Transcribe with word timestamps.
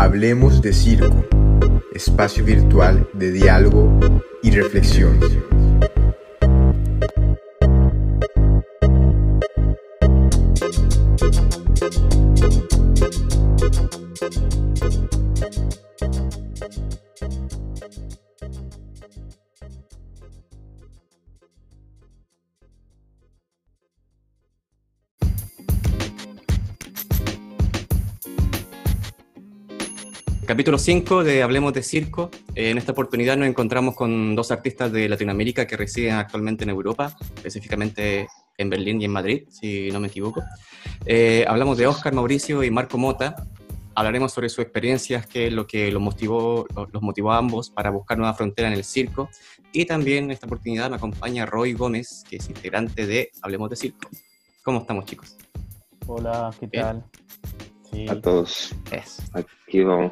Hablemos 0.00 0.62
de 0.62 0.72
Circo, 0.72 1.24
espacio 1.92 2.44
virtual 2.44 3.08
de 3.14 3.32
diálogo 3.32 3.98
y 4.44 4.52
reflexión. 4.52 5.18
Capítulo 30.58 30.78
5 30.78 31.22
de 31.22 31.44
Hablemos 31.44 31.72
de 31.72 31.84
Circo. 31.84 32.32
En 32.56 32.78
esta 32.78 32.90
oportunidad 32.90 33.36
nos 33.36 33.46
encontramos 33.46 33.94
con 33.94 34.34
dos 34.34 34.50
artistas 34.50 34.90
de 34.90 35.08
Latinoamérica 35.08 35.68
que 35.68 35.76
residen 35.76 36.16
actualmente 36.16 36.64
en 36.64 36.70
Europa, 36.70 37.16
específicamente 37.36 38.26
en 38.56 38.68
Berlín 38.68 39.00
y 39.00 39.04
en 39.04 39.12
Madrid, 39.12 39.44
si 39.50 39.88
no 39.92 40.00
me 40.00 40.08
equivoco. 40.08 40.42
Eh, 41.06 41.44
hablamos 41.46 41.78
de 41.78 41.86
Oscar 41.86 42.12
Mauricio 42.12 42.64
y 42.64 42.72
Marco 42.72 42.98
Mota. 42.98 43.36
Hablaremos 43.94 44.32
sobre 44.32 44.48
sus 44.48 44.58
experiencias, 44.64 45.28
qué 45.28 45.46
es 45.46 45.52
lo 45.52 45.64
que 45.64 45.92
los 45.92 46.02
motivó, 46.02 46.66
los 46.92 47.02
motivó 47.02 47.30
a 47.30 47.38
ambos 47.38 47.70
para 47.70 47.90
buscar 47.90 48.18
nueva 48.18 48.34
frontera 48.34 48.66
en 48.66 48.74
el 48.74 48.82
circo. 48.82 49.30
Y 49.72 49.84
también 49.84 50.24
en 50.24 50.32
esta 50.32 50.46
oportunidad 50.46 50.90
me 50.90 50.96
acompaña 50.96 51.46
Roy 51.46 51.74
Gómez, 51.74 52.24
que 52.28 52.38
es 52.38 52.48
integrante 52.48 53.06
de 53.06 53.30
Hablemos 53.42 53.70
de 53.70 53.76
Circo. 53.76 54.10
¿Cómo 54.64 54.80
estamos, 54.80 55.04
chicos? 55.04 55.36
Hola, 56.08 56.52
¿qué 56.58 56.66
tal? 56.66 57.04
Sí. 57.92 58.08
A 58.08 58.20
todos. 58.20 58.74
Aquí 59.34 59.84
vamos. 59.84 60.10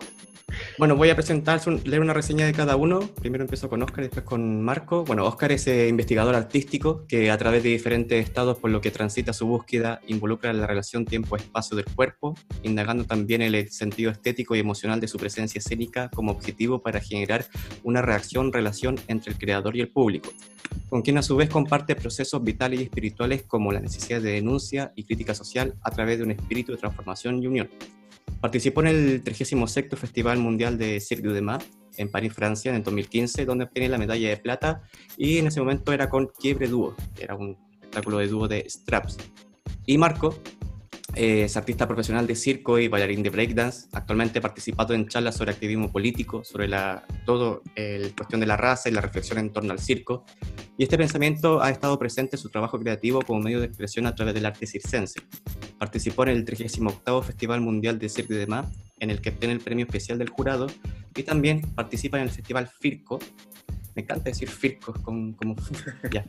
Bueno, 0.79 0.95
voy 0.95 1.09
a 1.09 1.15
presentar, 1.15 1.61
leer 1.87 2.03
una 2.03 2.13
reseña 2.13 2.45
de 2.45 2.53
cada 2.53 2.77
uno. 2.77 3.01
Primero 3.21 3.43
empiezo 3.43 3.69
con 3.69 3.83
Oscar 3.83 4.05
después 4.05 4.25
con 4.25 4.63
Marco. 4.63 5.05
Bueno, 5.05 5.25
Oscar 5.25 5.51
es 5.53 5.67
eh, 5.67 5.89
investigador 5.89 6.35
artístico 6.35 7.07
que 7.07 7.31
a 7.31 7.39
través 7.39 7.63
de 7.63 7.71
diferentes 7.71 8.23
estados 8.23 8.59
por 8.59 8.71
lo 8.71 8.81
que 8.83 8.91
transita 8.91 9.33
su 9.33 9.47
búsqueda 9.47 10.01
involucra 10.07 10.53
la 10.53 10.67
relación 10.67 11.07
tiempo-espacio 11.07 11.77
del 11.77 11.87
cuerpo, 11.87 12.37
indagando 12.63 13.05
también 13.05 13.43
el 13.43 13.71
sentido 13.71 14.11
estético 14.11 14.55
y 14.55 14.61
emocional 14.61 15.01
de 15.01 15.09
su 15.09 15.19
presencia 15.19 15.59
escénica 15.59 16.11
como 16.11 16.33
objetivo 16.33 16.83
para 16.83 17.01
generar 17.01 17.47
una 17.83 18.03
reacción-relación 18.03 19.01
entre 19.09 19.33
el 19.33 19.39
creador 19.39 19.77
y 19.77 19.81
el 19.81 19.89
público, 19.89 20.31
con 20.91 21.03
quien 21.03 21.19
a 21.19 21.23
su 21.23 21.37
vez 21.37 21.49
comparte 21.49 21.97
procesos 21.97 22.45
vitales 22.45 22.81
y 22.81 22.85
espirituales 22.85 23.45
como 23.45 23.73
la 23.73 23.81
necesidad 23.81 24.21
de 24.21 24.33
denuncia 24.33 24.93
y 24.95 25.05
crítica 25.05 25.35
social 25.35 25.75
a 25.83 25.91
través 25.91 26.19
de 26.19 26.25
un 26.25 26.33
espíritu 26.33 26.73
de 26.73 26.79
transformación 26.79 27.43
y 27.43 27.47
unión. 27.47 27.71
Participó 28.41 28.83
en 28.83 28.89
el 28.89 29.23
36 29.23 29.61
Festival 29.97 30.39
Mundial 30.39 30.79
de 30.79 31.01
Cirque 31.01 31.29
du 31.29 31.43
Mar 31.43 31.63
en 31.97 32.11
París, 32.11 32.33
Francia, 32.33 32.71
en 32.71 32.77
el 32.77 32.83
2015, 32.83 33.45
donde 33.45 33.65
obtiene 33.65 33.89
la 33.89 33.99
medalla 33.99 34.29
de 34.29 34.37
plata 34.37 34.83
y 35.17 35.39
en 35.39 35.47
ese 35.47 35.61
momento 35.61 35.93
era 35.93 36.09
con 36.09 36.27
Quiebre 36.27 36.69
Dúo, 36.69 36.95
era 37.19 37.35
un 37.35 37.57
espectáculo 37.73 38.19
de 38.19 38.29
dúo 38.29 38.49
de 38.49 38.67
straps. 38.69 39.17
Y 39.87 39.97
Marco 39.99 40.39
eh, 41.17 41.45
es 41.45 41.57
artista 41.57 41.89
profesional 41.89 42.27
de 42.27 42.35
circo 42.35 42.79
y 42.79 42.89
bailarín 42.89 43.23
de 43.23 43.31
breakdance. 43.31 43.89
Actualmente 43.93 44.41
participado 44.41 44.95
en 44.95 45.09
charlas 45.09 45.37
sobre 45.37 45.51
activismo 45.51 45.91
político, 45.91 46.45
sobre 46.45 46.69
la, 46.69 47.05
todo 47.25 47.63
la 47.75 48.09
cuestión 48.17 48.41
de 48.41 48.47
la 48.47 48.57
raza 48.57 48.89
y 48.89 48.93
la 48.93 49.01
reflexión 49.01 49.39
en 49.39 49.53
torno 49.53 49.73
al 49.73 49.79
circo. 49.79 50.25
Y 50.79 50.83
este 50.83 50.99
pensamiento 50.99 51.63
ha 51.63 51.71
estado 51.71 51.99
presente 51.99 52.37
en 52.37 52.43
su 52.43 52.51
trabajo 52.51 52.79
creativo 52.79 53.23
como 53.23 53.41
medio 53.41 53.61
de 53.61 53.67
expresión 53.67 54.07
a 54.07 54.15
través 54.15 54.35
del 54.35 54.45
arte 54.45 54.67
circense. 54.67 55.21
Participó 55.79 56.25
en 56.25 56.31
el 56.31 56.45
38 56.45 57.23
Festival 57.23 57.63
Mundial 57.63 57.99
de 57.99 58.09
Cirque 58.11 58.35
de 58.35 58.47
Mar, 58.47 58.67
en 59.01 59.11
el 59.11 59.21
que 59.21 59.31
obtiene 59.31 59.55
el 59.55 59.61
premio 59.61 59.87
especial 59.87 60.19
del 60.19 60.29
jurado, 60.29 60.67
y 61.15 61.23
también 61.23 61.63
participa 61.75 62.19
en 62.19 62.25
el 62.25 62.31
Festival 62.31 62.69
Firco, 62.69 63.19
me 63.97 64.03
encanta 64.03 64.25
decir 64.25 64.49
Firco, 64.51 64.93
como, 65.03 65.35
ya, 66.13 66.27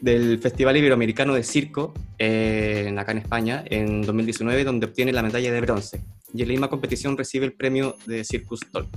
del 0.00 0.38
Festival 0.38 0.76
Iberoamericano 0.76 1.34
de 1.34 1.42
Circo, 1.42 1.94
eh, 2.18 2.94
acá 2.98 3.12
en 3.12 3.18
España, 3.18 3.64
en 3.66 4.02
2019, 4.02 4.64
donde 4.64 4.86
obtiene 4.86 5.12
la 5.12 5.22
medalla 5.22 5.52
de 5.52 5.60
bronce. 5.60 6.02
Y 6.32 6.42
en 6.42 6.48
la 6.48 6.52
misma 6.52 6.68
competición 6.68 7.16
recibe 7.16 7.46
el 7.46 7.52
premio 7.52 7.96
de 8.06 8.24
Circus 8.24 8.60
Talk. 8.72 8.88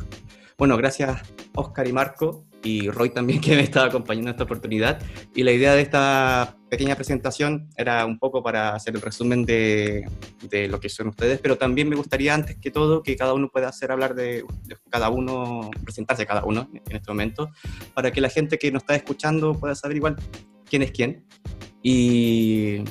Bueno, 0.62 0.78
gracias 0.78 1.20
Oscar 1.56 1.88
y 1.88 1.92
Marco 1.92 2.46
y 2.62 2.88
Roy 2.92 3.10
también 3.10 3.42
que 3.42 3.56
me 3.56 3.64
estaba 3.64 3.88
acompañando 3.88 4.30
en 4.30 4.36
esta 4.36 4.44
oportunidad. 4.44 5.02
Y 5.34 5.42
la 5.42 5.54
idea 5.54 5.74
de 5.74 5.82
esta 5.82 6.56
pequeña 6.70 6.94
presentación 6.94 7.68
era 7.76 8.06
un 8.06 8.20
poco 8.20 8.44
para 8.44 8.76
hacer 8.76 8.94
el 8.94 9.02
resumen 9.02 9.44
de, 9.44 10.08
de 10.52 10.68
lo 10.68 10.80
que 10.80 10.88
son 10.88 11.08
ustedes, 11.08 11.40
pero 11.40 11.58
también 11.58 11.90
me 11.90 11.96
gustaría 11.96 12.36
antes 12.36 12.58
que 12.58 12.70
todo 12.70 13.02
que 13.02 13.16
cada 13.16 13.34
uno 13.34 13.50
pueda 13.50 13.70
hacer 13.70 13.92
hablar 13.92 14.14
de, 14.14 14.46
de, 14.66 14.78
cada 14.92 15.10
uno, 15.10 15.72
presentarse 15.84 16.28
cada 16.28 16.46
uno 16.46 16.70
en 16.72 16.96
este 16.96 17.10
momento, 17.10 17.50
para 17.96 18.12
que 18.12 18.22
la 18.22 18.30
gente 18.30 18.60
que 18.60 18.72
nos 18.72 18.84
está 18.84 18.94
escuchando 18.94 19.56
pueda 19.56 19.74
saber 19.74 19.98
igual 19.98 20.16
quién 20.70 20.84
es 20.84 20.92
quién. 20.92 21.26
Y 21.82 22.84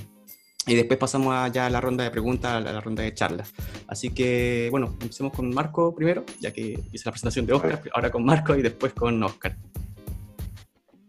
y 0.71 0.77
después 0.77 1.01
pasamos 1.01 1.35
a 1.35 1.49
ya 1.49 1.67
a 1.67 1.71
la 1.71 1.81
ronda 1.81 2.05
de 2.05 2.13
preguntas, 2.13 2.53
a 2.53 2.61
la 2.61 2.81
ronda 2.81 3.03
de 3.03 3.13
charlas. 3.13 3.53
Así 3.89 4.11
que, 4.11 4.69
bueno, 4.71 4.97
empecemos 5.01 5.33
con 5.33 5.53
Marco 5.53 5.93
primero, 5.93 6.25
ya 6.39 6.53
que 6.53 6.79
hice 6.93 7.03
la 7.07 7.11
presentación 7.11 7.45
de 7.45 7.55
Oscar, 7.55 7.83
ahora 7.93 8.13
con 8.13 8.25
Marco 8.25 8.55
y 8.55 8.63
después 8.63 8.93
con 8.93 9.21
Oscar. 9.21 9.57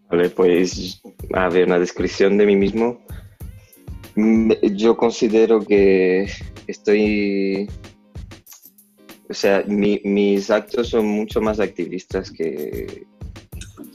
Vale, 0.10 0.32
pues, 0.32 1.00
a 1.34 1.48
ver, 1.50 1.68
una 1.68 1.78
descripción 1.78 2.40
de 2.40 2.48
mí 2.48 2.56
mismo. 2.56 3.06
Yo 4.74 4.98
considero 4.98 5.64
que 5.64 6.28
estoy... 6.66 7.70
O 9.30 9.34
sea, 9.36 9.64
mis 9.68 10.50
actos 10.50 10.90
son 10.90 11.06
mucho 11.06 11.40
más 11.40 11.60
activistas 11.60 12.32
que, 12.32 13.06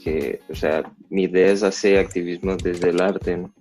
que... 0.01 0.39
O 0.49 0.55
sea, 0.55 0.89
mi 1.09 1.23
idea 1.23 1.51
es 1.51 1.61
hacer 1.61 1.99
activismo 1.99 2.55
desde 2.55 2.89
el 2.89 3.01
arte, 3.01 3.35
¿no? 3.35 3.53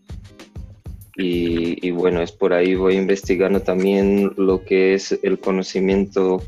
Y, 1.18 1.90
bueno, 1.92 2.20
es 2.20 2.30
por 2.30 2.52
ahí 2.52 2.74
voy 2.74 2.96
investigando 2.96 3.60
también 3.60 4.32
lo 4.36 4.62
que 4.64 4.92
es 4.92 5.18
el 5.22 5.38
conocimiento 5.38 6.42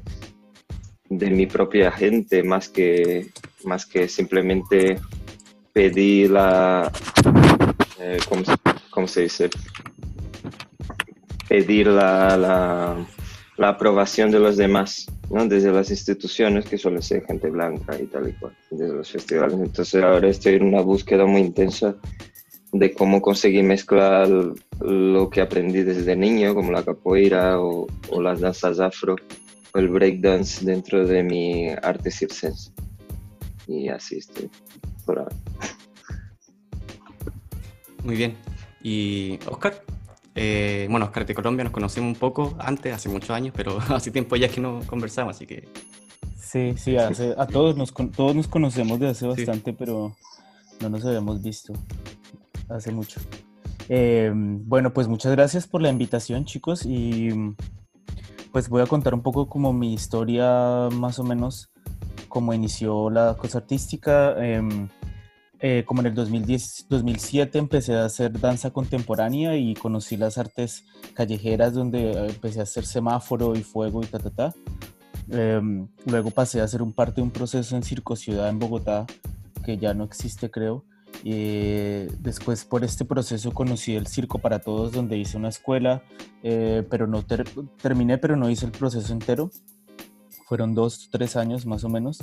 de 1.08 1.30
mi 1.30 1.46
propia 1.46 1.90
gente, 1.90 2.42
más 2.42 2.68
que, 2.68 3.28
más 3.64 3.86
que 3.86 4.08
simplemente 4.08 5.00
pedir 5.72 6.32
la, 6.32 6.92
eh, 7.98 8.18
¿cómo, 8.90 9.08
se 9.08 9.22
dice? 9.22 9.48
Pedir 11.48 11.86
la, 11.86 12.36
la, 12.36 13.06
la, 13.56 13.68
aprobación 13.70 14.30
de 14.30 14.38
los 14.38 14.58
demás, 14.58 15.06
¿no? 15.30 15.46
Desde 15.46 15.72
las 15.72 15.90
instituciones, 15.90 16.66
que 16.66 16.76
suele 16.76 17.00
ser 17.00 17.24
gente 17.24 17.48
blanca 17.48 17.98
y 17.98 18.04
tal 18.04 18.28
y 18.28 18.32
cual, 18.34 18.54
desde 18.70 18.92
los 18.92 19.10
festivales. 19.10 19.58
Entonces 19.58 20.02
ahora 20.02 20.28
estoy 20.28 20.56
en 20.56 20.64
una 20.64 20.82
búsqueda 20.82 21.24
muy 21.24 21.40
intensa 21.40 21.96
de 22.72 22.92
cómo 22.92 23.22
conseguir 23.22 23.64
mezclar 23.64 24.28
lo 24.80 25.30
que 25.30 25.40
aprendí 25.40 25.82
desde 25.82 26.14
niño, 26.16 26.54
como 26.54 26.72
la 26.72 26.84
capoeira 26.84 27.60
o, 27.60 27.86
las 28.20 28.40
danzas 28.40 28.80
afro 28.80 29.16
o 29.74 29.78
el 29.78 29.88
breakdance 29.88 30.64
dentro 30.64 31.06
de 31.06 31.22
mi 31.22 31.68
arte 31.82 32.10
circense. 32.10 32.72
Y 33.66 33.88
así 33.88 34.18
estoy 34.18 34.50
por 35.04 35.18
ahora. 35.18 35.36
Muy 38.04 38.16
bien. 38.16 38.34
¿Y 38.82 39.38
Oscar? 39.46 39.82
Eh, 40.34 40.86
bueno, 40.88 41.06
Oscar 41.06 41.26
de 41.26 41.34
Colombia 41.34 41.64
nos 41.64 41.72
conocemos 41.72 42.08
un 42.14 42.18
poco 42.18 42.54
antes, 42.58 42.94
hace 42.94 43.08
muchos 43.08 43.30
años, 43.30 43.52
pero 43.56 43.78
hace 43.88 44.10
tiempo 44.10 44.36
ya 44.36 44.48
que 44.48 44.60
no 44.60 44.80
conversamos, 44.86 45.36
así 45.36 45.46
que... 45.46 45.68
Sí, 46.36 46.74
sí, 46.78 46.96
a 46.96 47.46
todos 47.46 47.76
nos, 47.76 47.92
todos 47.92 48.34
nos 48.34 48.48
conocemos 48.48 48.98
de 48.98 49.08
hace 49.08 49.26
bastante, 49.26 49.74
pero 49.74 50.16
no 50.80 50.88
nos 50.88 51.04
habíamos 51.04 51.42
visto 51.42 51.74
hace 52.68 52.92
mucho. 52.92 53.20
Eh, 53.88 54.30
bueno, 54.34 54.92
pues 54.92 55.08
muchas 55.08 55.32
gracias 55.32 55.66
por 55.66 55.82
la 55.82 55.88
invitación, 55.88 56.44
chicos, 56.44 56.84
y 56.84 57.30
pues 58.52 58.68
voy 58.68 58.82
a 58.82 58.86
contar 58.86 59.14
un 59.14 59.22
poco 59.22 59.48
como 59.48 59.72
mi 59.72 59.94
historia, 59.94 60.88
más 60.92 61.18
o 61.18 61.24
menos, 61.24 61.70
cómo 62.28 62.52
inició 62.52 63.10
la 63.10 63.34
cosa 63.34 63.58
artística. 63.58 64.34
Em, 64.44 64.88
eh, 65.60 65.82
como 65.86 66.02
en 66.02 66.06
el 66.08 66.14
2010, 66.14 66.86
2007 66.88 67.58
empecé 67.58 67.96
a 67.96 68.04
hacer 68.04 68.38
danza 68.38 68.70
contemporánea 68.70 69.56
y 69.56 69.74
conocí 69.74 70.16
las 70.16 70.38
artes 70.38 70.84
callejeras 71.14 71.74
donde 71.74 72.12
empecé 72.28 72.60
a 72.60 72.62
hacer 72.62 72.86
semáforo 72.86 73.56
y 73.56 73.62
fuego 73.62 74.02
y 74.02 74.06
ta, 74.06 74.18
ta, 74.18 74.30
ta. 74.30 74.54
Em, 75.30 75.88
luego 76.06 76.30
pasé 76.30 76.60
a 76.60 76.64
hacer 76.64 76.80
un 76.80 76.92
parte 76.92 77.16
de 77.16 77.22
un 77.22 77.30
proceso 77.30 77.76
en 77.76 77.82
Circo 77.82 78.16
Ciudad 78.16 78.48
en 78.48 78.58
Bogotá, 78.58 79.06
que 79.64 79.76
ya 79.76 79.94
no 79.94 80.04
existe 80.04 80.50
creo, 80.50 80.84
eh, 81.24 82.10
después 82.20 82.64
por 82.64 82.84
este 82.84 83.04
proceso 83.04 83.52
conocí 83.52 83.94
el 83.94 84.06
Circo 84.06 84.38
para 84.38 84.60
Todos, 84.60 84.92
donde 84.92 85.18
hice 85.18 85.36
una 85.36 85.48
escuela, 85.48 86.02
eh, 86.42 86.86
pero 86.88 87.06
no 87.06 87.24
terminé, 87.80 88.18
pero 88.18 88.36
no 88.36 88.50
hice 88.50 88.66
el 88.66 88.72
proceso 88.72 89.12
entero. 89.12 89.50
Fueron 90.46 90.74
dos, 90.74 91.08
tres 91.10 91.36
años 91.36 91.66
más 91.66 91.84
o 91.84 91.88
menos. 91.88 92.18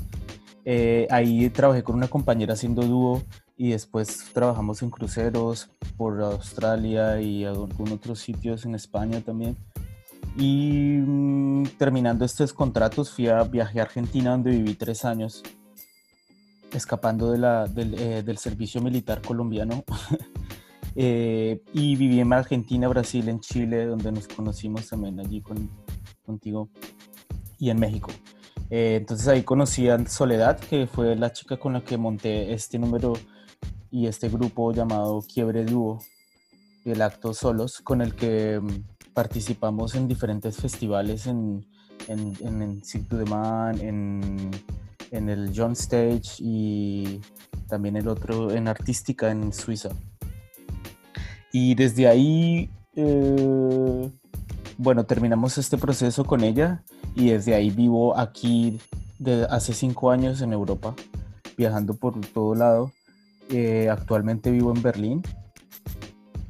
Eh, 0.64 1.08
ahí 1.12 1.50
trabajé 1.50 1.84
con 1.84 1.96
una 1.96 2.08
compañera 2.08 2.54
haciendo 2.54 2.82
dúo 2.82 3.22
y 3.56 3.70
después 3.70 4.26
trabajamos 4.34 4.82
en 4.82 4.90
cruceros 4.90 5.70
por 5.96 6.22
Australia 6.24 7.22
y 7.22 7.46
algunos 7.46 7.94
otros 7.94 8.20
sitios 8.20 8.66
en 8.66 8.76
España 8.76 9.22
también. 9.22 9.56
Y 10.38 10.98
mm, 10.98 11.68
terminando 11.78 12.26
estos 12.26 12.52
contratos 12.52 13.12
fui 13.12 13.28
a 13.28 13.44
viaje 13.44 13.80
a 13.80 13.84
Argentina 13.84 14.32
donde 14.32 14.52
viví 14.52 14.74
tres 14.74 15.06
años, 15.06 15.44
escapando 16.74 17.34
eh, 17.34 18.24
del, 18.24 18.38
servicio 18.38 18.82
militar 18.82 19.22
colombiano. 19.22 19.84
eh, 20.96 21.62
y 21.74 21.96
viví 21.96 22.20
en 22.20 22.34
Argentina, 22.34 22.88
Brasil, 22.88 23.30
en 23.30 23.40
Chile, 23.40 23.86
donde 23.86 24.12
nos 24.12 24.28
conocimos 24.28 24.88
también 24.88 25.20
allí 25.20 25.42
con, 25.42 25.70
contigo, 26.26 26.70
y 27.58 27.70
en 27.70 27.80
México. 27.80 28.12
Eh, 28.70 28.98
entonces 29.00 29.28
ahí 29.28 29.44
conocí 29.44 29.90
a 29.90 30.06
Soledad, 30.08 30.60
que 30.60 30.88
fue 30.88 31.16
la 31.16 31.32
chica 31.32 31.58
con 31.58 31.74
la 31.74 31.82
que 31.84 31.98
monté 31.98 32.54
este 32.54 32.80
número 32.80 33.14
y 33.92 34.08
este 34.08 34.30
grupo 34.30 34.72
llamado 34.74 35.22
Quiebre 35.22 35.66
Dúo, 35.66 36.00
el 36.84 37.02
acto 37.02 37.34
Solos, 37.34 37.80
con 37.82 38.02
el 38.02 38.16
que 38.16 38.60
mm, 38.60 39.14
participamos 39.14 39.96
en 39.96 40.08
diferentes 40.08 40.58
festivales 40.58 41.28
en, 41.28 41.66
en, 42.08 42.34
en, 42.42 42.62
en 42.62 42.84
Cirque 42.84 43.24
Man, 43.26 43.80
en, 43.80 44.52
en 45.16 45.30
el 45.30 45.52
John 45.56 45.72
Stage 45.74 46.38
y 46.40 47.22
también 47.68 47.96
el 47.96 48.08
otro 48.08 48.52
en 48.52 48.68
Artística 48.68 49.32
en 49.32 49.54
Suiza. 49.54 49.90
Y 51.52 51.76
desde 51.76 52.08
ahí, 52.08 52.70
eh, 52.96 54.12
bueno, 54.78 55.06
terminamos 55.06 55.58
este 55.58 55.78
proceso 55.78 56.26
con 56.26 56.44
ella 56.44 56.84
y 57.16 57.30
desde 57.30 57.56
ahí 57.56 57.70
vivo 57.70 58.18
aquí 58.18 58.80
de 59.20 59.46
hace 59.50 59.74
cinco 59.74 60.12
años 60.12 60.42
en 60.42 60.52
Europa, 60.52 60.94
viajando 61.58 61.94
por 61.96 62.20
todo 62.28 62.56
lado. 62.56 62.92
Eh, 63.50 63.90
actualmente 63.90 64.52
vivo 64.52 64.74
en 64.76 64.82
Berlín, 64.82 65.22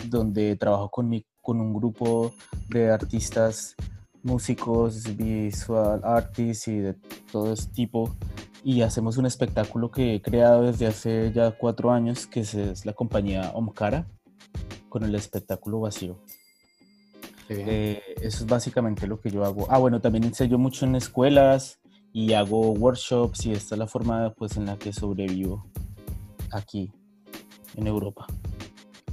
donde 0.10 0.56
trabajo 0.56 0.90
con, 0.90 1.10
mi, 1.10 1.26
con 1.42 1.62
un 1.62 1.74
grupo 1.74 2.34
de 2.70 2.90
artistas, 2.92 3.76
músicos, 4.24 5.16
visual 5.16 6.02
artists 6.04 6.68
y 6.68 6.80
de 6.80 6.96
todo 7.32 7.54
tipo. 7.74 8.16
Y 8.66 8.82
hacemos 8.82 9.18
un 9.18 9.28
espectáculo 9.28 9.92
que 9.92 10.16
he 10.16 10.22
creado 10.24 10.64
desde 10.64 10.88
hace 10.88 11.32
ya 11.32 11.52
cuatro 11.52 11.92
años, 11.92 12.26
que 12.26 12.40
es, 12.40 12.84
la 12.84 12.94
compañía 12.94 13.52
Omkara, 13.54 14.08
con 14.90 15.04
el 15.04 15.14
espectáculo 15.14 15.80
vacío. 15.82 16.18
Eh, 17.48 18.02
eso 18.20 18.44
es 18.44 18.50
básicamente 18.50 19.06
lo 19.06 19.22
que 19.22 19.30
yo 19.30 19.46
hago. 19.46 19.68
Ah, 19.70 19.78
bueno, 19.78 20.02
también 20.02 20.24
enseño 20.24 20.58
mucho 20.58 20.88
en 20.88 20.96
escuelas 20.96 21.80
y 22.12 22.34
hago 22.34 22.72
workshops 22.72 23.46
y 23.46 23.52
esta 23.52 23.76
es 23.76 23.80
la 23.80 23.86
forma 23.86 24.34
pues, 24.36 24.58
en 24.58 24.66
la 24.66 24.78
que 24.78 24.92
sobrevivo 24.92 25.70
aquí 26.52 26.92
en 27.76 27.86
Europa. 27.86 28.26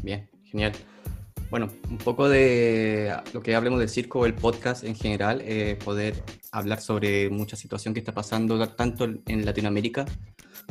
Bien, 0.02 0.30
genial. 0.44 0.72
Bueno, 1.52 1.68
un 1.90 1.98
poco 1.98 2.30
de 2.30 3.14
lo 3.34 3.42
que 3.42 3.54
hablemos 3.54 3.78
del 3.78 3.90
circo, 3.90 4.24
el 4.24 4.32
podcast 4.32 4.84
en 4.84 4.94
general, 4.94 5.42
eh, 5.44 5.76
poder 5.84 6.14
hablar 6.50 6.80
sobre 6.80 7.28
mucha 7.28 7.56
situación 7.56 7.92
que 7.92 8.00
está 8.00 8.14
pasando 8.14 8.66
tanto 8.70 9.04
en 9.04 9.44
Latinoamérica 9.44 10.06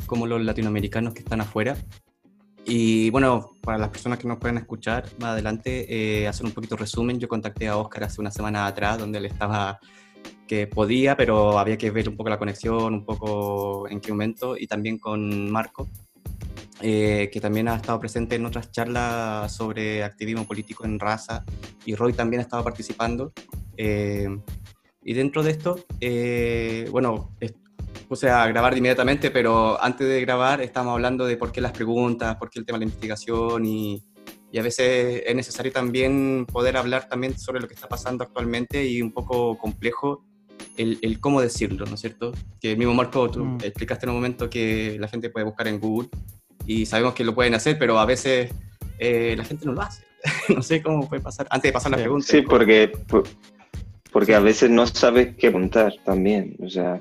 como 0.06 0.26
los 0.26 0.42
latinoamericanos 0.42 1.14
que 1.14 1.20
están 1.20 1.40
afuera. 1.40 1.76
Y 2.64 3.10
bueno, 3.10 3.52
para 3.62 3.78
las 3.78 3.90
personas 3.90 4.18
que 4.18 4.26
nos 4.26 4.38
pueden 4.38 4.58
escuchar 4.58 5.04
más 5.20 5.30
adelante, 5.34 5.86
eh, 5.88 6.26
hacer 6.26 6.46
un 6.46 6.52
poquito 6.52 6.74
resumen, 6.74 7.20
yo 7.20 7.28
contacté 7.28 7.68
a 7.68 7.76
Oscar 7.76 8.02
hace 8.02 8.20
una 8.20 8.32
semana 8.32 8.66
atrás 8.66 8.98
donde 8.98 9.18
él 9.18 9.26
estaba 9.26 9.78
que 10.48 10.66
podía, 10.66 11.16
pero 11.16 11.60
había 11.60 11.78
que 11.78 11.92
ver 11.92 12.08
un 12.08 12.16
poco 12.16 12.28
la 12.28 12.40
conexión, 12.40 12.92
un 12.92 13.04
poco 13.04 13.88
en 13.88 14.00
qué 14.00 14.10
momento, 14.10 14.56
y 14.58 14.66
también 14.66 14.98
con 14.98 15.48
Marco, 15.48 15.88
eh, 16.82 17.30
que 17.32 17.40
también 17.40 17.68
ha 17.68 17.76
estado 17.76 18.00
presente 18.00 18.34
en 18.34 18.44
otras 18.44 18.72
charlas 18.72 19.52
sobre 19.54 20.02
activismo 20.02 20.44
político 20.44 20.84
en 20.84 20.98
raza, 20.98 21.44
y 21.84 21.94
Roy 21.94 22.12
también 22.12 22.40
ha 22.40 22.42
estado 22.42 22.64
participando. 22.64 23.32
Eh, 23.76 24.28
y 25.04 25.14
dentro 25.14 25.42
de 25.42 25.52
esto, 25.52 25.78
eh, 26.00 26.88
bueno, 26.90 27.36
puse 28.08 28.30
a 28.30 28.46
grabar 28.48 28.76
inmediatamente, 28.76 29.30
pero 29.30 29.80
antes 29.82 30.08
de 30.08 30.20
grabar 30.20 30.60
estábamos 30.60 30.94
hablando 30.94 31.24
de 31.24 31.36
por 31.36 31.52
qué 31.52 31.60
las 31.60 31.72
preguntas, 31.72 32.36
por 32.36 32.50
qué 32.50 32.58
el 32.58 32.66
tema 32.66 32.78
de 32.78 32.84
la 32.84 32.88
investigación 32.90 33.64
y, 33.64 34.04
y 34.50 34.58
a 34.58 34.62
veces 34.62 35.22
es 35.24 35.34
necesario 35.34 35.72
también 35.72 36.46
poder 36.46 36.76
hablar 36.76 37.08
también 37.08 37.38
sobre 37.38 37.60
lo 37.60 37.68
que 37.68 37.74
está 37.74 37.88
pasando 37.88 38.24
actualmente 38.24 38.84
y 38.86 39.00
un 39.00 39.12
poco 39.12 39.56
complejo 39.56 40.24
el, 40.76 40.98
el 41.02 41.20
cómo 41.20 41.40
decirlo, 41.40 41.86
¿no 41.86 41.94
es 41.94 42.00
cierto? 42.00 42.32
Que 42.60 42.72
el 42.72 42.78
mismo 42.78 42.94
Marco, 42.94 43.30
tú 43.30 43.44
mm. 43.44 43.58
explicaste 43.62 44.06
en 44.06 44.10
un 44.10 44.16
momento 44.16 44.50
que 44.50 44.96
la 45.00 45.08
gente 45.08 45.30
puede 45.30 45.46
buscar 45.46 45.68
en 45.68 45.80
Google 45.80 46.08
y 46.66 46.86
sabemos 46.86 47.14
que 47.14 47.24
lo 47.24 47.34
pueden 47.34 47.54
hacer, 47.54 47.78
pero 47.78 47.98
a 47.98 48.06
veces 48.06 48.50
eh, 48.98 49.34
la 49.36 49.44
gente 49.44 49.66
no 49.66 49.72
lo 49.72 49.82
hace. 49.82 50.04
no 50.54 50.62
sé 50.62 50.82
cómo 50.82 51.08
puede 51.08 51.22
pasar, 51.22 51.46
antes 51.50 51.68
de 51.68 51.72
pasar 51.72 51.90
la 51.90 51.98
pregunta. 51.98 52.26
Sí, 52.26 52.42
porque, 52.42 52.92
porque 54.12 54.34
a 54.34 54.40
veces 54.40 54.70
no 54.70 54.86
sabes 54.86 55.28
qué 55.36 55.50
preguntar 55.50 55.94
también, 56.04 56.56
o 56.64 56.68
sea 56.68 57.00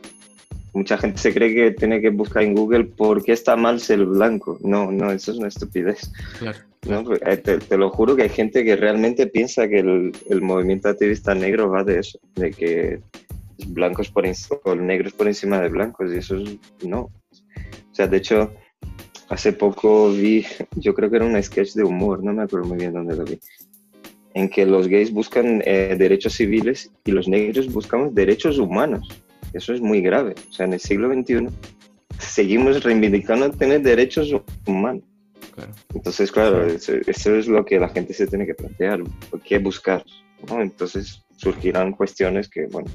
mucha 0.74 0.98
gente 0.98 1.18
se 1.18 1.34
cree 1.34 1.54
que 1.54 1.72
tiene 1.72 2.02
que 2.02 2.10
buscar 2.10 2.44
en 2.44 2.56
Google 2.56 2.86
por 2.86 3.24
qué 3.24 3.34
está 3.34 3.56
mal 3.56 3.80
ser 3.80 4.06
blanco. 4.06 4.58
No, 4.62 4.92
no, 4.92 5.12
eso 5.12 5.32
es 5.32 5.38
una 5.38 5.48
estupidez. 5.48 6.12
Claro. 6.40 6.60
¿no? 6.88 7.04
Eh, 7.14 7.38
te, 7.38 7.78
lo 7.78 7.90
juro 7.90 8.16
que 8.16 8.24
hay 8.24 8.30
gente 8.30 8.64
que 8.64 8.76
realmente 8.76 9.28
piensa 9.28 9.68
que 9.68 9.80
el, 9.80 10.12
el 10.30 10.42
movimiento 10.42 10.90
activista 10.90 11.36
negro 11.36 11.70
va 11.70 11.84
de 11.84 12.00
eso, 12.00 12.20
de 12.36 12.52
que 12.52 13.02
blancos 13.68 14.10
por 14.10 14.26
o 14.64 14.76
negros 14.76 15.14
por 15.14 15.28
encima 15.28 15.60
de 15.60 15.70
blancos, 15.70 16.12
y 16.12 16.18
eso 16.18 16.38
es, 16.38 16.58
no. 16.84 17.02
O 17.02 17.94
sea, 17.94 18.08
de 18.08 18.18
hecho, 18.18 18.54
hace 19.32 19.54
poco 19.54 20.12
vi, 20.12 20.46
yo 20.76 20.94
creo 20.94 21.10
que 21.10 21.16
era 21.16 21.26
un 21.26 21.42
sketch 21.42 21.74
de 21.74 21.84
humor, 21.84 22.22
no 22.22 22.34
me 22.34 22.44
acuerdo 22.44 22.68
muy 22.68 22.78
bien 22.78 22.92
dónde 22.92 23.16
lo 23.16 23.24
vi, 23.24 23.40
en 24.34 24.50
que 24.50 24.66
los 24.66 24.90
gays 24.90 25.12
buscan 25.12 25.64
eh, 25.66 25.96
derechos 25.98 26.34
civiles 26.34 26.92
y 27.06 27.12
los 27.12 27.30
negros 27.30 27.72
buscamos 27.72 28.14
derechos 28.14 28.58
humanos. 28.58 29.08
Eso 29.54 29.74
es 29.74 29.80
muy 29.80 30.02
grave. 30.02 30.36
O 30.50 30.54
sea, 30.54 30.66
en 30.66 30.74
el 30.74 30.82
siglo 30.82 31.14
XXI 31.14 31.48
seguimos 32.20 32.84
reivindicando 32.84 33.50
tener 33.52 33.82
derechos 33.82 34.36
humanos. 34.68 35.04
Entonces, 35.94 36.30
claro, 36.30 36.66
eso, 36.66 36.96
es 37.36 37.48
lo 37.48 37.64
que 37.64 37.80
la 37.80 37.90
gente 37.90 38.14
se 38.14 38.28
tiene 38.28 38.46
que 38.46 38.54
plantear, 38.54 39.02
qué 39.46 39.60
buscar. 39.60 40.04
Entonces 40.50 41.24
surgirán 41.38 41.94
cuestiones 41.94 42.50
que, 42.50 42.68
bueno, 42.68 42.90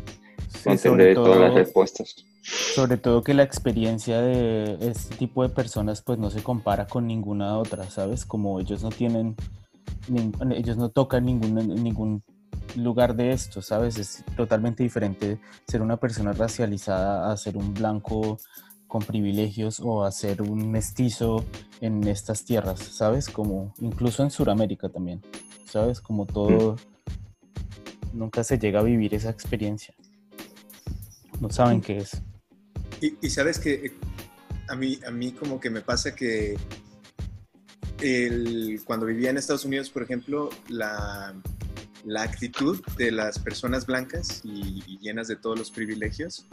no 0.66 0.72
entenderé 0.72 1.14
todas 1.14 1.40
las 1.40 1.54
respuestas. 1.54 2.14
Sobre 2.46 2.96
todo 2.96 3.22
que 3.22 3.34
la 3.34 3.42
experiencia 3.42 4.20
de 4.20 4.78
este 4.80 5.16
tipo 5.16 5.42
de 5.42 5.48
personas 5.48 6.00
pues 6.00 6.18
no 6.18 6.30
se 6.30 6.44
compara 6.44 6.86
con 6.86 7.06
ninguna 7.06 7.58
otra, 7.58 7.90
¿sabes? 7.90 8.24
Como 8.24 8.60
ellos 8.60 8.84
no 8.84 8.90
tienen, 8.90 9.34
ellos 10.54 10.76
no 10.76 10.90
tocan 10.90 11.24
ningún, 11.24 11.54
ningún 11.82 12.22
lugar 12.76 13.16
de 13.16 13.32
esto, 13.32 13.62
¿sabes? 13.62 13.98
Es 13.98 14.24
totalmente 14.36 14.84
diferente 14.84 15.40
ser 15.66 15.82
una 15.82 15.96
persona 15.96 16.32
racializada 16.32 17.32
a 17.32 17.36
ser 17.36 17.56
un 17.56 17.74
blanco 17.74 18.38
con 18.86 19.02
privilegios 19.02 19.80
o 19.80 20.04
a 20.04 20.12
ser 20.12 20.40
un 20.40 20.70
mestizo 20.70 21.44
en 21.80 22.06
estas 22.06 22.44
tierras, 22.44 22.78
¿sabes? 22.78 23.28
Como 23.28 23.74
incluso 23.80 24.22
en 24.22 24.30
Sudamérica 24.30 24.88
también, 24.88 25.20
¿sabes? 25.66 26.00
Como 26.00 26.26
todo, 26.26 26.76
mm. 28.12 28.18
nunca 28.18 28.44
se 28.44 28.56
llega 28.56 28.78
a 28.80 28.84
vivir 28.84 29.14
esa 29.14 29.30
experiencia. 29.30 29.94
No 31.40 31.50
saben 31.50 31.80
qué 31.80 31.98
es. 31.98 32.22
Y, 33.00 33.30
sabes 33.30 33.58
que 33.58 33.92
a 34.68 34.74
mí, 34.74 34.98
a 35.06 35.10
mí 35.10 35.32
como 35.32 35.60
que 35.60 35.70
me 35.70 35.80
pasa 35.80 36.14
que 36.14 36.56
el, 38.00 38.80
cuando 38.84 39.06
vivía 39.06 39.30
en 39.30 39.36
Estados 39.36 39.64
Unidos, 39.64 39.90
por 39.90 40.02
ejemplo, 40.02 40.50
la, 40.68 41.34
la 42.06 42.22
actitud 42.22 42.80
de 42.96 43.10
las 43.10 43.38
personas 43.38 43.84
blancas 43.84 44.40
y, 44.44 44.98
llenas 45.00 45.28
de 45.28 45.36
todos 45.36 45.58
los 45.58 45.70
privilegios 45.70 46.46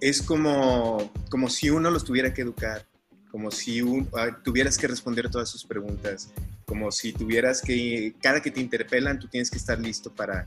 es 0.00 0.22
como, 0.22 1.12
como 1.30 1.48
si 1.48 1.70
uno 1.70 1.90
los 1.90 2.04
tuviera 2.04 2.32
que 2.34 2.42
educar, 2.42 2.86
como 3.30 3.50
si 3.50 3.80
ah, 4.16 4.38
tuvieras 4.42 4.78
que 4.78 4.88
responder 4.88 5.30
todas 5.30 5.48
sus 5.48 5.64
preguntas, 5.64 6.32
como 6.64 6.90
si 6.90 7.12
tuvieras 7.12 7.62
que, 7.62 8.14
cada 8.20 8.40
que 8.40 8.50
te 8.50 8.60
interpelan, 8.60 9.18
tú 9.18 9.28
tienes 9.28 9.50
que 9.50 9.58
estar 9.58 9.78
listo 9.78 10.12
para... 10.12 10.46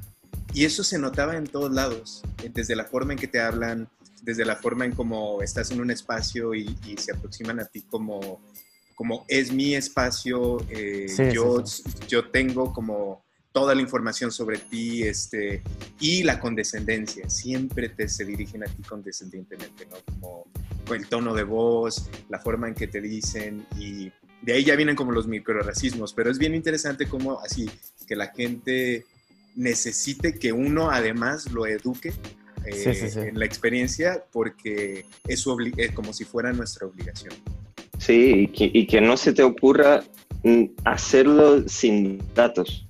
Y 0.54 0.66
eso 0.66 0.84
se 0.84 0.98
notaba 0.98 1.38
en 1.38 1.46
todos 1.46 1.72
lados, 1.72 2.24
desde 2.54 2.76
la 2.76 2.86
forma 2.86 3.14
en 3.14 3.20
que 3.20 3.28
te 3.28 3.40
hablan, 3.40 3.88
desde 4.24 4.46
la 4.46 4.56
forma 4.56 4.86
en 4.86 4.92
cómo 4.94 5.42
estás 5.42 5.72
en 5.72 5.82
un 5.82 5.92
espacio 5.92 6.54
y, 6.54 6.76
se 6.98 7.14
aproximan 7.14 7.60
a 7.60 7.66
ti 7.66 7.82
como, 7.84 8.42
como 8.96 9.26
es 9.28 9.52
mi 9.52 9.76
espacio, 9.76 10.58
eh, 10.70 11.08
yo, 11.34 11.64
yo 12.08 12.30
tengo 12.30 12.74
como 12.74 13.24
toda 13.52 13.74
la 13.74 13.82
información 13.82 14.32
sobre 14.32 14.58
ti 14.58 15.04
este, 15.04 15.64
y 16.00 16.24
la 16.24 16.40
condescendencia. 16.40 17.30
Siempre 17.30 17.90
te 17.90 18.08
se 18.08 18.26
dirigen 18.26 18.64
a 18.64 18.68
ti 18.68 18.84
condescendientemente, 18.84 19.88
¿no? 19.88 19.98
Como 20.06 20.46
el 20.94 21.08
tono 21.08 21.34
de 21.34 21.44
voz, 21.44 22.10
la 22.30 22.40
forma 22.40 22.68
en 22.68 22.76
que 22.76 22.88
te 22.88 23.02
dicen 23.02 23.66
y 23.78 24.12
de 24.42 24.54
ahí 24.54 24.64
ya 24.64 24.76
vienen 24.76 24.96
como 24.96 25.12
los 25.12 25.28
microracismos, 25.28 26.14
pero 26.14 26.32
es 26.32 26.38
bien 26.38 26.56
interesante 26.56 27.08
como 27.08 27.40
así 27.42 27.70
que 28.08 28.16
la 28.16 28.28
gente 28.28 29.06
necesite 29.56 30.40
que 30.40 30.54
uno 30.54 30.90
además 30.90 31.52
lo 31.52 31.68
eduque 31.68 32.14
eh, 32.70 33.28
en 33.28 33.40
la 33.40 33.46
experiencia 33.46 34.24
porque 34.32 35.06
es, 35.28 35.46
es 35.78 35.92
como 35.92 36.14
si 36.14 36.26
fuera 36.26 36.54
nuestra 36.54 36.88
obligación. 36.88 37.34
Sí, 37.98 38.32
y 38.42 38.48
que, 38.48 38.72
y 38.74 38.88
que 38.88 39.02
no 39.02 39.18
se 39.18 39.34
te 39.34 39.44
ocurra 39.44 40.04
mm, 40.44 40.66
hacerlo 40.86 41.68
sin 41.68 42.22
datos 42.34 42.86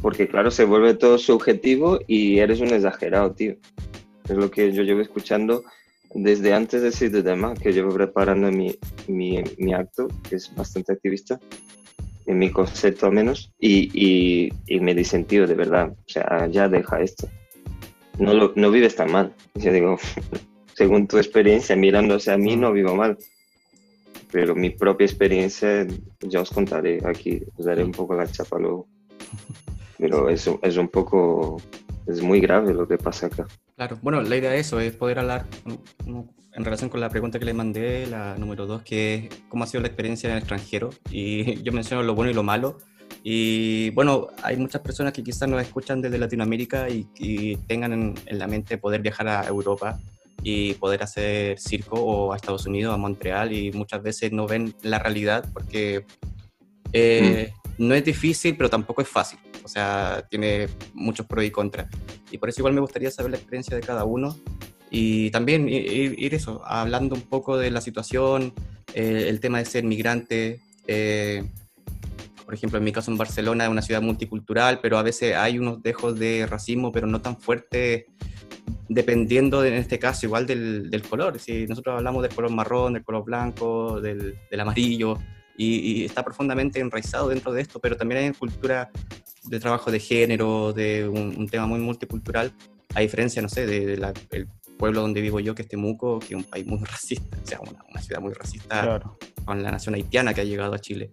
porque 0.00 0.28
claro, 0.28 0.50
se 0.50 0.64
vuelve 0.64 0.94
todo 0.94 1.18
subjetivo 1.18 2.00
y 2.06 2.38
eres 2.38 2.60
un 2.60 2.72
exagerado, 2.72 3.32
tío. 3.32 3.56
Es 4.28 4.36
lo 4.36 4.50
que 4.50 4.72
yo 4.72 4.82
llevo 4.82 5.00
escuchando 5.00 5.64
desde 6.14 6.52
antes 6.54 6.82
de 6.82 6.92
City 6.92 7.22
de 7.22 7.54
que 7.60 7.72
llevo 7.72 7.94
preparando 7.94 8.50
mi, 8.50 8.76
mi, 9.08 9.42
mi, 9.58 9.74
acto, 9.74 10.08
que 10.28 10.36
es 10.36 10.54
bastante 10.54 10.92
activista, 10.92 11.38
en 12.26 12.38
mi 12.38 12.50
concepto 12.50 13.06
al 13.06 13.12
menos, 13.12 13.52
y, 13.60 13.90
y, 13.92 14.52
y 14.66 14.80
me 14.80 15.04
sentido 15.04 15.46
de 15.46 15.54
verdad. 15.54 15.90
O 15.90 16.08
sea, 16.08 16.48
ya 16.50 16.68
deja 16.68 17.00
esto. 17.00 17.28
No, 18.18 18.34
lo, 18.34 18.52
no 18.56 18.70
vives 18.70 18.96
tan 18.96 19.10
mal. 19.10 19.32
Yo 19.54 19.72
digo, 19.72 19.98
según 20.74 21.06
tu 21.06 21.18
experiencia, 21.18 21.76
mirándose 21.76 22.32
a 22.32 22.38
mí, 22.38 22.56
no 22.56 22.72
vivo 22.72 22.94
mal. 22.94 23.18
Pero 24.32 24.54
mi 24.54 24.70
propia 24.70 25.06
experiencia, 25.06 25.86
ya 26.20 26.40
os 26.40 26.50
contaré 26.50 27.00
aquí, 27.04 27.42
os 27.56 27.64
daré 27.64 27.82
un 27.82 27.92
poco 27.92 28.14
la 28.14 28.26
chapa 28.26 28.58
luego. 28.58 28.86
Pero 29.98 30.28
es, 30.28 30.48
es 30.62 30.76
un 30.76 30.88
poco, 30.88 31.60
es 32.06 32.22
muy 32.22 32.40
grave 32.40 32.72
lo 32.72 32.86
que 32.86 32.96
pasa 32.96 33.26
acá. 33.26 33.46
Claro, 33.76 33.98
bueno, 34.02 34.22
la 34.22 34.36
idea 34.36 34.50
de 34.50 34.60
eso 34.60 34.78
es 34.78 34.94
poder 34.94 35.18
hablar 35.18 35.46
en 36.06 36.64
relación 36.64 36.90
con 36.90 37.00
la 37.00 37.08
pregunta 37.08 37.38
que 37.38 37.44
le 37.44 37.54
mandé, 37.54 38.06
la 38.06 38.36
número 38.36 38.66
dos, 38.66 38.82
que 38.82 39.14
es 39.14 39.42
cómo 39.48 39.64
ha 39.64 39.66
sido 39.66 39.80
la 39.82 39.88
experiencia 39.88 40.28
en 40.28 40.32
el 40.32 40.38
extranjero. 40.38 40.90
Y 41.10 41.54
yo 41.62 41.72
menciono 41.72 42.02
lo 42.02 42.14
bueno 42.14 42.30
y 42.30 42.34
lo 42.34 42.42
malo. 42.42 42.78
Y 43.22 43.90
bueno, 43.90 44.28
hay 44.42 44.56
muchas 44.56 44.80
personas 44.80 45.12
que 45.12 45.22
quizás 45.22 45.48
nos 45.48 45.60
escuchan 45.60 46.00
desde 46.00 46.18
Latinoamérica 46.18 46.88
y, 46.88 47.56
tengan 47.66 47.92
en, 47.92 48.38
la 48.38 48.46
mente 48.46 48.78
poder 48.78 49.02
viajar 49.02 49.28
a 49.28 49.46
Europa 49.46 49.98
y 50.42 50.74
poder 50.74 51.02
hacer 51.02 51.58
circo 51.58 51.96
o 51.96 52.32
a 52.32 52.36
Estados 52.36 52.66
Unidos, 52.66 52.94
a 52.94 52.96
Montreal, 52.96 53.52
y 53.52 53.72
muchas 53.72 54.02
veces 54.02 54.32
no 54.32 54.46
ven 54.46 54.74
la 54.82 54.98
realidad 54.98 55.44
porque 55.52 56.06
eh, 56.92 57.52
mm. 57.76 57.86
no 57.86 57.94
es 57.94 58.04
difícil, 58.04 58.56
pero 58.56 58.70
tampoco 58.70 59.02
es 59.02 59.08
fácil. 59.08 59.38
O 59.62 59.68
sea, 59.68 60.26
tiene 60.30 60.68
muchos 60.94 61.26
pros 61.26 61.44
y 61.44 61.50
contras. 61.50 61.88
Y 62.30 62.38
por 62.38 62.48
eso 62.48 62.60
igual 62.62 62.72
me 62.72 62.80
gustaría 62.80 63.10
saber 63.10 63.32
la 63.32 63.36
experiencia 63.36 63.76
de 63.76 63.82
cada 63.82 64.04
uno 64.04 64.34
y 64.90 65.30
también 65.30 65.68
ir, 65.68 66.34
eso, 66.34 66.62
hablando 66.64 67.14
un 67.14 67.22
poco 67.22 67.56
de 67.56 67.70
la 67.70 67.80
situación, 67.80 68.52
eh, 68.92 69.26
el 69.28 69.38
tema 69.38 69.58
de 69.58 69.64
ser 69.64 69.84
migrante. 69.84 70.60
Eh, 70.88 71.44
por 72.50 72.56
ejemplo, 72.56 72.78
en 72.78 72.84
mi 72.84 72.90
caso 72.90 73.12
en 73.12 73.16
Barcelona 73.16 73.62
es 73.62 73.70
una 73.70 73.80
ciudad 73.80 74.02
multicultural, 74.02 74.80
pero 74.82 74.98
a 74.98 75.04
veces 75.04 75.36
hay 75.36 75.60
unos 75.60 75.84
dejos 75.84 76.18
de 76.18 76.48
racismo, 76.50 76.90
pero 76.90 77.06
no 77.06 77.22
tan 77.22 77.38
fuertes, 77.38 78.06
dependiendo 78.88 79.64
en 79.64 79.74
este 79.74 80.00
caso 80.00 80.26
igual 80.26 80.48
del, 80.48 80.90
del 80.90 81.02
color. 81.02 81.38
Si 81.38 81.68
nosotros 81.68 81.96
hablamos 81.96 82.24
del 82.24 82.34
color 82.34 82.50
marrón, 82.50 82.94
del 82.94 83.04
color 83.04 83.22
blanco, 83.22 84.00
del, 84.00 84.36
del 84.50 84.60
amarillo, 84.60 85.16
y, 85.56 86.04
está 86.04 86.24
profundamente 86.24 86.80
enraizado 86.80 87.28
dentro 87.28 87.52
de 87.52 87.62
esto, 87.62 87.78
pero 87.78 87.96
también 87.96 88.24
hay 88.24 88.32
cultura 88.32 88.90
de 89.44 89.60
trabajo 89.60 89.92
de 89.92 90.00
género, 90.00 90.72
de 90.72 91.06
un, 91.06 91.48
tema 91.48 91.66
muy 91.66 91.78
multicultural, 91.78 92.52
a 92.96 93.00
diferencia, 93.00 93.40
no 93.40 93.48
sé, 93.48 93.64
del 93.64 94.00
de, 94.28 94.48
pueblo 94.76 95.02
donde 95.02 95.20
vivo 95.20 95.38
yo, 95.38 95.54
que 95.54 95.62
es 95.62 95.68
Temuco, 95.68 96.18
que 96.18 96.34
es 96.34 96.34
un 96.34 96.42
país 96.42 96.66
muy 96.66 96.80
racista, 96.84 97.38
o 97.40 97.46
sea, 97.46 97.60
una, 97.60 97.84
una 97.88 98.02
ciudad 98.02 98.20
muy 98.20 98.32
racista 98.32 99.00
con 99.44 99.62
la 99.62 99.70
nación 99.70 99.94
haitiana 99.94 100.34
que 100.34 100.40
ha 100.40 100.44
llegado 100.44 100.74
a 100.74 100.80
Chile. 100.80 101.12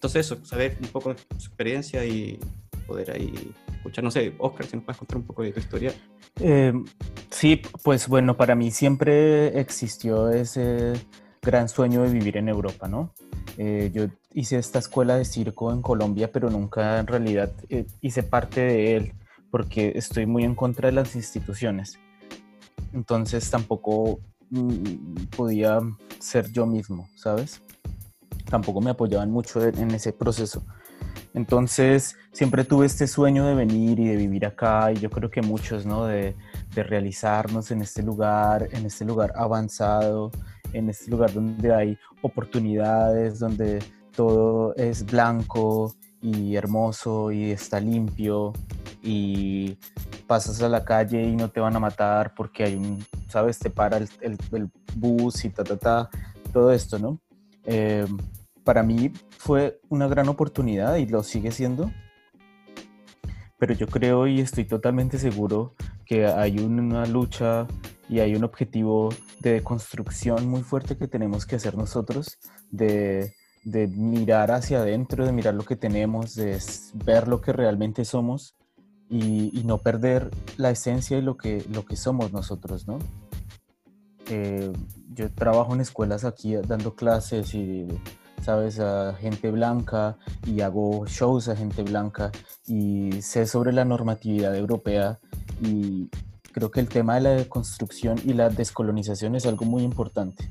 Entonces 0.00 0.24
eso, 0.24 0.42
saber 0.46 0.78
un 0.80 0.88
poco 0.88 1.12
de 1.12 1.20
su 1.36 1.48
experiencia 1.48 2.02
y 2.06 2.40
poder 2.86 3.10
ahí 3.10 3.52
escuchar, 3.74 4.02
no 4.02 4.10
sé, 4.10 4.34
Oscar, 4.38 4.64
si 4.64 4.76
nos 4.76 4.86
puedes 4.86 4.96
contar 4.96 5.18
un 5.18 5.24
poco 5.24 5.42
de 5.42 5.52
tu 5.52 5.60
historia. 5.60 5.92
Eh, 6.40 6.72
sí, 7.28 7.60
pues 7.84 8.08
bueno, 8.08 8.34
para 8.34 8.54
mí 8.54 8.70
siempre 8.70 9.60
existió 9.60 10.30
ese 10.30 10.94
gran 11.42 11.68
sueño 11.68 12.00
de 12.00 12.10
vivir 12.10 12.38
en 12.38 12.48
Europa, 12.48 12.88
¿no? 12.88 13.12
Eh, 13.58 13.90
yo 13.92 14.06
hice 14.32 14.56
esta 14.56 14.78
escuela 14.78 15.16
de 15.16 15.26
circo 15.26 15.70
en 15.70 15.82
Colombia, 15.82 16.32
pero 16.32 16.48
nunca 16.48 16.98
en 16.98 17.06
realidad 17.06 17.52
eh, 17.68 17.84
hice 18.00 18.22
parte 18.22 18.62
de 18.62 18.96
él 18.96 19.12
porque 19.50 19.92
estoy 19.96 20.24
muy 20.24 20.44
en 20.44 20.54
contra 20.54 20.88
de 20.88 20.92
las 20.92 21.14
instituciones. 21.14 21.98
Entonces 22.94 23.50
tampoco 23.50 24.20
mm, 24.48 25.26
podía 25.36 25.78
ser 26.20 26.50
yo 26.52 26.64
mismo, 26.64 27.06
¿sabes? 27.16 27.60
Tampoco 28.48 28.80
me 28.80 28.90
apoyaban 28.90 29.30
mucho 29.30 29.64
en 29.64 29.90
ese 29.90 30.12
proceso. 30.12 30.62
Entonces 31.34 32.16
siempre 32.32 32.64
tuve 32.64 32.86
este 32.86 33.06
sueño 33.06 33.46
de 33.46 33.54
venir 33.54 34.00
y 34.00 34.08
de 34.08 34.16
vivir 34.16 34.46
acá 34.46 34.92
y 34.92 34.96
yo 34.96 35.10
creo 35.10 35.30
que 35.30 35.42
muchos, 35.42 35.86
¿no? 35.86 36.06
De, 36.06 36.34
realizarnos 36.74 37.70
en 37.72 37.82
este 37.82 38.02
lugar, 38.02 38.68
en 38.70 38.86
este 38.86 39.04
lugar 39.04 39.32
avanzado, 39.36 40.30
en 40.72 40.88
este 40.88 41.10
lugar 41.10 41.32
donde 41.32 41.74
hay 41.74 41.98
oportunidades, 42.22 43.38
donde 43.38 43.80
todo 44.14 44.74
es 44.76 45.04
blanco 45.04 45.94
y 46.22 46.56
hermoso 46.56 47.32
y 47.32 47.50
está 47.50 47.80
limpio 47.80 48.52
y 49.02 49.76
pasas 50.26 50.62
a 50.62 50.68
la 50.68 50.84
calle 50.84 51.22
y 51.22 51.34
no 51.34 51.48
te 51.48 51.60
van 51.60 51.76
a 51.76 51.80
matar 51.80 52.34
porque 52.34 52.64
hay 52.64 52.76
un, 52.76 53.04
sabes, 53.28 53.58
te 53.58 53.68
para 53.68 53.98
el, 53.98 54.38
bus 54.94 55.44
y 55.44 55.50
ta, 55.50 55.64
ta, 55.64 55.76
ta, 55.76 56.10
todo 56.52 56.72
esto, 56.72 56.98
¿no? 56.98 57.20
Eh, 57.64 58.06
para 58.64 58.82
mí 58.82 59.12
fue 59.38 59.80
una 59.88 60.08
gran 60.08 60.28
oportunidad 60.28 60.96
y 60.96 61.06
lo 61.06 61.22
sigue 61.22 61.50
siendo, 61.50 61.90
pero 63.58 63.74
yo 63.74 63.86
creo 63.86 64.26
y 64.26 64.40
estoy 64.40 64.64
totalmente 64.64 65.18
seguro 65.18 65.74
que 66.06 66.26
hay 66.26 66.58
una 66.58 67.06
lucha 67.06 67.66
y 68.08 68.20
hay 68.20 68.34
un 68.34 68.44
objetivo 68.44 69.10
de 69.40 69.62
construcción 69.62 70.48
muy 70.48 70.62
fuerte 70.62 70.96
que 70.96 71.08
tenemos 71.08 71.46
que 71.46 71.56
hacer 71.56 71.76
nosotros, 71.76 72.38
de, 72.70 73.34
de 73.64 73.86
mirar 73.86 74.50
hacia 74.50 74.80
adentro, 74.80 75.24
de 75.24 75.32
mirar 75.32 75.54
lo 75.54 75.64
que 75.64 75.76
tenemos, 75.76 76.34
de 76.34 76.58
ver 77.04 77.28
lo 77.28 77.40
que 77.40 77.52
realmente 77.52 78.04
somos 78.04 78.56
y, 79.10 79.62
no 79.64 79.78
perder 79.78 80.30
la 80.56 80.70
esencia 80.70 81.18
y 81.18 81.22
lo 81.22 81.36
que, 81.36 81.64
lo 81.70 81.84
que 81.84 81.96
somos 81.96 82.32
nosotros, 82.32 82.86
¿no? 82.86 82.98
Eh, 84.30 84.72
yo 85.12 85.30
trabajo 85.32 85.74
en 85.74 85.80
escuelas 85.80 86.24
aquí 86.24 86.54
dando 86.54 86.94
clases 86.94 87.52
y, 87.54 87.86
sabes, 88.40 88.80
a 88.80 89.14
gente 89.14 89.50
blanca 89.50 90.16
y 90.46 90.60
hago 90.62 91.04
shows 91.06 91.48
a 91.48 91.56
gente 91.56 91.82
blanca 91.82 92.30
y 92.66 93.20
sé 93.22 93.46
sobre 93.46 93.72
la 93.72 93.84
normatividad 93.84 94.56
europea 94.56 95.18
y, 95.60 96.08
creo 96.52 96.70
que 96.70 96.80
el 96.80 96.88
tema 96.88 97.14
de 97.14 97.20
la 97.20 97.30
deconstrucción 97.30 98.18
y 98.24 98.32
la 98.32 98.48
descolonización 98.48 99.34
es 99.34 99.46
algo 99.46 99.64
muy 99.64 99.82
importante, 99.82 100.50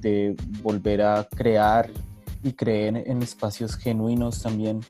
de 0.00 0.36
volver 0.62 1.02
a 1.02 1.24
crear 1.24 1.90
y 2.42 2.52
creer 2.52 2.96
en 3.08 3.22
espacios 3.22 3.76
genuinos 3.76 4.42
también, 4.42 4.80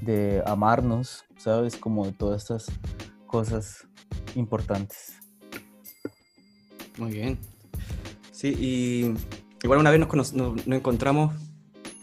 de 0.00 0.42
amarnos, 0.46 1.24
¿sabes? 1.38 1.76
Como 1.76 2.06
de 2.06 2.12
todas 2.12 2.42
estas 2.42 2.66
cosas 3.26 3.86
importantes. 4.34 5.17
Muy 6.98 7.12
bien. 7.12 7.38
Sí, 8.32 8.48
y 8.48 9.14
igual 9.62 9.80
una 9.80 9.90
vez 9.90 10.00
nos, 10.00 10.32
nos 10.34 10.66
encontramos 10.66 11.32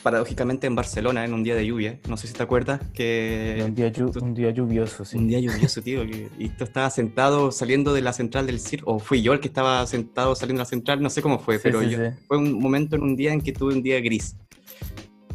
paradójicamente 0.06 0.68
en 0.68 0.76
Barcelona 0.76 1.26
en 1.26 1.34
un 1.34 1.44
día 1.44 1.56
de 1.56 1.66
lluvia. 1.66 2.00
No 2.08 2.16
sé 2.16 2.28
si 2.28 2.34
te 2.34 2.44
acuerdas 2.44 2.80
que... 2.94 3.58
Un 3.66 3.74
día, 3.74 3.92
un 4.22 4.34
día 4.36 4.52
lluvioso, 4.52 5.04
sí. 5.04 5.18
Un 5.18 5.28
día 5.28 5.40
lluvioso, 5.40 5.82
tío. 5.82 6.04
y 6.04 6.50
tú 6.50 6.64
estabas 6.64 6.94
sentado 6.94 7.52
saliendo 7.52 7.92
de 7.92 8.04
la 8.04 8.14
central 8.14 8.46
del 8.46 8.60
circo, 8.60 8.92
o 8.92 9.00
fui 9.00 9.24
yo 9.24 9.34
el 9.34 9.40
que 9.40 9.48
estaba 9.48 9.86
sentado 9.88 10.36
saliendo 10.36 10.60
de 10.60 10.66
la 10.66 10.70
central, 10.70 11.02
no 11.02 11.10
sé 11.10 11.24
cómo 11.24 11.40
fue, 11.40 11.58
pero 11.58 11.82
fue 12.28 12.38
un 12.38 12.54
momento 12.54 12.96
en 12.96 13.02
un 13.02 13.16
día 13.16 13.34
en 13.34 13.42
que 13.42 13.52
tuve 13.52 13.74
un 13.74 13.82
día 13.82 14.00
gris. 14.00 14.36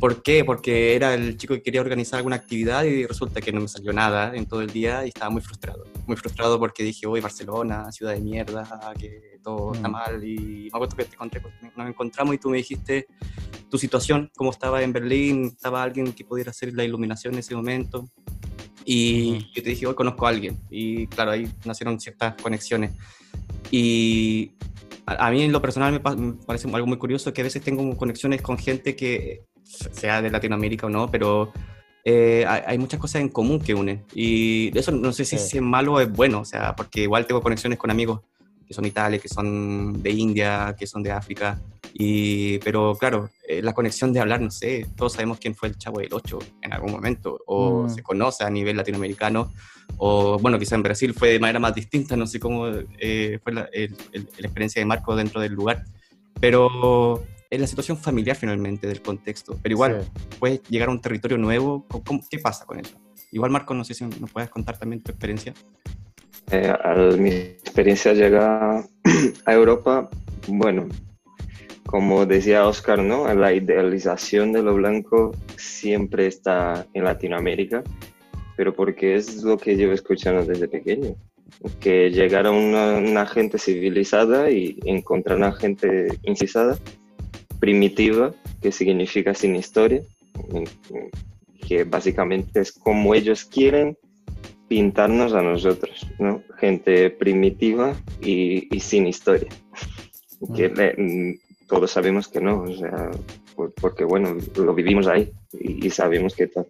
¿Por 0.01 0.23
qué? 0.23 0.47
Porque 0.47 0.97
era 0.97 1.13
el 1.13 1.37
chico 1.37 1.53
que 1.53 1.63
quería 1.63 1.83
organizar 1.83 2.17
alguna 2.17 2.37
actividad 2.37 2.85
y 2.85 3.05
resulta 3.05 3.43
que 3.43 3.53
no 3.53 3.61
me 3.61 3.69
salió 3.69 3.93
nada 3.93 4.35
en 4.35 4.47
todo 4.47 4.63
el 4.63 4.71
día 4.71 5.05
y 5.05 5.09
estaba 5.09 5.29
muy 5.31 5.43
frustrado. 5.43 5.85
Muy 6.07 6.17
frustrado 6.17 6.59
porque 6.59 6.83
dije, 6.83 7.07
hoy 7.07 7.21
Barcelona, 7.21 7.93
ciudad 7.93 8.15
de 8.15 8.21
mierda, 8.21 8.95
que 8.99 9.39
todo 9.43 9.75
está 9.75 9.89
mm. 9.89 9.93
mal. 9.93 10.25
Y 10.25 10.39
me 10.39 10.69
acuerdo 10.69 10.97
que 10.97 11.05
te 11.05 11.15
encontré, 11.15 11.43
nos 11.77 11.87
encontramos 11.87 12.35
y 12.35 12.39
tú 12.39 12.49
me 12.49 12.57
dijiste 12.57 13.09
tu 13.69 13.77
situación, 13.77 14.31
cómo 14.35 14.51
estaba 14.53 14.83
en 14.83 14.95
Berlín, 14.95 15.45
estaba 15.55 15.83
alguien 15.83 16.15
que 16.15 16.25
pudiera 16.25 16.51
hacer 16.51 16.73
la 16.73 16.83
iluminación 16.83 17.35
en 17.35 17.41
ese 17.41 17.55
momento. 17.55 18.09
Y 18.87 19.53
yo 19.53 19.63
te 19.63 19.69
dije, 19.69 19.87
hoy 19.87 19.95
conozco 19.95 20.25
a 20.25 20.31
alguien. 20.31 20.59
Y 20.71 21.09
claro, 21.09 21.33
ahí 21.33 21.47
nacieron 21.67 22.01
ciertas 22.01 22.41
conexiones. 22.41 22.93
Y 23.71 24.53
a, 25.05 25.31
mí 25.31 25.43
en 25.43 25.53
lo 25.53 25.61
personal 25.61 25.93
me, 25.93 26.17
me, 26.17 26.33
parece 26.47 26.69
algo 26.73 26.87
muy 26.87 26.97
curioso 26.97 27.35
que 27.35 27.43
a 27.43 27.45
veces 27.45 27.63
tengo 27.63 27.95
conexiones 27.99 28.41
con 28.41 28.57
gente 28.57 28.97
que 28.97 29.50
sea 29.71 30.23
de 30.23 30.31
Latinoamérica 30.31 30.87
o 30.87 30.91
no, 30.91 31.11
pero 31.11 31.53
eh, 32.05 32.45
hay, 32.47 32.79
muchas 32.79 32.99
cosas 32.99 33.23
en 33.23 33.29
común 33.29 33.61
que 33.61 33.75
unen. 33.75 34.05
Y 34.15 34.77
eso 34.77 34.91
no 34.93 35.13
sé 35.13 35.25
si, 35.25 35.37
es 35.37 35.61
malo 35.61 35.95
o 35.95 36.01
es 36.01 36.11
bueno, 36.11 36.41
o 36.41 36.45
sea, 36.45 36.75
porque 36.75 37.03
igual 37.03 37.27
tengo 37.27 37.41
conexiones 37.41 37.79
con 37.79 37.91
amigos 37.91 38.21
que 38.67 38.75
son 38.75 38.85
italianos, 38.85 39.23
que 39.23 39.29
son 39.29 40.01
de 40.01 40.11
India, 40.11 40.77
que 40.79 40.87
son 40.87 41.03
de 41.03 41.11
África. 41.11 41.61
Y, 41.93 42.59
pero 42.59 42.95
claro, 42.95 43.29
eh, 43.49 43.61
la 43.63 43.73
conexión 43.73 44.13
de 44.13 44.21
hablar, 44.21 44.41
no 44.41 44.51
sé, 44.51 44.87
todos 44.97 45.15
sabemos 45.15 45.39
quién 45.39 45.57
fue 45.57 45.71
el 45.71 45.77
Chavo 45.77 45.99
del 45.99 46.13
8 46.13 46.39
en 46.63 46.73
algún 46.73 46.93
momento, 46.93 47.41
o 47.47 47.83
mm. 47.83 47.91
se 47.91 48.03
conoce 48.03 48.45
a 48.45 48.51
nivel 48.51 48.77
latinoamericano, 48.77 49.53
o 49.97 50.39
bueno, 50.39 50.57
quizá 50.57 50.77
en 50.77 50.85
Brasil 50.85 51.15
fue 51.15 51.31
de 51.31 51.41
manera 51.41 51.59
más 51.59 51.75
distinta, 51.75 52.17
no 52.17 52.29
sé 52.29 52.39
cómo 52.39 52.69
eh, 53.01 53.41
fue 53.43 53.53
la, 53.53 53.69
la 53.73 54.47
experiencia 54.47 54.81
de 54.81 54.87
Marco 54.87 55.17
dentro 55.17 55.41
del 55.41 55.53
lugar. 55.53 55.85
Pero 56.41 57.25
es 57.51 57.61
la 57.61 57.67
situación 57.67 57.97
familiar 57.97 58.37
finalmente 58.37 58.87
del 58.87 59.03
contexto, 59.03 59.59
pero 59.63 59.73
igual 59.73 60.03
Sí. 60.03 60.37
puedes 60.39 60.63
llegar 60.69 60.89
a 60.89 60.93
un 60.93 61.01
territorio 61.01 61.37
nuevo, 61.37 61.85
¿cómo- 61.89 62.05
cómo- 62.05 62.21
¿qué 62.31 62.39
pasa 62.39 62.65
con 62.65 62.79
eso? 62.81 62.97
Igual 63.33 63.51
Marco, 63.51 63.75
no 63.75 63.85
sé 63.85 63.95
si 63.95 64.05
nos 64.05 64.31
puedes 64.31 64.51
contar 64.51 64.79
también 64.79 65.03
tu 65.03 65.11
experiencia. 65.11 65.53
Eh, 66.51 66.73
al- 66.83 67.19
mi 67.19 67.31
experiencia 67.31 68.13
llega 68.13 68.85
a 69.47 69.53
Europa, 69.53 70.09
bueno, 70.49 70.89
como 71.87 72.25
decía 72.27 72.67
Oscar, 72.67 73.01
¿no? 73.03 73.33
La 73.35 73.53
idealización 73.53 74.53
de 74.53 74.63
lo 74.63 74.75
blanco 74.75 75.33
siempre 75.57 76.27
está 76.27 76.87
en 76.95 77.05
Latinoamérica, 77.05 77.83
pero 78.57 78.75
porque 78.75 79.17
es 79.17 79.43
lo 79.43 79.59
que 79.59 79.75
llevo 79.77 79.93
escuchando 79.93 80.45
desde 80.45 80.69
pequeño. 80.69 81.17
Que 81.81 82.11
llegar 82.11 82.47
a 82.47 82.53
una, 82.53 82.95
una 82.99 83.27
gente 83.27 83.59
civilizada 83.59 84.51
y 84.51 84.79
encontrar 84.85 85.37
una 85.39 85.53
gente 85.53 86.09
incisada, 86.23 86.79
primitiva, 87.61 88.35
que 88.63 88.73
significa 88.73 89.35
sin 89.35 89.55
historia, 89.57 90.03
que 91.67 91.85
básicamente 91.85 92.61
es 92.61 92.73
como 92.73 93.15
ellos 93.15 93.45
quieren 93.45 93.97
pintarnos 94.69 95.35
a 95.35 95.43
nosotros, 95.43 96.07
¿no? 96.19 96.43
Gente 96.59 97.11
primitiva 97.11 97.95
y, 98.23 98.75
y 98.75 98.81
sin 98.81 99.07
historia. 99.07 99.49
Que 100.57 100.69
le- 100.69 100.95
mm, 100.97 101.39
todos 101.69 101.91
sabemos 101.91 102.29
que 102.29 102.41
no, 102.41 102.63
o 102.63 102.75
sea, 102.75 103.11
por- 103.55 103.73
porque 103.75 104.05
bueno, 104.05 104.37
lo 104.57 104.75
vivimos 104.75 105.07
ahí 105.07 105.31
y, 105.53 105.87
y 105.87 105.91
sabemos 105.91 106.35
que 106.35 106.47
tal. 106.47 106.67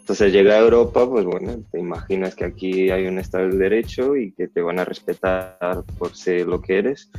Entonces 0.00 0.32
llega 0.32 0.54
a 0.54 0.58
Europa, 0.60 1.08
pues 1.08 1.24
bueno, 1.24 1.56
te 1.72 1.78
imaginas 1.80 2.34
que 2.34 2.44
aquí 2.44 2.90
hay 2.90 3.06
un 3.06 3.18
Estado 3.18 3.48
de 3.48 3.56
Derecho 3.56 4.16
y 4.16 4.32
que 4.32 4.48
te 4.48 4.60
van 4.60 4.78
a 4.78 4.84
respetar 4.84 5.82
por 5.98 6.14
ser 6.14 6.46
lo 6.46 6.60
que 6.60 6.78
eres 6.78 7.10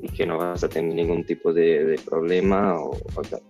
y 0.00 0.08
que 0.08 0.26
no 0.26 0.38
vas 0.38 0.62
a 0.64 0.68
tener 0.68 0.94
ningún 0.94 1.24
tipo 1.24 1.52
de, 1.52 1.84
de 1.84 1.98
problema 1.98 2.80
o, 2.80 2.96
o 3.14 3.22
tal. 3.22 3.40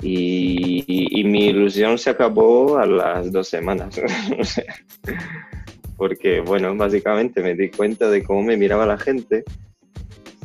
Y, 0.00 0.84
y- 0.88 1.24
mi 1.24 1.46
ilusión 1.46 1.96
se 1.98 2.10
acabó 2.10 2.78
a 2.78 2.86
las 2.86 3.30
dos 3.30 3.48
semanas. 3.48 4.00
Porque, 5.96 6.40
bueno, 6.40 6.74
básicamente 6.76 7.42
me 7.42 7.54
di 7.54 7.70
cuenta 7.70 8.10
de 8.10 8.24
cómo 8.24 8.42
me 8.42 8.56
miraba 8.56 8.84
la 8.86 8.98
gente, 8.98 9.44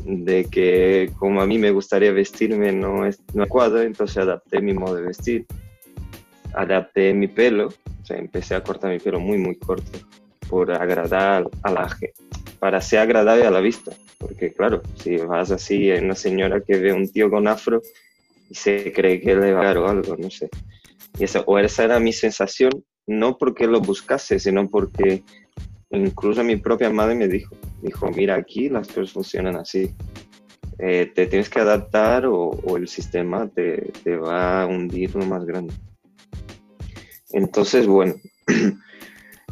de 0.06 0.46
que 0.46 1.10
como 1.18 1.42
a 1.42 1.48
mí 1.48 1.58
me 1.58 1.72
gustaría 1.72 2.12
vestirme 2.12 2.72
no 2.72 3.06
es 3.06 3.20
no 3.34 3.42
adecuado, 3.42 3.82
entonces 3.82 4.18
adapté 4.18 4.62
mi 4.62 4.74
modo 4.74 4.96
de 4.96 5.02
vestir, 5.02 5.46
adapté 6.54 7.14
mi 7.14 7.28
pelo, 7.28 7.70
o 7.70 8.06
sea, 8.06 8.18
empecé 8.18 8.54
a 8.56 8.64
cortar 8.64 8.92
mi 8.92 9.00
pelo 9.00 9.20
muy, 9.20 9.38
muy 9.40 9.56
corto 9.58 9.98
por 10.50 10.72
agradar 10.72 11.50
a 11.64 11.72
la 11.72 11.98
para 12.60 12.82
ser 12.82 13.00
agradable 13.00 13.46
a 13.46 13.52
la 13.52 13.60
vista, 13.60 13.92
porque 14.18 14.52
claro, 14.52 14.82
si 14.96 15.18
vas 15.18 15.52
así, 15.52 15.92
hay 15.92 16.04
una 16.04 16.16
señora 16.16 16.62
que 16.62 16.78
ve 16.78 16.92
un 16.92 17.12
tío 17.12 17.30
con 17.30 17.48
afro 17.48 17.82
y 18.50 18.56
se 18.56 18.92
cree 18.92 19.22
que 19.22 19.36
le 19.36 19.54
va 19.54 19.62
a 19.62 19.66
dar 19.66 19.78
o 19.78 19.88
algo, 19.88 20.16
no 20.18 20.32
sé. 20.32 20.50
Y 21.20 21.26
eso, 21.26 21.44
o 21.46 21.60
esa 21.60 21.84
era 21.84 22.00
mi 22.00 22.14
sensación, 22.14 22.72
no 23.06 23.38
porque 23.38 23.68
lo 23.68 23.80
buscase, 23.80 24.40
sino 24.40 24.70
porque 24.70 25.24
incluso 25.92 26.44
mi 26.44 26.58
propia 26.58 26.90
madre 26.90 27.16
me 27.16 27.28
dijo, 27.28 27.56
dijo, 27.82 28.10
mira, 28.12 28.36
aquí 28.36 28.70
las 28.70 28.88
cosas 28.88 29.12
funcionan 29.12 29.56
así. 29.56 29.94
Eh, 30.80 31.12
te 31.14 31.26
tienes 31.26 31.50
que 31.50 31.60
adaptar 31.60 32.28
o, 32.28 32.50
o 32.50 32.78
el 32.78 32.88
sistema 32.88 33.48
te, 33.50 33.92
te 34.04 34.16
va 34.16 34.62
a 34.62 34.68
hundir 34.68 35.16
lo 35.16 35.26
más 35.26 35.44
grande. 35.44 35.74
Entonces, 37.32 37.88
bueno, 37.88 38.16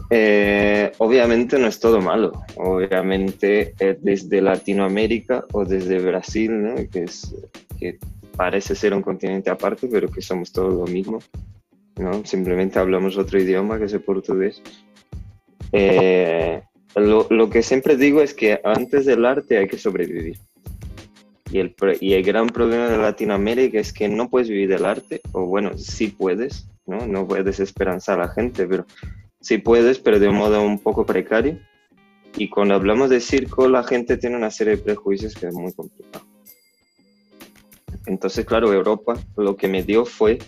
eh, 0.09 0.91
obviamente 0.99 1.57
no 1.57 1.67
es 1.67 1.79
todo 1.79 2.01
malo. 2.01 2.43
Obviamente 2.55 3.73
eh, 3.79 3.97
desde 3.99 4.41
Latinoamérica 4.41 5.45
o 5.53 5.65
desde 5.65 5.99
Brasil, 5.99 6.61
¿no? 6.61 6.75
que, 6.89 7.03
es, 7.03 7.33
que 7.79 7.97
parece 8.35 8.75
ser 8.75 8.93
un 8.93 9.01
continente 9.01 9.49
aparte, 9.49 9.87
pero 9.87 10.09
que 10.09 10.21
somos 10.21 10.51
todos 10.51 10.73
lo 10.73 10.85
mismo. 10.85 11.19
¿no? 11.97 12.25
Simplemente 12.25 12.79
hablamos 12.79 13.17
otro 13.17 13.39
idioma 13.39 13.79
que 13.79 13.85
es 13.85 13.93
el 13.93 14.01
portugués. 14.01 14.61
Eh, 15.71 16.61
lo, 16.95 17.27
lo 17.29 17.49
que 17.49 17.63
siempre 17.63 17.97
digo 17.97 18.21
es 18.21 18.33
que 18.33 18.59
antes 18.63 19.05
del 19.05 19.25
arte 19.25 19.57
hay 19.57 19.67
que 19.67 19.77
sobrevivir. 19.77 20.37
Y 21.51 21.59
el, 21.59 21.75
y 22.01 22.13
el 22.13 22.23
gran 22.23 22.47
problema 22.47 22.89
de 22.89 22.97
Latinoamérica 22.97 23.79
es 23.79 23.93
que 23.93 24.07
no 24.09 24.29
puedes 24.29 24.49
vivir 24.49 24.67
del 24.67 24.85
arte, 24.85 25.21
o 25.31 25.45
bueno, 25.45 25.77
sí 25.77 26.07
puedes, 26.07 26.67
¿no? 26.85 27.05
No 27.05 27.27
puedes 27.27 27.59
esperanzar 27.59 28.19
a 28.19 28.25
la 28.25 28.33
gente, 28.33 28.65
pero 28.67 28.85
sí 29.45 29.59
puedes, 29.59 29.99
pero 29.99 30.17
de 30.17 30.27
un 30.27 30.37
modo 30.37 30.61
un 30.63 30.79
poco 30.79 31.05
precario. 31.05 31.59
Y 32.35 32.49
cuando 32.49 32.73
hablamos 32.73 33.11
de 33.11 33.21
circo, 33.21 33.67
la 33.67 33.83
gente 33.83 34.17
tiene 34.17 34.35
una 34.35 34.49
serie 34.49 34.75
de 34.75 34.81
prejuicios 34.81 35.35
que 35.35 35.45
es 35.47 35.53
muy 35.53 35.71
complicado. 35.71 36.25
Entonces, 38.07 38.43
claro, 38.43 38.73
Europa 38.73 39.13
lo 39.37 39.55
que 39.55 39.67
me 39.67 39.83
dio 39.83 40.03
fue 40.03 40.39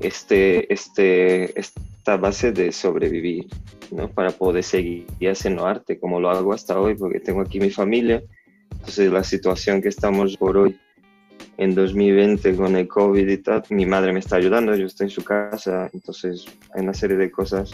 este, 0.00 0.70
este, 0.72 1.58
esta 1.58 2.18
base 2.18 2.52
de 2.52 2.70
sobrevivir, 2.70 3.46
¿no? 3.90 4.10
Para 4.10 4.30
poder 4.30 4.62
seguir 4.62 5.06
haciendo 5.22 5.66
arte 5.66 5.98
como 5.98 6.20
lo 6.20 6.30
hago 6.30 6.52
hasta 6.52 6.78
hoy, 6.78 6.94
porque 6.96 7.20
tengo 7.20 7.40
aquí 7.40 7.58
mi 7.58 7.70
familia. 7.70 8.22
Entonces, 8.72 9.10
la 9.10 9.24
situación 9.24 9.80
que 9.80 9.88
estamos 9.88 10.36
por 10.36 10.58
hoy 10.58 10.78
en 11.56 11.74
2020 11.74 12.54
con 12.56 12.76
el 12.76 12.86
COVID 12.86 13.26
y 13.26 13.38
tal, 13.38 13.62
mi 13.70 13.86
madre 13.86 14.12
me 14.12 14.18
está 14.18 14.36
ayudando, 14.36 14.76
yo 14.76 14.86
estoy 14.86 15.06
en 15.06 15.10
su 15.10 15.24
casa, 15.24 15.88
entonces 15.94 16.44
hay 16.74 16.82
una 16.82 16.94
serie 16.94 17.16
de 17.16 17.30
cosas 17.30 17.72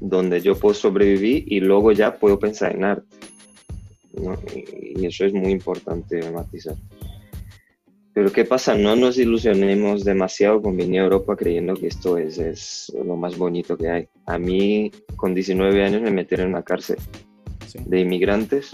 donde 0.00 0.40
yo 0.40 0.56
puedo 0.56 0.74
sobrevivir 0.74 1.44
y 1.46 1.60
luego 1.60 1.92
ya 1.92 2.16
puedo 2.18 2.38
pensar 2.38 2.74
en 2.74 2.84
arte. 2.84 3.16
¿no? 4.22 4.36
Y, 4.54 5.06
eso 5.06 5.24
es 5.24 5.32
muy 5.32 5.52
importante 5.52 6.20
matizar. 6.30 6.74
Pero 8.12 8.32
¿qué 8.32 8.44
pasa? 8.44 8.74
No 8.74 8.96
nos 8.96 9.16
ilusionemos 9.16 10.04
demasiado 10.04 10.60
con 10.60 10.76
venir 10.76 11.00
a 11.00 11.04
Europa 11.04 11.36
creyendo 11.36 11.74
que 11.74 11.86
esto 11.86 12.18
es, 12.18 12.38
es 12.38 12.92
lo 13.04 13.16
más 13.16 13.38
bonito 13.38 13.76
que 13.76 13.88
hay. 13.88 14.08
A 14.26 14.38
mí, 14.38 14.90
con 15.14 15.34
19 15.34 15.84
años, 15.84 16.02
me 16.02 16.10
metieron 16.10 16.46
en 16.46 16.52
una 16.54 16.62
cárcel 16.62 16.96
Sí. 17.66 17.78
de 17.84 18.00
inmigrantes 18.00 18.70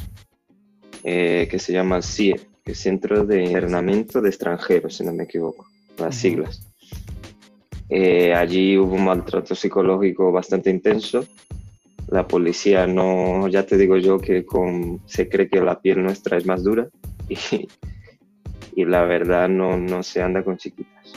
eh, 1.03 1.49
que 1.51 1.59
se 1.59 1.73
llama 1.73 2.01
CIE, 2.01 2.41
que 2.65 2.73
es 2.73 2.79
Centro 2.79 3.27
de 3.27 3.43
Internamiento 3.43 4.21
de 4.21 4.29
Extranjeros, 4.29 4.97
si 4.97 5.05
no 5.05 5.13
me 5.13 5.25
equivoco, 5.25 5.67
las 5.99 6.15
Ujú. 6.15 6.21
siglas. 6.23 6.74
Eh, 7.89 8.35
allí 8.35 8.77
hubo 8.79 8.95
un 8.95 9.05
maltrato 9.05 9.55
psicológico 9.55 10.33
bastante 10.33 10.71
intenso. 10.71 11.27
La 12.09 12.27
policía 12.27 12.87
no, 12.87 13.49
ya 13.49 13.65
te 13.65 13.77
digo 13.77 13.97
yo 13.97 14.19
que 14.19 14.45
se 15.07 15.29
cree 15.29 15.49
que 15.49 15.61
la 15.61 15.81
piel 15.81 16.03
nuestra 16.03 16.37
es 16.37 16.47
más 16.47 16.63
dura 16.63 16.87
y, 17.29 18.85
la 18.85 19.05
verdad 19.05 19.49
no, 19.49 19.77
no 19.77 20.03
se 20.03 20.23
anda 20.23 20.43
con 20.43 20.57
chiquitas. 20.57 21.13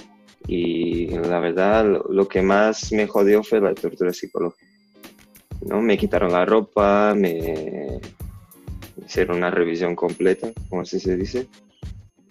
Y 0.48 1.08
la 1.08 1.40
verdad 1.40 1.86
lo, 1.86 2.06
lo 2.10 2.28
que 2.28 2.42
más 2.42 2.92
me 2.94 3.06
jodió 3.06 3.44
fue 3.44 3.60
la 3.60 3.74
tortura 3.74 4.14
psicológica. 4.14 4.66
¿no? 5.66 5.82
Me 5.82 5.98
quitaron 5.98 6.32
la 6.32 6.46
ropa, 6.46 7.14
me 7.16 8.00
hicieron 9.06 9.38
una 9.38 9.52
revisión 9.52 9.96
completa, 9.96 10.52
como 10.70 10.82
así 10.84 11.00
se 11.00 11.18
dice. 11.18 11.48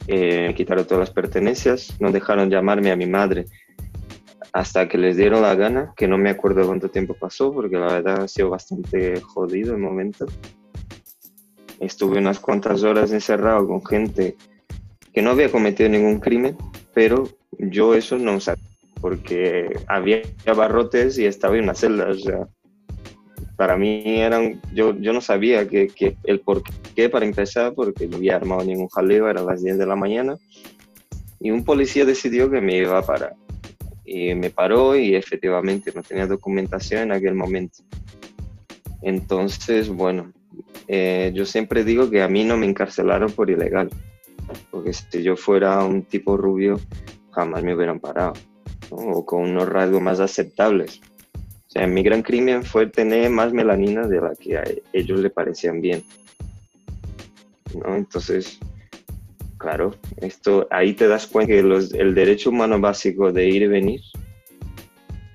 Eh, 0.09 0.47
me 0.49 0.55
quitaron 0.55 0.87
todas 0.87 1.01
las 1.01 1.11
pertenencias, 1.11 1.97
no 2.01 2.13
dejaron 2.13 2.49
llamarme 2.49 2.93
a 2.93 2.97
mi 2.97 3.07
madre 3.07 3.47
hasta 4.57 4.89
que 4.89 4.97
les 4.97 5.19
dieron 5.19 5.43
la 5.43 5.55
gana, 5.55 5.93
que 5.95 6.09
no 6.09 6.17
me 6.17 6.31
acuerdo 6.31 6.67
cuánto 6.67 6.89
tiempo 6.89 7.13
pasó, 7.13 7.53
porque 7.53 7.77
la 7.77 7.93
verdad 7.93 8.23
ha 8.23 8.29
sido 8.29 8.49
bastante 8.49 9.21
jodido 9.21 9.75
el 9.75 9.81
momento. 9.81 10.25
Estuve 11.79 12.17
unas 12.17 12.41
cuantas 12.41 12.83
horas 12.83 13.13
encerrado 13.13 13.69
con 13.69 13.85
gente 13.85 14.35
que 15.13 15.21
no 15.21 15.33
había 15.33 15.53
cometido 15.53 15.91
ningún 15.91 16.21
crimen, 16.21 16.57
pero 16.95 17.29
yo 17.59 17.95
eso 17.95 18.17
no 18.17 18.41
sabía, 18.41 18.65
porque 19.03 19.79
había 19.89 20.23
barrotes 20.57 21.19
y 21.19 21.27
estaba 21.27 21.59
en 21.59 21.65
una 21.65 21.75
celda, 21.75 22.49
para 23.57 23.77
mí 23.77 24.05
eran, 24.07 24.63
yo, 24.73 24.99
yo 24.99 25.13
no 25.13 25.21
sabía 25.21 25.69
que, 25.69 25.89
que 25.89 26.17
el 26.25 26.41
por 26.41 26.63
qué 26.95 27.11
para 27.11 27.27
empezar, 27.27 27.75
porque 27.75 28.07
no 28.07 28.17
había 28.17 28.37
armado 28.37 28.65
ningún 28.65 28.89
jaleo, 28.89 29.29
eran 29.29 29.45
las 29.45 29.63
10 29.63 29.77
de 29.77 29.87
la 29.87 29.97
mañana, 29.97 30.39
y 31.41 31.51
un 31.51 31.63
policía 31.63 32.07
decidió 32.07 32.51
que 32.51 32.63
me 32.63 32.79
iba 32.79 32.97
a 32.97 33.03
parar. 33.03 33.37
Y 34.07 34.35
me 34.35 34.51
paró 34.51 34.97
y 34.97 35.15
efectivamente 35.15 35.93
no 35.95 36.03
tenía 36.03 36.27
documentación 36.27 37.03
en 37.03 37.13
aquel 37.13 37.35
momento. 37.35 37.83
Entonces, 39.03 39.89
bueno, 39.89 40.33
eh, 40.89 41.33
yo 41.35 41.45
siempre 41.45 41.85
digo 41.85 42.09
que 42.11 42.23
a 42.23 42.29
mí 42.29 42.45
no 42.45 42.57
me 42.57 42.67
encarcelaron 42.67 43.33
por 43.33 43.51
ilegal, 43.51 43.91
porque 44.71 44.93
si 44.93 45.23
yo 45.23 45.37
fuera 45.37 45.85
un 45.85 46.03
tipo 46.03 46.37
rubio, 46.37 46.81
jamás 47.33 47.63
me 47.63 47.75
hubieran 47.75 48.01
parado, 48.01 48.35
¿no? 48.91 48.97
o 48.97 49.27
con 49.27 49.43
unos 49.43 49.69
rasgos 49.69 50.01
más 50.01 50.21
aceptables. 50.21 51.01
O 51.35 51.71
sea, 51.71 51.87
mi 51.87 52.03
gran 52.03 52.23
crimen 52.23 52.63
fue 52.63 52.87
tener 52.87 53.29
más 53.31 53.53
melanina 53.53 54.07
de 54.07 54.21
la 54.21 54.35
que 54.35 54.57
a 54.57 54.65
ellos 54.93 55.21
le 55.21 55.31
parecían 55.31 55.81
bien. 55.81 56.03
¿no? 57.75 57.97
Entonces, 57.97 58.59
claro, 59.67 59.97
esto, 60.19 60.69
ahí 60.71 60.93
te 60.93 61.09
das 61.09 61.27
cuenta 61.27 61.53
que 61.53 61.61
los, 61.61 61.93
el 61.93 62.15
derecho 62.15 62.51
humano 62.51 62.79
básico 62.79 63.33
de 63.33 63.49
ir 63.49 63.63
y 63.63 63.67
venir, 63.67 64.01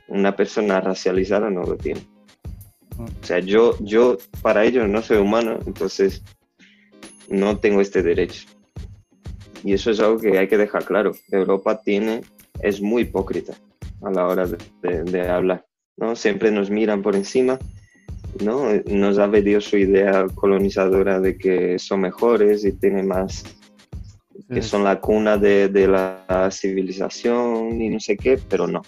una 0.08 0.38
persona 0.38 0.80
racializada 0.80 1.50
no 1.50 1.64
lo 1.64 1.76
tiene. 1.76 2.00
O 2.98 3.26
sea, 3.26 3.40
yo, 3.40 3.76
yo 3.82 4.18
para 4.42 4.64
ellos 4.64 4.88
no 4.88 5.02
soy 5.02 5.18
humano, 5.18 5.60
entonces 5.68 6.24
no 7.28 7.58
tengo 7.58 7.82
este 7.82 8.02
derecho. 8.04 8.48
Y 9.66 9.74
eso 9.74 9.92
es 9.92 10.00
algo 10.00 10.18
que 10.18 10.38
hay 10.38 10.48
que 10.48 10.58
dejar 10.58 10.86
claro. 10.86 11.12
Europa 11.30 11.82
tiene, 11.82 12.22
es 12.62 12.82
muy 12.82 13.02
hipócrita 13.02 13.54
a 14.02 14.12
la 14.12 14.28
hora 14.28 14.48
de, 14.82 15.22
hablar. 15.28 15.66
¿no? 15.98 16.16
Siempre 16.16 16.52
nos 16.52 16.70
miran 16.70 17.02
por 17.02 17.18
encima, 17.18 17.60
¿no? 18.42 18.70
nos 18.86 19.20
ha 19.20 19.28
vendido 19.28 19.60
su 19.60 19.76
idea 19.76 20.26
colonizadora 20.34 21.20
de 21.20 21.38
que 21.38 21.78
son 21.80 22.00
mejores 22.00 22.64
y 22.64 22.72
tienen 22.72 23.10
más, 23.10 23.44
que 24.54 24.62
son 24.62 24.84
la 24.84 25.00
cuna 25.00 25.38
de, 25.38 25.70
de 25.70 25.88
la 25.88 26.50
civilización 26.52 27.82
y 27.82 27.90
no 27.90 28.00
sé 28.00 28.18
qué, 28.18 28.40
pero 28.50 28.68
no. 28.68 28.82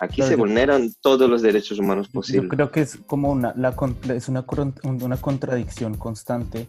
Aquí 0.00 0.22
se 0.22 0.36
vulneran 0.36 0.92
todos 1.00 1.28
los 1.28 1.42
derechos 1.42 1.78
humanos 1.78 2.08
posibles. 2.08 2.44
Yo 2.44 2.48
creo 2.48 2.70
que 2.70 2.80
es 2.82 2.98
como 3.06 3.30
una, 3.30 3.52
la, 3.56 3.74
es 4.14 4.28
una, 4.28 4.44
una 4.82 5.16
contradicción 5.16 5.96
constante 5.96 6.68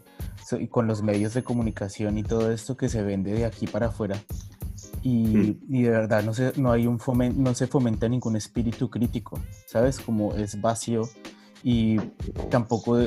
con 0.70 0.88
los 0.88 1.04
medios 1.04 1.34
de 1.36 1.44
comunicación 1.44 2.18
y 2.18 2.24
todo 2.24 2.52
esto 2.52 2.76
que 2.76 2.90
se 2.90 3.04
vende 3.04 3.34
de 3.34 3.46
aquí 3.46 3.68
para 3.68 3.88
afuera. 3.88 4.20
Y, 5.04 5.24
mm. 5.24 5.60
y 5.70 5.84
de 5.84 5.90
verdad 5.92 6.24
no 6.24 6.34
se, 6.34 6.54
no, 6.58 6.72
hay 6.72 6.88
un 6.88 7.00
no 7.36 7.54
se 7.54 7.68
fomenta 7.68 8.10
ningún 8.10 8.36
espíritu 8.36 8.90
crítico, 8.90 9.40
¿sabes? 9.68 10.00
Como 10.00 10.34
es 10.36 10.60
vacío 10.60 11.04
y 11.64 11.98
tampoco 12.50 13.00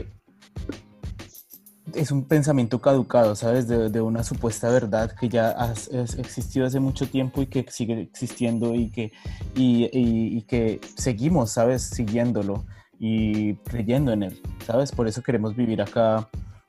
es 1.95 2.11
un 2.11 2.25
pensamiento 2.25 2.81
caducado, 2.81 3.35
¿sabes? 3.35 3.66
De, 3.66 4.01
una 4.01 4.23
supuesta 4.23 4.71
verdad 4.71 5.14
que 5.18 5.29
ya 5.29 5.51
ha 5.51 5.73
existido 6.18 6.66
hace 6.66 6.81
mucho 6.81 7.09
tiempo 7.09 7.42
y 7.42 7.47
que 7.47 7.64
sigue 7.68 8.01
existiendo 8.01 8.75
y 8.75 8.90
que, 8.90 9.12
y, 9.55 10.42
que 10.42 10.81
seguimos, 10.97 11.51
¿sabes? 11.51 11.83
Siguiéndolo 11.83 12.64
y 12.99 13.55
creyendo 13.57 14.12
en 14.12 14.23
él, 14.23 14.42
¿sabes? 14.64 14.92
Por 14.92 15.09
eso 15.09 15.23
queremos 15.23 15.57
vivir 15.57 15.83
acá, 15.83 16.29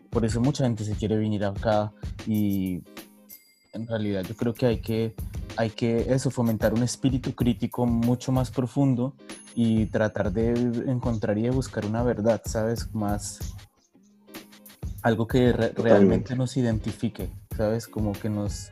por 0.10 0.26
eso 0.26 0.42
mucha 0.42 0.64
gente 0.66 0.84
se 0.84 0.94
quiere 0.94 1.16
venir 1.16 1.46
acá 1.46 1.92
y 2.26 2.82
en 3.74 3.88
realidad 3.88 4.24
yo 4.28 4.36
creo 4.36 4.54
que 4.54 4.66
hay 4.66 4.82
que, 4.82 5.14
hay 5.58 5.70
que 5.70 6.14
eso, 6.14 6.32
fomentar 6.32 6.74
un 6.74 6.84
espíritu 6.84 7.36
crítico 7.36 7.86
mucho 7.86 8.32
más 8.32 8.50
profundo 8.50 9.16
y 9.56 9.86
tratar 9.88 10.32
de 10.32 10.54
encontrar 10.88 11.38
y 11.38 11.44
de 11.44 11.52
buscar 11.52 11.86
una 11.86 12.02
verdad, 12.02 12.42
¿sabes? 12.46 12.94
Más 12.96 13.40
algo 15.04 15.28
que 15.28 15.52
realmente 15.52 16.36
nos 16.36 16.56
identifique, 16.58 17.30
¿sabes? 17.56 17.88
Como 17.88 18.14
que 18.14 18.30
nos 18.30 18.72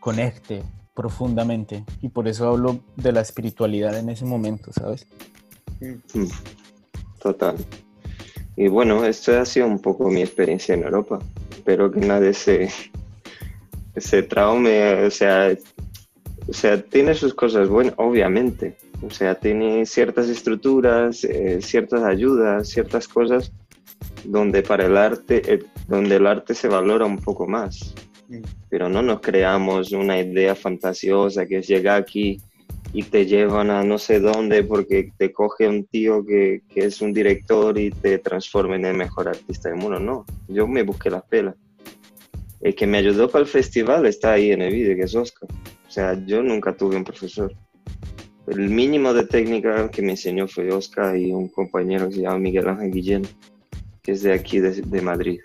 conecte 0.00 0.62
profundamente. 0.94 1.84
Y 2.00 2.08
por 2.08 2.26
eso 2.26 2.48
hablo 2.48 2.80
de 2.96 3.12
la 3.12 3.20
espiritualidad 3.20 3.96
en 3.98 4.08
ese 4.08 4.24
momento, 4.24 4.72
¿sabes? 4.72 5.06
Mm. 5.80 6.24
Total. 7.20 7.56
Y 8.56 8.68
bueno, 8.68 9.04
esto 9.04 9.38
ha 9.38 9.44
sido 9.44 9.66
un 9.66 9.80
poco 9.80 10.08
mi 10.08 10.22
experiencia 10.22 10.74
en 10.74 10.84
Europa. 10.84 11.18
Espero 11.50 11.92
que 11.92 12.00
nadie 12.00 12.32
se, 12.32 12.70
se 13.96 14.22
traume, 14.22 15.04
o 15.04 15.10
sea, 15.10 15.54
o 16.48 16.52
sea, 16.54 16.80
tiene 16.80 17.14
sus 17.14 17.34
cosas 17.34 17.68
buenas, 17.68 17.94
obviamente. 17.98 18.76
O 19.02 19.10
sea, 19.10 19.34
tiene 19.34 19.84
ciertas 19.84 20.28
estructuras, 20.28 21.22
eh, 21.24 21.60
ciertas 21.60 22.02
ayudas, 22.02 22.68
ciertas 22.68 23.06
cosas 23.08 23.52
donde 24.24 24.62
para 24.62 24.86
el 24.86 24.96
arte, 24.96 25.42
eh, 25.46 25.64
donde 25.88 26.16
el 26.16 26.26
arte 26.26 26.54
se 26.54 26.68
valora 26.68 27.04
un 27.04 27.18
poco 27.18 27.46
más. 27.46 27.94
Mm. 28.28 28.42
Pero 28.68 28.88
no 28.88 29.02
nos 29.02 29.20
creamos 29.20 29.92
una 29.92 30.18
idea 30.18 30.54
fantasiosa 30.54 31.46
que 31.46 31.58
es 31.58 31.68
llegar 31.68 32.00
aquí 32.00 32.40
y 32.92 33.02
te 33.02 33.26
llevan 33.26 33.70
a 33.70 33.82
no 33.82 33.98
sé 33.98 34.20
dónde 34.20 34.62
porque 34.62 35.12
te 35.16 35.32
coge 35.32 35.68
un 35.68 35.84
tío 35.86 36.24
que, 36.24 36.62
que 36.68 36.86
es 36.86 37.00
un 37.00 37.12
director 37.12 37.78
y 37.78 37.90
te 37.90 38.18
transforma 38.18 38.76
en 38.76 38.86
el 38.86 38.96
mejor 38.96 39.28
artista 39.28 39.68
del 39.68 39.78
mundo. 39.78 40.00
No, 40.00 40.24
yo 40.48 40.66
me 40.66 40.82
busqué 40.82 41.10
las 41.10 41.22
pelas. 41.24 41.54
El 42.60 42.74
que 42.74 42.86
me 42.86 42.98
ayudó 42.98 43.30
para 43.30 43.44
el 43.44 43.50
festival 43.50 44.06
está 44.06 44.32
ahí 44.32 44.50
en 44.50 44.62
el 44.62 44.72
vídeo, 44.72 44.96
que 44.96 45.02
es 45.02 45.14
Oscar. 45.14 45.48
O 45.86 45.90
sea, 45.90 46.14
yo 46.26 46.42
nunca 46.42 46.76
tuve 46.76 46.96
un 46.96 47.04
profesor. 47.04 47.52
El 48.46 48.70
mínimo 48.70 49.12
de 49.12 49.26
técnica 49.26 49.90
que 49.90 50.02
me 50.02 50.12
enseñó 50.12 50.48
fue 50.48 50.72
Oscar 50.72 51.16
y 51.16 51.32
un 51.32 51.48
compañero 51.48 52.08
que 52.08 52.14
se 52.14 52.22
llama 52.22 52.38
Miguel 52.38 52.68
Ángel 52.68 52.92
Guillén 52.92 53.22
es 54.12 54.22
de 54.22 54.32
aquí, 54.32 54.60
de, 54.60 55.00
Madrid. 55.02 55.40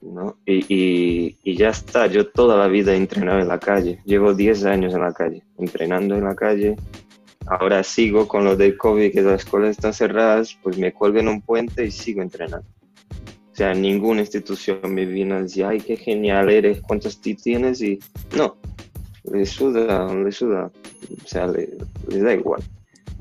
¿no? 0.00 0.36
Y, 0.46 1.36
y, 1.42 1.56
ya 1.56 1.70
está, 1.70 2.06
yo 2.06 2.28
toda 2.28 2.56
la 2.56 2.68
vida 2.68 2.92
he 2.92 2.96
entrenado 2.96 3.40
en 3.40 3.48
la 3.48 3.58
calle, 3.58 4.00
llevo 4.04 4.34
10 4.34 4.64
años 4.66 4.94
en 4.94 5.00
la 5.00 5.12
calle, 5.12 5.42
entrenando 5.58 6.14
en 6.14 6.24
la 6.24 6.34
calle, 6.34 6.76
ahora 7.46 7.82
sigo 7.82 8.28
con 8.28 8.44
lo 8.44 8.56
del 8.56 8.76
COVID, 8.76 9.12
que 9.12 9.22
las 9.22 9.44
escuelas 9.44 9.70
están 9.70 9.92
cerradas, 9.92 10.58
pues 10.62 10.78
me 10.78 10.92
cuelgo 10.92 11.18
en 11.18 11.28
un 11.28 11.40
puente 11.40 11.84
y 11.86 11.90
sigo 11.90 12.22
entrenando. 12.22 12.66
O 13.54 13.56
sea, 13.56 13.72
ninguna 13.72 14.20
institución 14.20 14.80
me 14.92 15.04
vino 15.04 15.36
a 15.36 15.42
decir, 15.42 15.64
ay, 15.64 15.80
qué 15.80 15.96
genial 15.96 16.50
eres, 16.50 16.80
cuántos 16.80 17.20
ti 17.20 17.34
tienes, 17.34 17.80
y 17.82 18.00
no, 18.36 18.56
le 19.32 19.46
suda, 19.46 20.12
le 20.12 20.32
suda, 20.32 20.70
o 21.24 21.26
sea, 21.26 21.46
le, 21.46 21.68
da 22.08 22.34
igual. 22.34 22.62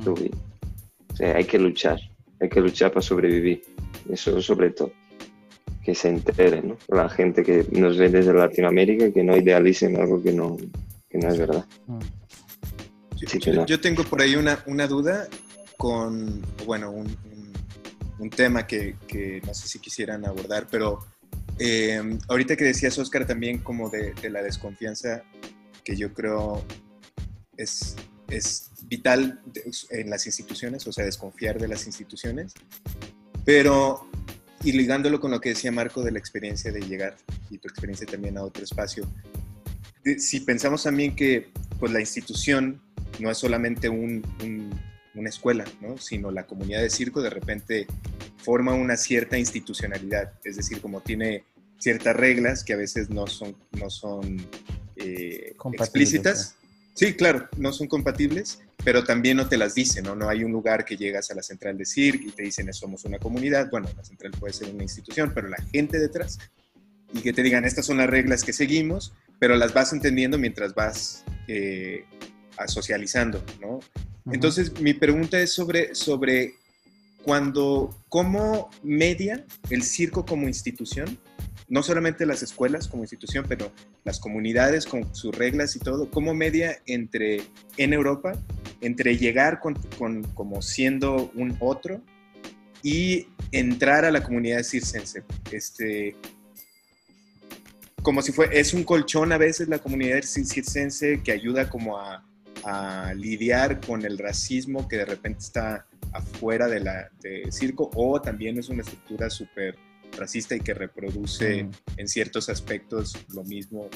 O 0.05 1.15
sea, 1.15 1.35
hay 1.35 1.45
que 1.45 1.59
luchar, 1.59 1.99
hay 2.39 2.49
que 2.49 2.61
luchar 2.61 2.91
para 2.91 3.01
sobrevivir. 3.01 3.61
Eso 4.09 4.41
sobre 4.41 4.71
todo. 4.71 4.91
Que 5.83 5.93
se 5.95 6.09
entere, 6.09 6.61
¿no? 6.61 6.77
La 6.87 7.09
gente 7.09 7.43
que 7.43 7.65
nos 7.71 7.97
ve 7.97 8.09
desde 8.09 8.33
Latinoamérica 8.33 9.11
que 9.11 9.23
no 9.23 9.35
idealicen 9.35 9.99
algo 9.99 10.21
que 10.21 10.31
no, 10.31 10.57
que 11.09 11.17
no 11.17 11.29
es 11.29 11.37
verdad. 11.37 11.65
Yo, 13.15 13.65
yo, 13.65 13.79
tengo 13.79 14.03
por 14.03 14.21
ahí 14.21 14.35
una, 14.35 14.63
una 14.67 14.87
duda 14.87 15.27
con, 15.77 16.41
bueno, 16.65 16.91
un, 16.91 17.15
un, 18.19 18.29
tema 18.29 18.67
que, 18.67 18.95
que, 19.07 19.41
no 19.45 19.53
sé 19.53 19.67
si 19.67 19.79
quisieran 19.79 20.25
abordar, 20.25 20.67
pero 20.69 20.99
eh, 21.59 22.01
ahorita 22.27 22.55
que 22.55 22.65
decías, 22.65 22.97
Oscar, 22.97 23.25
también 23.25 23.59
como 23.59 23.89
de, 23.89 24.13
de, 24.21 24.29
la 24.29 24.41
desconfianza, 24.41 25.23
que 25.83 25.95
yo 25.95 26.13
creo 26.13 26.63
es, 27.57 27.95
es 28.29 28.71
vital 28.83 29.41
en 29.89 30.09
las 30.09 30.25
instituciones, 30.25 30.85
o 30.87 30.91
sea, 30.91 31.05
desconfiar 31.05 31.59
de 31.59 31.67
las 31.67 31.85
instituciones. 31.85 32.53
Pero, 33.45 34.09
y 34.63 34.71
ligándolo 34.71 35.19
con 35.19 35.31
lo 35.31 35.41
que 35.41 35.49
decía 35.49 35.71
Marco 35.71 36.03
de 36.03 36.11
la 36.11 36.19
experiencia 36.19 36.71
de 36.71 36.81
llegar 36.81 37.17
y 37.49 37.57
tu 37.57 37.67
experiencia 37.67 38.07
también 38.07 38.37
a 38.37 38.43
otro 38.43 38.63
espacio, 38.63 39.07
si 40.17 40.41
pensamos 40.41 40.83
también 40.83 41.15
que 41.15 41.49
pues, 41.79 41.91
la 41.91 41.99
institución 41.99 42.81
no 43.19 43.31
es 43.31 43.37
solamente 43.37 43.89
un, 43.89 44.23
una 45.15 45.29
escuela, 45.29 45.65
¿no? 45.81 45.97
sino 45.97 46.31
la 46.31 46.45
comunidad 46.45 46.81
de 46.81 46.89
circo 46.89 47.21
de 47.21 47.29
repente 47.29 47.87
forma 48.37 48.73
una 48.73 48.97
cierta 48.97 49.37
institucionalidad, 49.37 50.33
es 50.43 50.57
decir, 50.57 50.81
como 50.81 51.01
tiene 51.01 51.45
ciertas 51.77 52.15
reglas 52.15 52.63
que 52.63 52.73
a 52.73 52.77
veces 52.77 53.09
no 53.09 53.27
son, 53.27 53.55
no 53.71 53.89
son 53.89 54.37
eh, 54.95 55.55
explícitas. 55.73 56.55
Sí, 56.93 57.13
claro, 57.15 57.49
no 57.57 57.73
son 57.73 57.87
compatibles, 57.87 58.59
pero 58.83 59.03
también 59.03 59.37
no 59.37 59.47
te 59.47 59.57
las 59.57 59.73
dicen, 59.73 60.03
¿no? 60.05 60.15
No 60.15 60.29
hay 60.29 60.43
un 60.43 60.51
lugar 60.51 60.85
que 60.85 60.95
llegas 60.95 61.31
a 61.31 61.35
la 61.35 61.41
central 61.41 61.77
de 61.77 61.85
CIRC 61.85 62.21
y 62.21 62.31
te 62.31 62.43
dicen, 62.43 62.71
somos 62.73 63.03
una 63.05 63.17
comunidad. 63.17 63.69
Bueno, 63.71 63.89
la 63.95 64.03
central 64.03 64.31
puede 64.39 64.53
ser 64.53 64.69
una 64.69 64.83
institución, 64.83 65.31
pero 65.33 65.47
la 65.47 65.57
gente 65.71 65.99
detrás. 65.99 66.39
Y 67.13 67.21
que 67.21 67.33
te 67.33 67.43
digan, 67.43 67.65
estas 67.65 67.85
son 67.85 67.97
las 67.97 68.09
reglas 68.09 68.43
que 68.43 68.53
seguimos, 68.53 69.13
pero 69.39 69.55
las 69.55 69.73
vas 69.73 69.93
entendiendo 69.93 70.37
mientras 70.37 70.75
vas 70.75 71.23
eh, 71.47 72.05
socializando, 72.67 73.43
¿no? 73.59 73.79
Entonces, 74.31 74.79
mi 74.79 74.93
pregunta 74.93 75.39
es 75.39 75.51
sobre, 75.51 75.95
sobre 75.95 76.53
cuando, 77.23 77.97
cómo 78.09 78.69
media 78.83 79.45
el 79.69 79.83
circo 79.83 80.25
como 80.25 80.47
institución 80.47 81.17
no 81.73 81.81
solamente 81.81 82.27
las 82.27 82.43
escuelas 82.43 82.87
como 82.87 83.01
institución, 83.01 83.45
pero 83.49 83.71
las 84.03 84.19
comunidades 84.19 84.85
con 84.85 85.15
sus 85.15 85.35
reglas 85.35 85.75
y 85.75 85.79
todo, 85.79 86.07
como 86.11 86.35
media 86.35 86.77
entre, 86.85 87.41
en 87.77 87.93
Europa, 87.93 88.33
entre 88.81 89.17
llegar 89.17 89.59
con, 89.59 89.73
como 90.35 90.61
siendo 90.61 91.31
un 91.33 91.57
otro 91.59 91.99
y 92.83 93.25
entrar 93.51 94.05
a 94.05 94.11
la 94.11 94.21
comunidad 94.23 94.61
circense. 94.61 95.23
Este, 95.51 96.15
como 98.03 98.21
si 98.21 98.31
fue, 98.33 98.49
es 98.51 98.75
un 98.75 98.83
colchón 98.83 99.31
a 99.31 99.39
veces 99.39 99.67
la 99.67 99.79
comunidad 99.79 100.21
circense 100.21 101.23
que 101.23 101.31
ayuda 101.31 101.71
como 101.71 101.97
a, 101.97 102.23
a 102.65 103.15
lidiar 103.15 103.81
con 103.81 104.05
el 104.05 104.19
racismo 104.19 104.87
que 104.87 104.97
de 104.97 105.05
repente 105.05 105.39
está 105.39 105.87
afuera 106.11 106.67
de 106.67 106.81
la 106.81 107.09
de 107.19 107.51
circo 107.51 107.89
o 107.95 108.21
también 108.21 108.59
es 108.59 108.69
una 108.69 108.83
estructura 108.83 109.31
súper 109.31 109.75
racista 110.17 110.55
y 110.55 110.59
que 110.59 110.73
reproduce 110.73 111.67
en 111.97 112.07
ciertos 112.07 112.49
aspectos 112.49 113.17
lo 113.33 113.43
mismo 113.43 113.89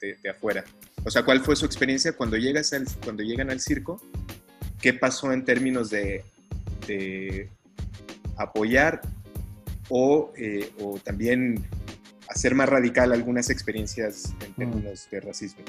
de, 0.00 0.30
afuera. 0.30 0.64
O 1.04 1.10
sea, 1.10 1.24
¿cuál 1.24 1.40
fue 1.40 1.56
su 1.56 1.66
experiencia 1.66 2.12
cuando, 2.12 2.36
llegas 2.36 2.72
al, 2.72 2.86
cuando 3.02 3.22
llegan 3.22 3.50
al 3.50 3.60
circo? 3.60 4.00
¿Qué 4.80 4.94
pasó 4.94 5.32
en 5.32 5.44
términos 5.44 5.90
de, 5.90 6.24
apoyar 8.36 9.00
o, 9.88 10.32
eh, 10.36 10.70
o, 10.80 10.98
también 10.98 11.64
hacer 12.28 12.54
más 12.54 12.68
radical 12.68 13.12
algunas 13.12 13.50
experiencias 13.50 14.34
en 14.44 14.54
términos 14.54 15.08
de 15.10 15.20
racismo? 15.20 15.64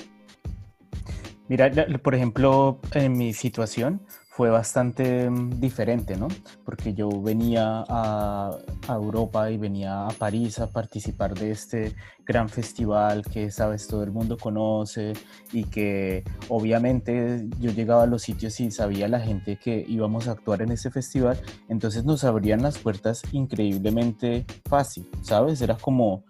Mira, 1.47 1.71
por 2.01 2.15
ejemplo, 2.15 2.79
en 2.93 3.17
mi 3.17 3.33
situación 3.33 4.01
fue 4.35 4.49
bastante 4.49 5.29
mm, 5.29 5.61
diferente, 5.61 6.17
¿no? 6.17 6.27
Porque 6.65 6.93
yo 6.93 7.09
venía 7.21 7.85
a, 7.87 8.57
Europa 8.89 9.49
y 9.49 9.57
venía 9.57 10.05
a 10.05 10.09
París 10.09 10.59
a 10.59 10.67
participar 10.67 11.33
de 11.33 11.51
este 11.51 11.95
gran 12.25 12.49
festival 12.49 13.23
que, 13.23 13.49
sabes, 13.49 13.87
todo 13.87 14.03
el 14.03 14.11
mundo 14.11 14.37
conoce 14.37 15.13
y 15.53 15.63
que 15.63 16.23
obviamente 16.49 17.47
yo 17.59 17.71
llegaba 17.71 18.03
a 18.03 18.07
los 18.07 18.23
sitios 18.23 18.59
y 18.59 18.71
sabía 18.71 19.07
la 19.07 19.21
gente 19.21 19.57
que 19.57 19.85
íbamos 19.87 20.27
a 20.27 20.31
actuar 20.31 20.61
en 20.61 20.71
ese 20.73 20.91
festival, 20.91 21.39
entonces 21.69 22.03
nos 22.03 22.25
abrían 22.25 22.61
las 22.61 22.77
puertas 22.77 23.21
increíblemente 23.31 24.45
fácil, 24.67 25.09
¿sabes? 25.21 25.61
Era 25.61 25.75
como, 25.77 26.25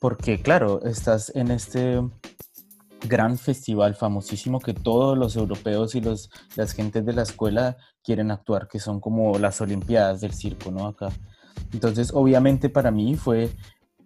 porque 0.00 0.40
claro, 0.40 0.82
estás 0.84 1.30
en 1.34 1.50
este 1.50 2.00
gran 3.08 3.38
festival 3.38 3.94
famosísimo 3.94 4.60
que 4.60 4.74
todos 4.74 5.16
los 5.16 5.36
europeos 5.36 5.94
y 5.94 6.00
los, 6.00 6.30
las 6.56 6.72
gentes 6.72 7.04
de 7.04 7.12
la 7.12 7.22
escuela 7.22 7.76
quieren 8.02 8.30
actuar, 8.30 8.68
que 8.68 8.78
son 8.78 9.00
como 9.00 9.38
las 9.38 9.60
Olimpiadas 9.60 10.20
del 10.20 10.32
circo, 10.32 10.70
¿no? 10.70 10.86
Acá. 10.86 11.08
Entonces, 11.72 12.10
obviamente 12.12 12.68
para 12.68 12.90
mí 12.90 13.16
fue 13.16 13.50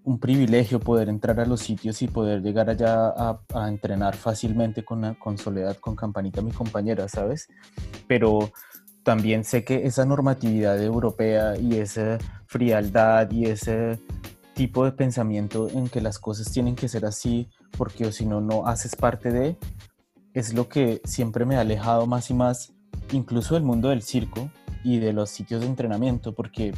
un 0.05 0.19
privilegio 0.19 0.81
poder 0.81 1.09
entrar 1.09 1.39
a 1.41 1.45
los 1.45 1.61
sitios 1.61 2.01
y 2.01 2.09
poder 2.09 2.41
llegar 2.41 2.71
allá 2.71 3.09
a, 3.09 3.69
entrenar 3.69 4.17
fácilmente 4.17 4.85
con, 4.85 5.15
con 5.15 5.37
Soledad, 5.37 5.77
con 5.77 5.95
Campanita, 5.95 6.41
mi 6.41 6.51
compañera, 6.51 7.09
¿sabes? 7.09 7.49
Pero 8.07 8.51
también 9.03 9.45
sé 9.45 9.65
que 9.65 9.87
esa 9.87 10.05
normatividad 10.05 10.83
europea 10.83 11.59
y 11.59 11.77
esa 11.77 12.19
frialdad 12.47 13.31
y 13.31 13.47
ese 13.47 13.99
tipo 14.59 14.85
de 14.85 14.91
pensamiento 14.91 15.69
en 15.71 15.89
que 15.89 16.01
las 16.01 16.19
cosas 16.19 16.51
tienen 16.51 16.75
que 16.75 16.89
ser 16.89 17.07
así 17.07 17.49
porque 17.77 18.11
si 18.11 18.27
no, 18.27 18.41
no 18.41 18.67
haces 18.67 18.97
parte 18.97 19.31
de, 19.31 19.57
es 20.35 20.53
lo 20.53 20.69
que 20.69 21.01
siempre 21.05 21.45
me 21.45 21.55
ha 21.55 21.61
alejado 21.61 22.09
más 22.09 22.29
y 22.29 22.35
más, 22.35 22.73
incluso 23.13 23.55
del 23.55 23.63
mundo 23.63 23.91
del 23.91 24.03
circo 24.03 24.51
y 24.83 24.99
de 24.99 25.13
los 25.13 25.31
sitios 25.31 25.61
de 25.61 25.69
entrenamiento, 25.69 26.35
porque 26.35 26.75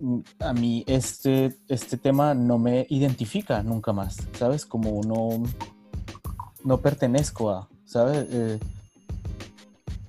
mm, 0.00 0.18
a 0.40 0.52
mí 0.52 0.82
este, 0.88 1.56
este 1.68 1.98
tema 1.98 2.34
no 2.34 2.58
me 2.58 2.84
identifica 2.90 3.62
nunca 3.62 3.92
más, 3.92 4.16
¿sabes? 4.32 4.66
Como 4.66 5.00
no, 5.04 5.40
no 6.64 6.80
pertenezco 6.80 7.50
a, 7.50 7.68
¿sabes? 7.84 8.26
Eh, 8.28 8.58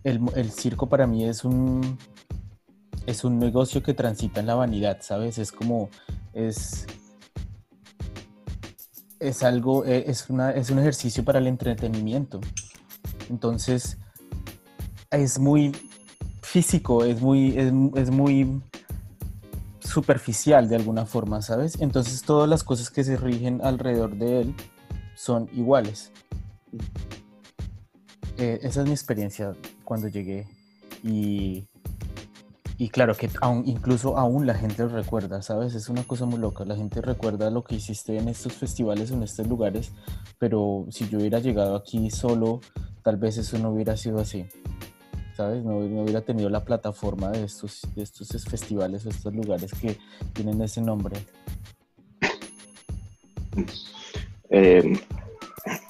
el, 0.04 0.22
el, 0.36 0.50
circo 0.50 0.90
para 0.90 1.06
mí 1.06 1.24
es 1.24 1.46
un, 1.46 2.00
es 3.06 3.24
un 3.24 3.38
negocio 3.38 3.84
que 3.84 3.94
transita 3.94 4.40
en 4.40 4.48
la 4.48 4.56
vanidad, 4.56 4.98
¿sabes? 5.02 5.38
Es 5.38 5.52
como, 5.52 5.92
es, 6.34 6.86
es 9.20 9.44
algo, 9.44 9.86
eh, 9.86 10.06
es, 10.08 10.30
una, 10.30 10.52
es 10.52 10.70
un 10.70 10.80
ejercicio 10.80 11.24
para 11.24 11.40
el 11.40 11.48
entretenimiento. 11.48 12.40
Entonces, 13.30 13.98
es 15.12 15.40
muy 15.40 15.72
físico, 16.42 17.04
es 17.04 17.22
muy, 17.22 17.58
es, 17.58 18.10
muy 18.10 18.62
superficial 19.80 20.68
de 20.68 20.76
alguna 20.76 21.06
forma, 21.06 21.42
¿sabes? 21.42 21.80
Entonces 21.80 22.24
todas 22.24 22.50
las 22.50 22.64
cosas 22.64 22.90
que 22.90 23.04
se 23.04 23.18
rigen 23.18 23.62
alrededor 23.64 24.16
de 24.16 24.42
él 24.42 24.56
son 25.16 25.48
iguales. 25.54 26.12
Eh, 28.38 28.60
esa 28.64 28.82
es 28.82 28.88
mi 28.88 28.94
experiencia 28.94 29.54
cuando 29.84 30.08
llegué 30.08 30.48
y 31.04 31.68
y 32.80 32.88
claro 32.88 33.14
que 33.14 33.30
aún, 33.42 33.64
incluso 33.66 34.18
aún 34.18 34.48
la 34.48 34.54
gente 34.54 34.84
lo 34.84 34.88
recuerda, 34.88 35.42
¿sabes? 35.42 35.76
Es 35.76 35.90
una 35.90 36.04
cosa 36.04 36.26
muy 36.26 36.40
loca. 36.40 36.64
La 36.64 36.78
gente 36.78 37.02
recuerda 37.02 37.52
lo 37.52 37.62
que 37.66 37.76
hiciste 37.76 38.18
en 38.18 38.30
estos 38.30 38.54
festivales, 38.54 39.12
en 39.12 39.22
estos 39.22 39.46
lugares, 39.48 39.92
pero 40.38 40.86
si 40.90 41.10
yo 41.10 41.20
hubiera 41.20 41.40
llegado 41.40 41.76
aquí 41.76 42.10
solo, 42.10 42.62
tal 43.04 43.18
vez 43.18 43.38
eso 43.38 43.60
no 43.60 43.72
hubiera 43.72 43.98
sido 43.98 44.20
así, 44.20 44.46
¿sabes? 45.36 45.62
No, 45.66 45.80
hubiera 45.80 46.22
tenido 46.22 46.50
la 46.50 46.64
plataforma 46.64 47.32
de 47.32 47.44
estos, 47.44 47.82
de 47.98 48.04
estos 48.04 48.30
festivales 48.46 49.06
o 49.06 49.10
estos 49.10 49.36
lugares 49.36 49.74
que 49.74 49.98
tienen 50.32 50.62
ese 50.62 50.80
nombre. 50.80 51.18
Eh, 54.52 54.94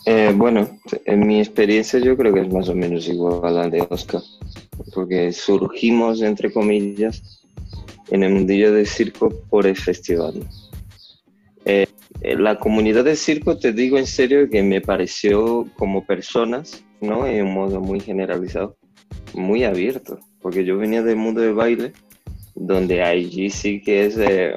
eh, 0.07 0.33
bueno, 0.35 0.67
en 1.05 1.27
mi 1.27 1.39
experiencia 1.39 1.99
yo 1.99 2.17
creo 2.17 2.33
que 2.33 2.41
es 2.41 2.51
más 2.51 2.67
o 2.67 2.73
menos 2.73 3.07
igual 3.07 3.45
a 3.45 3.51
la 3.51 3.69
de 3.69 3.85
Oscar 3.91 4.23
porque 4.93 5.31
surgimos, 5.31 6.21
entre 6.21 6.51
comillas, 6.51 7.41
en 8.11 8.23
el 8.23 8.33
mundillo 8.33 8.73
del 8.73 8.87
circo 8.87 9.29
por 9.49 9.67
el 9.67 9.75
festival. 9.75 10.33
Eh, 11.65 11.87
la 12.21 12.57
comunidad 12.57 13.05
de 13.05 13.15
circo, 13.15 13.57
te 13.57 13.71
digo 13.71 13.97
en 13.97 14.07
serio, 14.07 14.49
que 14.49 14.63
me 14.63 14.81
pareció 14.81 15.67
como 15.77 16.05
personas, 16.05 16.83
¿no? 17.01 17.25
En 17.25 17.45
un 17.45 17.53
modo 17.53 17.79
muy 17.79 17.99
generalizado, 17.99 18.77
muy 19.33 19.63
abierto, 19.63 20.19
porque 20.41 20.65
yo 20.65 20.77
venía 20.77 21.03
del 21.03 21.15
mundo 21.15 21.41
del 21.41 21.53
baile, 21.53 21.93
donde 22.55 23.03
allí 23.03 23.49
sí 23.49 23.81
que 23.81 24.05
es 24.05 24.17
eh, 24.17 24.53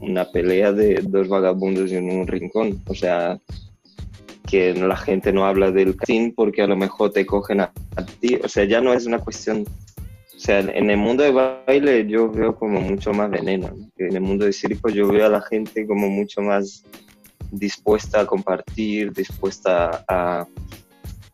una 0.00 0.30
pelea 0.30 0.72
de 0.72 1.00
dos 1.02 1.28
vagabundos 1.28 1.90
en 1.92 2.10
un 2.10 2.26
rincón, 2.26 2.80
o 2.86 2.94
sea, 2.94 3.40
que 4.50 4.74
la 4.74 4.96
gente 4.96 5.32
no 5.32 5.46
habla 5.46 5.70
del 5.70 5.96
casting 5.96 6.32
porque 6.32 6.62
a 6.62 6.66
lo 6.66 6.76
mejor 6.76 7.12
te 7.12 7.24
cogen 7.24 7.60
a, 7.60 7.72
ti. 8.20 8.36
O 8.42 8.48
sea, 8.48 8.64
ya 8.64 8.80
no 8.80 8.92
es 8.92 9.06
una 9.06 9.18
cuestión. 9.18 9.64
O 10.34 10.38
sea, 10.38 10.58
en 10.60 10.90
el 10.90 10.96
mundo 10.96 11.22
de 11.22 11.30
baile 11.30 12.06
yo 12.08 12.30
veo 12.30 12.56
como 12.56 12.80
mucho 12.80 13.12
más 13.12 13.30
veneno. 13.30 13.70
En 13.98 14.16
el 14.16 14.20
mundo 14.20 14.46
de 14.46 14.52
circo 14.52 14.88
yo 14.88 15.06
veo 15.06 15.26
a 15.26 15.28
la 15.28 15.42
gente 15.42 15.86
como 15.86 16.08
mucho 16.08 16.40
más 16.40 16.84
dispuesta 17.52 18.20
a 18.20 18.26
compartir, 18.26 19.12
dispuesta 19.12 20.04
a, 20.08 20.46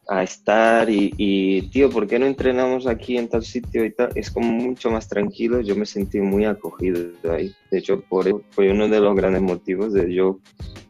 a 0.09 0.23
estar 0.23 0.91
y, 0.91 1.15
y, 1.17 1.63
tío, 1.71 1.89
¿por 1.89 2.07
qué 2.07 2.19
no 2.19 2.27
entrenamos 2.27 2.87
aquí 2.87 3.17
en 3.17 3.29
tal 3.29 3.45
sitio 3.45 3.85
y 3.85 3.93
tal? 3.93 4.11
Es 4.15 4.31
como 4.31 4.51
mucho 4.51 4.91
más 4.91 5.09
tranquilo, 5.09 5.61
yo 5.61 5.77
me 5.77 5.87
sentí 5.87 6.21
muy 6.21 6.45
acogido 6.45 7.11
ahí. 7.31 7.55
De 7.71 7.79
hecho, 7.79 8.01
por, 8.01 8.45
fue 8.51 8.73
uno 8.73 8.89
de 8.89 9.01
los 9.01 9.15
grandes 9.15 9.43
motivos 9.43 9.93
de 9.93 10.13
yo 10.13 10.41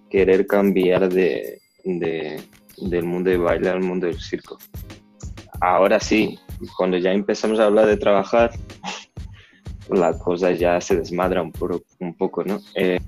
querer 0.08 0.46
cambiar 0.46 1.12
de, 1.12 1.60
de, 1.86 2.42
del 2.76 3.04
mundo 3.04 3.30
de 3.30 3.38
baile 3.38 3.70
al 3.70 3.82
mundo 3.82 4.06
del 4.06 4.20
circo. 4.20 4.58
Ahora 5.60 6.00
sí, 6.00 6.38
cuando 6.76 6.98
ya 6.98 7.12
empezamos 7.12 7.58
a 7.60 7.64
hablar 7.64 7.86
de 7.86 7.96
trabajar, 7.96 8.50
la 9.88 10.18
cosa 10.18 10.50
ya 10.52 10.80
se 10.80 10.96
desmadra 10.96 11.42
un, 11.42 11.52
un 12.00 12.14
poco, 12.14 12.44
¿no? 12.44 12.60
Eh, 12.74 13.00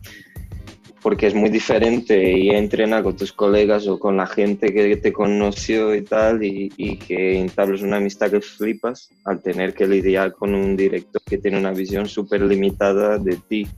porque 1.02 1.28
es 1.28 1.34
muy 1.34 1.48
diferente 1.48 2.36
y 2.36 2.50
entrenar 2.50 3.04
con 3.04 3.16
tus 3.16 3.32
colegas 3.32 3.86
o 3.86 3.98
con 3.98 4.16
la 4.16 4.26
gente 4.26 4.72
que 4.72 4.96
te 4.96 5.12
conoció 5.12 5.94
y 5.94 6.02
tal 6.02 6.42
y, 6.42 6.72
y 6.76 6.96
que 6.96 7.38
entables 7.38 7.82
una 7.82 7.98
amistad 7.98 8.30
que 8.30 8.40
flipas 8.40 9.10
al 9.24 9.40
tener 9.40 9.74
que 9.74 9.86
lidiar 9.86 10.32
con 10.32 10.54
un 10.54 10.76
director 10.76 11.22
que 11.24 11.38
tiene 11.38 11.58
una 11.58 11.70
visión 11.70 12.08
súper 12.08 12.42
limitada 12.42 13.16
de 13.18 13.36
ti 13.48 13.68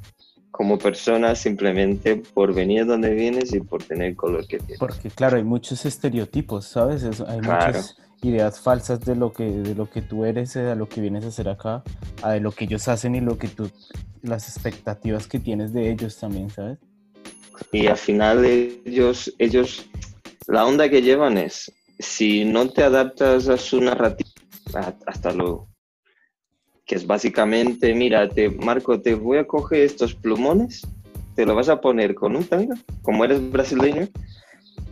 como 0.61 0.77
persona 0.77 1.35
simplemente 1.35 2.17
por 2.17 2.53
venir 2.53 2.85
donde 2.85 3.15
vienes 3.15 3.55
y 3.55 3.61
por 3.61 3.83
tener 3.83 4.09
el 4.09 4.15
color 4.15 4.47
que 4.47 4.59
tienes. 4.59 4.79
Porque 4.79 5.09
claro, 5.09 5.39
hay 5.39 5.43
muchos 5.43 5.87
estereotipos, 5.87 6.67
¿sabes? 6.67 7.03
hay 7.03 7.39
muchas 7.39 7.97
ideas 8.21 8.61
falsas 8.61 9.01
de 9.01 9.17
lo 9.17 9.33
que 9.33 9.45
de 9.45 9.75
lo 9.75 9.89
que 9.89 10.03
tú 10.03 10.27
eres, 10.27 10.53
de 10.53 10.77
lo 10.77 10.87
que 10.87 11.01
vienes 11.01 11.25
a 11.25 11.29
hacer 11.29 11.49
acá, 11.49 11.83
a 12.21 12.33
de 12.33 12.41
lo 12.41 12.53
que 12.53 12.67
ellos 12.67 12.89
hacen 12.89 13.15
y 13.15 13.23
lo 13.23 13.39
que 13.39 13.49
tú 13.49 13.71
las 14.21 14.51
expectativas 14.55 15.27
que 15.27 15.41
tienes 15.41 15.73
de 15.73 15.91
ellos 15.91 16.19
también, 16.19 16.51
¿sabes? 16.51 16.77
Y 17.73 17.87
al 17.87 17.97
final 17.97 18.45
ellos 18.45 19.33
ellos 19.39 19.87
la 20.47 20.67
onda 20.67 20.91
que 20.91 21.01
llevan 21.01 21.39
es 21.39 21.73
si 21.99 22.45
no 22.45 22.69
te 22.69 22.83
adaptas 22.83 23.49
a 23.49 23.57
su 23.57 23.81
narrativa, 23.81 24.29
hasta 25.07 25.33
luego 25.33 25.70
que 26.91 26.97
es 26.97 27.07
básicamente, 27.07 27.95
mira, 27.95 28.29
te, 28.29 28.51
Marco, 28.51 29.01
te 29.01 29.15
voy 29.15 29.39
a 29.39 29.47
coger 29.47 29.83
estos 29.83 30.13
plumones, 30.13 30.85
te 31.37 31.47
lo 31.47 31.55
vas 31.55 31.69
a 31.69 31.81
poner 31.81 32.17
con 32.17 32.35
un 32.35 32.43
tanga, 32.43 32.75
como 33.03 33.25
eres 33.25 33.49
brasileño, 33.49 34.09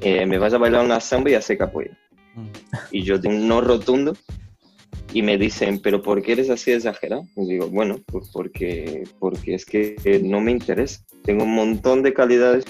eh, 0.00 0.24
me 0.24 0.38
vas 0.38 0.54
a 0.54 0.58
bailar 0.58 0.84
una 0.84 1.00
samba 1.00 1.30
y 1.30 1.34
hacer 1.34 1.58
capoeira. 1.58 1.98
Mm. 2.36 2.46
Y 2.92 3.02
yo 3.02 3.20
tengo 3.20 3.34
un 3.34 3.48
no 3.48 3.60
rotundo 3.62 4.16
y 5.12 5.22
me 5.22 5.38
dicen, 5.38 5.80
pero 5.82 6.00
¿por 6.00 6.22
qué 6.22 6.34
eres 6.34 6.50
así 6.50 6.70
exagerado? 6.70 7.26
Y 7.34 7.48
digo, 7.48 7.68
bueno, 7.68 7.96
pues 8.06 8.30
porque, 8.32 9.02
porque 9.18 9.54
es 9.56 9.64
que 9.64 10.20
no 10.22 10.40
me 10.40 10.52
interesa. 10.52 11.02
Tengo 11.24 11.42
un 11.42 11.56
montón 11.56 12.04
de 12.04 12.14
calidades 12.14 12.64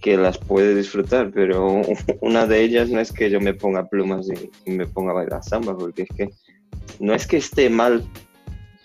que 0.00 0.16
las 0.16 0.38
puede 0.38 0.76
disfrutar, 0.76 1.32
pero 1.34 1.82
una 2.20 2.46
de 2.46 2.62
ellas 2.62 2.90
no 2.90 3.00
es 3.00 3.10
que 3.10 3.28
yo 3.28 3.40
me 3.40 3.54
ponga 3.54 3.88
plumas 3.88 4.28
y, 4.28 4.70
y 4.70 4.72
me 4.72 4.86
ponga 4.86 5.10
a 5.10 5.14
bailar 5.14 5.42
samba, 5.42 5.76
porque 5.76 6.02
es 6.02 6.08
que 6.16 6.30
no 7.00 7.12
es 7.12 7.26
que 7.26 7.38
esté 7.38 7.68
mal 7.68 8.04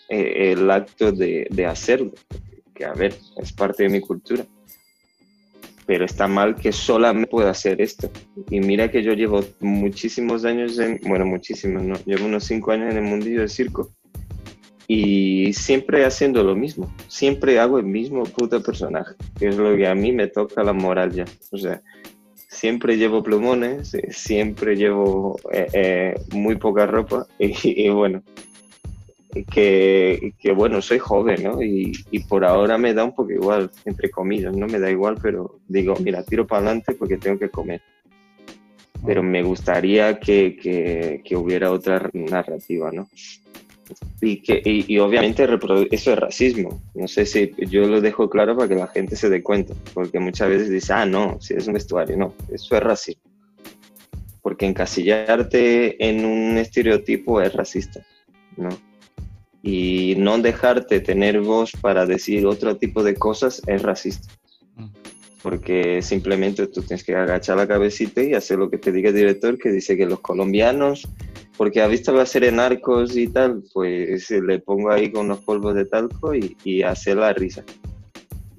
eh, 0.09 0.53
el 0.53 0.69
acto 0.71 1.11
de, 1.11 1.47
de, 1.49 1.65
hacerlo, 1.65 2.11
que 2.73 2.85
a 2.85 2.93
ver, 2.93 3.15
es 3.37 3.51
parte 3.51 3.83
de 3.83 3.89
mi 3.89 3.99
cultura. 3.99 4.45
Pero 5.85 6.03
está 6.03 6.27
mal 6.27 6.55
que 6.55 6.71
solamente 6.71 7.29
pueda 7.29 7.51
hacer 7.51 7.81
esto. 7.81 8.11
Y 8.49 8.59
mira 8.59 8.91
que 8.91 9.03
yo 9.03 9.13
llevo 9.13 9.43
muchísimos 9.61 10.43
años, 10.43 10.77
en, 10.79 10.99
bueno, 11.07 11.25
muchísimos. 11.25 12.05
Llevo 12.05 12.25
unos 12.25 12.43
cinco 12.43 12.71
años 12.71 12.91
en 12.91 12.97
el 12.97 13.03
mundillo 13.03 13.39
del 13.39 13.49
circo. 13.49 13.89
Y 14.85 15.53
siempre 15.53 16.05
haciendo 16.05 16.43
lo 16.43 16.55
mismo. 16.55 16.93
Siempre 17.07 17.59
hago 17.59 17.79
el 17.79 17.85
mismo 17.85 18.23
puto 18.23 18.61
personaje. 18.61 19.15
Que 19.39 19.47
es 19.47 19.55
lo 19.55 19.77
que 19.77 19.87
a 19.87 19.95
mí 19.95 20.11
me 20.11 20.27
toca 20.27 20.61
la 20.61 20.73
moral 20.73 21.13
ya. 21.13 21.25
O 21.51 21.57
sea, 21.57 21.81
siempre 22.57 22.97
llevo 22.97 23.23
plumones, 23.23 23.93
eh, 23.93 24.07
siempre 24.11 24.75
llevo 24.75 25.39
eh, 25.51 26.15
muy 26.31 26.55
poca 26.55 26.85
ropa 26.85 27.27
y, 27.39 27.89
bueno, 27.89 28.23
que, 29.45 30.33
que, 30.39 30.51
bueno, 30.51 30.81
soy 30.81 30.99
joven, 30.99 31.43
¿no? 31.43 31.61
Y, 31.61 31.91
y, 32.11 32.19
por 32.19 32.45
ahora 32.45 32.77
me 32.77 32.93
da 32.93 33.03
un 33.03 33.15
poco 33.15 33.31
igual, 33.31 33.71
entre 33.85 34.09
comillas, 34.09 34.55
no 34.55 34.67
me 34.67 34.79
da 34.79 34.89
igual, 34.89 35.17
pero 35.21 35.59
digo, 35.67 35.95
mira, 35.99 36.23
tiro 36.23 36.45
para 36.47 36.65
adelante 36.65 36.93
porque 36.93 37.17
tengo 37.17 37.37
que 37.37 37.49
comer. 37.49 37.81
Pero 39.05 39.21
me 39.23 39.43
gustaría 39.43 40.19
que, 40.19 40.55
que, 40.55 41.21
que 41.23 41.35
hubiera 41.35 41.71
otra 41.71 42.09
narrativa, 42.13 42.91
¿no? 42.91 43.07
Y, 44.21 44.41
que, 44.41 44.61
y, 44.65 44.97
obviamente 44.99 45.47
eso 45.91 46.11
es 46.13 46.19
racismo. 46.19 46.81
No 46.93 47.07
sé 47.07 47.25
si 47.25 47.53
yo 47.69 47.87
lo 47.87 48.01
dejo 48.01 48.29
claro 48.29 48.55
para 48.55 48.67
que 48.67 48.75
la 48.75 48.87
gente 48.87 49.15
se 49.15 49.29
dé 49.29 49.41
cuenta, 49.43 49.73
porque 49.93 50.19
muchas 50.19 50.49
veces 50.49 50.69
dice, 50.69 50.93
ah, 50.93 51.05
no, 51.05 51.37
si 51.39 51.53
es 51.53 51.67
un 51.67 51.73
vestuario, 51.73 52.17
no, 52.17 52.33
eso 52.51 52.75
es 52.75 52.83
racismo. 52.83 53.23
Porque 54.41 54.65
encasillarte 54.65 56.07
en 56.07 56.25
un 56.25 56.57
estereotipo 56.57 57.41
es 57.41 57.53
racista, 57.53 58.05
¿no? 58.55 58.69
Y 59.67 60.15
no 60.17 60.37
dejarte 60.37 60.99
tener 60.99 61.41
voz 61.41 61.71
para 61.81 62.05
decir 62.05 62.45
otro 62.45 62.77
tipo 62.77 63.03
de 63.03 63.15
cosas 63.15 63.61
es 63.67 63.81
racista. 63.81 64.33
Mm. 64.75 64.87
Porque 65.41 66.01
simplemente 66.01 66.67
tú 66.67 66.81
tienes 66.81 67.03
que 67.03 67.15
agachar 67.15 67.57
la 67.57 67.67
cabecita 67.67 68.21
y 68.21 68.33
hacer 68.33 68.59
lo 68.59 68.69
que 68.69 68.77
te 68.77 68.91
diga 68.91 69.09
el 69.09 69.15
director, 69.15 69.57
que 69.57 69.71
dice 69.71 69.97
que 69.97 70.05
los 70.05 70.21
colombianos 70.21 71.07
porque 71.57 71.81
ha 71.81 71.87
visto 71.87 72.13
la 72.13 72.25
serie 72.25 72.51
Narcos 72.51 73.17
y 73.17 73.27
tal, 73.27 73.63
pues 73.73 74.29
le 74.29 74.59
pongo 74.59 74.91
ahí 74.91 75.11
con 75.11 75.25
unos 75.25 75.39
polvos 75.39 75.73
de 75.73 75.85
talco 75.85 76.35
y, 76.35 76.55
y 76.63 76.83
hace 76.83 77.15
la 77.15 77.33
risa. 77.33 77.63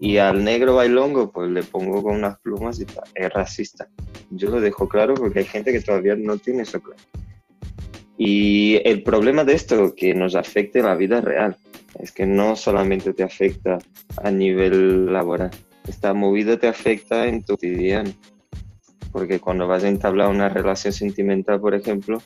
Y 0.01 0.19
al 0.19 0.45
negro 0.45 0.75
bailongo, 0.75 1.31
pues 1.31 1.49
le 1.51 1.63
pongo 1.63 2.03
con 2.03 2.17
unas 2.17 2.39
plumas 2.41 2.81
y 2.81 2.85
tal. 2.85 3.05
Es 3.15 3.33
racista. 3.33 3.89
Yo 4.31 4.51
lo 4.51 4.61
dejo 4.61 4.89
claro 4.89 5.15
porque 5.15 5.41
hay 5.41 5.45
gente 5.45 5.73
que 5.73 5.81
todavía 5.81 6.17
no 6.17 6.39
tiene 6.39 6.63
eso 6.63 6.81
claro. 6.81 7.01
Y 8.19 8.81
el 8.85 9.05
problema 9.05 9.45
de 9.45 9.55
esto 9.55 9.95
que 9.95 10.13
nos 10.13 10.35
afecte 10.35 10.81
en 10.81 10.87
la 10.87 10.97
vida 10.97 11.21
real 11.21 11.57
es 12.01 12.11
que 12.11 12.27
no 12.27 12.57
solamente 12.57 13.15
te 13.15 13.23
afecta 13.23 13.79
a 14.23 14.31
nivel 14.33 15.13
laboral, 15.13 15.53
esta 15.89 16.13
movida 16.13 16.59
te 16.59 16.67
afecta 16.67 17.27
en 17.27 17.45
tu 17.45 17.55
cotidiano. 17.55 18.11
Porque 19.13 19.39
cuando 19.39 19.67
vas 19.67 19.85
a 19.85 19.89
entablar 19.89 20.29
una 20.29 20.49
relación 20.49 20.93
sentimental, 20.93 21.61
por 21.61 21.75
ejemplo, 21.75 22.21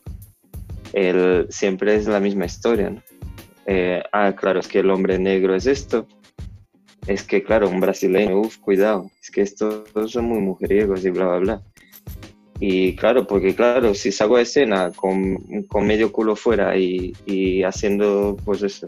el, 0.95 1.47
siempre 1.51 1.95
es 1.95 2.07
la 2.07 2.21
misma 2.21 2.47
historia. 2.47 3.03
Eh, 3.67 4.03
ah, 4.13 4.35
claro, 4.35 4.61
es 4.61 4.69
que 4.69 4.81
el 4.81 4.91
hombre 4.91 5.19
negro 5.19 5.55
es 5.55 5.67
esto. 5.67 6.09
Es 7.07 7.23
que, 7.23 7.43
claro, 7.43 7.69
un 7.69 7.81
brasileño, 7.81 8.41
uff, 8.41 8.59
cuidado, 8.59 9.11
es 9.21 9.31
que 9.31 9.43
estos 9.43 9.85
son 10.07 10.25
muy 10.25 10.39
mujeriegos 10.39 11.05
y 11.05 11.11
bla, 11.11 11.27
bla, 11.27 11.39
bla. 11.39 11.63
Y 12.61 12.95
claro, 12.95 13.27
porque 13.27 13.55
claro, 13.55 13.95
si 13.95 14.13
salgo 14.13 14.37
de 14.37 14.43
escena 14.43 14.93
con, 14.93 15.37
con 15.69 15.87
medio 15.87 16.13
culo 16.13 16.37
fuera 16.37 16.77
y, 16.77 17.13
y, 17.27 17.63
haciendo 17.65 18.37
pues 18.45 18.63
eso, 18.63 18.87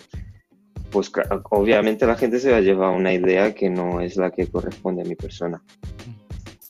pues 0.91 1.11
obviamente 1.51 2.07
la 2.07 2.15
gente 2.15 2.39
se 2.39 2.53
va 2.53 2.59
a 2.59 2.61
llevar 2.61 2.91
una 2.91 3.13
idea 3.13 3.53
que 3.53 3.69
no 3.69 4.01
es 4.01 4.17
la 4.17 4.31
que 4.31 4.47
corresponde 4.47 5.03
a 5.03 5.05
mi 5.05 5.17
persona. 5.17 5.61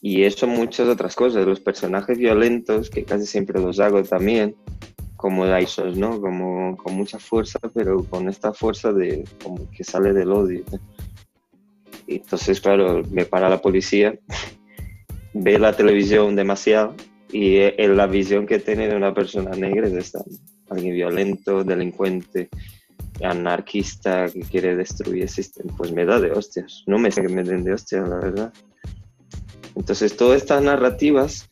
Y 0.01 0.23
eso 0.23 0.45
muchas 0.45 0.87
otras 0.87 1.15
cosas, 1.15 1.45
los 1.45 1.59
personajes 1.59 2.17
violentos, 2.17 2.89
que 2.89 3.03
casi 3.03 3.25
siempre 3.25 3.59
los 3.59 3.79
hago 3.79 4.03
también, 4.03 4.55
como 5.15 5.47
Daisos, 5.47 5.97
¿no? 5.97 6.21
Como 6.21 6.77
con 6.77 6.93
mucha 6.93 7.17
fuerza, 7.17 7.59
pero 7.73 8.03
con 8.03 8.29
esta 8.29 8.53
fuerza 8.53 8.91
de 8.93 9.23
como 9.43 9.69
que 9.71 9.83
sale 9.83 10.13
del 10.13 10.31
odio. 10.31 10.63
Entonces, 12.05 12.61
claro, 12.61 13.01
me 13.09 13.25
para 13.25 13.49
la 13.49 13.61
policía, 13.61 14.17
ve 15.35 15.59
la 15.59 15.73
televisión 15.73 16.35
demasiado 16.35 16.95
y 17.31 17.57
en 17.57 17.97
la 17.97 18.07
visión 18.07 18.45
que 18.45 18.59
tiene 18.59 18.87
de 18.87 18.95
una 18.95 19.13
persona 19.13 19.51
negra 19.51 19.87
es 19.87 19.93
esta, 19.93 20.23
alguien 20.69 20.95
violento, 20.95 21.63
delincuente, 21.63 22.49
anarquista 23.21 24.29
que 24.29 24.41
quiere 24.41 24.75
destruir 24.75 25.23
el 25.23 25.29
sistema, 25.29 25.73
pues 25.77 25.91
me 25.91 26.05
da 26.05 26.19
de 26.19 26.31
hostias. 26.31 26.83
No 26.87 26.97
me 26.97 27.11
sé 27.11 27.21
que 27.21 27.29
me 27.29 27.43
den 27.43 27.63
de 27.63 27.73
hostias, 27.73 28.07
la 28.07 28.17
verdad. 28.17 28.53
Entonces, 29.75 30.15
todas 30.15 30.41
estas 30.41 30.63
narrativas 30.63 31.49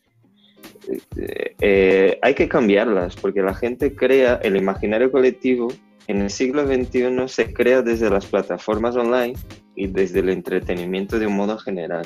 eh, 1.60 2.20
hay 2.22 2.34
que 2.34 2.48
cambiarlas 2.48 3.16
porque 3.16 3.42
la 3.42 3.54
gente 3.54 3.96
crea 3.96 4.40
el 4.44 4.56
imaginario 4.56 5.12
colectivo 5.12 5.68
en 6.08 6.22
el 6.22 6.30
siglo 6.30 6.66
XXI 6.66 7.28
se 7.28 7.54
crea 7.54 7.82
desde 7.82 8.10
las 8.10 8.26
plataformas 8.26 8.96
online 8.96 9.34
y 9.76 9.88
desde 9.88 10.20
el 10.20 10.30
entretenimiento 10.30 11.18
de 11.18 11.28
un 11.28 11.36
modo 11.36 11.58
general. 11.58 12.06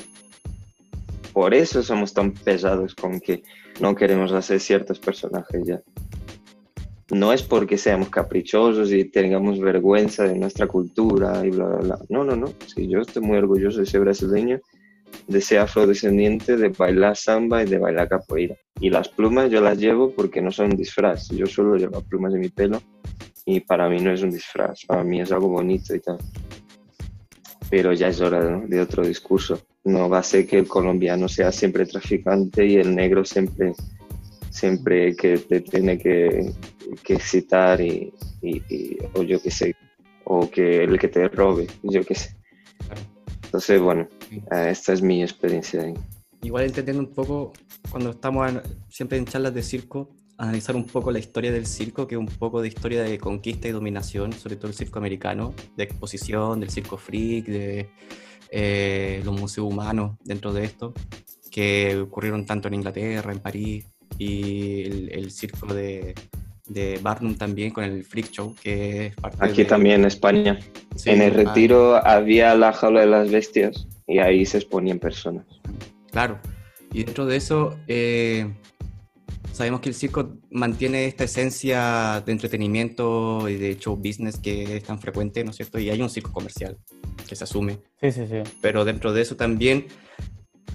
Por 1.37 1.53
eso 1.53 1.83
somos 1.83 2.15
tan 2.15 2.31
pesados 2.31 2.95
con 2.95 3.19
que 3.19 3.43
no 3.79 3.93
queremos 3.93 4.31
hacer 4.31 4.59
ciertos 4.59 4.97
personajes 4.97 5.61
ya. 5.67 5.79
No 7.11 7.31
es 7.31 7.43
porque 7.43 7.77
seamos 7.77 8.09
caprichosos 8.09 8.91
y 8.91 9.05
tengamos 9.05 9.59
vergüenza 9.59 10.23
de 10.23 10.35
nuestra 10.35 10.65
cultura 10.65 11.45
y 11.45 11.51
bla, 11.51 11.65
bla, 11.65 11.77
bla. 11.77 11.99
No, 12.09 12.23
no, 12.23 12.35
no. 12.35 12.47
Sí, 12.65 12.87
yo 12.87 13.01
estoy 13.01 13.21
muy 13.21 13.37
orgulloso 13.37 13.81
de 13.81 13.85
ser 13.85 14.01
brasileño 14.01 14.59
de 15.27 15.41
ser 15.41 15.59
afrodescendiente, 15.59 16.57
de 16.57 16.69
bailar 16.69 17.15
samba 17.15 17.61
y 17.61 17.67
de 17.67 17.77
bailar 17.77 18.09
capoeira. 18.09 18.55
Y 18.79 18.89
las 18.89 19.07
plumas 19.07 19.51
yo 19.51 19.61
las 19.61 19.77
llevo 19.77 20.15
porque 20.15 20.41
no 20.41 20.51
son 20.51 20.71
un 20.71 20.75
disfraz. 20.75 21.29
Yo 21.29 21.45
solo 21.45 21.75
llevo 21.75 22.01
plumas 22.01 22.33
en 22.33 22.39
mi 22.39 22.49
pelo 22.49 22.81
y 23.45 23.59
para 23.59 23.87
mí 23.89 23.99
no 24.01 24.11
es 24.11 24.23
un 24.23 24.31
disfraz, 24.31 24.85
para 24.87 25.03
mí 25.03 25.21
es 25.21 25.31
algo 25.31 25.49
bonito 25.49 25.93
y 25.93 25.99
tal. 25.99 26.17
Pero 27.69 27.93
ya 27.93 28.07
es 28.07 28.21
hora 28.21 28.59
de 28.59 28.81
otro 28.81 29.05
discurso. 29.05 29.61
No 29.83 30.09
va 30.09 30.19
a 30.19 30.23
ser 30.23 30.47
que 30.47 30.59
el 30.59 30.67
colombiano 30.67 31.27
sea 31.27 31.51
siempre 31.51 31.85
traficante 31.85 32.65
y 32.65 32.75
el 32.77 32.95
negro 32.95 33.25
siempre, 33.25 33.73
siempre 34.49 35.15
que 35.15 35.37
te 35.37 35.61
tiene 35.61 35.97
que, 35.97 36.53
que 37.03 37.13
excitar 37.13 37.81
y, 37.81 38.13
y, 38.41 38.97
o 39.13 39.23
yo 39.23 39.41
qué 39.41 39.51
sé, 39.51 39.75
o 40.23 40.49
que 40.49 40.83
el 40.83 40.97
que 40.97 41.07
te 41.07 41.27
robe, 41.27 41.67
yo 41.83 42.03
qué 42.03 42.15
sé. 42.15 42.35
Entonces, 43.43 43.81
bueno, 43.81 44.07
eh, 44.31 44.69
esta 44.69 44.93
es 44.93 45.01
mi 45.01 45.23
experiencia 45.23 45.81
ahí. 45.81 45.93
Igual 46.41 46.65
entendiendo 46.65 47.01
un 47.01 47.13
poco, 47.13 47.53
cuando 47.89 48.11
estamos 48.11 48.51
siempre 48.89 49.17
en 49.17 49.25
charlas 49.25 49.53
de 49.53 49.63
circo, 49.63 50.09
analizar 50.37 50.75
un 50.75 50.85
poco 50.85 51.11
la 51.11 51.19
historia 51.19 51.51
del 51.51 51.65
circo, 51.65 52.07
que 52.07 52.15
es 52.15 52.19
un 52.19 52.27
poco 52.27 52.61
de 52.61 52.67
historia 52.67 53.03
de 53.03 53.17
conquista 53.17 53.67
y 53.67 53.71
dominación, 53.71 54.33
sobre 54.33 54.55
todo 54.55 54.67
el 54.67 54.73
circo 54.73 54.99
americano, 54.99 55.53
de 55.75 55.83
exposición, 55.83 56.59
del 56.59 56.69
circo 56.69 56.97
freak, 56.97 57.45
de 57.45 57.89
eh, 58.51 59.21
los 59.25 59.39
museos 59.39 59.71
humanos 59.71 60.17
dentro 60.23 60.53
de 60.53 60.65
esto, 60.65 60.93
que 61.51 61.97
ocurrieron 61.97 62.45
tanto 62.45 62.67
en 62.67 62.75
Inglaterra, 62.75 63.31
en 63.31 63.39
París, 63.39 63.85
y 64.19 64.83
el 65.11 65.31
circo 65.31 65.73
de, 65.73 66.15
de 66.67 66.99
Barnum 67.01 67.35
también 67.35 67.71
con 67.71 67.83
el 67.83 68.03
Freak 68.03 68.31
Show, 68.31 68.55
que 68.61 69.07
es 69.07 69.15
parte 69.15 69.37
Aquí 69.39 69.65
también 69.65 70.01
en 70.01 70.07
España. 70.07 70.59
en 71.05 71.21
el 71.21 71.33
retiro 71.33 71.95
había 72.05 72.55
la 72.55 72.73
jaula 72.73 73.01
de 73.01 73.07
las 73.07 73.31
bestias 73.31 73.87
y 74.05 74.19
ahí 74.19 74.45
se 74.45 74.57
exponían 74.57 74.99
personas. 74.99 75.45
Claro, 76.11 76.39
y 76.91 77.03
dentro 77.03 77.25
de 77.25 77.37
eso 77.37 77.77
eh, 77.87 78.53
sabemos 79.57 79.81
que 79.81 79.89
el 79.89 79.95
circo 79.95 80.37
mantiene 80.51 81.05
esta 81.05 81.23
esencia 81.23 82.21
de 82.23 82.31
entretenimiento 82.31 83.49
y 83.49 83.55
de 83.55 83.77
show 83.77 83.95
business 83.95 84.37
que 84.37 84.77
es 84.77 84.83
tan 84.83 84.99
frecuente, 84.99 85.43
¿no 85.43 85.49
es 85.49 85.57
cierto? 85.57 85.79
Y 85.79 85.89
hay 85.89 85.99
un 85.99 86.11
circo 86.11 86.31
comercial 86.31 86.77
que 87.27 87.35
se 87.35 87.43
asume. 87.43 87.79
Sí, 87.99 88.11
sí, 88.11 88.27
sí. 88.27 88.43
Pero 88.61 88.85
dentro 88.85 89.13
de 89.13 89.21
eso 89.23 89.35
también 89.35 89.87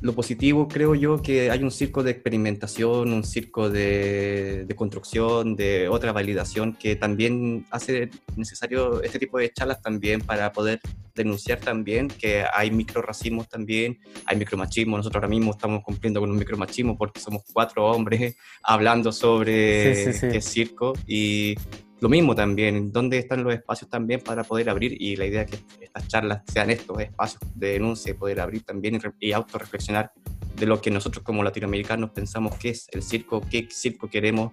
lo 0.02 0.14
positivo 0.14 0.66
creo 0.66 0.96
yo 0.96 1.22
que 1.22 1.50
hay 1.52 1.62
un 1.62 1.70
circo 1.70 2.02
de 2.02 2.10
experimentación, 2.10 3.12
un 3.12 3.22
circo 3.22 3.70
de, 3.70 4.66
construcción, 4.76 5.54
de 5.54 5.88
otra 5.88 6.12
validación 6.12 6.74
que 6.74 6.96
también 6.96 7.66
hace 7.70 8.10
necesario 8.36 9.00
este 9.02 9.20
tipo 9.20 9.38
de 9.38 9.52
charlas 9.52 9.80
también 9.80 10.20
para 10.20 10.52
poder 10.52 10.80
denunciar 11.14 11.60
también 11.60 12.08
que 12.08 12.44
hay 12.52 12.72
microracismos 12.72 13.48
también, 13.48 14.00
hay 14.26 14.36
micromachismo, 14.36 14.96
nosotros 14.96 15.22
ahora 15.22 15.28
mismo 15.28 15.52
estamos 15.52 15.84
cumpliendo 15.84 16.18
con 16.18 16.30
un 16.30 16.36
micromachismo 16.36 16.98
porque 16.98 17.20
somos 17.20 17.42
cuatro 17.52 17.86
hombres 17.86 18.34
hablando 18.64 19.12
sobre 19.12 20.12
sí, 20.12 20.40
circo 20.40 20.94
y 21.06 21.54
lo 22.02 22.08
mismo 22.08 22.34
también, 22.34 22.90
¿dónde 22.90 23.16
están 23.16 23.44
los 23.44 23.54
espacios 23.54 23.88
también 23.88 24.20
para 24.20 24.42
poder 24.42 24.68
abrir? 24.68 25.00
Y 25.00 25.14
la 25.14 25.24
idea 25.24 25.42
es 25.42 25.52
que 25.52 25.84
estas 25.84 26.08
charlas 26.08 26.42
sean 26.52 26.68
estos 26.68 26.98
espacios 27.00 27.40
de 27.54 27.74
denuncia, 27.74 28.12
poder 28.16 28.40
abrir 28.40 28.64
también 28.64 28.96
y, 29.20 29.28
y 29.28 29.32
autorreflexionar 29.32 30.12
de 30.56 30.66
lo 30.66 30.80
que 30.80 30.90
nosotros 30.90 31.24
como 31.24 31.44
latinoamericanos 31.44 32.10
pensamos 32.10 32.56
que 32.56 32.70
es 32.70 32.88
el 32.90 33.04
circo, 33.04 33.40
qué 33.48 33.68
circo 33.70 34.10
queremos, 34.10 34.50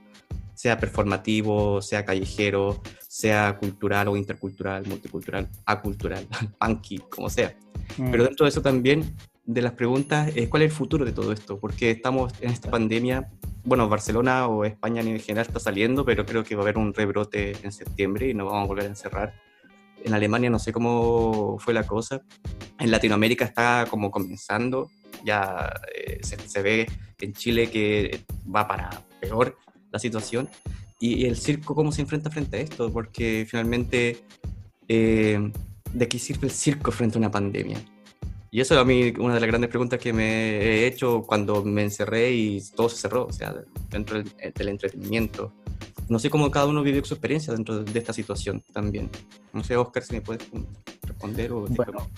sea 0.53 0.78
performativo, 0.78 1.82
sea 1.82 2.05
callejero, 2.05 2.84
sea 3.07 3.57
cultural 3.57 4.09
o 4.09 4.15
intercultural, 4.15 4.86
multicultural, 4.86 5.49
acultural, 5.65 6.28
punky, 6.59 6.99
como 7.09 7.32
sea. 7.32 7.57
Mm. 7.97 8.11
Pero 8.11 8.26
dentro 8.26 8.45
de 8.45 8.49
eso 8.49 8.61
también, 8.61 9.15
de 9.53 9.61
las 9.61 9.73
preguntas, 9.73 10.31
es 10.35 10.47
cuál 10.47 10.61
es 10.61 10.71
el 10.71 10.77
futuro 10.77 11.05
de 11.05 11.11
todo 11.11 11.31
esto, 11.31 11.59
porque 11.59 11.91
estamos 11.91 12.33
en 12.41 12.51
esta 12.51 12.69
pandemia 12.69 13.29
bueno, 13.63 13.89
Barcelona 13.89 14.47
o 14.47 14.63
España 14.63 15.01
en 15.01 15.19
general 15.19 15.45
está 15.45 15.59
saliendo, 15.59 16.05
pero 16.05 16.25
creo 16.25 16.43
que 16.43 16.55
va 16.55 16.61
a 16.61 16.63
haber 16.63 16.77
un 16.77 16.93
rebrote 16.93 17.55
en 17.61 17.71
septiembre 17.71 18.29
y 18.29 18.33
nos 18.33 18.47
vamos 18.47 18.63
a 18.63 18.67
volver 18.67 18.85
a 18.85 18.89
encerrar. 18.89 19.33
En 20.03 20.13
Alemania 20.13 20.49
no 20.49 20.59
sé 20.59 20.71
cómo 20.71 21.57
fue 21.59 21.73
la 21.73 21.85
cosa. 21.85 22.21
En 22.79 22.89
Latinoamérica 22.89 23.45
está 23.45 23.85
como 23.89 24.09
comenzando 24.11 24.89
ya 25.23 25.73
eh, 25.93 26.19
se, 26.23 26.61
ve 26.61 26.87
en 27.19 27.33
Chile 27.33 27.69
que 27.69 28.23
va 28.53 28.67
para 28.67 28.89
peor 29.19 29.57
la 29.91 29.99
situación. 29.99 30.49
Y, 30.99 31.25
el 31.25 31.37
circo, 31.37 31.75
¿cómo 31.75 31.91
se 31.91 32.01
enfrenta 32.01 32.29
frente 32.29 32.57
a 32.57 32.59
esto? 32.61 32.91
Porque 32.91 33.45
finalmente, 33.49 34.23
eh, 34.87 35.51
¿de 35.93 36.07
qué 36.07 36.19
sirve 36.19 36.47
el 36.47 36.51
circo 36.51 36.91
frente 36.91 37.17
a 37.17 37.19
una 37.19 37.31
pandemia? 37.31 37.77
Y 38.51 38.61
eso 38.61 38.73
es 38.73 38.79
a 38.79 38.83
mí 38.83 39.13
una 39.19 39.35
de 39.35 39.39
las 39.39 39.47
grandes 39.47 39.69
preguntas 39.69 39.99
que 39.99 40.11
me 40.11 40.59
he 40.59 40.87
hecho 40.87 41.23
cuando 41.25 41.63
me 41.63 41.83
encerré 41.83 42.31
y 42.31 42.61
todo 42.75 42.89
se 42.89 42.97
cerró, 42.97 43.27
o 43.27 43.31
sea, 43.31 43.55
dentro 43.89 44.17
del, 44.17 44.69
entretenimiento. 44.69 45.53
No 46.07 46.17
sé 46.17 46.31
cómo 46.31 46.49
cada 46.49 46.65
uno 46.65 46.81
vivió 46.81 47.05
su 47.05 47.13
experiencia 47.13 47.53
dentro 47.53 47.83
de 47.83 47.99
esta 47.99 48.11
situación 48.11 48.63
también. 48.73 49.09
No 49.53 49.63
sé, 49.63 49.77
Oscar, 49.77 50.01
si 50.01 50.15
me 50.15 50.21
puedes 50.21 50.43
responder. 51.03 51.51
O 51.51 51.67
bueno, 51.67 52.09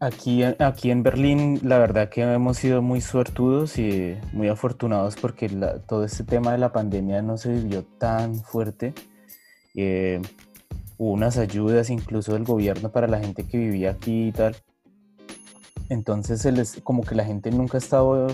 aquí, 0.00 0.42
aquí 0.42 0.90
en 0.90 1.02
Berlín, 1.02 1.60
la 1.62 1.78
verdad 1.78 2.08
que 2.08 2.22
hemos 2.22 2.56
sido 2.56 2.80
muy 2.80 3.02
suertudos 3.02 3.78
y 3.78 4.16
muy 4.32 4.48
afortunados 4.48 5.16
porque 5.16 5.50
todo 5.86 6.04
este 6.06 6.24
tema 6.24 6.52
de 6.52 6.58
la 6.58 6.72
pandemia 6.72 7.20
no 7.20 7.36
se 7.36 7.52
vivió 7.52 7.84
tan 7.84 8.36
fuerte. 8.36 8.94
Eh, 9.74 10.22
hubo 10.96 11.12
unas 11.12 11.36
ayudas 11.36 11.90
incluso 11.90 12.32
del 12.32 12.44
gobierno 12.44 12.90
para 12.90 13.06
la 13.06 13.20
gente 13.20 13.46
que 13.46 13.58
vivía 13.58 13.90
aquí 13.90 14.28
y 14.28 14.32
tal 14.32 14.56
entonces 15.88 16.44
es 16.44 16.80
como 16.82 17.02
que 17.02 17.14
la 17.14 17.24
gente 17.24 17.50
nunca 17.50 17.78
ha 17.78 17.80
estado 17.80 18.28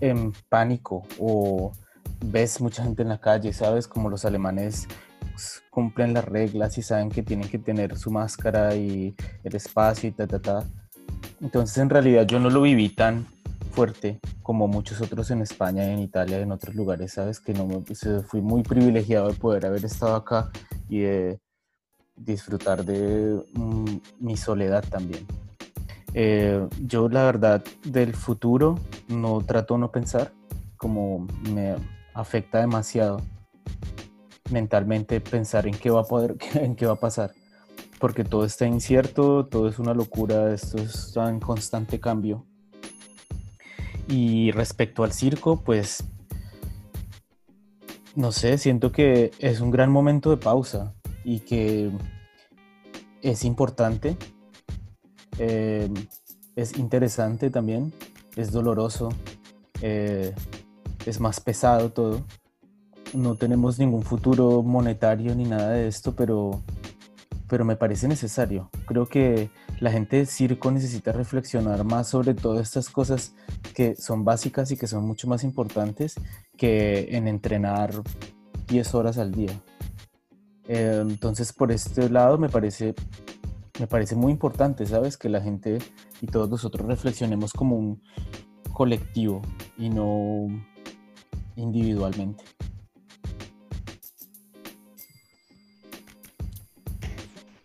en 0.00 0.32
pánico 0.48 1.02
o 1.18 1.72
ves 2.20 2.60
mucha 2.60 2.82
gente 2.82 3.02
en 3.02 3.08
la 3.08 3.18
calle, 3.18 3.52
¿sabes? 3.52 3.86
Como 3.86 4.10
los 4.10 4.24
alemanes 4.24 4.86
pues, 5.20 5.62
cumplen 5.70 6.14
las 6.14 6.24
reglas 6.24 6.78
y 6.78 6.82
saben 6.82 7.10
que 7.10 7.22
tienen 7.22 7.48
que 7.48 7.58
tener 7.58 7.96
su 7.98 8.10
máscara 8.10 8.74
y 8.74 9.14
el 9.42 9.54
espacio 9.54 10.08
y 10.08 10.12
ta, 10.12 10.26
ta, 10.26 10.40
ta. 10.40 10.64
Entonces 11.40 11.78
en 11.78 11.90
realidad 11.90 12.26
yo 12.26 12.38
no 12.38 12.50
lo 12.50 12.62
viví 12.62 12.88
tan 12.88 13.26
fuerte 13.72 14.20
como 14.42 14.68
muchos 14.68 15.00
otros 15.00 15.30
en 15.30 15.42
España, 15.42 15.84
en 15.92 15.98
Italia, 15.98 16.38
en 16.38 16.52
otros 16.52 16.74
lugares, 16.74 17.12
¿sabes? 17.12 17.40
Que 17.40 17.52
no 17.52 17.66
me, 17.66 17.82
fui 18.22 18.40
muy 18.40 18.62
privilegiado 18.62 19.28
de 19.28 19.34
poder 19.34 19.66
haber 19.66 19.84
estado 19.84 20.14
acá 20.14 20.50
y 20.88 21.00
de 21.00 21.40
disfrutar 22.16 22.84
de 22.84 23.44
mm, 23.54 23.96
mi 24.20 24.36
soledad 24.36 24.84
también. 24.88 25.26
Eh, 26.14 26.64
yo 26.80 27.08
la 27.08 27.24
verdad 27.24 27.64
del 27.82 28.14
futuro 28.14 28.78
no 29.08 29.40
trato 29.40 29.74
de 29.74 29.80
no 29.80 29.90
pensar, 29.90 30.32
como 30.76 31.26
me 31.50 31.74
afecta 32.14 32.60
demasiado 32.60 33.20
mentalmente 34.50 35.20
pensar 35.20 35.66
en 35.66 35.74
qué 35.74 35.90
va 35.90 36.02
a 36.02 36.04
poder, 36.04 36.36
en 36.54 36.76
qué 36.76 36.86
va 36.86 36.92
a 36.92 37.00
pasar, 37.00 37.32
porque 37.98 38.22
todo 38.22 38.44
está 38.44 38.64
incierto, 38.64 39.46
todo 39.46 39.68
es 39.68 39.80
una 39.80 39.92
locura, 39.92 40.54
esto 40.54 40.78
está 40.78 41.28
en 41.28 41.40
constante 41.40 41.98
cambio. 41.98 42.46
Y 44.06 44.52
respecto 44.52 45.02
al 45.02 45.12
circo, 45.12 45.62
pues 45.64 46.04
no 48.14 48.30
sé, 48.30 48.58
siento 48.58 48.92
que 48.92 49.32
es 49.40 49.60
un 49.60 49.72
gran 49.72 49.90
momento 49.90 50.30
de 50.30 50.36
pausa 50.36 50.94
y 51.24 51.40
que 51.40 51.90
es 53.22 53.44
importante 53.44 54.16
eh, 55.38 55.88
es 56.56 56.78
interesante 56.78 57.50
también, 57.50 57.92
es 58.36 58.52
doloroso, 58.52 59.10
eh, 59.82 60.34
es 61.06 61.20
más 61.20 61.40
pesado 61.40 61.90
todo. 61.90 62.22
No 63.12 63.36
tenemos 63.36 63.78
ningún 63.78 64.02
futuro 64.02 64.62
monetario 64.62 65.34
ni 65.34 65.44
nada 65.44 65.70
de 65.70 65.88
esto, 65.88 66.14
pero, 66.14 66.62
pero 67.48 67.64
me 67.64 67.76
parece 67.76 68.08
necesario. 68.08 68.70
Creo 68.86 69.06
que 69.06 69.50
la 69.80 69.90
gente 69.90 70.16
del 70.16 70.26
circo 70.26 70.70
necesita 70.70 71.12
reflexionar 71.12 71.84
más 71.84 72.08
sobre 72.08 72.34
todas 72.34 72.66
estas 72.66 72.88
cosas 72.90 73.34
que 73.74 73.94
son 73.96 74.24
básicas 74.24 74.70
y 74.70 74.76
que 74.76 74.86
son 74.86 75.06
mucho 75.06 75.28
más 75.28 75.44
importantes 75.44 76.14
que 76.56 77.08
en 77.16 77.28
entrenar 77.28 77.92
10 78.68 78.94
horas 78.94 79.18
al 79.18 79.32
día. 79.32 79.60
Eh, 80.66 81.00
entonces, 81.02 81.52
por 81.52 81.70
este 81.72 82.08
lado 82.08 82.38
me 82.38 82.48
parece 82.48 82.94
me 83.78 83.86
parece 83.86 84.14
muy 84.14 84.32
importante, 84.32 84.86
¿sabes? 84.86 85.16
Que 85.16 85.28
la 85.28 85.40
gente 85.40 85.78
y 86.20 86.26
todos 86.26 86.48
nosotros 86.48 86.86
reflexionemos 86.86 87.52
como 87.52 87.76
un 87.76 88.02
colectivo 88.72 89.42
y 89.76 89.88
no 89.90 90.46
individualmente. 91.56 92.44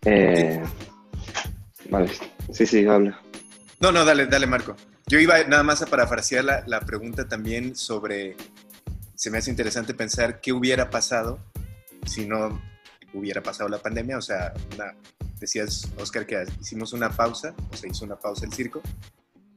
Eh, 0.04 0.62
vale, 1.90 2.10
sí, 2.52 2.66
sí, 2.66 2.86
habla. 2.86 3.20
No, 3.80 3.92
no, 3.92 4.04
dale, 4.04 4.26
dale, 4.26 4.46
Marco. 4.46 4.74
Yo 5.06 5.18
iba 5.18 5.42
nada 5.44 5.62
más 5.62 5.82
a 5.82 5.86
parafrasear 5.86 6.44
la, 6.44 6.64
la 6.66 6.80
pregunta 6.80 7.28
también 7.28 7.74
sobre, 7.74 8.36
se 9.14 9.30
me 9.30 9.38
hace 9.38 9.50
interesante 9.50 9.94
pensar 9.94 10.40
qué 10.40 10.52
hubiera 10.52 10.90
pasado 10.90 11.38
si 12.06 12.26
no 12.26 12.60
hubiera 13.12 13.42
pasado 13.42 13.68
la 13.68 13.78
pandemia, 13.78 14.18
o 14.18 14.22
sea, 14.22 14.52
una 14.74 14.94
decías, 15.40 15.90
Oscar, 15.98 16.26
que 16.26 16.44
hicimos 16.60 16.92
una 16.92 17.10
pausa, 17.10 17.54
o 17.72 17.76
se 17.76 17.88
hizo 17.88 18.04
una 18.04 18.16
pausa 18.16 18.44
el 18.44 18.52
circo, 18.52 18.80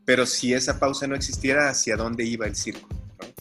pero 0.06 0.26
si 0.26 0.54
esa 0.54 0.80
pausa 0.80 1.08
no 1.08 1.16
existiera, 1.16 1.70
¿hacia 1.70 1.96
dónde 1.96 2.24
iba 2.26 2.46
el 2.46 2.56
circo? 2.56 2.88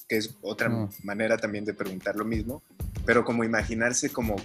Que 0.08 0.18
es 0.18 0.36
otra 0.42 0.68
mm. 0.68 0.90
manera 1.04 1.36
también 1.36 1.64
de 1.64 1.74
preguntar 1.74 2.16
lo 2.16 2.24
mismo, 2.24 2.62
pero 3.04 3.24
como 3.24 3.44
imaginarse 3.44 4.10
como 4.10 4.36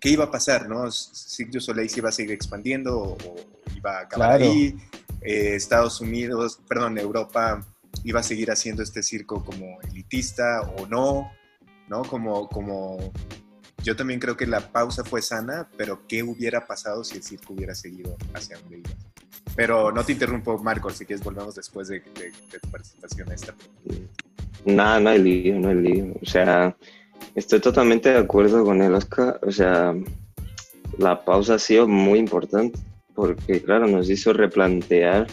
qué 0.00 0.10
iba 0.10 0.24
a 0.24 0.30
pasar, 0.30 0.68
¿no? 0.68 0.90
Cirque 0.90 1.52
du 1.52 1.60
Soleil 1.60 1.88
se 1.88 2.00
iba 2.00 2.08
a 2.08 2.12
seguir 2.12 2.32
expandiendo 2.32 2.98
o, 2.98 3.16
iba 3.74 3.98
a 3.98 4.00
acabar 4.00 4.42
ahí, 4.42 4.76
eh, 5.22 5.54
Estados 5.54 6.00
Unidos, 6.00 6.60
perdón, 6.68 6.98
Europa 6.98 7.66
iba 8.02 8.20
a 8.20 8.22
seguir 8.22 8.50
haciendo 8.50 8.82
este 8.82 9.02
circo 9.02 9.44
como 9.44 9.80
elitista 9.82 10.60
o 10.76 10.86
no, 10.86 11.30
¿no? 11.88 12.02
Como, 12.02 12.48
como 12.48 13.12
yo 13.82 13.96
también 13.96 14.20
creo 14.20 14.36
que 14.36 14.46
la 14.46 14.60
pausa 14.60 15.04
fue 15.04 15.20
sana, 15.20 15.68
pero 15.76 16.06
¿qué 16.08 16.22
hubiera 16.22 16.66
pasado 16.66 17.04
si 17.04 17.16
el 17.16 17.22
circo 17.22 17.52
hubiera 17.52 17.74
seguido 17.74 18.16
hacia 18.32 18.58
donde 18.58 18.78
iba? 18.78 18.90
Pero 19.56 19.92
no 19.92 20.04
te 20.04 20.12
interrumpo, 20.12 20.58
Marco, 20.58 20.90
si 20.90 21.04
quieres 21.04 21.24
volvemos 21.24 21.54
después 21.54 21.88
de, 21.88 22.00
tu 22.00 22.70
participación 22.70 23.30
a 23.30 23.34
esta. 23.34 23.54
Nada, 24.64 25.00
no 25.00 25.10
hay 25.10 25.22
lío, 25.22 25.58
no 25.58 25.68
hay 25.68 25.76
lío. 25.76 26.14
O 26.20 26.26
sea, 26.26 26.76
estoy 27.34 27.60
totalmente 27.60 28.08
de 28.08 28.18
acuerdo 28.18 28.64
con 28.64 28.80
el 28.80 28.94
Oscar. 28.94 29.38
O 29.42 29.52
sea, 29.52 29.94
la 30.98 31.24
pausa 31.24 31.54
ha 31.54 31.58
sido 31.58 31.86
muy 31.86 32.18
importante 32.18 32.78
porque, 33.14 33.62
claro, 33.62 33.86
nos 33.86 34.08
hizo 34.08 34.32
replantear 34.32 35.26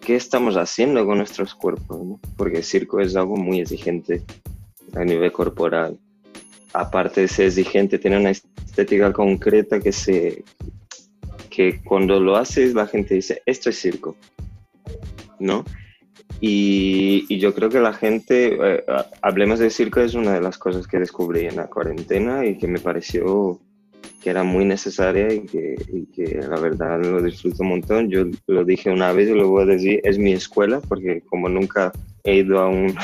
qué 0.00 0.16
estamos 0.16 0.56
haciendo 0.56 1.04
con 1.06 1.18
nuestros 1.18 1.54
cuerpos, 1.54 2.04
¿no? 2.04 2.20
Porque 2.36 2.58
el 2.58 2.64
circo 2.64 3.00
es 3.00 3.16
algo 3.16 3.36
muy 3.36 3.60
exigente 3.60 4.22
a 4.94 5.04
nivel 5.04 5.32
corporal 5.32 5.98
aparte 6.72 7.22
de 7.22 7.28
ser 7.28 7.46
exigente, 7.46 7.98
tiene 7.98 8.18
una 8.18 8.30
estética 8.30 9.12
concreta 9.12 9.80
que 9.80 9.92
se 9.92 10.44
que 11.50 11.80
cuando 11.82 12.20
lo 12.20 12.36
haces 12.36 12.74
la 12.74 12.86
gente 12.86 13.14
dice, 13.14 13.42
esto 13.44 13.70
es 13.70 13.80
circo, 13.80 14.16
¿no? 15.40 15.64
Y, 16.40 17.38
yo 17.38 17.54
creo 17.54 17.68
que 17.68 17.80
la 17.80 17.92
gente, 17.92 18.56
eh, 18.60 18.84
hablemos 19.20 19.58
de 19.58 19.68
circo, 19.68 20.00
es 20.00 20.14
una 20.14 20.32
de 20.32 20.40
las 20.40 20.56
cosas 20.56 20.86
que 20.86 20.98
descubrí 20.98 21.46
en 21.46 21.56
la 21.56 21.66
cuarentena 21.66 22.46
y 22.46 22.56
que 22.56 22.66
me 22.66 22.78
pareció 22.78 23.60
que 24.22 24.30
era 24.30 24.42
muy 24.42 24.64
necesaria 24.64 25.32
y 25.32 25.46
que, 25.46 26.40
la 26.48 26.60
verdad 26.60 27.02
lo 27.02 27.22
disfruto 27.22 27.62
un 27.62 27.70
montón. 27.70 28.10
Yo 28.10 28.24
lo 28.46 28.64
dije 28.64 28.90
una 28.90 29.12
vez 29.12 29.30
y 29.30 29.34
lo 29.34 29.48
voy 29.48 29.62
a 29.62 29.66
decir, 29.66 30.00
es 30.04 30.18
mi 30.18 30.32
escuela, 30.32 30.80
porque 30.80 31.22
como 31.22 31.48
nunca 31.48 31.92
he 32.24 32.36
ido 32.36 32.58
a 32.58 32.68
un, 32.68 32.94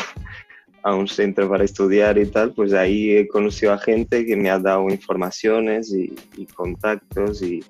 a 0.87 0.95
un 0.95 1.09
centro 1.09 1.49
para 1.49 1.65
estudiar 1.65 2.17
y 2.17 2.27
tal, 2.27 2.53
pues 2.53 2.73
ahí 2.73 3.11
he 3.11 3.27
conocido 3.27 3.73
a 3.73 3.79
gente 3.79 4.25
que 4.25 4.37
me 4.37 4.51
ha 4.51 4.61
dado 4.61 4.89
informaciones 4.89 5.93
y, 5.93 6.15
contactos 6.55 7.43
y, 7.43 7.65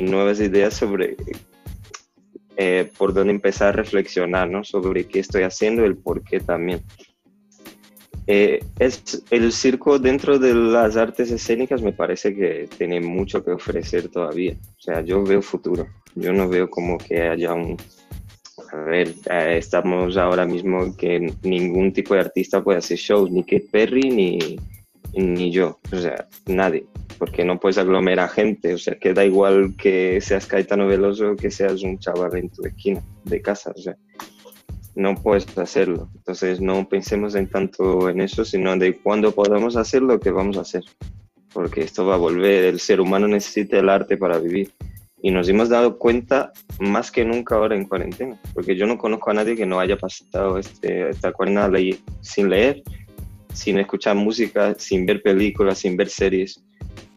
nuevas 0.00 0.40
ideas 0.40 0.72
sobre 0.72 1.16
eh, 2.56 2.90
por 2.96 3.12
dónde 3.12 3.34
empezar 3.34 3.68
a 3.68 3.72
reflexionar, 3.72 4.48
¿no? 4.48 4.64
Sobre 4.64 5.06
qué 5.06 5.20
estoy 5.20 5.42
haciendo, 5.42 5.84
el 5.84 5.98
por 5.98 6.24
qué 6.24 6.40
también. 6.40 6.80
Eh, 8.26 8.64
es, 8.78 9.22
el 9.30 9.52
circo 9.52 9.98
dentro 9.98 10.38
de 10.38 10.54
las 10.54 10.96
artes 10.96 11.30
escénicas 11.30 11.82
me 11.82 11.92
parece 11.92 12.34
que 12.34 12.68
tiene 12.78 13.02
mucho 13.02 13.44
que 13.44 13.52
ofrecer 13.52 14.08
todavía. 14.08 14.56
O 14.78 14.80
sea, 14.80 15.02
yo 15.02 15.22
veo 15.22 15.42
futuro. 15.42 15.86
Yo 16.14 16.32
no 16.32 16.48
veo 16.48 16.70
como 16.70 16.96
que 16.96 17.20
haya 17.20 17.52
un, 17.52 17.76
a 18.74 18.84
ver, 18.84 19.14
estamos 19.50 20.16
ahora 20.16 20.44
mismo 20.44 20.96
que 20.96 21.32
ningún 21.42 21.92
tipo 21.92 22.14
de 22.14 22.20
artista 22.20 22.62
puede 22.62 22.78
hacer 22.78 22.98
shows, 22.98 23.30
ni 23.30 23.44
Kate 23.44 23.68
Perry 23.70 24.10
ni, 24.10 24.56
ni 25.12 25.52
yo, 25.52 25.78
o 25.92 25.96
sea, 25.96 26.26
nadie, 26.46 26.84
porque 27.16 27.44
no 27.44 27.60
puedes 27.60 27.78
aglomerar 27.78 28.28
gente, 28.30 28.74
o 28.74 28.78
sea, 28.78 28.96
que 28.96 29.14
da 29.14 29.24
igual 29.24 29.74
que 29.78 30.20
seas 30.20 30.46
Caetano 30.46 30.88
Veloso 30.88 31.36
que 31.36 31.52
seas 31.52 31.84
un 31.84 32.00
chaval 32.00 32.36
en 32.36 32.50
tu 32.50 32.64
esquina 32.66 33.00
de 33.24 33.40
casa, 33.40 33.72
o 33.76 33.80
sea, 33.80 33.96
no 34.96 35.14
puedes 35.14 35.56
hacerlo. 35.56 36.08
Entonces 36.16 36.60
no 36.60 36.88
pensemos 36.88 37.36
en 37.36 37.48
tanto 37.48 38.08
en 38.08 38.20
eso, 38.20 38.44
sino 38.44 38.76
de 38.76 38.96
cuándo 38.96 39.32
podamos 39.32 39.76
hacer 39.76 40.02
lo 40.02 40.18
que 40.18 40.32
vamos 40.32 40.58
a 40.58 40.62
hacer, 40.62 40.82
porque 41.52 41.82
esto 41.82 42.06
va 42.06 42.14
a 42.14 42.18
volver, 42.18 42.64
el 42.64 42.80
ser 42.80 43.00
humano 43.00 43.28
necesita 43.28 43.78
el 43.78 43.88
arte 43.88 44.16
para 44.16 44.38
vivir 44.38 44.72
Y 45.24 45.30
nos 45.30 45.48
hemos 45.48 45.70
dado 45.70 45.96
cuenta 45.96 46.52
más 46.78 47.10
que 47.10 47.24
nunca 47.24 47.54
ahora 47.54 47.74
en 47.74 47.86
cuarentena, 47.86 48.38
porque 48.52 48.76
yo 48.76 48.86
no 48.86 48.98
conozco 48.98 49.30
a 49.30 49.32
nadie 49.32 49.56
que 49.56 49.64
no 49.64 49.80
haya 49.80 49.96
pasado 49.96 50.58
este, 50.58 51.08
esta 51.08 51.32
cuarentena 51.32 51.70
sin 52.20 52.50
leer, 52.50 52.82
sin 53.50 53.78
escuchar 53.78 54.16
música, 54.16 54.74
sin 54.76 55.06
ver 55.06 55.22
películas, 55.22 55.78
sin 55.78 55.96
ver 55.96 56.10
series. 56.10 56.62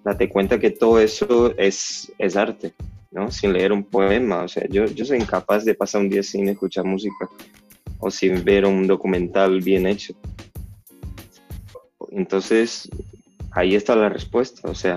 Date 0.06 0.30
cuenta 0.30 0.58
que 0.58 0.70
todo 0.70 1.02
eso 1.02 1.54
es, 1.58 2.10
es 2.18 2.38
arte, 2.38 2.74
¿no? 3.12 3.30
Sin 3.30 3.52
leer 3.52 3.74
un 3.74 3.84
poema. 3.84 4.44
O 4.44 4.48
sea, 4.48 4.66
yo, 4.70 4.86
yo 4.86 5.04
soy 5.04 5.18
incapaz 5.20 5.66
de 5.66 5.76
pasar 5.76 6.00
un 6.00 6.10
día 6.10 6.24
sin 6.24 6.48
escuchar 6.48 6.86
música 6.86 7.28
o 8.00 8.10
sin 8.10 8.42
ver 8.42 8.66
un 8.66 8.88
documental 8.88 9.60
bien 9.60 9.86
hecho. 9.86 10.14
Entonces, 12.12 12.90
ahí 13.52 13.76
está 13.76 13.98
la 13.98 14.08
respuesta. 14.08 14.70
O 14.70 14.76
sea, 14.76 14.96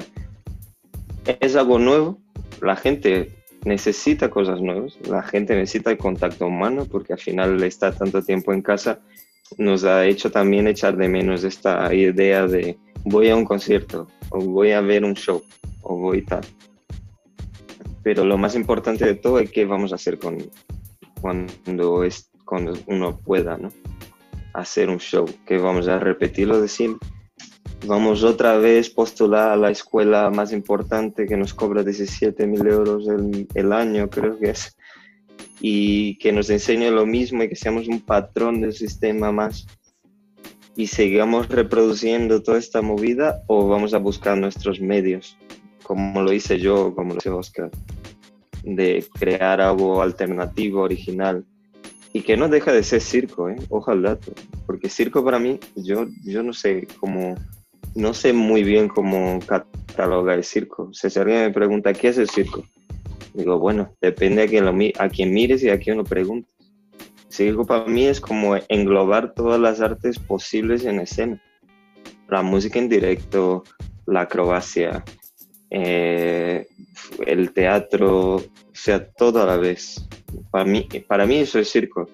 es 1.41 1.57
algo 1.57 1.81
nuevo, 1.81 2.21
la 2.63 2.77
gente 2.77 3.31
necesita 3.65 4.31
cosas 4.31 4.61
nuevas, 4.61 4.99
la 5.09 5.23
gente 5.23 5.55
necesita 5.55 5.91
el 5.91 5.99
contacto 5.99 6.47
humano 6.47 6.87
porque 6.91 7.13
al 7.13 7.19
final 7.19 7.63
estar 7.63 7.95
tanto 7.95 8.23
tiempo 8.23 8.53
en 8.53 8.63
casa 8.63 9.01
nos 9.59 9.85
ha 9.85 10.07
hecho 10.07 10.31
también 10.31 10.69
echar 10.69 10.97
de 10.97 11.09
menos 11.09 11.45
esta 11.45 11.93
idea 11.93 12.47
de 12.47 12.79
voy 13.05 13.29
a 13.29 13.37
un 13.37 13.45
concierto 13.45 14.07
o 14.31 14.39
voy 14.41 14.73
a 14.73 14.81
ver 14.81 15.05
un 15.05 15.15
show 15.15 15.43
o 15.83 15.97
voy 15.97 16.23
tal. 16.23 16.43
Pero 18.03 18.25
lo 18.25 18.39
más 18.39 18.55
importante 18.55 19.05
de 19.05 19.15
todo 19.15 19.39
es 19.41 19.51
qué 19.51 19.67
vamos 19.67 19.93
a 19.93 19.97
hacer 19.97 20.19
con, 20.19 20.39
cuando, 21.21 22.05
es, 22.05 22.31
cuando 22.45 22.73
uno 22.87 23.19
pueda 23.19 23.57
¿no? 23.59 23.71
hacer 24.55 24.89
un 24.89 24.99
show, 24.99 25.27
que 25.47 25.59
vamos 25.59 25.89
a 25.89 25.99
repetirlo 25.99 26.61
de 26.61 26.69
vamos 27.87 28.23
otra 28.25 28.59
vez 28.59 28.91
postular 28.91 29.51
a 29.51 29.57
la 29.57 29.71
escuela 29.71 30.31
más 30.31 30.53
importante 30.53 31.27
que 31.27 31.37
nos 31.37 31.55
cobra 31.55 31.83
17 31.83 32.47
mil 32.47 32.67
euros 32.67 33.09
el, 33.09 33.47
el, 33.55 33.73
año, 33.73 34.09
creo 34.09 34.39
que 34.39 34.51
es, 34.51 34.77
y 35.61 36.19
que 36.19 36.33
nos 36.33 36.51
enseñe 36.51 36.91
lo 36.91 37.07
mismo 37.07 37.43
y 37.43 37.49
que 37.49 37.57
seamos 37.57 37.89
un 37.89 38.01
patrón 38.01 38.61
del 38.61 38.73
sistema 38.73 39.33
más 39.33 39.67
y 40.77 40.87
sigamos 40.87 41.49
reproduciendo 41.49 42.43
toda 42.43 42.59
esta 42.59 42.81
movida 42.81 43.43
o 43.47 43.69
vamos 43.69 43.93
a 43.93 43.99
buscar 43.99 44.39
nuestros 44.39 44.81
medios, 44.81 45.37
como 45.83 46.23
lo 46.23 46.33
hice 46.33 46.59
yo, 46.59 46.95
como 46.95 47.15
lo 47.15 47.19
hizo 47.19 47.37
Oscar, 47.37 47.71
de 48.63 49.05
crear 49.19 49.61
algo 49.61 50.01
alternativo, 50.01 50.83
original. 50.83 51.45
Y 52.13 52.23
que 52.23 52.37
no 52.37 52.49
deja 52.49 52.73
de 52.73 52.83
ser 52.83 53.01
circo, 53.01 53.49
¿eh? 53.49 53.57
ojalá, 53.69 54.19
porque 54.67 54.89
circo 54.89 55.25
para 55.25 55.39
mí, 55.39 55.61
yo, 55.77 56.07
yo 56.25 56.43
no 56.43 56.53
sé 56.53 56.89
cómo 56.99 57.37
no 57.95 58.15
sé 58.15 58.33
muy 58.33 58.63
bien 58.63 58.89
cómo 58.89 59.41
catalogar 59.47 60.39
el 60.39 60.45
circo. 60.45 60.91
si 60.93 61.07
alguien 61.19 61.43
me 61.43 61.51
pregunta, 61.51 61.93
¿qué 61.93 62.09
es 62.09 62.19
el 62.19 62.29
circo? 62.29 62.65
Digo, 63.35 63.59
bueno, 63.59 63.95
depende 64.01 64.43
a 64.43 64.47
quien, 64.47 64.67
a 64.67 65.27
mires 65.27 65.63
y 65.63 65.71
a 65.71 65.79
quien 65.79 65.99
lo 65.99 66.05
preguntes. 66.05 66.53
Circo 67.29 67.65
para 67.65 67.87
mí 67.87 68.07
es 68.07 68.21
como 68.21 68.57
englobar 68.69 69.35
todas 69.35 69.61
las 69.61 69.81
artes 69.81 70.19
posibles 70.19 70.85
en 70.85 71.01
escena. 71.01 71.41
La 72.29 72.43
música 72.43 72.79
en 72.79 72.89
directo, 72.89 73.65
la 74.07 74.23
acrobacia, 74.23 75.05
eh, 75.71 76.67
el 77.27 77.53
teatro, 77.53 78.43
sea, 78.73 79.07
todo 79.11 79.43
a 79.43 79.47
la 79.47 79.57
vez. 79.57 80.07
Para 80.51 80.65
mí, 80.65 80.89
para 81.07 81.27
mí 81.27 81.37
eso 81.37 81.59
es 81.59 81.71
circo 81.71 82.09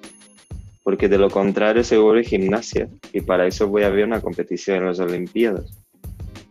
porque 0.86 1.08
de 1.08 1.18
lo 1.18 1.28
contrario 1.30 1.82
se 1.82 1.98
vuelve 1.98 2.22
gimnasia 2.22 2.88
y 3.12 3.20
para 3.20 3.44
eso 3.48 3.66
voy 3.66 3.82
a 3.82 3.88
ver 3.88 4.04
una 4.04 4.20
competición 4.20 4.76
en 4.78 4.86
las 4.86 5.00
Olimpiadas. 5.00 5.76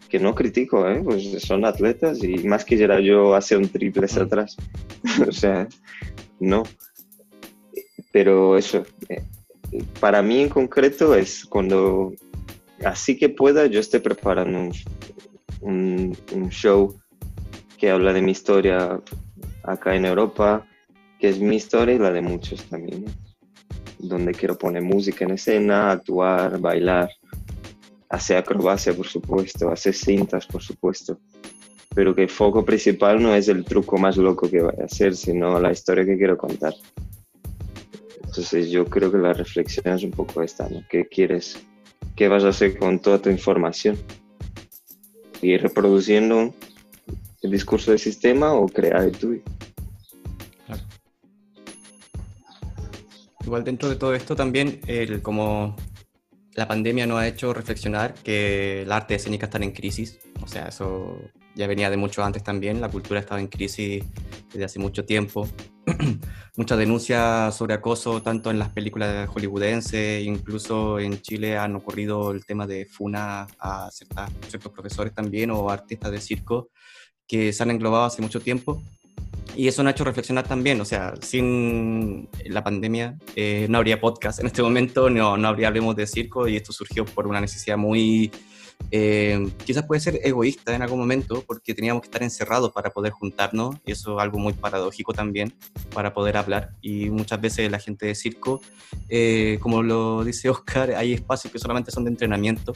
Que 0.09 0.19
no 0.19 0.35
critico, 0.35 0.85
¿eh? 0.89 0.99
pues 1.01 1.41
son 1.41 1.63
atletas 1.63 2.21
y 2.21 2.39
más 2.39 2.65
quisiera 2.65 2.99
yo 2.99 3.33
hacer 3.33 3.59
un 3.59 3.69
triple 3.69 4.07
hacia 4.07 4.23
atrás. 4.23 4.57
o 5.25 5.31
sea, 5.31 5.69
no. 6.41 6.63
Pero 8.11 8.57
eso, 8.57 8.85
eh, 9.07 9.23
para 10.01 10.21
mí 10.21 10.41
en 10.41 10.49
concreto 10.49 11.15
es 11.15 11.45
cuando 11.45 12.11
así 12.83 13.17
que 13.17 13.29
pueda 13.29 13.67
yo 13.67 13.79
esté 13.79 14.01
preparando 14.01 14.69
un 15.61 16.49
show 16.49 16.93
que 17.85 17.91
habla 17.91 18.13
de 18.13 18.21
mi 18.23 18.31
historia 18.31 18.99
acá 19.61 19.95
en 19.95 20.05
Europa, 20.05 20.65
que 21.19 21.29
es 21.29 21.39
mi 21.39 21.57
historia 21.57 21.93
y 21.93 21.99
la 21.99 22.11
de 22.11 22.19
muchos 22.19 22.63
también 22.63 23.05
donde 23.99 24.31
quiero 24.31 24.57
poner 24.57 24.81
música 24.81 25.23
en 25.23 25.33
escena, 25.33 25.91
actuar, 25.91 26.59
bailar, 26.59 27.11
hacer 28.09 28.37
acrobacia, 28.37 28.91
por 28.91 29.05
supuesto, 29.05 29.69
hacer 29.69 29.93
cintas, 29.93 30.47
por 30.47 30.63
supuesto. 30.63 31.19
Pero 31.93 32.15
que 32.15 32.23
el 32.23 32.29
foco 32.29 32.65
principal 32.65 33.21
no 33.21 33.35
es 33.35 33.49
el 33.49 33.63
truco 33.63 33.99
más 33.99 34.17
loco 34.17 34.49
que 34.49 34.63
voy 34.63 34.73
a 34.81 34.85
hacer, 34.85 35.15
sino 35.15 35.59
la 35.59 35.71
historia 35.71 36.05
que 36.05 36.17
quiero 36.17 36.39
contar. 36.39 36.73
Entonces 38.23 38.71
yo 38.71 38.85
creo 38.85 39.11
que 39.11 39.19
la 39.19 39.33
reflexión 39.33 39.93
es 39.93 40.03
un 40.03 40.09
poco 40.09 40.41
esta, 40.41 40.67
¿no? 40.69 40.81
¿Qué 40.89 41.05
quieres? 41.05 41.63
¿Qué 42.15 42.29
vas 42.29 42.45
a 42.45 42.49
hacer 42.49 42.79
con 42.79 42.97
toda 42.97 43.21
tu 43.21 43.29
información? 43.29 43.95
¿Ir 45.43 45.61
reproduciendo 45.61 46.51
el 47.45 47.51
discurso 47.51 47.91
del 47.91 47.99
sistema 47.99 48.53
o 48.53 48.67
crear 48.67 49.03
el 49.03 49.11
tuyo? 49.11 49.41
Igual 53.45 53.63
dentro 53.63 53.89
de 53.89 53.95
todo 53.95 54.15
esto 54.15 54.35
también, 54.35 54.81
el, 54.87 55.21
como 55.21 55.75
la 56.55 56.67
pandemia 56.67 57.05
nos 57.05 57.19
ha 57.19 57.27
hecho 57.27 57.53
reflexionar 57.53 58.15
que 58.15 58.81
el 58.81 58.91
arte 58.91 59.13
escénica 59.13 59.45
está 59.45 59.59
en 59.59 59.71
crisis, 59.71 60.17
o 60.41 60.47
sea, 60.47 60.69
eso 60.69 61.19
ya 61.53 61.67
venía 61.67 61.91
de 61.91 61.97
mucho 61.97 62.23
antes 62.23 62.43
también, 62.43 62.81
la 62.81 62.89
cultura 62.89 63.19
estaba 63.19 63.39
en 63.39 63.47
crisis 63.47 64.03
desde 64.51 64.65
hace 64.65 64.79
mucho 64.79 65.05
tiempo. 65.05 65.47
Muchas 66.57 66.79
denuncias 66.79 67.55
sobre 67.55 67.75
acoso, 67.75 68.21
tanto 68.23 68.49
en 68.49 68.57
las 68.57 68.69
películas 68.69 69.27
hollywoodenses, 69.29 70.23
incluso 70.25 70.99
en 70.99 71.21
Chile 71.21 71.57
han 71.57 71.75
ocurrido 71.75 72.31
el 72.31 72.45
tema 72.45 72.65
de 72.65 72.85
funa 72.85 73.45
a 73.59 73.89
ciertos 73.91 74.71
profesores 74.71 75.13
también 75.13 75.51
o 75.51 75.69
artistas 75.69 76.11
de 76.11 76.21
circo 76.21 76.69
que 77.27 77.53
se 77.53 77.63
han 77.63 77.71
englobado 77.71 78.05
hace 78.05 78.21
mucho 78.21 78.39
tiempo 78.39 78.81
y 79.55 79.67
eso 79.67 79.83
me 79.83 79.89
ha 79.89 79.91
hecho 79.91 80.03
reflexionar 80.03 80.47
también, 80.47 80.81
o 80.81 80.85
sea, 80.85 81.13
sin 81.21 82.27
la 82.45 82.63
pandemia 82.63 83.17
eh, 83.35 83.67
no 83.69 83.77
habría 83.77 84.01
podcast 84.01 84.39
en 84.39 84.47
este 84.47 84.61
momento, 84.61 85.09
no, 85.09 85.37
no 85.37 85.47
habría 85.47 85.69
Hablemos 85.69 85.95
de 85.95 86.07
Circo 86.07 86.47
y 86.47 86.57
esto 86.57 86.73
surgió 86.73 87.05
por 87.05 87.27
una 87.27 87.39
necesidad 87.39 87.77
muy, 87.77 88.31
eh, 88.91 89.49
quizás 89.65 89.85
puede 89.85 90.01
ser 90.01 90.19
egoísta 90.23 90.75
en 90.75 90.81
algún 90.81 90.99
momento, 90.99 91.43
porque 91.45 91.73
teníamos 91.73 92.01
que 92.01 92.07
estar 92.07 92.23
encerrados 92.23 92.71
para 92.71 92.89
poder 92.89 93.11
juntarnos, 93.11 93.75
y 93.85 93.91
eso 93.91 94.17
es 94.17 94.23
algo 94.23 94.39
muy 94.39 94.53
paradójico 94.53 95.13
también, 95.13 95.53
para 95.93 96.13
poder 96.13 96.37
hablar. 96.37 96.71
Y 96.81 97.09
muchas 97.09 97.41
veces 97.41 97.71
la 97.71 97.79
gente 97.79 98.05
de 98.07 98.15
circo, 98.15 98.61
eh, 99.09 99.57
como 99.61 99.83
lo 99.83 100.23
dice 100.23 100.49
Oscar, 100.49 100.91
hay 100.91 101.13
espacios 101.13 101.51
que 101.51 101.59
solamente 101.59 101.91
son 101.91 102.03
de 102.03 102.11
entrenamiento, 102.11 102.73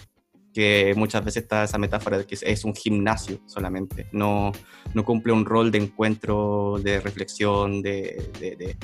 que 0.54 0.94
muchas 0.96 1.24
veces 1.24 1.44
está 1.44 1.64
esa 1.64 1.78
metáfora 1.78 2.18
de 2.18 2.26
que 2.26 2.38
es 2.42 2.66
un 2.66 2.76
gimnasio 2.76 3.40
solamente, 3.46 4.08
no, 4.12 4.52
no 4.94 5.06
cumple 5.06 5.34
un 5.34 5.46
rol 5.46 5.72
de 5.72 5.78
encuentro, 5.78 6.80
de 6.82 7.00
reflexión, 7.00 7.82
de, 7.82 8.32
de, 8.40 8.78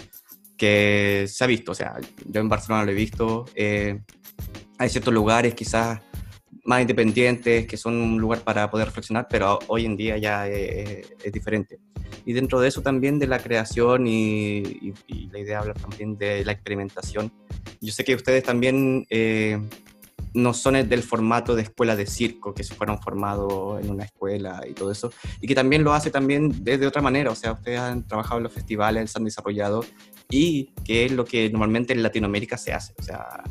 que 0.58 1.26
se 1.28 1.44
ha 1.44 1.48
visto, 1.48 1.72
o 1.72 1.76
sea, 1.76 1.96
yo 2.26 2.42
en 2.42 2.50
Barcelona 2.50 2.86
lo 2.86 2.92
he 2.92 2.96
visto, 2.96 3.46
eh, 3.56 4.00
hay 4.78 4.90
ciertos 4.90 5.14
lugares 5.14 5.54
quizás 5.54 6.02
más 6.66 6.82
independientes 6.82 7.68
que 7.68 7.78
son 7.78 7.96
un 7.96 8.20
lugar 8.20 8.42
para 8.42 8.70
poder 8.70 8.88
reflexionar, 8.88 9.28
pero 9.30 9.60
hoy 9.68 9.86
en 9.86 9.96
día 9.96 10.18
ya 10.18 10.48
es, 10.48 11.32
diferente. 11.32 11.80
Y 12.26 12.34
dentro 12.34 12.60
de 12.60 12.68
eso 12.68 12.82
también 12.82 13.20
de 13.20 13.28
la 13.28 13.40
creación 13.40 14.08
y, 14.08 14.94
la 15.32 15.40
idea 15.40 15.60
habla 15.60 15.76
también 15.76 16.18
de 16.18 16.44
la 16.44 16.54
experimentación. 16.54 17.32
Yo 17.80 17.92
sé 17.92 18.04
que 18.04 18.16
ustedes 18.16 18.44
también... 18.44 19.06
Eh, 19.10 19.62
no 20.36 20.54
son 20.54 20.74
del 20.88 21.02
formato 21.02 21.56
de 21.56 21.64
escuela 21.64 21.96
de 21.96 22.06
circo, 22.06 22.54
que 22.54 22.64
se 22.64 22.76
fueron 22.76 23.02
formados 23.02 23.82
en 23.82 23.90
una 23.90 24.04
escuela 24.04 24.62
y 24.70 24.74
todo 24.74 24.92
eso, 24.92 25.12
y 25.42 25.48
que 25.48 25.56
también 25.56 25.84
lo 25.84 25.94
hace 25.94 26.12
también 26.12 26.64
de, 26.64 26.86
otra 26.86 27.02
manera, 27.02 27.32
o 27.32 27.36
sea, 27.36 27.54
ustedes 27.54 27.80
han 27.80 28.06
trabajado 28.08 28.38
en 28.38 28.44
los 28.44 28.54
festivales, 28.54 29.12
se 29.12 29.18
han 29.18 29.26
desarrollado, 29.26 29.84
y 30.30 30.74
que 30.84 31.06
es 31.06 31.12
lo 31.12 31.26
que 31.26 31.50
normalmente 31.50 31.94
en 31.94 32.04
Latinoamérica 32.04 32.58
se 32.58 32.74
hace, 32.74 32.94
o 33.00 33.04
sea, 33.04 33.44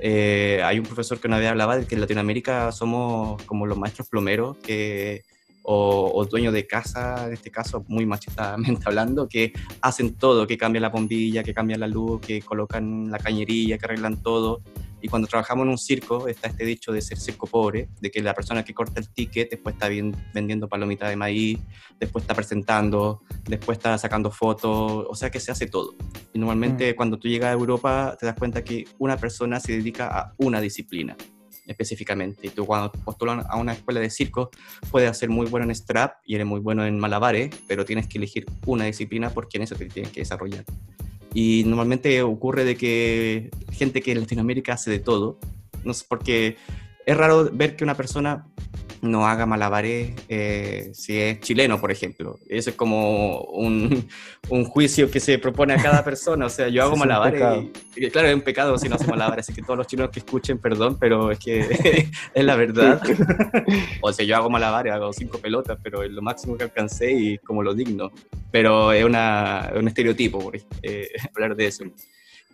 eh, 0.00 0.60
hay 0.64 0.78
un 0.78 0.84
profesor 0.84 1.20
que 1.20 1.28
una 1.28 1.38
vez 1.38 1.48
hablaba 1.48 1.76
de 1.76 1.86
que 1.86 1.94
en 1.94 2.00
Latinoamérica 2.00 2.72
somos 2.72 3.40
como 3.44 3.66
los 3.66 3.78
maestros 3.78 4.08
plomeros 4.08 4.56
que 4.56 5.22
o, 5.62 6.10
o 6.12 6.24
dueños 6.24 6.52
de 6.52 6.66
casa, 6.66 7.26
en 7.26 7.34
este 7.34 7.50
caso 7.50 7.84
muy 7.88 8.04
machistamente 8.04 8.82
hablando, 8.86 9.28
que 9.28 9.52
hacen 9.80 10.14
todo, 10.14 10.46
que 10.46 10.58
cambian 10.58 10.82
la 10.82 10.88
bombilla, 10.88 11.44
que 11.44 11.54
cambian 11.54 11.80
la 11.80 11.86
luz, 11.86 12.20
que 12.20 12.42
colocan 12.42 13.10
la 13.10 13.18
cañería, 13.18 13.78
que 13.78 13.84
arreglan 13.84 14.22
todo. 14.22 14.62
Y 15.02 15.08
cuando 15.08 15.26
trabajamos 15.26 15.64
en 15.64 15.70
un 15.70 15.78
circo, 15.78 16.28
está 16.28 16.48
este 16.48 16.64
dicho 16.64 16.92
de 16.92 17.02
ser 17.02 17.18
circo 17.18 17.48
pobre, 17.48 17.88
de 18.00 18.10
que 18.10 18.22
la 18.22 18.34
persona 18.34 18.64
que 18.64 18.72
corta 18.72 19.00
el 19.00 19.08
ticket 19.08 19.50
después 19.50 19.74
está 19.74 19.88
vendiendo 20.32 20.68
palomitas 20.68 21.10
de 21.10 21.16
maíz, 21.16 21.58
después 21.98 22.22
está 22.22 22.34
presentando, 22.34 23.22
después 23.44 23.78
está 23.78 23.98
sacando 23.98 24.30
fotos, 24.30 25.06
o 25.08 25.14
sea 25.16 25.28
que 25.30 25.40
se 25.40 25.50
hace 25.50 25.66
todo. 25.66 25.96
Y 26.32 26.38
normalmente 26.38 26.92
mm. 26.92 26.96
cuando 26.96 27.18
tú 27.18 27.26
llegas 27.28 27.50
a 27.50 27.52
Europa 27.52 28.16
te 28.18 28.26
das 28.26 28.36
cuenta 28.36 28.62
que 28.62 28.86
una 28.98 29.16
persona 29.16 29.58
se 29.58 29.72
dedica 29.72 30.06
a 30.06 30.32
una 30.38 30.60
disciplina. 30.60 31.16
específicamente. 31.66 32.48
Y 32.48 32.50
tú 32.50 32.66
cuando 32.66 32.90
postulas 32.92 33.46
a 33.48 33.56
una 33.56 33.72
escuela 33.72 34.00
de 34.00 34.10
circo 34.10 34.50
puedes 34.90 35.16
ser 35.16 35.30
muy 35.30 35.46
bueno 35.46 35.64
en 35.64 35.74
strap 35.74 36.16
y 36.24 36.34
eres 36.34 36.46
muy 36.46 36.60
bueno 36.60 36.84
en 36.84 36.98
malabares, 36.98 37.50
pero 37.68 37.84
tienes 37.84 38.08
que 38.08 38.18
elegir 38.18 38.46
una 38.66 38.84
disciplina 38.84 39.30
porque 39.30 39.58
en 39.58 39.62
eso 39.62 39.74
te 39.76 39.86
tienes 39.86 40.12
que 40.12 40.20
desarrollar. 40.20 40.64
Y 41.34 41.64
normalmente 41.64 42.22
ocurre 42.22 42.64
de 42.64 42.76
que 42.76 43.50
gente 43.72 44.02
que 44.02 44.12
en 44.12 44.20
Latinoamérica 44.20 44.74
hace 44.74 44.90
de 44.90 44.98
todo, 44.98 45.38
no 45.84 45.94
sé, 45.94 46.04
porque 46.08 46.56
es 47.06 47.16
raro 47.16 47.50
ver 47.52 47.76
que 47.76 47.84
una 47.84 47.96
persona 47.96 48.46
no 49.02 49.26
haga 49.26 49.46
malabares 49.46 50.12
eh, 50.28 50.90
si 50.94 51.18
es 51.18 51.40
chileno, 51.40 51.80
por 51.80 51.90
ejemplo. 51.90 52.38
Eso 52.48 52.70
es 52.70 52.76
como 52.76 53.40
un, 53.40 54.08
un, 54.48 54.64
juicio 54.64 55.10
que 55.10 55.18
se 55.18 55.38
propone 55.38 55.74
a 55.74 55.82
cada 55.82 56.04
persona. 56.04 56.46
O 56.46 56.48
sea, 56.48 56.68
yo 56.68 56.84
hago 56.84 56.96
malabares. 56.96 57.66
Y, 57.96 58.08
claro, 58.10 58.28
es 58.28 58.34
un 58.34 58.42
pecado 58.42 58.78
si 58.78 58.88
no 58.88 58.94
hago 58.94 59.04
malabares. 59.06 59.44
Así 59.44 59.54
que 59.54 59.62
todos 59.62 59.76
los 59.76 59.88
chilenos 59.88 60.12
que 60.12 60.20
escuchen, 60.20 60.58
perdón, 60.58 60.98
pero 61.00 61.32
es 61.32 61.40
que 61.40 62.08
es 62.34 62.44
la 62.44 62.54
verdad. 62.54 63.02
o 64.00 64.12
sea, 64.12 64.24
yo 64.24 64.36
hago 64.36 64.48
malabares, 64.48 64.92
hago 64.92 65.12
cinco 65.12 65.38
pelotas, 65.38 65.78
pero 65.82 66.04
es 66.04 66.12
lo 66.12 66.22
máximo 66.22 66.56
que 66.56 66.64
alcancé 66.64 67.10
y 67.10 67.38
como 67.38 67.64
lo 67.64 67.74
digno. 67.74 68.12
Pero 68.52 68.92
es 68.92 69.04
una, 69.04 69.72
un 69.74 69.88
estereotipo 69.88 70.38
por 70.38 70.56
eh, 70.56 71.08
hablar 71.34 71.56
de 71.56 71.66
eso. 71.66 71.84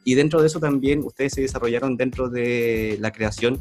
Y 0.02 0.14
dentro 0.14 0.40
de 0.40 0.46
eso 0.46 0.60
también 0.60 1.00
ustedes 1.00 1.34
se 1.34 1.42
desarrollaron 1.42 1.98
dentro 1.98 2.30
de 2.30 2.96
la 3.00 3.12
creación 3.12 3.60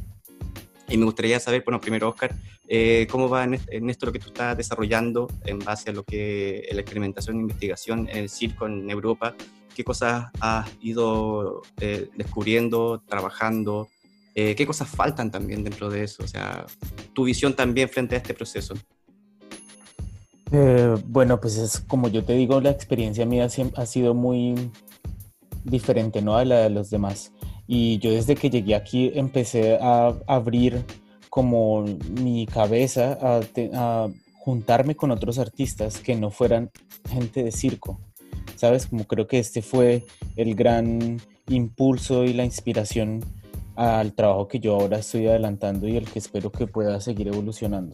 y 0.90 0.98
me 0.98 1.06
gustaría 1.06 1.40
saber, 1.40 1.64
bueno, 1.66 1.82
primero, 1.82 2.10
Oscar, 2.10 2.34
eh, 2.68 3.08
cómo 3.10 3.28
va 3.30 3.44
en, 3.44 3.90
esto 3.90 4.06
lo 4.06 4.12
que 4.12 4.20
tú 4.20 4.28
estás 4.28 4.56
desarrollando 4.56 5.28
en 5.46 5.60
base 5.60 5.90
a 5.90 5.94
lo 5.94 6.04
que 6.04 6.68
la 6.72 6.82
experimentación 6.82 7.38
e 7.38 7.42
investigación 7.42 8.08
en 8.10 8.18
el 8.18 8.30
circo 8.30 8.68
en 8.68 8.90
Europa, 8.90 9.36
qué 9.76 9.84
cosas 9.84 10.28
has 10.40 10.70
ido 10.82 11.62
eh, 11.80 12.10
descubriendo, 12.16 13.04
trabajando, 13.06 13.90
eh, 14.34 14.56
qué 14.56 14.66
cosas 14.66 14.90
faltan 14.90 15.30
también 15.30 15.64
dentro 15.64 15.90
de 15.90 16.04
eso, 16.04 16.24
o 16.24 16.28
sea, 16.28 16.66
tu 17.14 17.26
visión 17.26 17.54
también 17.54 17.90
frente 17.90 18.16
a 18.16 18.20
este 18.20 18.34
proceso. 18.34 18.74
bueno, 21.08 21.42
pues 21.42 21.58
es 21.58 21.82
como 21.82 22.08
yo 22.08 22.24
te 22.24 22.34
digo, 22.34 22.62
la 22.62 22.70
experiencia 22.70 23.26
mía 23.26 23.48
ha 23.76 23.86
sido 23.86 24.14
muy 24.14 24.72
diferente, 25.66 26.22
¿no? 26.22 26.38
A 26.38 26.46
la 26.46 26.60
de 26.60 26.70
los 26.70 26.90
demás. 26.90 27.32
Y 27.68 28.00
yo 28.00 28.12
desde 28.12 28.36
que 28.36 28.50
llegué 28.50 28.76
aquí 28.76 29.12
empecé 29.14 29.78
a 29.82 30.14
abrir 30.26 30.86
como 31.30 31.84
mi 32.22 32.46
cabeza 32.48 33.18
a, 33.22 34.08
juntarme 34.40 34.96
con 34.96 35.12
otros 35.12 35.40
artistas 35.40 36.00
que 36.00 36.16
no 36.16 36.32
fueran 36.32 36.72
gente 37.10 37.44
de 37.44 37.52
circo. 37.52 38.00
¿Sabes? 38.56 38.88
Como 38.88 39.04
creo 39.04 39.28
que 39.28 39.40
este 39.40 39.62
fue 39.62 40.06
el 40.38 40.56
gran 40.56 41.20
impulso 41.50 42.24
y 42.24 42.34
la 42.34 42.46
inspiración 42.46 43.24
al 43.76 44.14
trabajo 44.14 44.48
que 44.48 44.60
yo 44.60 44.76
ahora 44.76 45.00
estoy 45.00 45.28
adelantando 45.28 45.88
y 45.88 45.98
el 45.98 46.10
que 46.10 46.20
espero 46.20 46.52
que 46.52 46.66
pueda 46.66 47.00
seguir 47.02 47.28
evolucionando. 47.28 47.94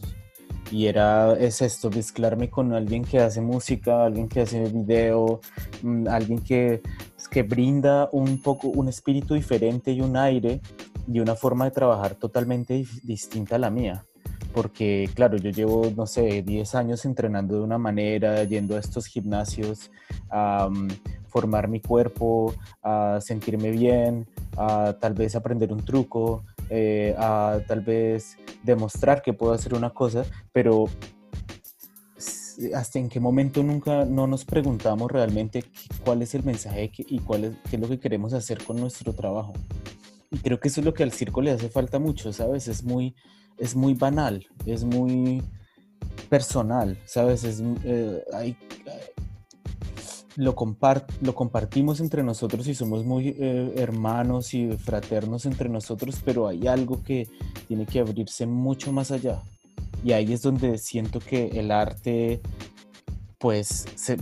Y 0.70 0.86
era, 0.86 1.34
es 1.34 1.62
esto, 1.62 1.90
mezclarme 1.90 2.50
con 2.50 2.72
alguien 2.72 3.04
que 3.04 3.20
hace 3.20 3.40
música, 3.40 4.04
alguien 4.04 4.28
que 4.28 4.40
hace 4.40 4.64
video, 4.64 5.40
mm, 5.82 6.08
alguien 6.08 6.38
que, 6.40 6.82
que 7.30 7.42
brinda 7.42 8.08
un 8.12 8.40
poco 8.40 8.68
un 8.68 8.88
espíritu 8.88 9.34
diferente 9.34 9.92
y 9.92 10.00
un 10.00 10.16
aire 10.16 10.60
y 11.06 11.20
una 11.20 11.34
forma 11.34 11.66
de 11.66 11.70
trabajar 11.70 12.14
totalmente 12.14 12.84
distinta 13.02 13.56
a 13.56 13.58
la 13.58 13.70
mía. 13.70 14.04
Porque, 14.52 15.10
claro, 15.14 15.36
yo 15.36 15.50
llevo, 15.50 15.92
no 15.96 16.06
sé, 16.06 16.42
10 16.42 16.74
años 16.76 17.04
entrenando 17.04 17.56
de 17.56 17.62
una 17.62 17.76
manera, 17.76 18.44
yendo 18.44 18.76
a 18.76 18.80
estos 18.80 19.06
gimnasios, 19.06 19.90
a 20.30 20.68
mm, 20.70 20.88
formar 21.26 21.66
mi 21.66 21.80
cuerpo, 21.80 22.54
a 22.82 23.18
sentirme 23.20 23.70
bien, 23.72 24.26
a 24.56 24.94
tal 25.00 25.14
vez 25.14 25.34
aprender 25.34 25.72
un 25.72 25.84
truco, 25.84 26.44
eh, 26.70 27.14
a 27.18 27.60
tal 27.66 27.80
vez 27.80 28.36
demostrar 28.62 29.22
que 29.22 29.32
puedo 29.32 29.52
hacer 29.52 29.74
una 29.74 29.90
cosa, 29.90 30.24
pero 30.52 30.88
hasta 32.74 32.98
en 32.98 33.08
qué 33.08 33.20
momento 33.20 33.62
nunca 33.62 34.04
no 34.04 34.26
nos 34.26 34.44
preguntamos 34.44 35.10
realmente 35.10 35.64
cuál 36.04 36.22
es 36.22 36.34
el 36.34 36.44
mensaje 36.44 36.90
y 36.96 37.18
cuál 37.18 37.44
es, 37.44 37.56
qué 37.68 37.76
es 37.76 37.82
lo 37.82 37.88
que 37.88 37.98
queremos 37.98 38.32
hacer 38.32 38.62
con 38.62 38.76
nuestro 38.76 39.12
trabajo. 39.12 39.52
Y 40.30 40.38
creo 40.38 40.58
que 40.58 40.68
eso 40.68 40.80
es 40.80 40.84
lo 40.84 40.94
que 40.94 41.02
al 41.02 41.12
circo 41.12 41.42
le 41.42 41.50
hace 41.50 41.68
falta 41.68 41.98
mucho, 41.98 42.32
¿sabes? 42.32 42.68
Es 42.68 42.82
muy, 42.82 43.14
es 43.58 43.76
muy 43.76 43.94
banal, 43.94 44.46
es 44.66 44.84
muy 44.84 45.42
personal, 46.28 46.98
¿sabes? 47.06 47.44
Es, 47.44 47.62
eh, 47.84 48.22
hay, 48.32 48.56
lo, 50.36 50.54
lo 51.20 51.34
compartimos 51.34 52.00
entre 52.00 52.22
nosotros 52.22 52.66
y 52.66 52.74
somos 52.74 53.04
muy 53.04 53.28
eh, 53.38 53.74
hermanos 53.76 54.54
y 54.54 54.72
fraternos 54.76 55.46
entre 55.46 55.68
nosotros, 55.68 56.20
pero 56.24 56.48
hay 56.48 56.66
algo 56.66 57.02
que 57.02 57.28
tiene 57.68 57.86
que 57.86 58.00
abrirse 58.00 58.46
mucho 58.46 58.92
más 58.92 59.10
allá. 59.10 59.42
Y 60.04 60.12
ahí 60.12 60.32
es 60.32 60.42
donde 60.42 60.78
siento 60.78 61.18
que 61.18 61.46
el 61.58 61.70
arte, 61.70 62.40
pues, 63.38 63.86
se, 63.94 64.18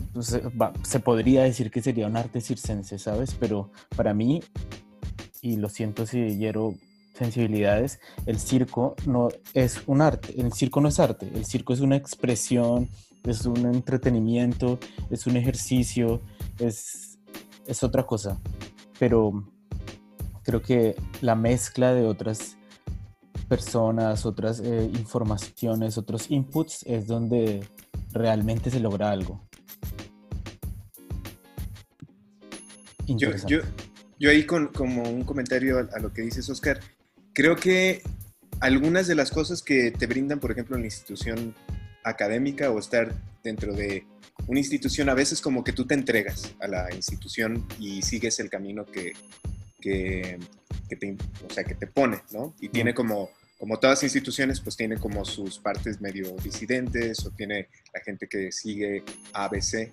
se 0.83 1.01
podría 1.01 1.43
decir 1.43 1.71
que 1.71 1.83
sería 1.83 2.07
un 2.07 2.17
arte 2.17 2.41
circense, 2.41 2.99
¿sabes? 2.99 3.35
Pero 3.39 3.71
para 3.97 4.15
mí 4.15 4.41
y 5.43 5.57
lo 5.57 5.69
siento 5.69 6.07
si 6.07 6.39
hiero 6.39 6.75
sensibilidades, 7.15 8.01
el 8.25 8.39
circo 8.39 8.95
no 9.07 9.29
es 9.53 9.83
un 9.87 10.01
arte, 10.01 10.41
el 10.41 10.53
circo 10.53 10.81
no 10.81 10.89
es 10.89 10.99
arte, 10.99 11.31
el 11.35 11.45
circo 11.45 11.75
es 11.75 11.81
una 11.81 11.97
expresión, 11.97 12.89
es 13.25 13.47
un 13.47 13.67
entretenimiento, 13.67 14.79
es 15.11 15.27
un 15.27 15.37
ejercicio, 15.37 16.21
es, 16.59 17.19
es 17.67 17.83
otra 17.83 18.05
cosa, 18.05 18.41
pero 18.99 19.49
creo 20.43 20.63
que 20.63 20.97
la 21.21 21.35
mezcla 21.35 21.95
de 21.95 22.07
otras 22.07 22.57
personas, 23.49 24.25
otras 24.27 24.61
eh, 24.61 24.91
informaciones, 24.95 25.99
otros 25.99 26.31
inputs 26.31 26.85
es 26.87 27.07
donde 27.07 27.67
realmente 28.13 28.71
se 28.71 28.81
logra 28.81 29.11
algo. 29.11 29.47
Yo, 33.07 33.31
yo, 33.47 33.59
yo 34.19 34.31
ahí 34.31 34.47
con 34.47 34.69
como 34.69 35.03
un 35.03 35.25
comentario 35.25 35.79
a, 35.79 35.99
lo 35.99 36.13
que 36.13 36.23
dices, 36.23 36.49
Oscar, 36.49 36.81
creo 37.35 37.57
que 37.57 38.03
algunas 38.61 39.07
de 39.07 39.17
las 39.17 39.31
cosas 39.31 39.63
que 39.63 39.91
te 39.91 40.07
brindan, 40.07 40.39
por 40.39 40.53
ejemplo, 40.53 40.77
en 40.77 40.83
la 40.83 40.87
institución 40.87 41.55
académica 42.05 42.71
o 42.71 42.79
estar 42.79 43.15
dentro 43.43 43.73
de 43.75 44.05
una 44.47 44.61
institución, 44.61 45.09
a 45.09 45.15
veces 45.15 45.41
como 45.41 45.63
que 45.63 45.73
tú 45.73 45.87
te 45.87 45.95
entregas 45.95 46.55
a 46.61 46.69
la 46.69 46.95
institución 46.95 47.67
y 47.79 48.03
sigues 48.03 48.41
el 48.41 48.51
camino 48.51 48.85
que, 48.85 49.13
que, 49.81 50.39
te, 50.99 51.17
o 51.49 51.53
sea, 51.53 51.65
que 51.65 51.75
te 51.75 51.87
pone, 51.87 52.23
¿no? 52.33 52.55
Y 52.61 52.69
tiene 52.69 52.95
como, 52.95 53.31
como 53.59 53.79
todas 53.79 54.03
instituciones, 54.03 54.61
pues 54.61 54.77
tiene 54.77 54.97
como 54.97 55.25
sus 55.25 55.59
partes 55.59 56.01
medio 56.01 56.35
disidentes 56.43 57.25
o 57.25 57.31
tiene 57.31 57.69
la 57.95 58.01
gente 58.01 58.27
que 58.29 58.51
sigue 58.51 59.05
ABC. 59.33 59.93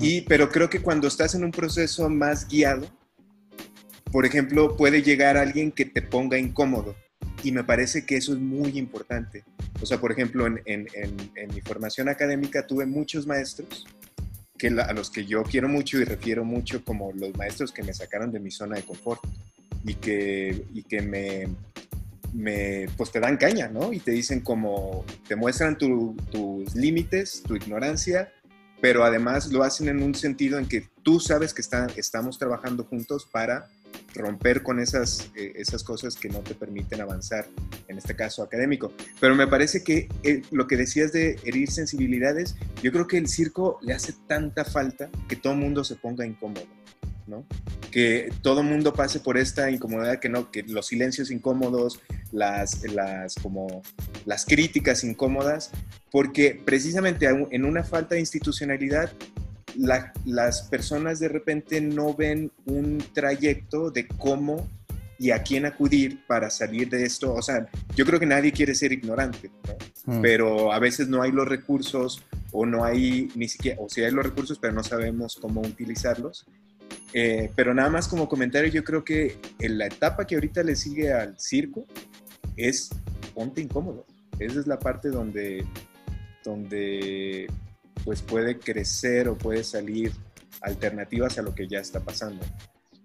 y, 0.00 0.22
pero 0.22 0.50
creo 0.50 0.68
que 0.68 0.80
cuando 0.80 1.08
estás 1.08 1.34
en 1.34 1.44
un 1.44 1.50
proceso 1.50 2.08
más 2.10 2.48
guiado, 2.48 2.88
por 4.12 4.26
ejemplo, 4.26 4.76
puede 4.76 5.02
llegar 5.02 5.36
alguien 5.36 5.70
que 5.70 5.84
te 5.84 6.02
ponga 6.02 6.38
incómodo 6.38 6.96
y 7.42 7.52
me 7.52 7.64
parece 7.64 8.04
que 8.04 8.16
eso 8.16 8.32
es 8.32 8.38
muy 8.38 8.78
importante. 8.78 9.44
O 9.80 9.86
sea, 9.86 10.00
por 10.00 10.12
ejemplo, 10.12 10.46
en, 10.46 10.86
mi 11.54 11.60
formación 11.60 12.08
académica 12.08 12.66
tuve 12.66 12.86
muchos 12.86 13.26
maestros 13.26 13.86
que 14.56 14.68
a 14.68 14.92
los 14.92 15.10
que 15.10 15.24
yo 15.24 15.44
quiero 15.44 15.68
mucho 15.68 15.98
y 15.98 16.04
refiero 16.04 16.44
mucho 16.44 16.84
como 16.84 17.12
los 17.12 17.36
maestros 17.36 17.70
que 17.70 17.84
me 17.84 17.94
sacaron 17.94 18.32
de 18.32 18.40
mi 18.40 18.50
zona 18.50 18.76
de 18.76 18.82
confort 18.82 19.20
y 19.84 19.94
que, 19.94 20.64
y 20.74 20.82
que 20.82 21.00
me, 21.00 21.46
me, 22.32 22.86
pues 22.96 23.12
te 23.12 23.20
dan 23.20 23.36
caña, 23.36 23.68
¿no? 23.68 23.92
Y 23.92 24.00
te 24.00 24.10
dicen 24.10 24.40
como, 24.40 25.04
te 25.28 25.36
muestran 25.36 25.78
tus 25.78 26.74
límites, 26.74 27.44
tu 27.44 27.54
ignorancia, 27.54 28.32
pero 28.80 29.04
además 29.04 29.52
lo 29.52 29.62
hacen 29.62 29.88
en 29.88 30.02
un 30.02 30.14
sentido 30.14 30.58
en 30.58 30.66
que 30.66 30.88
tú 31.02 31.20
sabes 31.20 31.54
que 31.54 31.62
estamos 32.00 32.38
trabajando 32.38 32.84
juntos 32.84 33.28
para 33.30 33.68
romper 34.14 34.62
con 34.62 34.80
esas, 34.80 35.30
eh, 35.36 35.52
esas 35.56 35.82
cosas 35.82 36.16
que 36.16 36.28
no 36.28 36.40
te 36.40 36.54
permiten 36.54 37.00
avanzar, 37.00 37.46
en 37.88 37.98
este 37.98 38.14
caso 38.14 38.42
académico. 38.42 38.92
Pero 39.20 39.34
me 39.34 39.46
parece 39.46 39.82
que 39.82 40.08
eh, 40.22 40.42
lo 40.50 40.66
que 40.66 40.76
decías 40.76 41.12
de 41.12 41.38
herir 41.44 41.70
sensibilidades, 41.70 42.56
yo 42.82 42.92
creo 42.92 43.06
que 43.06 43.18
el 43.18 43.28
circo 43.28 43.78
le 43.82 43.94
hace 43.94 44.12
tanta 44.26 44.64
falta 44.64 45.10
que 45.28 45.36
todo 45.36 45.54
mundo 45.54 45.84
se 45.84 45.96
ponga 45.96 46.26
incómodo. 46.26 46.66
¿no? 47.26 47.44
Que 47.90 48.32
todo 48.42 48.62
mundo 48.62 48.94
pase 48.94 49.20
por 49.20 49.36
esta 49.36 49.70
incomodidad, 49.70 50.18
que 50.18 50.30
no, 50.30 50.50
que 50.50 50.62
los 50.62 50.86
silencios 50.86 51.30
incómodos, 51.30 52.00
las, 52.32 52.82
las, 52.84 53.34
como, 53.34 53.82
las 54.24 54.46
críticas 54.46 55.04
incómodas, 55.04 55.70
porque 56.10 56.60
precisamente 56.64 57.26
en 57.26 57.64
una 57.66 57.84
falta 57.84 58.14
de 58.14 58.20
institucionalidad 58.20 59.12
las 59.78 60.62
personas 60.62 61.20
de 61.20 61.28
repente 61.28 61.80
no 61.80 62.14
ven 62.14 62.50
un 62.66 63.02
trayecto 63.12 63.90
de 63.90 64.08
cómo 64.08 64.68
y 65.18 65.32
a 65.32 65.42
quién 65.42 65.66
acudir 65.66 66.24
para 66.26 66.48
salir 66.50 66.88
de 66.88 67.04
esto. 67.04 67.34
O 67.34 67.42
sea, 67.42 67.68
yo 67.94 68.04
creo 68.06 68.20
que 68.20 68.26
nadie 68.26 68.52
quiere 68.52 68.74
ser 68.74 68.92
ignorante, 68.92 69.50
mm. 70.06 70.20
pero 70.20 70.72
a 70.72 70.78
veces 70.78 71.08
no 71.08 71.22
hay 71.22 71.32
los 71.32 71.48
recursos 71.48 72.22
o 72.52 72.64
no 72.64 72.84
hay 72.84 73.30
ni 73.34 73.48
siquiera, 73.48 73.80
o 73.80 73.88
si 73.88 74.02
hay 74.02 74.12
los 74.12 74.24
recursos, 74.24 74.58
pero 74.58 74.72
no 74.72 74.82
sabemos 74.82 75.36
cómo 75.40 75.60
utilizarlos. 75.60 76.46
Eh, 77.12 77.50
pero 77.56 77.74
nada 77.74 77.90
más 77.90 78.06
como 78.06 78.28
comentario, 78.28 78.70
yo 78.70 78.84
creo 78.84 79.04
que 79.04 79.38
en 79.58 79.78
la 79.78 79.86
etapa 79.86 80.26
que 80.26 80.34
ahorita 80.34 80.62
le 80.62 80.76
sigue 80.76 81.12
al 81.12 81.38
circo 81.38 81.84
es 82.56 82.90
ponte 83.34 83.60
incómodo. 83.60 84.06
Esa 84.38 84.60
es 84.60 84.66
la 84.66 84.78
parte 84.78 85.08
donde, 85.08 85.66
donde 86.44 87.48
pues 88.08 88.22
puede 88.22 88.58
crecer 88.58 89.28
o 89.28 89.36
puede 89.36 89.62
salir 89.62 90.12
alternativas 90.62 91.36
a 91.36 91.42
lo 91.42 91.54
que 91.54 91.68
ya 91.68 91.78
está 91.78 92.00
pasando. 92.00 92.42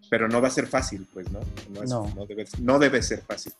Pero 0.09 0.29
no 0.29 0.41
va 0.41 0.47
a 0.47 0.51
ser 0.51 0.65
fácil, 0.65 1.05
pues, 1.13 1.29
¿no? 1.29 1.41
No, 1.85 2.25
debe, 2.25 2.45
no 2.61 2.79
debe 2.79 3.01
ser 3.01 3.19
fácil. 3.19 3.51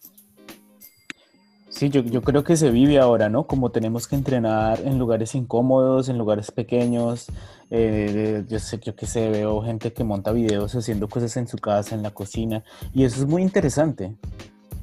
Sí, 1.67 1.89
yo, 1.89 1.99
yo, 1.99 2.21
creo 2.21 2.45
que 2.45 2.55
se 2.55 2.71
vive 2.71 2.97
ahora, 2.97 3.27
¿no? 3.27 3.45
Como 3.45 3.71
tenemos 3.71 4.07
que 4.07 4.15
entrenar 4.15 4.79
en 4.85 4.97
lugares 4.97 5.35
incómodos, 5.35 6.07
en 6.07 6.17
lugares 6.17 6.49
pequeños. 6.49 7.25
Eh, 7.69 8.45
yo 8.47 8.59
sé, 8.59 8.79
yo 8.79 8.95
que 8.95 9.05
sé, 9.05 9.29
veo 9.29 9.61
gente 9.63 9.91
que 9.91 10.05
monta 10.05 10.31
videos 10.31 10.73
haciendo 10.73 11.09
cosas 11.09 11.35
en 11.35 11.49
su 11.49 11.57
casa, 11.57 11.93
en 11.93 12.03
la 12.03 12.11
cocina. 12.11 12.63
Y 12.93 13.03
eso 13.03 13.19
es 13.19 13.27
muy 13.27 13.41
interesante, 13.41 14.15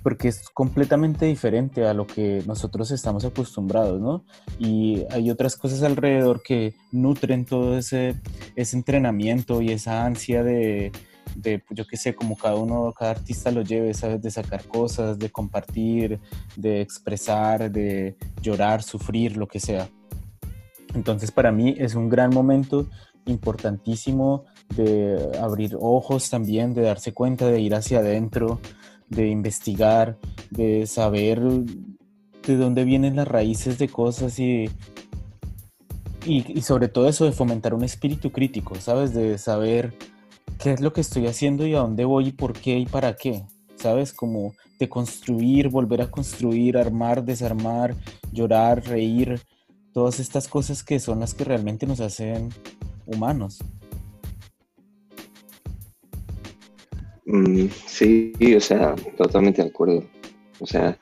porque 0.03 0.29
es 0.29 0.49
completamente 0.49 1.27
diferente 1.27 1.87
a 1.87 1.95
lo 1.95 2.07
que 2.07 2.43
nosotros 2.47 2.91
estamos 2.91 3.25
acostumbrados, 3.25 4.01
¿no? 4.01 4.25
Y 4.59 5.05
hay 5.11 5.31
otras 5.31 5.57
cosas 5.57 5.83
alrededor 5.83 6.43
que 6.43 6.75
nutren 6.91 7.45
todo 7.45 7.77
ese, 7.77 8.17
ese 8.57 8.77
entrenamiento 8.77 9.61
y 9.61 9.73
esa 9.73 10.05
ansia 10.05 10.43
de, 10.43 10.93
de, 11.37 11.63
yo 11.71 11.87
qué 11.87 11.97
sé, 11.97 12.15
como 12.15 12.37
cada 12.37 12.57
uno, 12.57 12.93
cada 12.97 13.13
artista 13.13 13.51
lo 13.51 13.63
lleve, 13.63 13.95
¿sabes? 13.95 14.23
De 14.23 14.31
sacar 14.31 14.65
cosas, 14.65 15.19
de 15.19 15.31
compartir, 15.31 16.21
de 16.57 16.81
expresar, 16.81 17.71
de 17.71 18.17
llorar, 18.41 18.83
sufrir, 18.83 19.37
lo 19.37 19.47
que 19.47 19.61
sea. 19.61 19.89
Entonces 20.95 21.31
para 21.31 21.53
mí 21.53 21.75
es 21.79 21.95
un 21.95 22.09
gran 22.09 22.31
momento 22.31 22.89
importantísimo 23.27 24.45
de 24.77 25.39
abrir 25.41 25.77
ojos 25.81 26.31
también, 26.31 26.75
de 26.75 26.83
darse 26.83 27.13
cuenta, 27.13 27.47
de 27.47 27.61
ir 27.61 27.75
hacia 27.75 27.99
adentro, 27.99 28.61
de 29.11 29.29
investigar, 29.29 30.19
de 30.51 30.87
saber 30.87 31.41
de 31.41 32.57
dónde 32.57 32.85
vienen 32.85 33.17
las 33.17 33.29
raíces 33.29 33.79
de 33.79 33.89
cosas 33.89 34.39
y, 34.39 34.71
y, 36.25 36.63
sobre 36.63 36.89
todo 36.89 37.09
eso 37.09 37.25
de 37.25 37.33
fomentar 37.33 37.75
un 37.75 37.85
espíritu 37.85 38.33
crítico, 38.33 38.77
¿sabes? 38.77 39.13
De 39.13 39.37
saber 39.39 39.93
qué 40.59 40.73
es 40.73 40.81
lo 40.81 40.93
que 40.93 41.01
estoy 41.01 41.27
haciendo 41.27 41.67
y 41.67 41.75
a 41.75 41.81
dónde 41.81 42.05
voy 42.05 42.29
y 42.29 42.33
por 42.33 42.55
qué 42.55 42.79
y 42.79 42.87
para 42.87 43.17
qué. 43.17 43.45
¿Sabes? 43.77 44.13
Como 44.13 44.55
de 44.79 44.89
construir, 44.89 45.69
volver 45.69 46.03
a 46.03 46.11
construir, 46.11 46.77
armar, 46.77 47.25
desarmar, 47.25 47.95
llorar, 48.33 48.85
reír, 48.87 49.41
todas 49.93 50.21
estas 50.21 50.49
cosas 50.49 50.83
que 50.83 51.01
son 51.01 51.21
las 51.21 51.35
que 51.35 51.45
realmente 51.45 51.87
nos 51.87 52.01
hacen 52.01 52.51
humanos. 53.07 53.59
Mm, 57.31 57.69
sí, 57.87 58.33
o 58.57 58.61
sea, 58.61 58.97
totalmente 59.17 59.63
de 59.63 59.69
acuerdo. 59.69 60.05
O 60.59 60.67
sea, 60.67 60.99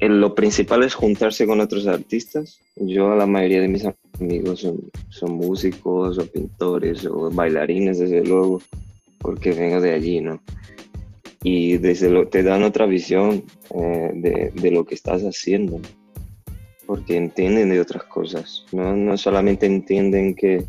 eh, 0.00 0.08
lo 0.08 0.34
principal 0.34 0.82
es 0.82 0.94
juntarse 0.94 1.46
con 1.46 1.60
otros 1.60 1.86
artistas. 1.86 2.58
Yo, 2.76 3.14
la 3.14 3.26
mayoría 3.26 3.60
de 3.60 3.68
mis 3.68 3.86
amigos 4.18 4.66
son, 5.10 5.32
músicos 5.32 6.18
o 6.18 6.26
pintores 6.26 7.04
o 7.04 7.30
bailarines, 7.30 7.98
desde 7.98 8.24
luego, 8.24 8.62
porque 9.18 9.52
vengo 9.52 9.80
de 9.80 9.92
allí, 9.92 10.20
¿no? 10.22 10.42
Y 11.42 11.76
desde 11.76 12.08
lo, 12.08 12.28
te 12.28 12.42
dan 12.42 12.62
otra 12.62 12.86
visión 12.86 13.44
eh, 13.74 14.50
de, 14.54 14.70
lo 14.70 14.86
que 14.86 14.94
estás 14.94 15.22
haciendo, 15.22 15.80
porque 16.86 17.16
entienden 17.16 17.68
de 17.68 17.80
otras 17.80 18.04
cosas. 18.04 18.64
No, 18.72 18.96
no 18.96 19.18
solamente 19.18 19.66
entienden 19.66 20.34
que 20.34 20.64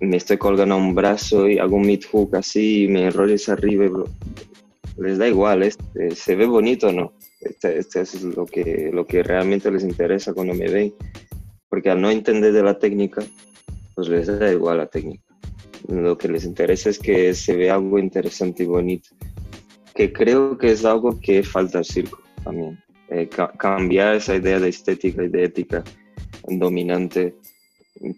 me 0.00 0.16
estoy 0.16 0.38
colgando 0.38 0.76
un 0.76 0.94
brazo 0.94 1.48
y 1.48 1.58
hago 1.58 1.76
un 1.76 1.86
mid 1.86 2.02
hook 2.10 2.36
así 2.36 2.84
y 2.84 2.88
me 2.88 3.06
enrolles 3.06 3.48
arriba. 3.48 3.86
Les 4.98 5.18
da 5.18 5.28
igual, 5.28 5.62
este, 5.62 6.14
se 6.14 6.36
ve 6.36 6.46
bonito 6.46 6.88
o 6.88 6.92
no. 6.92 7.12
Este, 7.40 7.78
este, 7.78 8.02
es 8.02 8.22
lo 8.22 8.44
que, 8.44 8.90
lo 8.92 9.06
que 9.06 9.22
realmente 9.22 9.70
les 9.70 9.82
interesa 9.82 10.34
cuando 10.34 10.54
me 10.54 10.68
ven. 10.68 10.94
Porque 11.68 11.90
al 11.90 12.00
no 12.00 12.10
entender 12.10 12.52
de 12.52 12.62
la 12.62 12.78
técnica, 12.78 13.22
pues 13.94 14.08
les 14.08 14.26
da 14.26 14.52
igual 14.52 14.78
la 14.78 14.86
técnica. 14.86 15.24
Lo 15.88 16.18
que 16.18 16.28
les 16.28 16.44
interesa 16.44 16.90
es 16.90 16.98
que 16.98 17.32
se 17.34 17.56
vea 17.56 17.74
algo 17.74 17.98
interesante 17.98 18.64
y 18.64 18.66
bonito. 18.66 19.10
Que 19.94 20.12
creo 20.12 20.58
que 20.58 20.72
es 20.72 20.84
algo 20.84 21.18
que 21.20 21.42
falta 21.42 21.78
al 21.78 21.84
circo 21.84 22.20
también. 22.44 22.78
Eh, 23.08 23.28
cambiar 23.58 24.16
esa 24.16 24.36
idea 24.36 24.60
de 24.60 24.68
estética 24.68 25.24
y 25.24 25.28
de 25.28 25.44
ética 25.44 25.82
dominante 26.46 27.34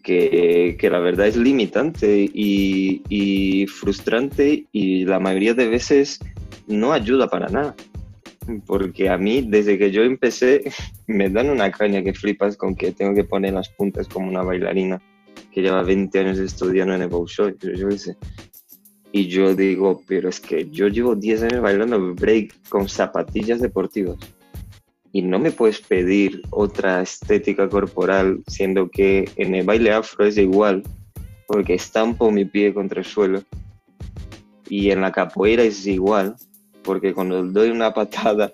que, 0.03 0.89
la 0.91 0.99
verdad 0.99 1.27
es 1.27 1.37
limitante 1.37 2.31
y, 2.33 3.67
frustrante 3.67 4.67
y 4.73 5.05
la 5.05 5.19
mayoría 5.19 5.55
de 5.55 5.69
veces 5.69 6.21
no 6.67 6.93
ayuda 6.93 7.29
para 7.29 7.49
nada. 7.49 7.75
Porque 8.67 9.09
a 9.09 9.19
mí, 9.19 9.47
desde 9.49 9.79
que 9.79 9.91
yo 9.91 10.03
empecé, 10.03 10.65
me 11.07 11.31
dan 11.31 11.51
una 11.51 11.71
caña 11.71 12.03
que 12.03 12.15
flipas 12.15 12.57
con 12.57 12.75
que 12.75 12.93
tengo 12.93 13.15
que 13.15 13.25
poner 13.25 13.55
las 13.55 13.69
puntas 13.69 14.09
como 14.09 14.29
una 14.29 14.43
bailarina 14.43 15.01
que 15.53 15.63
lleva 15.63 15.83
20 15.83 16.19
años 16.19 16.39
estudiando 16.39 16.95
en 16.95 17.03
el 17.03 17.11
Show, 17.11 17.55
yo. 17.59 17.89
Y 19.15 19.29
yo 19.29 19.55
digo, 19.55 20.03
pero 20.07 20.31
es 20.31 20.41
que 20.41 20.71
yo 20.71 20.89
llevo 20.89 21.15
10 21.15 21.43
años 21.43 21.61
bailando 21.61 22.15
break 22.15 22.69
con 22.71 22.89
zapatillas 22.89 23.61
deportivas 23.61 24.17
y 25.13 25.23
no 25.23 25.39
me 25.39 25.51
puedes 25.51 25.81
pedir 25.81 26.43
otra 26.51 27.03
estética 27.03 27.69
corporal, 27.69 28.43
siendo 28.47 28.91
que 28.91 29.31
en 29.37 29.55
el 29.55 29.65
baile 29.65 29.93
afro 29.93 30.25
es 30.25 30.39
igual, 30.39 30.83
porque 31.47 31.75
estampo 31.75 32.31
mi 32.31 32.47
pie 32.47 32.73
contra 32.73 33.01
el 33.01 33.07
suelo. 33.07 33.43
Y 34.69 34.91
en 34.91 35.03
la 35.03 35.13
capoeira 35.13 35.63
es 35.63 35.87
igual, 35.87 36.35
porque 36.83 37.13
cuando 37.13 37.43
doy 37.45 37.71
una 37.71 37.93
patada 37.95 38.53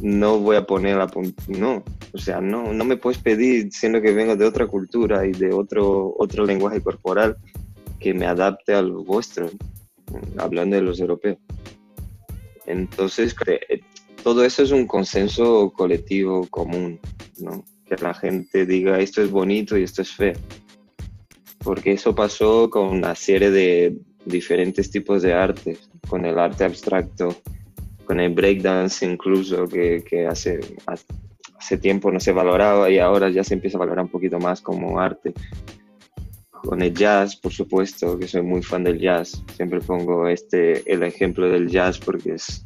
no 0.00 0.40
voy 0.40 0.56
a 0.56 0.66
poner 0.66 0.96
la 0.96 1.06
punta. 1.06 1.40
No, 1.46 1.84
o 2.12 2.18
sea, 2.18 2.40
no, 2.40 2.72
no 2.72 2.84
me 2.84 2.96
puedes 2.96 3.18
pedir, 3.18 3.72
siendo 3.72 4.02
que 4.02 4.12
vengo 4.12 4.34
de 4.34 4.44
otra 4.44 4.66
cultura 4.66 5.24
y 5.24 5.30
de 5.30 5.52
otro, 5.52 6.14
otro 6.18 6.44
lenguaje 6.44 6.80
corporal, 6.80 7.36
que 8.00 8.12
me 8.12 8.26
adapte 8.26 8.74
al 8.74 8.90
vuestro, 8.90 9.48
hablando 10.36 10.74
de 10.74 10.82
los 10.82 10.98
europeos. 10.98 11.38
Entonces, 12.66 13.34
todo 14.22 14.44
eso 14.44 14.62
es 14.62 14.70
un 14.70 14.86
consenso 14.86 15.72
colectivo 15.72 16.46
común, 16.48 17.00
¿no? 17.38 17.64
Que 17.84 17.96
la 17.96 18.14
gente 18.14 18.66
diga 18.66 19.00
esto 19.00 19.22
es 19.22 19.30
bonito 19.30 19.76
y 19.76 19.82
esto 19.82 20.02
es 20.02 20.12
feo. 20.12 20.34
Porque 21.62 21.92
eso 21.92 22.14
pasó 22.14 22.70
con 22.70 22.88
una 22.88 23.14
serie 23.14 23.50
de 23.50 23.96
diferentes 24.24 24.90
tipos 24.90 25.22
de 25.22 25.32
arte, 25.32 25.76
con 26.08 26.24
el 26.24 26.38
arte 26.38 26.64
abstracto, 26.64 27.36
con 28.04 28.20
el 28.20 28.32
breakdance 28.32 29.04
incluso, 29.04 29.66
que, 29.66 30.04
que 30.08 30.26
hace, 30.26 30.60
hace 31.56 31.78
tiempo 31.78 32.10
no 32.10 32.20
se 32.20 32.32
valoraba 32.32 32.90
y 32.90 32.98
ahora 32.98 33.30
ya 33.30 33.44
se 33.44 33.54
empieza 33.54 33.78
a 33.78 33.80
valorar 33.80 34.04
un 34.04 34.10
poquito 34.10 34.38
más 34.38 34.60
como 34.60 34.98
arte. 35.00 35.32
Con 36.50 36.80
el 36.80 36.94
jazz, 36.94 37.34
por 37.34 37.52
supuesto, 37.52 38.16
que 38.18 38.28
soy 38.28 38.42
muy 38.42 38.62
fan 38.62 38.84
del 38.84 39.00
jazz. 39.00 39.42
Siempre 39.56 39.80
pongo 39.80 40.28
este, 40.28 40.88
el 40.92 41.02
ejemplo 41.02 41.48
del 41.48 41.68
jazz 41.68 41.98
porque 41.98 42.34
es 42.34 42.64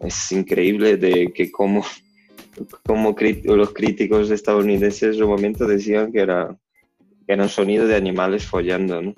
es 0.00 0.32
increíble 0.32 0.96
de 0.96 1.32
que 1.32 1.50
como, 1.50 1.84
como 2.84 3.14
los 3.44 3.72
críticos 3.72 4.30
estadounidenses 4.30 5.16
en 5.16 5.22
un 5.22 5.30
momento 5.30 5.66
decían 5.66 6.10
que 6.10 6.20
era, 6.20 6.56
que 7.26 7.32
era 7.32 7.48
sonido 7.48 7.86
de 7.86 7.96
animales 7.96 8.46
follando. 8.46 9.14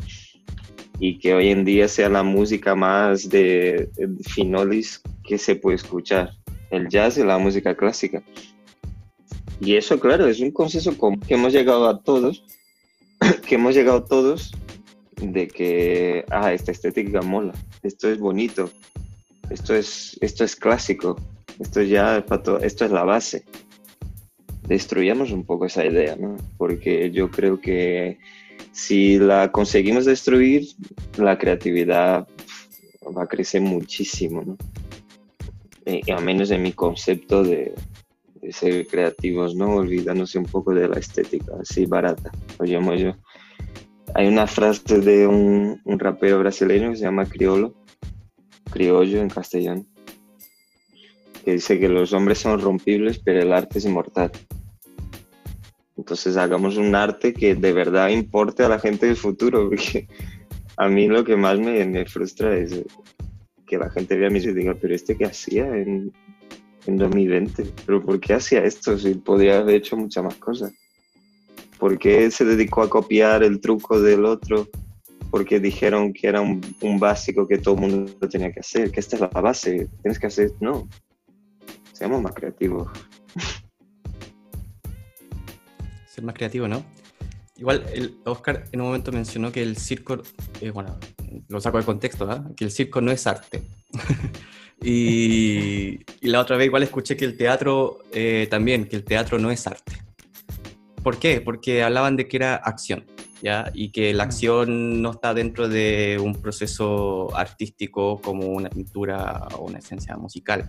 Y 0.99 1.19
que 1.19 1.35
hoy 1.35 1.49
en 1.49 1.65
día 1.65 1.89
sea 1.89 2.09
la 2.09 2.23
música 2.23 2.75
más 2.77 3.29
de, 3.29 3.89
finolis 4.29 5.03
que 5.25 5.37
se 5.37 5.57
puede 5.57 5.77
escuchar, 5.77 6.31
el 6.71 6.89
jazz 6.89 7.19
y 7.19 7.25
la 7.25 7.39
música 7.39 7.77
clásica. 7.77 8.23
Y 9.61 9.75
eso, 9.75 9.99
claro, 9.99 10.29
es 10.29 10.39
un 10.41 10.53
consenso 10.53 10.97
que 11.27 11.35
hemos 11.35 11.53
llegado 11.53 11.89
a 11.89 12.01
todos, 12.03 12.45
que 13.49 13.57
hemos 13.57 13.75
llegado 13.75 14.05
todos 14.05 14.53
de 15.17 15.49
que, 15.49 16.25
ah, 16.31 16.53
esta 16.53 16.71
estética 16.71 17.21
mola, 17.23 17.53
esto 17.83 18.09
es 18.09 18.19
bonito, 18.19 18.71
esto 19.53 19.75
es, 19.75 20.19
esto 20.21 20.45
es 20.45 20.57
clásico, 20.57 21.17
esto 21.61 21.83
ya 21.83 22.25
esto 22.63 22.85
es 22.85 22.91
la 22.91 23.05
base. 23.05 23.45
Destruyamos 24.67 25.33
un 25.33 25.45
poco 25.45 25.67
esa 25.67 25.85
idea, 25.85 26.17
¿no? 26.17 26.37
Porque 26.57 27.11
yo 27.11 27.31
creo 27.31 27.61
que 27.61 28.19
si 28.73 29.19
la 29.19 29.53
conseguimos 29.53 30.05
destruir, 30.05 30.67
la 31.19 31.37
creatividad 31.37 32.27
va 33.17 33.25
a 33.25 33.27
crecer 33.27 33.61
muchísimo, 33.61 34.43
¿no? 34.43 34.57
Y 35.85 36.11
eh, 36.11 36.15
al 36.15 36.25
menos 36.25 36.51
en 36.51 36.63
mi 36.63 36.73
concepto 36.73 37.43
de, 37.43 37.75
ser 38.51 38.87
creativos, 38.87 39.55
¿no? 39.55 39.77
Olvidándose 39.77 40.39
un 40.39 40.47
poco 40.47 40.75
de 40.75 40.89
la 40.89 40.99
estética, 40.99 41.53
así 41.61 41.87
barata, 41.87 42.31
lo 42.59 42.65
yo. 42.67 43.17
Hay 44.15 44.27
una 44.27 44.47
frase 44.47 45.01
de 45.01 45.27
un, 45.27 45.81
un 45.85 45.99
rapero 45.99 46.39
brasileño 46.41 46.91
que 46.91 46.97
se 46.97 47.05
llama 47.05 47.27
Criolo, 47.27 47.75
criollo 48.73 49.21
en 49.21 49.29
castellano, 49.29 49.85
que 51.45 51.53
dice 51.53 51.79
que 51.79 51.89
los 51.89 52.13
hombres 52.13 52.39
son 52.39 52.61
rompibles, 52.61 53.19
pero 53.19 53.43
el 53.43 53.53
arte 53.53 53.79
es 53.79 53.85
inmortal. 53.85 54.33
Entonces 55.97 56.37
hagamos 56.37 56.77
un 56.77 56.95
arte 56.95 57.33
que 57.33 57.55
de 57.55 57.73
verdad 57.73 58.09
importe 58.09 58.65
a 58.65 58.69
la 58.69 58.79
gente 58.79 59.07
del 59.07 59.17
futuro, 59.17 59.69
porque 59.69 60.09
a 60.77 60.89
mí 60.89 61.07
lo 61.07 61.25
que 61.25 61.37
más 61.37 61.59
me, 61.59 61.85
me 61.85 62.05
frustra 62.07 62.57
es 62.57 62.83
que 63.67 63.79
la 63.79 63.91
gente 63.91 64.17
vea 64.17 64.31
mí 64.31 64.39
y 64.39 64.53
diga, 64.53 64.75
pero 64.81 64.95
este 64.95 65.17
que 65.17 65.27
hacía 65.27 65.67
en, 65.67 66.13
en 66.87 66.97
2020. 66.97 67.65
Pero 67.87 68.03
¿por 68.03 68.21
qué 68.21 68.35
hacía 68.35 68.65
esto 68.65 68.99
si 68.99 69.15
podría 69.15 69.59
haber 69.59 69.77
hecho 69.77 69.97
muchas 69.97 70.25
más 70.25 70.35
cosas? 70.37 70.73
¿Por 71.79 71.99
qué 71.99 72.31
se 72.31 72.45
dedicó 72.45 72.83
a 72.83 72.91
copiar 72.91 73.43
el 73.43 73.61
truco 73.61 74.01
del 74.01 74.25
otro? 74.25 74.69
Porque 75.33 75.59
dijeron 75.59 76.13
que 76.13 76.29
era 76.29 76.41
un, 76.41 76.61
un 76.83 77.01
básico 77.01 77.49
que 77.49 77.59
todo 77.59 77.75
el 77.75 77.81
mundo 77.81 78.29
tenía 78.29 78.53
que 78.53 78.61
hacer, 78.61 78.93
que 78.93 79.01
esta 79.01 79.17
es 79.17 79.23
la 79.23 79.29
base, 79.29 79.89
tienes 80.03 80.21
que 80.21 80.29
hacer. 80.29 80.53
No, 80.61 80.89
seamos 81.93 82.21
más 82.21 82.35
creativos. 82.35 82.89
Ser 86.07 86.25
más 86.25 86.35
creativo, 86.35 86.69
¿no? 86.69 86.85
Igual, 87.57 87.85
el 87.95 88.19
Oscar 88.25 88.65
en 88.73 88.81
un 88.81 88.89
momento 88.89 89.13
mencionó 89.13 89.53
que 89.53 89.63
el 89.63 89.77
circo, 89.77 90.21
eh, 90.61 90.71
bueno, 90.71 90.99
lo 91.49 91.61
saco 91.61 91.79
de 91.79 91.85
contexto, 91.85 92.27
¿verdad? 92.27 92.55
que 92.57 92.65
el 92.65 92.71
circo 92.71 93.01
no 93.01 93.13
es 93.13 93.27
arte. 93.27 93.63
y, 94.83 96.01
y, 96.21 96.29
la 96.29 96.41
otra 96.41 96.57
vez 96.57 96.67
igual 96.67 96.83
escuché 96.83 97.17
que 97.17 97.25
el 97.25 97.37
teatro 97.37 98.01
eh, 98.13 98.49
también, 98.51 98.87
que 98.87 98.97
el 98.97 99.05
teatro 99.05 99.39
no 99.39 99.51
es 99.51 99.67
arte. 99.67 99.93
¿Por 101.03 101.19
qué? 101.19 101.41
Porque 101.41 101.83
hablaban 101.83 102.17
de 102.17 102.29
que 102.29 102.37
era 102.37 102.55
acción, 102.55 103.05
¿ya? 103.43 103.71
Y 103.75 103.91
que 103.91 104.15
la 104.15 104.23
acción 104.23 105.03
no 105.03 105.11
está 105.11 105.35
dentro 105.35 105.69
de 105.69 106.19
un 106.23 106.41
proceso 106.41 107.35
artístico 107.37 108.21
como 108.21 108.47
una 108.47 108.71
pintura 108.71 109.49
o 109.57 109.65
una 109.65 109.79
esencia 109.79 110.17
musical, 110.17 110.69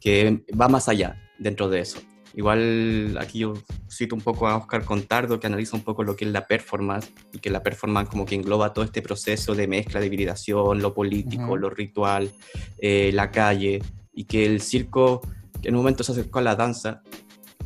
que 0.00 0.42
va 0.58 0.68
más 0.68 0.88
allá 0.88 1.20
dentro 1.38 1.68
de 1.68 1.80
eso. 1.80 2.00
Igual 2.34 3.18
aquí 3.20 3.40
yo 3.40 3.54
cito 3.90 4.14
un 4.14 4.20
poco 4.22 4.48
a 4.48 4.56
Oscar 4.56 4.84
Contardo, 4.84 5.40
que 5.40 5.46
analiza 5.46 5.76
un 5.76 5.82
poco 5.82 6.02
lo 6.02 6.16
que 6.16 6.24
es 6.24 6.30
la 6.30 6.46
performance, 6.46 7.10
y 7.32 7.38
que 7.38 7.50
la 7.50 7.62
performance 7.62 8.08
como 8.08 8.24
que 8.24 8.36
engloba 8.36 8.72
todo 8.72 8.84
este 8.84 9.02
proceso 9.02 9.54
de 9.54 9.66
mezcla 9.66 10.00
de 10.00 10.06
hibridación, 10.06 10.80
lo 10.80 10.94
político, 10.94 11.56
lo 11.56 11.68
ritual, 11.68 12.30
eh, 12.78 13.10
la 13.12 13.30
calle, 13.30 13.82
y 14.14 14.24
que 14.24 14.46
el 14.46 14.62
circo, 14.62 15.20
que 15.60 15.68
en 15.68 15.74
un 15.74 15.80
momento 15.80 16.04
se 16.04 16.12
acercó 16.12 16.38
a 16.38 16.42
la 16.42 16.54
danza, 16.54 17.02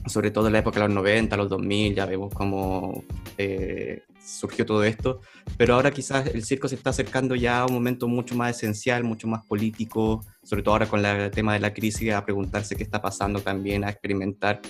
sobre 0.06 0.30
todo 0.30 0.46
en 0.46 0.54
la 0.54 0.58
época 0.60 0.80
de 0.80 0.86
los 0.86 0.94
90, 0.94 1.36
los 1.36 1.48
2000, 1.48 1.94
ya 1.94 2.06
vemos 2.06 2.32
cómo 2.34 3.04
eh, 3.38 4.02
surgió 4.24 4.64
todo 4.66 4.84
esto, 4.84 5.20
pero 5.56 5.74
ahora 5.74 5.90
quizás 5.90 6.26
el 6.26 6.44
circo 6.44 6.68
se 6.68 6.74
está 6.76 6.90
acercando 6.90 7.34
ya 7.34 7.60
a 7.60 7.66
un 7.66 7.74
momento 7.74 8.08
mucho 8.08 8.34
más 8.34 8.56
esencial, 8.56 9.04
mucho 9.04 9.26
más 9.28 9.44
político, 9.44 10.24
sobre 10.42 10.62
todo 10.62 10.74
ahora 10.74 10.86
con 10.86 11.04
el 11.04 11.30
tema 11.30 11.54
de 11.54 11.60
la 11.60 11.72
crisis, 11.72 12.12
a 12.12 12.24
preguntarse 12.24 12.76
qué 12.76 12.82
está 12.82 13.00
pasando 13.00 13.40
también, 13.40 13.84
a 13.84 13.90
experimentar. 13.90 14.60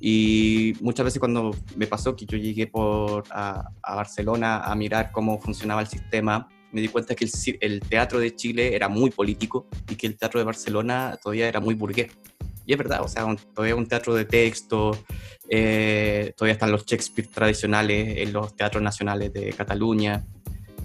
Y 0.00 0.74
muchas 0.80 1.04
veces 1.04 1.18
cuando 1.18 1.54
me 1.76 1.86
pasó 1.86 2.14
que 2.14 2.24
yo 2.24 2.38
llegué 2.38 2.66
por, 2.66 3.24
a, 3.30 3.68
a 3.82 3.94
Barcelona 3.96 4.60
a 4.60 4.74
mirar 4.74 5.10
cómo 5.10 5.40
funcionaba 5.40 5.80
el 5.80 5.88
sistema, 5.88 6.48
me 6.70 6.80
di 6.80 6.88
cuenta 6.88 7.14
que 7.14 7.24
el, 7.24 7.30
el, 7.60 7.80
teatro 7.80 8.18
de 8.20 8.34
Chile 8.34 8.74
era 8.74 8.88
muy 8.88 9.10
político 9.10 9.66
y 9.88 9.96
que 9.96 10.06
el 10.06 10.16
teatro 10.16 10.38
de 10.38 10.44
Barcelona 10.44 11.18
todavía 11.22 11.48
era 11.48 11.60
muy 11.60 11.74
burgués. 11.74 12.12
Y 12.68 12.72
es 12.72 12.78
verdad, 12.78 13.00
o 13.02 13.08
sea, 13.08 13.24
un, 13.24 13.38
todavía 13.38 13.74
un 13.74 13.86
teatro 13.86 14.14
de 14.14 14.26
texto, 14.26 14.90
eh, 15.48 16.34
todavía 16.36 16.52
están 16.52 16.70
los 16.70 16.84
Shakespeare 16.84 17.26
tradicionales 17.26 18.18
en 18.18 18.30
los 18.30 18.54
teatros 18.54 18.82
nacionales 18.82 19.32
de 19.32 19.54
Cataluña. 19.54 20.26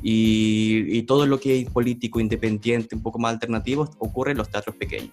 Y, 0.02 0.86
y, 0.98 1.04
todo 1.04 1.26
lo 1.26 1.42
que 1.42 1.60
es 1.60 1.70
político, 1.70 2.22
independiente, 2.22 2.96
un 2.96 3.04
poco 3.04 3.20
más 3.20 3.34
alternativo, 3.34 3.90
ocurre 4.00 4.32
en 4.32 4.38
los 4.38 4.50
teatros 4.50 4.78
pequeños. 4.78 5.12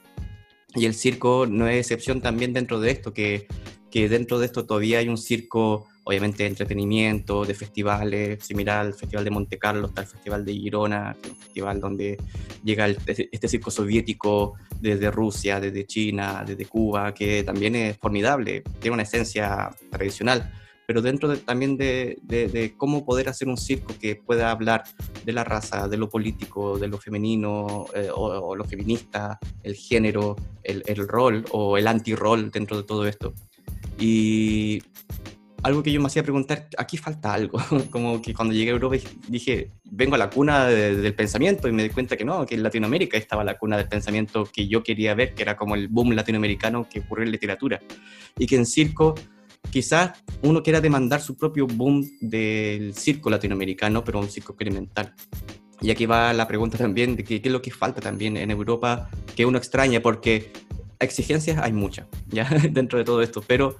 Y 0.76 0.86
el 0.86 0.94
circo 0.94 1.44
no 1.44 1.66
es 1.66 1.78
excepción 1.78 2.20
también 2.20 2.52
dentro 2.52 2.78
de 2.78 2.92
esto, 2.92 3.12
que, 3.12 3.48
que 3.90 4.08
dentro 4.08 4.38
de 4.38 4.46
esto 4.46 4.64
todavía 4.64 5.00
hay 5.00 5.08
un 5.08 5.18
circo 5.18 5.88
obviamente 6.10 6.42
de 6.42 6.48
entretenimiento, 6.48 7.44
de 7.44 7.54
festivales, 7.54 8.44
similar 8.44 8.80
al 8.80 8.94
Festival 8.94 9.24
de 9.24 9.30
Monte 9.30 9.58
Carlo, 9.58 9.86
está 9.86 10.00
el 10.00 10.08
Festival 10.08 10.44
de 10.44 10.54
Girona, 10.54 11.16
un 11.28 11.36
festival 11.36 11.80
donde 11.80 12.18
llega 12.64 12.86
el, 12.86 12.98
este 13.06 13.46
circo 13.46 13.70
soviético 13.70 14.54
desde 14.80 15.08
Rusia, 15.12 15.60
desde 15.60 15.86
China, 15.86 16.42
desde 16.44 16.66
Cuba, 16.66 17.14
que 17.14 17.44
también 17.44 17.76
es 17.76 17.96
formidable, 17.96 18.64
tiene 18.80 18.94
una 18.94 19.04
esencia 19.04 19.70
tradicional, 19.88 20.52
pero 20.84 21.00
dentro 21.00 21.28
de, 21.28 21.36
también 21.36 21.76
de, 21.76 22.18
de, 22.22 22.48
de, 22.48 22.74
cómo 22.76 23.04
poder 23.04 23.28
hacer 23.28 23.46
un 23.46 23.56
circo 23.56 23.94
que 24.00 24.16
pueda 24.16 24.50
hablar 24.50 24.82
de 25.24 25.32
la 25.32 25.44
raza, 25.44 25.86
de 25.86 25.96
lo 25.96 26.08
político, 26.08 26.76
de 26.76 26.88
lo 26.88 26.98
femenino 26.98 27.86
eh, 27.94 28.08
o, 28.12 28.24
o, 28.24 28.56
lo 28.56 28.64
feminista, 28.64 29.38
el 29.62 29.76
género, 29.76 30.34
el, 30.64 30.82
el 30.86 31.06
rol 31.06 31.44
o 31.52 31.78
el 31.78 31.86
anti-rol 31.86 32.50
dentro 32.50 32.78
de 32.78 32.82
todo 32.82 33.06
esto. 33.06 33.32
Y 34.00 34.82
algo 35.62 35.82
que 35.82 35.92
yo 35.92 36.00
me 36.00 36.06
hacía 36.06 36.22
preguntar, 36.22 36.68
aquí 36.78 36.96
falta 36.96 37.32
algo, 37.32 37.58
como 37.90 38.20
que 38.22 38.34
cuando 38.34 38.54
llegué 38.54 38.70
a 38.70 38.74
Europa 38.74 38.96
dije, 39.28 39.72
vengo 39.84 40.14
a 40.14 40.18
la 40.18 40.30
cuna 40.30 40.66
de, 40.66 40.96
del 40.96 41.14
pensamiento 41.14 41.68
y 41.68 41.72
me 41.72 41.82
di 41.82 41.90
cuenta 41.90 42.16
que 42.16 42.24
no, 42.24 42.46
que 42.46 42.54
en 42.54 42.62
Latinoamérica 42.62 43.16
estaba 43.16 43.44
la 43.44 43.58
cuna 43.58 43.76
del 43.76 43.88
pensamiento 43.88 44.44
que 44.44 44.68
yo 44.68 44.82
quería 44.82 45.14
ver, 45.14 45.34
que 45.34 45.42
era 45.42 45.56
como 45.56 45.74
el 45.74 45.88
boom 45.88 46.12
latinoamericano 46.12 46.88
que 46.88 47.00
ocurrió 47.00 47.24
en 47.24 47.32
literatura, 47.32 47.80
y 48.38 48.46
que 48.46 48.56
en 48.56 48.66
circo 48.66 49.14
quizás 49.70 50.22
uno 50.42 50.62
quiera 50.62 50.80
demandar 50.80 51.20
su 51.20 51.36
propio 51.36 51.66
boom 51.66 52.08
del 52.20 52.94
circo 52.94 53.30
latinoamericano, 53.30 54.02
pero 54.04 54.20
un 54.20 54.30
circo 54.30 54.52
experimental. 54.52 55.14
Y 55.82 55.90
aquí 55.90 56.06
va 56.06 56.32
la 56.32 56.46
pregunta 56.46 56.76
también 56.76 57.16
de 57.16 57.24
qué, 57.24 57.40
es 57.42 57.52
lo 57.52 57.62
que 57.62 57.70
falta 57.70 58.00
también 58.00 58.36
en 58.36 58.50
Europa, 58.50 59.08
que 59.34 59.46
uno 59.46 59.56
extraña, 59.56 60.00
porque 60.00 60.52
exigencias 61.00 61.58
hay 61.58 61.72
muchas, 61.72 62.06
¿ya? 62.28 62.48
dentro 62.70 62.98
de 62.98 63.04
todo 63.04 63.22
esto, 63.22 63.42
pero 63.46 63.76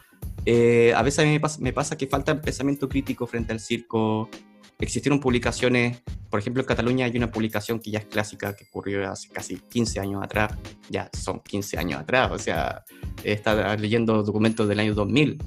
eh, 0.46 0.92
a 0.96 1.02
veces 1.02 1.20
a 1.20 1.22
mí 1.22 1.30
me 1.30 1.40
pasa, 1.40 1.60
me 1.60 1.72
pasa, 1.72 1.96
que 1.96 2.06
falta 2.06 2.40
pensamiento 2.40 2.88
crítico 2.88 3.26
frente 3.26 3.52
al 3.52 3.60
circo. 3.60 4.28
Existieron 4.78 5.20
publicaciones, 5.20 6.02
por 6.30 6.40
ejemplo, 6.40 6.62
en 6.62 6.66
Cataluña 6.66 7.04
hay 7.04 7.14
una 7.14 7.30
publicación 7.30 7.80
que 7.80 7.90
ya 7.90 7.98
es 7.98 8.06
clásica, 8.06 8.56
que 8.56 8.64
ocurrió 8.64 9.10
hace 9.10 9.28
casi 9.28 9.56
15 9.56 10.00
años 10.00 10.22
atrás, 10.24 10.54
ya 10.88 11.10
son 11.12 11.40
15 11.40 11.76
años 11.76 12.00
atrás, 12.00 12.30
o 12.32 12.38
sea, 12.38 12.82
está 13.22 13.76
leyendo 13.76 14.22
documentos 14.22 14.66
del 14.66 14.80
año 14.80 14.94
2000. 14.94 15.38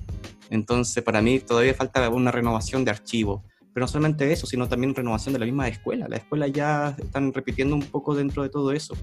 Entonces, 0.51 1.03
para 1.03 1.19
mí 1.19 1.39
todavía 1.39 1.74
falta 1.74 2.07
una 2.09 2.30
renovación 2.30 2.86
de 2.86 2.91
archivos. 2.91 3.41
Pero 3.74 3.86
no 3.86 3.88
solamente 3.88 4.32
eso, 4.32 4.45
sino 4.45 4.69
también 4.69 4.93
renovación 4.93 5.34
de 5.34 5.39
la 5.39 5.45
misma 5.45 5.67
escuela. 5.67 6.07
Las 6.07 6.19
escuelas 6.19 6.51
ya 6.51 6.95
están 7.01 7.34
repitiendo 7.34 7.74
un 7.74 7.82
poco 7.82 8.13
dentro 8.13 8.43
de 8.43 8.49
todo 8.49 8.71
eso. 8.71 8.95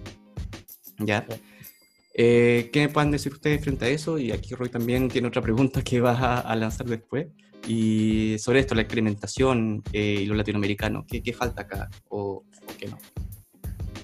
¿Ya? 0.98 1.26
Eh, 2.14 2.70
¿Qué 2.72 2.80
me 2.80 2.88
pueden 2.88 3.11
decir 3.11 3.32
ustedes 3.32 3.62
frente 3.62 3.86
a 3.86 3.88
eso? 3.88 4.18
Y 4.18 4.32
aquí 4.32 4.54
Roy 4.54 4.68
también 4.68 5.08
tiene 5.08 5.28
otra 5.28 5.42
pregunta 5.42 5.82
que 5.82 6.00
va 6.00 6.12
a, 6.12 6.40
a 6.40 6.56
lanzar 6.56 6.86
después. 6.86 7.28
Y 7.66 8.36
sobre 8.38 8.61
esto, 8.61 8.74
la 8.74 8.82
experimentación 8.82 9.82
eh, 9.92 10.20
y 10.22 10.26
lo 10.26 10.34
latinoamericano, 10.34 11.04
¿qué, 11.06 11.22
¿qué, 11.22 11.32
falta 11.32 11.62
acá 11.62 11.90
o, 12.08 12.42
o 12.42 12.76
qué 12.78 12.88
no? 12.88 12.98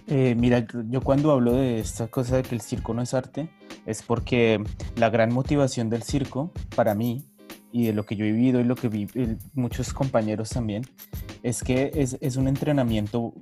Eh, 0.09 0.36
mira, 0.36 0.66
yo 0.88 1.00
cuando 1.00 1.32
hablo 1.32 1.52
de 1.52 1.80
esta 1.80 2.07
cosa 2.09 2.36
de 2.36 2.42
que 2.42 2.54
el 2.54 2.61
circo 2.61 2.94
no 2.94 3.02
es 3.02 3.12
arte, 3.12 3.48
es 3.86 4.02
porque 4.02 4.62
la 4.96 5.11
gran 5.11 5.32
motivación 5.32 5.90
del 5.90 6.02
circo, 6.02 6.52
para 6.76 6.94
mí, 6.94 7.24
y 7.72 7.86
de 7.86 7.92
lo 7.92 8.07
que 8.07 8.14
yo 8.14 8.24
he 8.24 8.30
vivido 8.30 8.61
y 8.61 8.64
lo 8.64 8.76
que 8.76 8.88
vi 8.88 9.09
muchos 9.54 9.92
compañeros 9.92 10.50
también, 10.50 10.82
es 11.42 11.62
que 11.62 11.90
es, 11.94 12.16
es, 12.20 12.36
un 12.36 12.46
entrenamiento, 12.46 13.34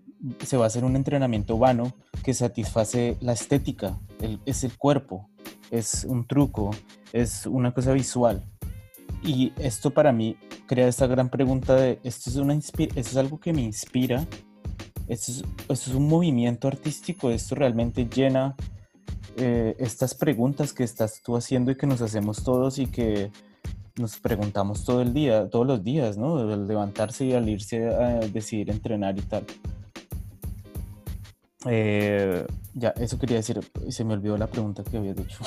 se 0.44 0.56
va 0.56 0.64
a 0.64 0.66
hacer 0.68 0.84
un 0.84 0.96
entrenamiento 0.96 1.58
vano 1.58 1.94
que 2.24 2.34
satisface 2.34 3.16
la 3.20 3.34
estética, 3.34 3.98
es 4.46 4.64
el 4.64 4.76
cuerpo, 4.76 5.28
es 5.70 6.04
un 6.04 6.26
truco, 6.26 6.70
es 7.12 7.46
una 7.46 7.72
cosa 7.72 7.92
visual. 7.92 8.42
Y 9.22 9.52
esto 9.58 9.92
para 9.92 10.10
mí 10.10 10.36
crea 10.66 10.88
esta 10.88 11.06
gran 11.06 11.28
pregunta 11.28 11.76
de, 11.76 12.00
¿esto 12.02 12.30
es, 12.30 12.36
una 12.36 12.54
esto 12.54 12.88
es 12.96 13.16
algo 13.16 13.38
que 13.38 13.52
me 13.52 13.62
inspira? 13.62 14.26
¿Esto 15.06 15.32
es, 15.32 15.44
¿Esto 15.68 15.90
es 15.90 15.94
un 15.94 16.08
movimiento 16.08 16.66
artístico? 16.66 17.30
¿Esto 17.30 17.54
realmente 17.54 18.06
llena 18.06 18.56
eh, 19.36 19.76
estas 19.78 20.14
preguntas 20.14 20.72
que 20.72 20.84
estás 20.84 21.20
tú 21.22 21.36
haciendo 21.36 21.70
y 21.70 21.76
que 21.76 21.86
nos 21.86 22.00
hacemos 22.00 22.42
todos 22.42 22.78
y 22.78 22.86
que 22.86 23.30
nos 23.96 24.18
preguntamos 24.18 24.84
todo 24.84 25.02
el 25.02 25.12
día, 25.12 25.48
todos 25.50 25.66
los 25.66 25.84
días, 25.84 26.16
¿no? 26.16 26.38
Al 26.38 26.66
levantarse 26.66 27.26
y 27.26 27.32
al 27.32 27.48
irse 27.48 27.86
a 27.86 28.20
decidir 28.20 28.70
entrenar 28.70 29.18
y 29.18 29.22
tal. 29.22 29.44
Eh, 31.66 32.46
ya, 32.74 32.90
eso 32.90 33.18
quería 33.18 33.36
decir, 33.36 33.60
se 33.88 34.04
me 34.04 34.14
olvidó 34.14 34.36
la 34.36 34.46
pregunta 34.46 34.82
que 34.84 34.96
había 34.96 35.14
dicho. 35.14 35.38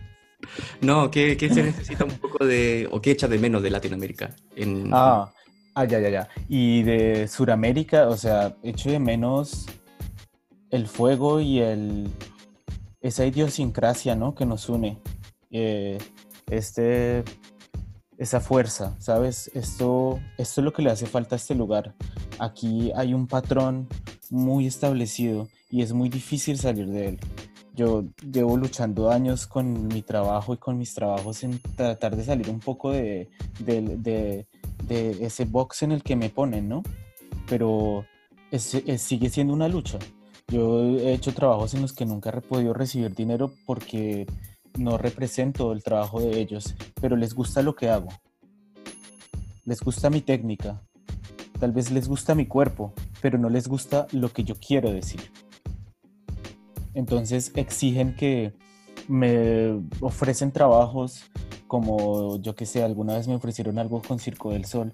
no, 0.80 1.10
¿qué, 1.10 1.36
¿qué, 1.36 1.52
se 1.52 1.62
necesita 1.62 2.04
un 2.04 2.18
poco 2.18 2.44
de, 2.44 2.88
o 2.90 3.00
qué 3.00 3.12
echa 3.12 3.28
de 3.28 3.38
menos 3.38 3.62
de 3.62 3.70
Latinoamérica? 3.70 4.34
En... 4.56 4.90
Ah, 4.92 5.32
ah, 5.74 5.84
ya, 5.84 5.98
ya, 6.00 6.08
ya. 6.10 6.28
Y 6.48 6.82
de 6.82 7.28
Sudamérica, 7.28 8.08
o 8.08 8.16
sea, 8.16 8.56
echo 8.62 8.90
de 8.90 8.98
menos 8.98 9.66
el 10.70 10.86
fuego 10.86 11.40
y 11.40 11.60
el, 11.60 12.08
esa 13.00 13.24
idiosincrasia, 13.26 14.14
¿no? 14.14 14.34
Que 14.34 14.46
nos 14.46 14.68
une. 14.68 14.98
Eh, 15.50 15.98
este 16.48 17.24
esa 18.20 18.38
fuerza, 18.38 18.94
¿sabes? 18.98 19.50
Esto, 19.54 20.20
esto 20.36 20.60
es 20.60 20.64
lo 20.64 20.74
que 20.74 20.82
le 20.82 20.90
hace 20.90 21.06
falta 21.06 21.36
a 21.36 21.38
este 21.38 21.54
lugar. 21.54 21.94
Aquí 22.38 22.92
hay 22.94 23.14
un 23.14 23.26
patrón 23.26 23.88
muy 24.30 24.66
establecido 24.66 25.48
y 25.70 25.82
es 25.82 25.92
muy 25.92 26.08
difícil 26.08 26.58
salir 26.58 26.86
de 26.86 27.08
él. 27.08 27.18
Yo 27.74 28.04
llevo 28.30 28.56
luchando 28.56 29.10
años 29.10 29.46
con 29.46 29.88
mi 29.88 30.02
trabajo 30.02 30.54
y 30.54 30.56
con 30.56 30.78
mis 30.78 30.94
trabajos 30.94 31.44
en 31.44 31.60
tratar 31.76 32.16
de 32.16 32.24
salir 32.24 32.48
un 32.50 32.60
poco 32.60 32.92
de, 32.92 33.28
de, 33.58 33.80
de, 33.82 34.46
de 34.86 35.24
ese 35.24 35.44
box 35.44 35.82
en 35.82 35.92
el 35.92 36.02
que 36.02 36.16
me 36.16 36.30
ponen, 36.30 36.68
¿no? 36.68 36.82
Pero 37.48 38.04
es, 38.50 38.74
es, 38.74 39.02
sigue 39.02 39.30
siendo 39.30 39.52
una 39.52 39.68
lucha. 39.68 39.98
Yo 40.48 40.82
he 40.98 41.12
hecho 41.12 41.32
trabajos 41.32 41.74
en 41.74 41.82
los 41.82 41.92
que 41.92 42.06
nunca 42.06 42.30
he 42.30 42.40
podido 42.40 42.74
recibir 42.74 43.14
dinero 43.14 43.52
porque 43.66 44.26
no 44.76 44.98
represento 44.98 45.72
el 45.72 45.82
trabajo 45.82 46.20
de 46.20 46.40
ellos, 46.40 46.74
pero 47.00 47.16
les 47.16 47.34
gusta 47.34 47.62
lo 47.62 47.74
que 47.74 47.88
hago. 47.88 48.08
Les 49.64 49.80
gusta 49.80 50.10
mi 50.10 50.20
técnica. 50.20 50.82
Tal 51.60 51.72
vez 51.72 51.90
les 51.90 52.08
gusta 52.08 52.34
mi 52.34 52.46
cuerpo, 52.46 52.92
pero 53.20 53.38
no 53.38 53.48
les 53.48 53.68
gusta 53.68 54.06
lo 54.12 54.32
que 54.32 54.44
yo 54.44 54.54
quiero 54.56 54.90
decir. 54.90 55.20
Entonces 56.94 57.52
exigen 57.54 58.16
que 58.16 58.52
me 59.06 59.80
ofrecen 60.00 60.50
trabajos 60.50 61.30
como 61.70 62.42
yo 62.42 62.56
que 62.56 62.66
sé, 62.66 62.82
alguna 62.82 63.14
vez 63.14 63.28
me 63.28 63.36
ofrecieron 63.36 63.78
algo 63.78 64.02
con 64.02 64.18
Circo 64.18 64.50
del 64.50 64.64
Sol 64.64 64.92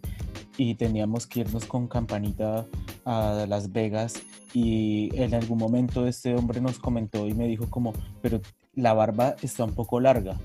y 0.59 0.75
teníamos 0.75 1.27
que 1.27 1.41
irnos 1.41 1.65
con 1.65 1.89
campanita 1.89 2.67
a 3.07 3.47
Las 3.49 3.73
Vegas 3.73 4.23
y 4.53 5.09
en 5.15 5.33
algún 5.33 5.57
momento 5.57 6.07
este 6.07 6.35
hombre 6.35 6.61
nos 6.61 6.79
comentó 6.79 7.27
y 7.29 7.33
me 7.33 7.49
dijo 7.49 7.71
como, 7.71 7.95
pero 8.21 8.43
la 8.75 8.93
barba 8.93 9.37
está 9.41 9.65
un 9.65 9.73
poco 9.73 10.01
larga. 10.01 10.39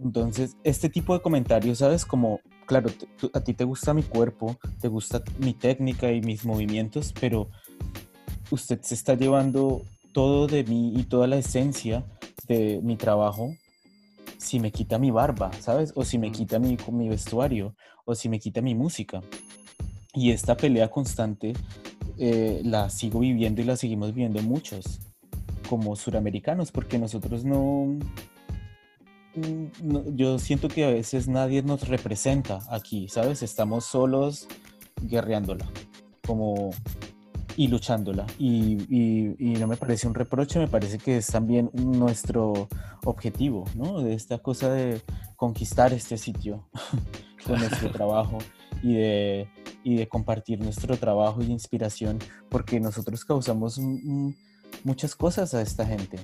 Entonces, 0.00 0.56
este 0.64 0.88
tipo 0.88 1.14
de 1.14 1.22
comentarios, 1.22 1.78
¿sabes? 1.78 2.04
Como, 2.04 2.40
claro, 2.68 2.90
a 3.32 3.40
ti 3.40 3.54
te 3.54 3.64
gusta 3.64 3.94
mi 3.94 4.02
cuerpo, 4.02 4.58
te 4.78 4.88
gusta 4.88 5.22
mi 5.38 5.54
técnica 5.54 6.12
y 6.12 6.20
mis 6.20 6.44
movimientos, 6.44 7.14
pero 7.18 7.48
usted 8.50 8.80
se 8.82 8.94
está 8.94 9.14
llevando 9.14 9.82
todo 10.12 10.46
de 10.46 10.64
mí 10.64 10.92
y 10.94 11.04
toda 11.04 11.26
la 11.26 11.38
esencia 11.38 12.04
de 12.46 12.80
mi 12.82 12.96
trabajo 12.96 13.54
si 14.36 14.60
me 14.60 14.70
quita 14.70 14.98
mi 14.98 15.10
barba, 15.10 15.50
¿sabes? 15.60 15.92
O 15.96 16.04
si 16.04 16.18
me 16.18 16.30
quita 16.30 16.58
mi, 16.58 16.76
mi 16.92 17.08
vestuario, 17.08 17.74
o 18.04 18.14
si 18.14 18.28
me 18.28 18.38
quita 18.38 18.60
mi 18.60 18.74
música. 18.74 19.22
Y 20.14 20.30
esta 20.30 20.54
pelea 20.54 20.90
constante 20.90 21.54
eh, 22.18 22.60
la 22.64 22.90
sigo 22.90 23.20
viviendo 23.20 23.62
y 23.62 23.64
la 23.64 23.76
seguimos 23.76 24.14
viviendo 24.14 24.42
muchos 24.42 25.00
como 25.70 25.96
suramericanos, 25.96 26.70
porque 26.70 26.98
nosotros 26.98 27.44
no, 27.44 27.98
yo 30.14 30.38
siento 30.38 30.68
que 30.68 30.84
a 30.84 30.90
veces 30.90 31.28
nadie 31.28 31.62
nos 31.62 31.88
representa 31.88 32.60
aquí, 32.70 33.08
¿sabes? 33.08 33.42
Estamos 33.42 33.84
solos 33.84 34.46
guerreándola, 35.02 35.66
como 36.26 36.70
y 37.58 37.66
luchándola. 37.66 38.24
Y, 38.38 38.76
y, 38.88 39.54
no 39.58 39.66
me 39.66 39.76
parece 39.76 40.06
un 40.06 40.14
reproche, 40.14 40.60
me 40.60 40.68
parece 40.68 40.98
que 40.98 41.16
es 41.16 41.26
también 41.26 41.70
nuestro 41.72 42.68
objetivo, 43.04 43.64
¿no? 43.74 44.00
De 44.00 44.14
esta 44.14 44.38
cosa 44.38 44.70
de 44.72 45.02
conquistar 45.34 45.92
este 45.92 46.16
sitio 46.18 46.68
con 47.44 47.58
nuestro 47.58 47.90
trabajo 47.92 48.38
y 48.80 48.94
de, 48.94 49.48
y 49.82 49.96
de 49.96 50.06
compartir 50.06 50.60
nuestro 50.60 50.96
trabajo 50.96 51.42
y 51.42 51.46
inspiración, 51.46 52.20
porque 52.48 52.78
nosotros 52.78 53.24
causamos 53.24 53.80
muchas 54.84 55.16
cosas 55.16 55.52
a 55.52 55.60
esta 55.60 55.84
gente. 55.84 56.20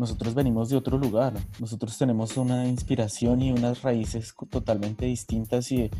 Nosotros 0.00 0.34
venimos 0.34 0.70
de 0.70 0.78
otro 0.78 0.96
lugar, 0.96 1.34
nosotros 1.58 1.98
tenemos 1.98 2.38
una 2.38 2.66
inspiración 2.66 3.42
y 3.42 3.52
unas 3.52 3.82
raíces 3.82 4.34
totalmente 4.48 5.04
distintas 5.04 5.70
y, 5.70 5.90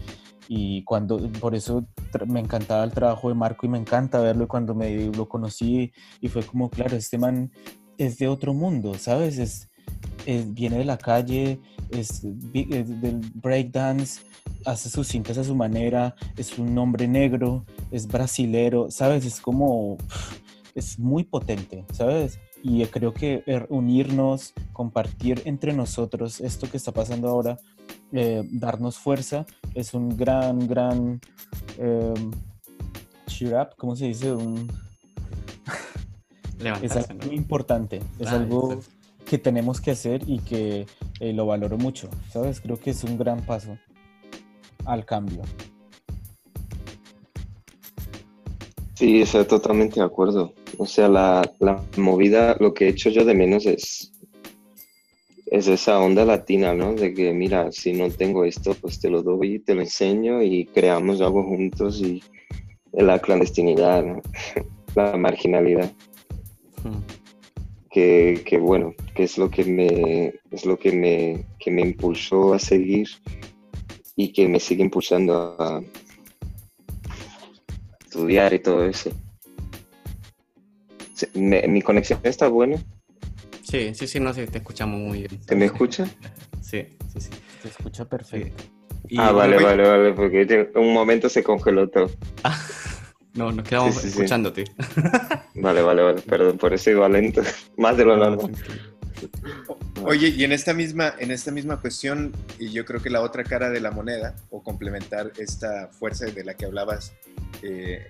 y 0.49 0.83
cuando, 0.85 1.19
por 1.39 1.55
eso 1.55 1.87
me 2.27 2.41
encantaba 2.41 2.83
el 2.83 2.93
trabajo 2.93 3.29
de 3.29 3.35
Marco 3.35 3.67
y 3.67 3.69
me 3.69 3.77
encanta 3.77 4.19
verlo 4.19 4.49
cuando 4.49 4.75
me 4.75 5.13
lo 5.13 5.29
conocí 5.29 5.93
y 6.19 6.29
fue 6.29 6.43
como, 6.45 6.71
claro, 6.71 6.97
este 6.97 7.19
man 7.19 7.53
es 7.99 8.17
de 8.17 8.27
otro 8.27 8.55
mundo, 8.55 8.95
¿sabes? 8.95 9.37
Es, 9.37 9.69
viene 10.55 10.79
de 10.79 10.87
la 10.87 10.97
calle, 10.97 11.61
es, 11.91 12.25
es 12.55 13.01
del 13.03 13.21
breakdance, 13.35 14.23
hace 14.65 14.89
sus 14.89 15.09
cintas 15.09 15.37
a 15.37 15.45
su 15.45 15.55
manera, 15.55 16.15
es 16.39 16.59
un 16.59 16.79
hombre 16.79 17.07
negro, 17.07 17.67
es 17.91 18.07
brasilero, 18.07 18.91
¿sabes? 18.91 19.27
Es 19.27 19.43
como, 19.43 19.99
es 20.75 20.99
muy 20.99 21.25
potente, 21.25 21.85
¿sabes? 21.93 22.39
Y 22.63 22.85
creo 22.87 23.15
que 23.15 23.43
er, 23.47 23.67
unirnos, 23.71 24.53
compartir 24.73 25.43
entre 25.45 25.73
nosotros 25.73 26.41
esto 26.41 26.71
que 26.71 26.77
está 26.77 26.93
pasando 26.93 27.29
ahora, 27.29 27.59
eh, 28.13 28.43
darnos 28.51 28.99
fuerza, 28.99 29.47
es 29.75 29.95
un 29.95 30.17
gran, 30.17 30.67
gran 30.69 31.21
eh, 31.79 32.15
cheer 33.27 33.55
up, 33.55 33.69
¿cómo 33.77 33.97
se 33.97 34.07
dice? 34.07 34.33
Un... 34.33 34.71
es 36.83 36.97
algo 36.97 37.27
muy 37.27 37.37
importante, 37.37 38.01
es 38.19 38.29
ah, 38.29 38.37
algo 38.37 38.81
que 39.25 39.39
tenemos 39.39 39.81
que 39.81 39.93
hacer 39.93 40.23
y 40.27 40.41
que 40.41 40.87
eh, 41.21 41.33
lo 41.33 41.47
valoro 41.47 41.79
mucho, 41.79 42.11
¿sabes? 42.33 42.61
Creo 42.61 42.79
que 42.79 42.91
es 42.91 43.05
un 43.05 43.17
gran 43.17 43.41
paso 43.43 43.79
al 44.85 45.05
cambio. 45.05 45.43
Sí, 48.95 49.23
estoy 49.23 49.45
totalmente 49.47 50.01
de 50.01 50.07
acuerdo. 50.07 50.53
O 50.83 50.87
sea, 50.87 51.11
la, 51.11 51.43
la, 51.59 51.79
movida, 51.99 52.57
lo 52.59 52.73
que 52.73 52.87
he 52.87 52.89
hecho 52.89 53.11
yo 53.11 53.27
de 53.27 53.35
menos 53.35 53.67
es, 53.67 54.13
es 55.45 55.69
esa 55.69 56.01
onda 56.01 56.25
latina, 56.25 56.73
¿no? 56.73 56.95
De 56.95 57.13
que, 57.13 57.35
mira, 57.35 57.71
si 57.71 57.93
no 57.93 58.09
tengo 58.09 58.47
esto, 58.47 58.75
pues 58.81 58.99
te 58.99 59.11
lo 59.11 59.23
doy, 59.23 59.59
te 59.59 59.75
lo 59.75 59.83
enseño 59.83 60.43
y 60.43 60.65
creamos 60.65 61.21
algo 61.21 61.43
juntos 61.43 62.01
y 62.01 62.23
la 62.93 63.19
clandestinidad, 63.19 64.23
la 64.95 65.19
marginalidad. 65.19 65.93
Que, 67.91 68.41
que, 68.47 68.57
bueno, 68.57 68.95
que 69.15 69.25
es 69.25 69.37
lo 69.37 69.51
que 69.51 69.67
me, 69.67 70.33
es 70.51 70.65
lo 70.65 70.79
que 70.79 70.93
me, 70.93 71.45
que 71.59 71.71
me 71.71 71.83
impulsó 71.83 72.55
a 72.55 72.59
seguir 72.59 73.07
y 74.17 74.33
que 74.33 74.49
me 74.49 74.59
sigue 74.59 74.83
impulsando 74.83 75.57
a 75.59 75.83
estudiar 78.07 78.55
y 78.55 78.61
todo 78.61 78.87
eso. 78.87 79.11
¿Mi 81.35 81.83
conexión 81.83 82.21
está 82.23 82.49
buena? 82.49 82.77
Sí, 83.63 83.95
sí, 83.95 84.07
sí, 84.07 84.19
no 84.21 84.35
sé, 84.35 84.47
te 84.47 84.59
escuchamos 84.59 84.99
muy 84.99 85.21
bien. 85.21 85.41
¿Te 85.47 85.55
me 85.55 85.67
escucha? 85.67 86.09
Sí, 86.61 86.87
sí, 87.13 87.21
sí. 87.21 87.31
Te 87.63 87.69
escucha 87.69 88.05
perfecto. 88.05 88.63
ah, 89.19 89.33
vale, 89.33 89.61
vale, 89.61 89.83
vale, 89.83 90.13
porque 90.13 90.43
en 90.43 90.71
un 90.81 90.93
momento 90.93 91.29
se 91.29 91.43
congeló 91.43 91.89
todo. 91.89 92.11
no, 93.35 93.51
nos 93.51 93.67
quedamos 93.67 94.05
escuchándote. 94.05 94.67
vale, 95.55 95.83
vale, 95.83 96.03
vale, 96.03 96.21
perdón, 96.21 96.59
por 96.59 96.73
eso 96.73 96.91
iba 96.91 97.09
lento, 97.09 97.43
más 97.77 97.97
de 97.97 98.05
lo 98.05 98.17
normal. 98.17 98.53
Oye, 100.05 100.29
y 100.29 100.45
en 100.45 100.53
esta 100.53 100.75
misma, 100.75 101.15
en 101.19 101.33
esta 101.33 101.51
misma 101.51 101.81
cuestión, 101.81 102.33
y 102.59 102.71
yo 102.71 102.85
creo 102.85 103.03
que 103.03 103.11
la 103.11 103.23
otra 103.23 103.43
cara 103.43 103.71
de 103.71 103.81
la 103.81 103.91
moneda, 103.91 104.37
o 104.51 104.63
complementar 104.63 105.33
esta 105.39 105.89
fuerza 105.89 106.27
de 106.27 106.45
la 106.45 106.55
que 106.55 106.67
hablabas, 106.67 107.15
eh, 107.63 108.07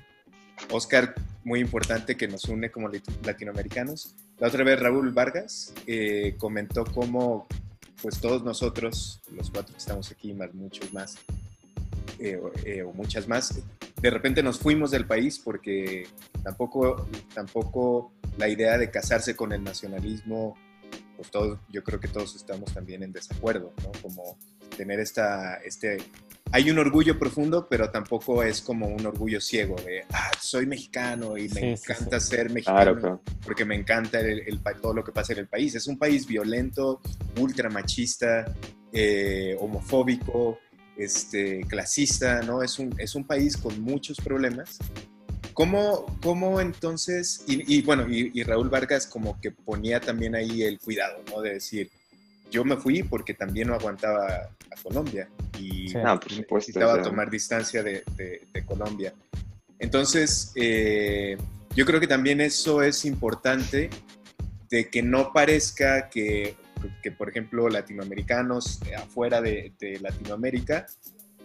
Oscar, 0.71 1.15
muy 1.45 1.61
importante 1.61 2.17
que 2.17 2.29
nos 2.29 2.45
une 2.45 2.71
como 2.71 2.89
latinoamericanos. 3.25 4.15
La 4.39 4.49
otra 4.49 4.65
vez 4.65 4.81
Raúl 4.81 5.11
Vargas 5.13 5.73
eh, 5.87 6.35
comentó 6.39 6.85
cómo, 6.85 7.47
pues 8.03 8.21
todos 8.21 8.43
nosotros, 8.43 9.21
los 9.33 9.51
cuatro 9.51 9.73
que 9.73 9.79
estamos 9.79 10.11
aquí, 10.11 10.33
más 10.33 10.55
muchos 10.55 10.93
más, 10.93 11.19
eh, 12.19 12.83
o 12.83 12.93
muchas 12.93 13.27
más, 13.29 13.63
de 14.01 14.11
repente 14.11 14.43
nos 14.43 14.59
fuimos 14.59 14.91
del 14.91 15.07
país 15.07 15.39
porque 15.39 16.07
tampoco, 16.43 17.09
tampoco 17.35 18.13
la 18.39 18.49
idea 18.49 18.79
de 18.79 18.91
casarse 18.91 19.37
con 19.37 19.53
el 19.53 19.63
nacionalismo 19.63 20.57
pues 21.21 21.31
todos, 21.31 21.59
yo 21.69 21.85
creo 21.85 22.01
que 22.01 22.09
todos 22.09 22.35
estamos 22.35 22.73
también 22.73 23.03
en 23.03 23.13
desacuerdo, 23.13 23.75
¿no? 23.83 23.93
Como 24.01 24.39
tener 24.75 25.01
esta, 25.01 25.57
este, 25.57 25.99
hay 26.53 26.71
un 26.71 26.79
orgullo 26.79 27.19
profundo, 27.19 27.67
pero 27.69 27.91
tampoco 27.91 28.43
es 28.43 28.61
como 28.61 28.87
un 28.89 29.05
orgullo 29.07 29.41
ciego 29.41 29.77
de, 29.77 30.05
ah, 30.13 30.31
soy 30.41 30.67
mexicano 30.67 31.37
y 31.37 31.49
me 31.49 31.73
encanta 31.73 32.19
ser 32.21 32.51
mexicano 32.51 33.23
porque 33.45 33.65
me 33.65 33.75
encanta 33.75 34.21
el, 34.21 34.61
todo 34.81 34.95
lo 34.95 35.05
que 35.05 35.13
pasa 35.13 35.33
en 35.33 35.41
el 35.41 35.49
país. 35.49 35.75
Es 35.75 35.87
un 35.87 35.99
país 35.99 36.27
violento, 36.27 37.01
ultra 37.39 37.69
machista, 37.71 38.53
eh, 38.93 39.57
homofóbico, 39.61 40.59
este, 40.97 41.61
clasista, 41.69 42.43
¿no? 42.43 42.63
Es 42.63 42.79
un, 42.79 42.95
es 42.99 43.15
un 43.15 43.25
país 43.25 43.57
con 43.57 43.81
muchos 43.81 44.19
problemas 44.19 44.79
¿Cómo, 45.55 46.07
cómo 46.23 46.61
entonces, 46.61 47.45
y, 47.47 47.83
bueno, 47.83 48.07
y, 48.09 48.43
Raúl 48.45 48.71
Vargas 48.71 49.07
como 49.07 49.39
que 49.41 49.51
ponía 49.51 50.01
también 50.01 50.35
ahí 50.35 50.63
el 50.63 50.79
cuidado, 50.79 51.23
¿no? 51.31 51.43
De 51.43 51.55
decir, 51.55 51.91
yo 52.51 52.65
me 52.65 52.77
fui 52.77 53.03
porque 53.03 53.35
también 53.35 53.69
no 53.69 53.75
aguantaba 53.75 54.27
a 54.27 54.83
Colombia 54.83 55.29
y 55.59 55.93
necesitaba 56.51 57.03
tomar 57.03 57.31
distancia 57.31 57.83
de, 57.83 58.03
Colombia. 58.67 59.15
Entonces, 59.79 60.53
eh, 60.57 61.37
yo 61.75 61.87
creo 61.87 62.01
que 62.01 62.07
también 62.07 62.41
eso 62.41 62.83
es 62.83 63.05
importante 63.05 63.91
de 64.69 64.89
que 64.89 65.03
no 65.03 65.33
parezca 65.33 66.09
que, 66.11 66.57
que 67.03 67.11
por 67.11 67.31
ejemplo, 67.31 67.69
latinoamericanos 67.69 68.81
afuera 68.97 69.41
de, 69.41 69.73
de 69.79 69.99
Latinoamérica 70.01 70.87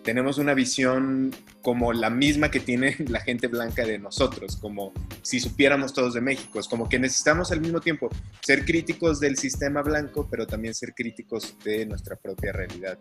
tenemos 0.06 0.38
una 0.38 0.53
visión 0.53 1.36
como 1.62 1.91
la 1.91 2.12
misma 2.12 2.51
que 2.51 2.60
tiene 2.60 2.95
la 3.10 3.20
gente 3.20 3.47
blanca 3.47 3.86
de 3.86 3.97
nosotros, 3.97 4.56
como 4.56 4.93
si 5.24 5.39
supiéramos 5.39 5.93
todos 5.93 6.14
de 6.14 6.22
México. 6.22 6.60
Es 6.60 6.68
como 6.68 6.88
que 6.88 6.99
necesitamos 6.99 7.51
al 7.51 7.60
mismo 7.60 7.82
tiempo 7.82 8.10
ser 8.41 8.64
críticos 8.64 9.20
del 9.20 9.36
sistema 9.36 9.82
blanco, 9.82 10.28
pero 10.30 10.45
también 10.45 10.76
ser 10.76 10.93
críticos 10.93 11.58
de 11.64 11.86
nuestra 11.88 12.16
propia 12.16 12.53
realidad. 12.53 12.99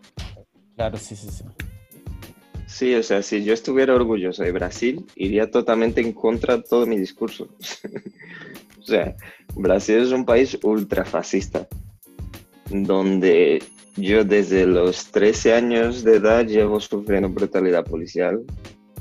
Claro, 0.75 0.97
sí, 0.97 1.15
sí, 1.15 1.29
sí. 1.29 1.43
Sí, 2.67 2.95
o 2.95 3.03
sea, 3.03 3.21
si 3.21 3.43
yo 3.43 3.53
estuviera 3.53 3.93
orgulloso 3.93 4.41
de 4.41 4.51
Brasil, 4.51 5.05
iría 5.15 5.51
totalmente 5.51 6.01
en 6.01 6.11
contra 6.11 6.57
de 6.57 6.63
todo 6.63 6.87
mi 6.87 6.97
discurso. 6.97 7.55
o 8.79 8.83
sea, 8.83 9.15
Brasil 9.53 9.97
es 9.97 10.11
un 10.11 10.25
país 10.25 10.57
ultrafascista, 10.63 11.67
donde 12.71 13.61
yo 13.95 14.23
desde 14.23 14.65
los 14.65 15.11
13 15.11 15.53
años 15.53 16.03
de 16.03 16.17
edad 16.17 16.45
llevo 16.45 16.79
sufriendo 16.79 17.29
brutalidad 17.29 17.85
policial, 17.85 18.43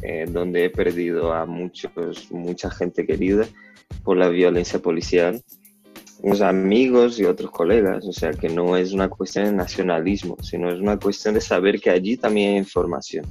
eh, 0.02 0.26
donde 0.28 0.66
he 0.66 0.70
perdido 0.70 1.32
a 1.32 1.46
muchos, 1.46 1.90
mucha 2.30 2.70
gente 2.70 3.06
querida 3.06 3.46
por 4.02 4.16
la 4.16 4.28
violencia 4.28 4.78
policial, 4.78 5.42
unos 6.22 6.40
amigos 6.40 7.18
y 7.18 7.24
otros 7.24 7.50
colegas, 7.50 8.06
o 8.06 8.12
sea 8.12 8.30
que 8.30 8.48
no 8.48 8.76
es 8.76 8.92
una 8.92 9.08
cuestión 9.08 9.46
de 9.46 9.52
nacionalismo, 9.52 10.36
sino 10.42 10.70
es 10.70 10.78
una 10.78 10.98
cuestión 10.98 11.34
de 11.34 11.40
saber 11.40 11.80
que 11.80 11.90
allí 11.90 12.16
también 12.16 12.52
hay 12.52 12.58
información. 12.58 13.26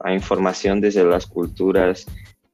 Hay 0.00 0.14
información 0.14 0.80
desde 0.80 1.04
las 1.04 1.26
culturas 1.26 2.06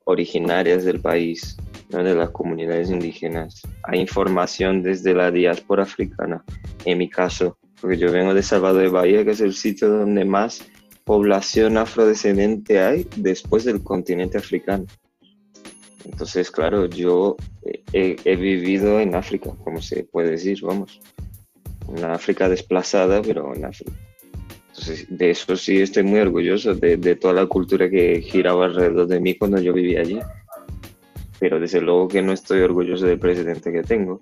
originarias 0.05 0.85
del 0.85 1.01
país, 1.01 1.57
de 1.91 2.15
las 2.15 2.31
comunidades 2.31 2.91
indígenas. 2.91 3.63
Hay 3.85 4.01
información 4.01 4.83
desde 4.83 5.15
la 5.15 5.31
diáspora 5.31 5.83
africana, 5.83 6.43
en 6.85 6.99
mi 6.99 7.09
caso, 7.09 7.58
porque 7.81 7.97
yo 7.97 8.11
vengo 8.11 8.35
de 8.35 8.43
Salvador 8.43 8.83
de 8.83 8.89
Bahía, 8.89 9.25
que 9.25 9.33
es 9.33 9.41
el 9.41 9.55
sitio 9.55 9.89
donde 9.89 10.25
más 10.25 10.65
población 11.05 11.79
afrodescendiente 11.79 12.81
hay 12.81 13.07
después 13.17 13.65
del 13.65 13.83
continente 13.83 14.39
africano. 14.39 14.85
Entonces, 16.05 16.51
claro, 16.51 16.87
yo 16.87 17.37
he, 17.93 18.37
vivido 18.37 19.01
en 19.01 19.15
África, 19.15 19.51
como 19.65 19.81
se 19.81 20.05
puede 20.05 20.33
decir, 20.33 20.61
vamos. 20.63 21.01
Una 21.87 22.13
África 22.13 22.49
desplazada, 22.49 23.23
pero 23.23 23.55
en 23.55 23.65
África. 23.65 23.93
Entonces, 24.69 25.07
de 25.09 25.31
eso 25.31 25.57
sí 25.57 25.81
estoy 25.81 26.03
muy 26.03 26.21
orgulloso, 26.21 26.75
de, 26.75 26.99
de 26.99 27.17
toda 27.17 27.35
la 27.35 27.47
cultura 27.47 27.89
que 27.89 28.21
giraba 28.21 28.67
alrededor 28.67 29.07
de 29.07 29.21
mí 29.21 29.35
cuando 29.35 29.61
yo 29.61 29.73
vivía 29.73 30.01
allí. 30.01 30.21
Pero 31.39 31.59
desde 31.59 31.81
luego 31.81 32.09
que 32.09 32.21
no 32.21 32.33
estoy 32.33 32.61
orgulloso 32.61 33.07
del 33.07 33.19
presidente 33.19 33.73
que 33.73 33.83
tengo, 33.83 34.21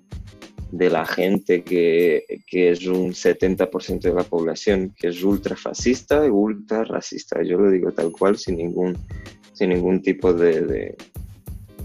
de 0.71 0.89
la 0.89 1.05
gente 1.05 1.63
que, 1.63 2.25
que 2.45 2.71
es 2.71 2.85
un 2.85 3.11
70% 3.11 4.01
de 4.01 4.13
la 4.13 4.23
población, 4.23 4.93
que 4.97 5.09
es 5.09 5.23
ultra 5.23 5.55
fascista 5.55 6.25
ultra 6.29 6.83
racista. 6.83 7.41
Yo 7.43 7.57
lo 7.57 7.69
digo 7.69 7.91
tal 7.91 8.11
cual, 8.11 8.37
sin 8.37 8.57
ningún, 8.57 8.97
sin 9.53 9.69
ningún 9.69 10.01
tipo 10.01 10.33
de, 10.33 10.95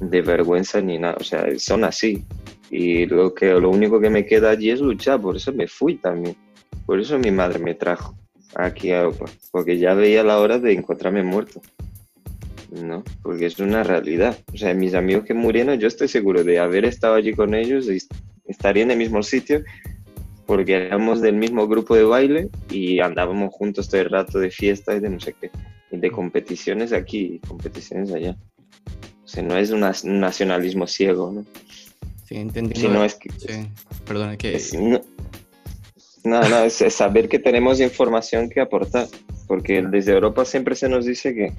de 0.01 0.23
vergüenza 0.23 0.81
ni 0.81 0.99
nada, 0.99 1.17
o 1.21 1.25
sea, 1.25 1.47
son 1.59 1.85
así. 1.85 2.25
Y 2.71 3.07
lo, 3.07 3.35
que, 3.35 3.53
lo 3.53 3.71
único 3.71 4.01
que 4.01 4.11
me 4.11 4.25
queda 4.25 4.51
allí 4.51 4.71
es 4.71 4.81
luchar, 4.81 5.21
por 5.21 5.37
eso 5.37 5.53
me 5.53 5.69
fui 5.69 5.97
también. 5.97 6.37
Por 6.87 6.99
eso 6.99 7.19
mi 7.19 7.31
madre 7.31 7.59
me 7.59 7.75
trajo 7.75 8.17
aquí 8.55 8.91
a 8.91 9.03
Europa, 9.03 9.27
porque 9.51 9.79
ya 9.79 9.95
veía 9.95 10.25
la 10.25 10.41
hora 10.41 10.59
de 10.59 10.73
encontrarme 10.73 11.23
muerto. 11.23 11.61
¿no? 12.71 13.05
Porque 13.23 13.47
es 13.47 13.59
una 13.59 13.83
realidad. 13.83 14.39
O 14.53 14.57
sea, 14.57 14.73
mis 14.73 14.95
amigos 14.95 15.25
que 15.25 15.35
murieron, 15.35 15.79
yo 15.79 15.87
estoy 15.89 16.09
seguro 16.09 16.43
de 16.43 16.59
haber 16.59 16.87
estado 16.87 17.15
allí 17.15 17.35
con 17.35 17.55
ellos 17.55 17.87
estaría 18.45 18.83
en 18.83 18.91
el 18.91 18.99
mismo 18.99 19.23
sitio 19.23 19.63
porque 20.47 20.75
éramos 20.75 21.21
del 21.21 21.37
mismo 21.37 21.69
grupo 21.69 21.95
de 21.95 22.05
baile 22.05 22.51
y 22.71 23.01
andábamos 23.01 23.55
juntos 23.55 23.89
todo 23.89 24.01
el 24.01 24.11
rato 24.11 24.39
de 24.39 24.51
fiesta 24.51 24.95
y 24.95 25.01
de 25.01 25.09
no 25.09 25.21
sé 25.21 25.35
qué, 25.41 25.51
de 25.91 26.11
competiciones 26.11 26.93
aquí 26.93 27.35
y 27.35 27.39
competiciones 27.39 28.13
allá 28.13 28.37
no 29.41 29.57
es 29.57 29.71
un 29.71 30.21
nacionalismo 30.21 30.87
ciego, 30.87 31.33
¿no? 31.33 31.47
Sí, 32.27 32.37
entendí. 32.37 32.87
no 32.89 33.05
es 33.05 33.15
que, 33.15 33.31
sí. 33.31 33.69
Perdona, 34.05 34.37
que... 34.37 34.61
no, 34.75 35.01
no, 36.25 36.59
es, 36.65 36.75
saber 36.75 37.29
que 37.29 37.39
tenemos 37.39 37.81
información 37.81 38.51
que 38.51 38.61
aportar, 38.61 39.07
porque 39.47 39.83
desde 39.83 40.13
Europa 40.13 40.45
siempre 40.45 40.75
se 40.75 40.89
nos 40.89 41.07
dice 41.07 41.35
que 41.35 41.53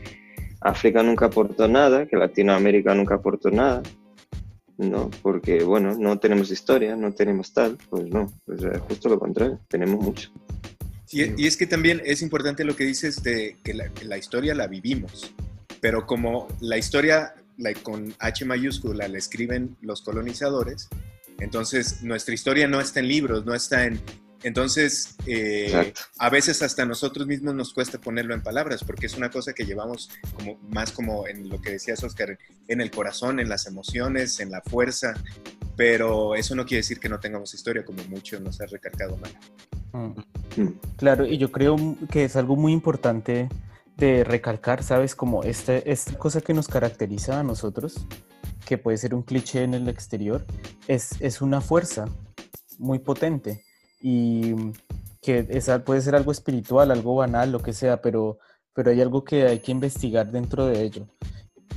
África 0.61 1.01
nunca 1.01 1.27
aportó 1.27 1.67
nada, 1.67 2.05
que 2.05 2.15
Latinoamérica 2.15 2.93
nunca 2.93 3.15
aportó 3.15 3.49
nada, 3.49 3.81
¿no? 4.77 5.09
Porque, 5.21 5.63
bueno, 5.63 5.95
no 5.97 6.19
tenemos 6.19 6.51
historia, 6.51 6.95
no 6.95 7.13
tenemos 7.13 7.53
tal, 7.53 7.77
pues 7.89 8.05
no, 8.07 8.31
pues 8.45 8.61
justo 8.87 9.09
lo 9.09 9.19
contrario, 9.19 9.59
tenemos 9.67 10.03
mucho. 10.03 10.31
Y, 11.11 11.45
es 11.45 11.57
que 11.57 11.67
también 11.67 12.01
es 12.05 12.23
importante 12.23 12.63
lo 12.63 12.75
que 12.75 12.85
dices 12.85 13.21
de 13.21 13.57
que 13.63 13.73
la 13.73 14.17
historia 14.17 14.55
la 14.55 14.67
vivimos, 14.67 15.31
pero 15.79 16.07
como 16.07 16.47
la 16.59 16.77
historia 16.77 17.35
con 17.83 18.15
H 18.19 18.45
mayúscula 18.45 19.07
la 19.07 19.17
escriben 19.17 19.77
los 19.81 20.01
colonizadores, 20.01 20.89
entonces 21.39 22.01
nuestra 22.03 22.33
historia 22.33 22.67
no 22.67 22.79
está 22.79 22.99
en 22.99 23.07
libros, 23.07 23.45
no 23.45 23.53
está 23.53 23.85
en... 23.85 23.99
Entonces, 24.43 25.15
eh, 25.25 25.93
a 26.19 26.29
veces 26.29 26.61
hasta 26.61 26.85
nosotros 26.85 27.25
mismos 27.27 27.55
nos 27.55 27.73
cuesta 27.73 27.97
ponerlo 27.99 28.33
en 28.33 28.41
palabras, 28.41 28.83
porque 28.83 29.05
es 29.05 29.15
una 29.15 29.29
cosa 29.29 29.53
que 29.53 29.65
llevamos 29.65 30.09
como 30.35 30.59
más 30.69 30.91
como 30.91 31.27
en 31.27 31.49
lo 31.49 31.61
que 31.61 31.71
decías, 31.71 32.03
Oscar, 32.03 32.37
en 32.67 32.81
el 32.81 32.91
corazón, 32.91 33.39
en 33.39 33.47
las 33.47 33.65
emociones, 33.67 34.39
en 34.41 34.51
la 34.51 34.61
fuerza, 34.61 35.13
pero 35.77 36.35
eso 36.35 36.55
no 36.55 36.65
quiere 36.65 36.79
decir 36.79 36.99
que 36.99 37.09
no 37.09 37.19
tengamos 37.19 37.53
historia, 37.53 37.85
como 37.85 38.03
mucho 38.05 38.39
nos 38.39 38.59
ha 38.59 38.65
recargado 38.65 39.17
mal. 39.17 39.31
Mm. 39.93 40.67
Claro, 40.97 41.25
y 41.25 41.37
yo 41.37 41.51
creo 41.51 41.77
que 42.11 42.25
es 42.25 42.35
algo 42.35 42.57
muy 42.57 42.73
importante 42.73 43.47
de 43.95 44.23
recalcar, 44.25 44.83
¿sabes? 44.83 45.15
Como 45.15 45.43
esta, 45.43 45.77
esta 45.77 46.17
cosa 46.17 46.41
que 46.41 46.53
nos 46.53 46.67
caracteriza 46.67 47.39
a 47.39 47.43
nosotros, 47.43 48.05
que 48.65 48.77
puede 48.77 48.97
ser 48.97 49.15
un 49.15 49.23
cliché 49.23 49.63
en 49.63 49.73
el 49.73 49.87
exterior, 49.87 50.45
es, 50.87 51.21
es 51.21 51.41
una 51.41 51.61
fuerza 51.61 52.05
muy 52.77 52.99
potente 52.99 53.63
y 54.03 54.53
que 55.21 55.47
esa 55.49 55.83
puede 55.85 56.01
ser 56.01 56.13
algo 56.13 56.33
espiritual, 56.33 56.91
algo 56.91 57.15
banal, 57.15 57.53
lo 57.53 57.59
que 57.59 57.71
sea, 57.71 58.01
pero, 58.01 58.37
pero 58.73 58.91
hay 58.91 59.01
algo 59.01 59.23
que 59.23 59.47
hay 59.47 59.59
que 59.59 59.71
investigar 59.71 60.29
dentro 60.29 60.65
de 60.65 60.83
ello. 60.83 61.07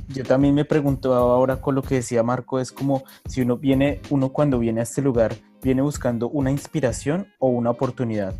Yo 0.09 0.23
también 0.23 0.53
me 0.53 0.65
pregunto 0.65 1.15
ahora 1.15 1.61
con 1.61 1.73
lo 1.73 1.81
que 1.81 1.95
decía 1.95 2.23
Marco, 2.23 2.59
es 2.59 2.73
como 2.73 3.03
si 3.27 3.41
uno 3.41 3.57
viene, 3.57 4.01
uno 4.09 4.33
cuando 4.33 4.59
viene 4.59 4.81
a 4.81 4.83
este 4.83 5.01
lugar, 5.01 5.35
viene 5.63 5.81
buscando 5.81 6.29
una 6.29 6.51
inspiración 6.51 7.27
o 7.39 7.47
una 7.47 7.69
oportunidad. 7.69 8.35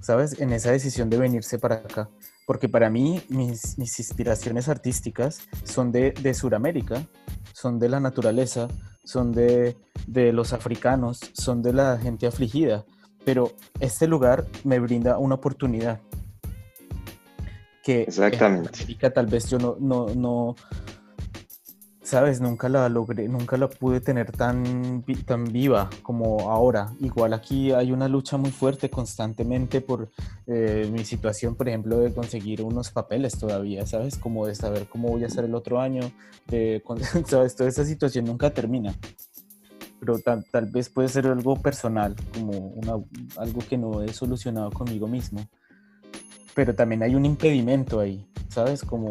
¿Sabes? 0.00 0.40
En 0.40 0.52
esa 0.52 0.70
decisión 0.70 1.10
de 1.10 1.18
venirse 1.18 1.58
para 1.58 1.76
acá 1.76 2.08
porque 2.46 2.68
para 2.68 2.90
mí 2.90 3.22
mis, 3.28 3.78
inspiraciones 3.78 4.68
artísticas 4.68 5.40
son 5.64 5.92
de, 5.92 6.12
de 6.12 6.34
Sudamérica, 6.34 7.06
son 7.52 7.78
de 7.78 7.88
la 7.88 8.00
naturaleza, 8.00 8.68
son 9.04 9.32
de, 9.32 9.76
los 10.06 10.52
africanos, 10.52 11.20
son 11.32 11.62
de 11.62 11.72
la 11.72 11.98
gente 11.98 12.26
afligida, 12.26 12.84
pero 13.24 13.52
este 13.80 14.06
lugar 14.06 14.46
me 14.64 14.78
brinda 14.78 15.18
una 15.18 15.36
oportunidad 15.36 16.00
que 17.82 18.02
Exactamente. 18.02 18.96
tal 19.10 19.26
vez 19.26 19.50
yo 19.50 19.58
no, 19.58 19.76
no, 19.78 20.56
sabes, 22.04 22.40
nunca 22.40 22.68
la 22.68 22.88
logré, 22.88 23.26
nunca 23.28 23.56
la 23.56 23.68
pude 23.68 24.00
tener 24.00 24.30
tan, 24.30 25.02
tan 25.26 25.44
viva 25.44 25.88
como 26.02 26.50
ahora. 26.50 26.92
Igual 27.00 27.32
aquí 27.32 27.72
hay 27.72 27.92
una 27.92 28.08
lucha 28.08 28.36
muy 28.36 28.50
fuerte 28.50 28.90
constantemente 28.90 29.80
por 29.80 30.10
eh, 30.46 30.88
mi 30.92 31.04
situación, 31.04 31.56
por 31.56 31.68
ejemplo, 31.68 31.98
de 31.98 32.14
conseguir 32.14 32.62
unos 32.62 32.90
papeles 32.90 33.38
todavía, 33.38 33.86
¿sabes? 33.86 34.18
Como 34.18 34.46
de 34.46 34.54
saber 34.54 34.86
cómo 34.86 35.08
voy 35.08 35.24
a 35.24 35.26
hacer 35.26 35.44
el 35.44 35.54
otro 35.54 35.80
año, 35.80 36.12
¿sabes? 37.26 37.56
Toda 37.56 37.68
esa 37.68 37.84
situación 37.84 38.26
nunca 38.26 38.50
termina. 38.50 38.94
Pero 39.98 40.18
tal, 40.18 40.44
tal 40.52 40.66
vez 40.66 40.90
puede 40.90 41.08
ser 41.08 41.26
algo 41.26 41.56
personal, 41.56 42.14
como 42.34 42.52
una, 42.52 42.92
algo 43.38 43.60
que 43.66 43.78
no 43.78 44.02
he 44.02 44.12
solucionado 44.12 44.70
conmigo 44.70 45.08
mismo. 45.08 45.40
Pero 46.54 46.74
también 46.74 47.02
hay 47.02 47.14
un 47.14 47.24
impedimento 47.24 47.98
ahí, 47.98 48.24
¿sabes? 48.48 48.82
Como 48.82 49.10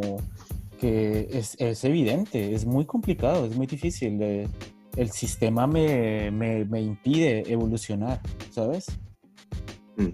es, 0.84 1.56
es, 1.60 1.84
evidente, 1.84 2.54
es 2.54 2.66
muy 2.66 2.86
complicado, 2.86 3.46
es 3.46 3.56
muy 3.56 3.68
difícil. 3.68 4.22
Eh, 4.22 4.48
el 4.96 5.12
sistema 5.12 5.66
me, 5.66 6.30
me, 6.32 6.66
me, 6.66 6.82
impide 6.82 7.52
evolucionar, 7.52 8.22
¿sabes? 8.52 8.86
Mm. 9.98 10.10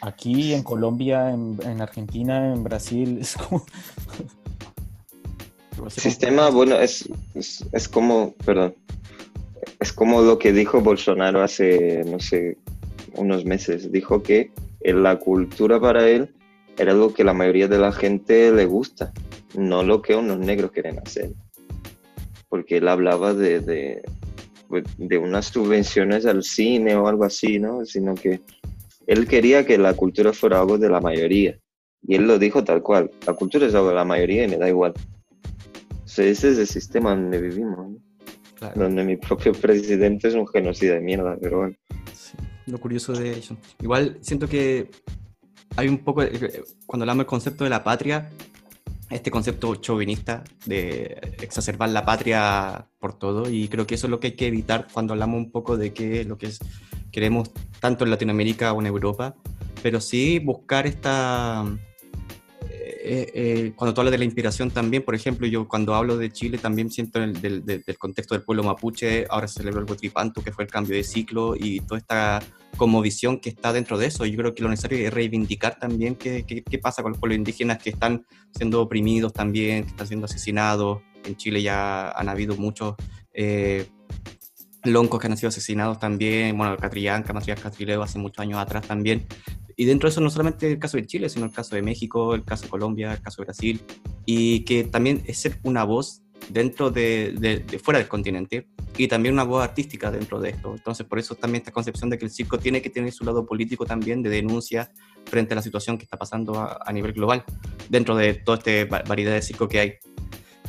Aquí 0.00 0.52
en 0.54 0.62
Colombia, 0.62 1.30
en, 1.30 1.58
en, 1.64 1.80
Argentina, 1.80 2.52
en 2.52 2.64
Brasil, 2.64 3.18
es 3.20 3.36
como... 3.36 3.64
El 5.84 5.90
sistema, 5.90 6.50
bueno, 6.50 6.76
es, 6.76 7.06
es, 7.34 7.64
es 7.72 7.88
como, 7.88 8.32
perdón, 8.44 8.74
es 9.80 9.92
como 9.92 10.22
lo 10.22 10.38
que 10.38 10.52
dijo 10.52 10.80
Bolsonaro 10.80 11.42
hace, 11.42 12.04
no 12.06 12.20
sé, 12.20 12.56
unos 13.16 13.44
meses. 13.44 13.90
Dijo 13.90 14.22
que 14.22 14.50
la 14.82 15.18
cultura 15.18 15.80
para 15.80 16.08
él 16.08 16.32
era 16.78 16.92
algo 16.92 17.12
que 17.12 17.24
la 17.24 17.34
mayoría 17.34 17.68
de 17.68 17.78
la 17.78 17.92
gente 17.92 18.52
le 18.52 18.66
gusta 18.66 19.12
no 19.54 19.82
lo 19.82 20.02
que 20.02 20.14
unos 20.14 20.38
negros 20.38 20.72
quieren 20.72 20.98
hacer. 20.98 21.30
Porque 22.48 22.78
él 22.78 22.88
hablaba 22.88 23.34
de, 23.34 23.60
de, 23.60 24.02
pues, 24.68 24.84
de 24.96 25.18
unas 25.18 25.46
subvenciones 25.46 26.26
al 26.26 26.42
cine 26.42 26.94
o 26.96 27.08
algo 27.08 27.24
así, 27.24 27.58
¿no? 27.58 27.84
Sino 27.84 28.14
que 28.14 28.40
él 29.06 29.26
quería 29.26 29.66
que 29.66 29.78
la 29.78 29.94
cultura 29.94 30.32
fuera 30.32 30.60
algo 30.60 30.78
de 30.78 30.88
la 30.88 31.00
mayoría. 31.00 31.58
Y 32.06 32.16
él 32.16 32.26
lo 32.26 32.38
dijo 32.38 32.64
tal 32.64 32.82
cual, 32.82 33.10
la 33.26 33.32
cultura 33.34 33.66
es 33.66 33.74
algo 33.74 33.88
de 33.88 33.94
la 33.94 34.04
mayoría 34.04 34.44
y 34.44 34.48
me 34.48 34.58
da 34.58 34.68
igual. 34.68 34.94
O 36.04 36.08
sea, 36.08 36.26
ese 36.26 36.50
es 36.50 36.58
el 36.58 36.66
sistema 36.66 37.10
donde 37.10 37.40
vivimos, 37.40 37.96
donde 38.74 39.04
mi 39.04 39.16
propio 39.16 39.52
presidente 39.52 40.28
es 40.28 40.34
un 40.34 40.46
genocida 40.46 40.94
de 40.94 41.00
mierda, 41.00 41.36
pero 41.40 41.58
bueno. 41.58 41.76
lo 42.66 42.78
curioso 42.78 43.12
de 43.12 43.32
eso. 43.32 43.56
Igual 43.80 44.18
siento 44.20 44.46
que 44.46 44.90
hay 45.76 45.88
un 45.88 45.98
poco, 45.98 46.22
cuando 46.86 47.04
hablamos 47.04 47.22
del 47.22 47.26
concepto 47.26 47.64
de 47.64 47.70
la 47.70 47.82
patria, 47.82 48.30
este 49.10 49.30
concepto 49.30 49.74
chauvinista 49.76 50.44
de 50.66 51.36
exacerbar 51.40 51.90
la 51.90 52.04
patria 52.04 52.88
por 52.98 53.18
todo. 53.18 53.50
Y 53.50 53.68
creo 53.68 53.86
que 53.86 53.94
eso 53.94 54.06
es 54.06 54.10
lo 54.10 54.20
que 54.20 54.28
hay 54.28 54.32
que 54.36 54.46
evitar 54.46 54.88
cuando 54.92 55.12
hablamos 55.12 55.38
un 55.38 55.50
poco 55.50 55.76
de 55.76 55.92
qué 55.92 56.24
lo 56.24 56.38
que 56.38 56.46
es, 56.46 56.58
queremos 57.12 57.50
tanto 57.80 58.04
en 58.04 58.10
Latinoamérica 58.10 58.72
o 58.72 58.80
en 58.80 58.86
Europa, 58.86 59.34
pero 59.82 60.00
sí 60.00 60.38
buscar 60.38 60.86
esta... 60.86 61.64
Eh, 63.06 63.30
eh, 63.34 63.72
cuando 63.76 63.92
tú 63.92 64.00
hablas 64.00 64.12
de 64.12 64.18
la 64.18 64.24
inspiración 64.24 64.70
también, 64.70 65.02
por 65.02 65.14
ejemplo, 65.14 65.46
yo 65.46 65.68
cuando 65.68 65.94
hablo 65.94 66.16
de 66.16 66.30
Chile 66.30 66.56
también 66.56 66.90
siento 66.90 67.22
el, 67.22 67.38
del, 67.38 67.84
contexto 67.98 68.34
del 68.34 68.42
pueblo 68.42 68.64
mapuche, 68.64 69.26
ahora 69.28 69.46
se 69.46 69.60
celebró 69.60 69.82
el 69.82 69.90
Huatripantu, 69.90 70.42
que 70.42 70.52
fue 70.52 70.64
el 70.64 70.70
cambio 70.70 70.96
de 70.96 71.04
ciclo 71.04 71.54
y 71.54 71.80
toda 71.80 71.98
esta 71.98 72.42
como 72.78 73.02
visión 73.02 73.40
que 73.40 73.50
está 73.50 73.74
dentro 73.74 73.98
de 73.98 74.06
eso. 74.06 74.24
Yo 74.24 74.38
creo 74.38 74.54
que 74.54 74.62
lo 74.62 74.70
necesario 74.70 75.06
es 75.06 75.12
reivindicar 75.12 75.78
también 75.78 76.16
qué, 76.16 76.46
qué, 76.46 76.78
pasa 76.78 77.02
con 77.02 77.12
los 77.12 77.20
pueblos 77.20 77.36
indígenas 77.36 77.76
que 77.82 77.90
están 77.90 78.24
siendo 78.56 78.80
oprimidos 78.80 79.34
también, 79.34 79.84
que 79.84 79.90
están 79.90 80.06
siendo 80.06 80.24
asesinados. 80.24 81.02
En 81.24 81.36
Chile 81.36 81.60
ya 81.60 82.10
han 82.10 82.30
habido 82.30 82.56
muchos 82.56 82.94
eh, 83.34 83.86
loncos 84.84 85.20
que 85.20 85.26
han 85.26 85.36
sido 85.36 85.48
asesinados 85.48 85.98
también, 85.98 86.56
bueno, 86.56 86.76
Catrillanca, 86.76 87.32
Matías 87.32 87.60
Catrileo 87.60 88.02
hace 88.02 88.18
muchos 88.18 88.40
años 88.40 88.58
atrás 88.58 88.86
también. 88.86 89.26
Y 89.76 89.86
dentro 89.86 90.08
de 90.08 90.12
eso 90.12 90.20
no 90.20 90.30
solamente 90.30 90.70
el 90.70 90.78
caso 90.78 90.96
de 90.96 91.06
Chile, 91.06 91.28
sino 91.28 91.46
el 91.46 91.52
caso 91.52 91.74
de 91.74 91.82
México, 91.82 92.34
el 92.34 92.44
caso 92.44 92.64
de 92.64 92.68
Colombia, 92.68 93.12
el 93.12 93.20
caso 93.20 93.42
de 93.42 93.46
Brasil, 93.46 93.80
y 94.24 94.60
que 94.60 94.84
también 94.84 95.22
es 95.26 95.38
ser 95.38 95.58
una 95.64 95.84
voz 95.84 96.22
dentro 96.50 96.90
de, 96.90 97.34
de, 97.38 97.78
fuera 97.78 97.98
del 97.98 98.08
continente 98.08 98.68
y 98.96 99.08
también 99.08 99.34
una 99.34 99.44
voz 99.44 99.64
artística 99.64 100.10
dentro 100.10 100.40
de 100.40 100.50
esto. 100.50 100.74
Entonces, 100.74 101.06
por 101.06 101.18
eso 101.18 101.34
también 101.34 101.62
esta 101.62 101.72
concepción 101.72 102.10
de 102.10 102.18
que 102.18 102.26
el 102.26 102.30
circo 102.30 102.58
tiene 102.58 102.82
que 102.82 102.90
tener 102.90 103.12
su 103.12 103.24
lado 103.24 103.44
político 103.46 103.84
también 103.86 104.22
de 104.22 104.30
denuncia 104.30 104.92
frente 105.24 105.54
a 105.54 105.56
la 105.56 105.62
situación 105.62 105.98
que 105.98 106.04
está 106.04 106.16
pasando 106.16 106.60
a, 106.60 106.92
nivel 106.92 107.12
global, 107.12 107.44
dentro 107.88 108.14
de 108.14 108.34
toda 108.34 108.58
esta 108.58 109.02
variedad 109.02 109.32
de 109.32 109.42
circo 109.42 109.68
que 109.68 109.80
hay. 109.80 109.94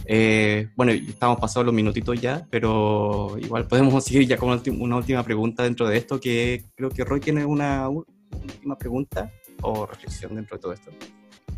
Eh, 0.07 0.69
bueno, 0.76 0.91
estamos 0.91 1.40
pasados 1.40 1.65
los 1.65 1.76
minutitos 1.76 2.19
ya, 2.19 2.48
pero 2.49 3.38
igual 3.40 3.68
podemos 3.68 4.03
seguir 4.06 4.27
ya 4.27 4.38
con 4.38 4.61
una 4.80 4.98
última 4.98 5.23
pregunta 5.23 5.64
dentro 5.64 5.88
de 5.88 5.98
esto, 5.98 6.19
que 6.19 6.65
creo 6.76 6.90
que 6.90 7.03
Roy 7.03 7.19
tiene 7.19 7.45
una 7.45 7.90
última 7.90 8.77
pregunta 8.77 9.32
o 9.61 9.86
reflexión 9.86 10.36
dentro 10.36 10.57
de 10.57 10.61
todo 10.61 10.73
esto. 10.73 10.91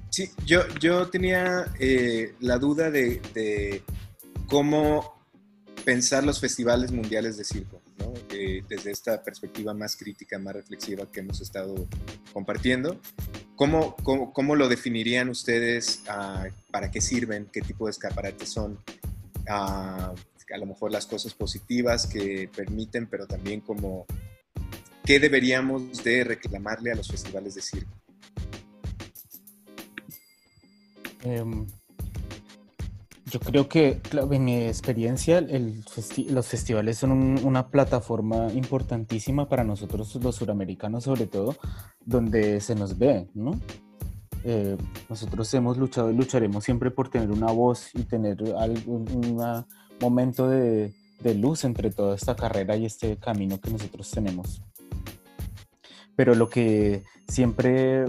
Sí, 0.10 0.30
yo, 0.46 0.62
yo 0.80 1.10
tenía 1.10 1.66
eh, 1.80 2.34
la 2.40 2.58
duda 2.58 2.90
de, 2.90 3.22
de, 3.34 3.84
cómo 4.48 5.22
pensar 5.84 6.24
los 6.24 6.40
festivales 6.40 6.92
mundiales 6.92 7.38
de 7.38 7.44
circo, 7.44 7.82
¿no? 8.00 8.14
Eh, 8.30 8.64
desde 8.68 8.92
esta 8.92 9.22
perspectiva 9.24 9.74
más 9.74 9.96
crítica, 9.96 10.38
más 10.40 10.56
reflexiva 10.56 11.10
que 11.12 11.22
hemos 11.22 11.42
estado 11.42 11.88
compartiendo. 12.34 13.00
¿Cómo, 13.56 13.96
cómo, 13.98 14.34
cómo 14.34 14.56
lo 14.56 14.70
definirían 14.70 15.30
ustedes? 15.30 16.04
Uh, 16.08 16.50
¿Para 16.72 16.92
qué 16.92 17.02
sirven? 17.02 17.48
¿Qué 17.52 17.62
tipo 17.62 17.86
de 17.86 17.92
escaparates 17.92 18.50
son? 18.50 18.80
Uh, 19.50 20.14
a 20.54 20.58
lo 20.58 20.66
mejor 20.66 20.92
las 20.92 21.06
cosas 21.06 21.34
positivas 21.34 22.08
que 22.08 22.50
permiten, 22.56 23.08
pero 23.08 23.28
también 23.28 23.62
como 23.62 24.06
qué 25.04 25.20
deberíamos 25.20 26.04
de 26.04 26.24
reclamarle 26.24 26.92
a 26.92 26.96
los 26.96 27.08
festivales 27.08 27.56
de 27.56 27.62
circo. 27.62 27.92
Em, 31.24 31.66
yo 33.30 33.40
creo 33.40 33.68
que, 33.68 34.00
en 34.32 34.46
mi 34.46 34.56
experiencia, 34.66 35.42
los 35.42 36.48
festivales 36.48 36.98
son 36.98 37.12
una 37.46 37.68
plataforma 37.68 38.48
importantísima 38.54 39.50
para 39.50 39.64
nosotros, 39.64 40.16
los 40.16 40.36
suramericanos 40.36 41.04
sobre 41.04 41.28
todo, 41.28 41.56
donde 42.06 42.62
se 42.62 42.76
nos 42.76 42.98
ve, 42.98 43.28
¿no? 43.34 43.60
Eh, 44.44 44.78
nosotros 45.10 45.54
hemos 45.54 45.78
luchado 45.78 46.10
y 46.10 46.16
lucharemos 46.16 46.64
siempre 46.64 46.90
por 46.90 47.10
tener 47.10 47.32
una 47.32 47.52
voz 47.52 47.90
y 47.94 48.04
tener 48.04 48.38
algún, 48.58 49.06
un 49.12 49.66
momento 50.00 50.48
de 50.48 50.94
luz 51.36 51.66
entre 51.66 51.92
toda 51.92 52.16
esta 52.16 52.36
carrera 52.36 52.78
y 52.78 52.86
este 52.86 53.18
camino 53.18 53.60
que 53.60 53.72
nosotros 53.72 54.10
tenemos. 54.10 54.62
Pero 56.16 56.34
lo 56.34 56.50
que 56.50 57.04
siempre 57.28 58.06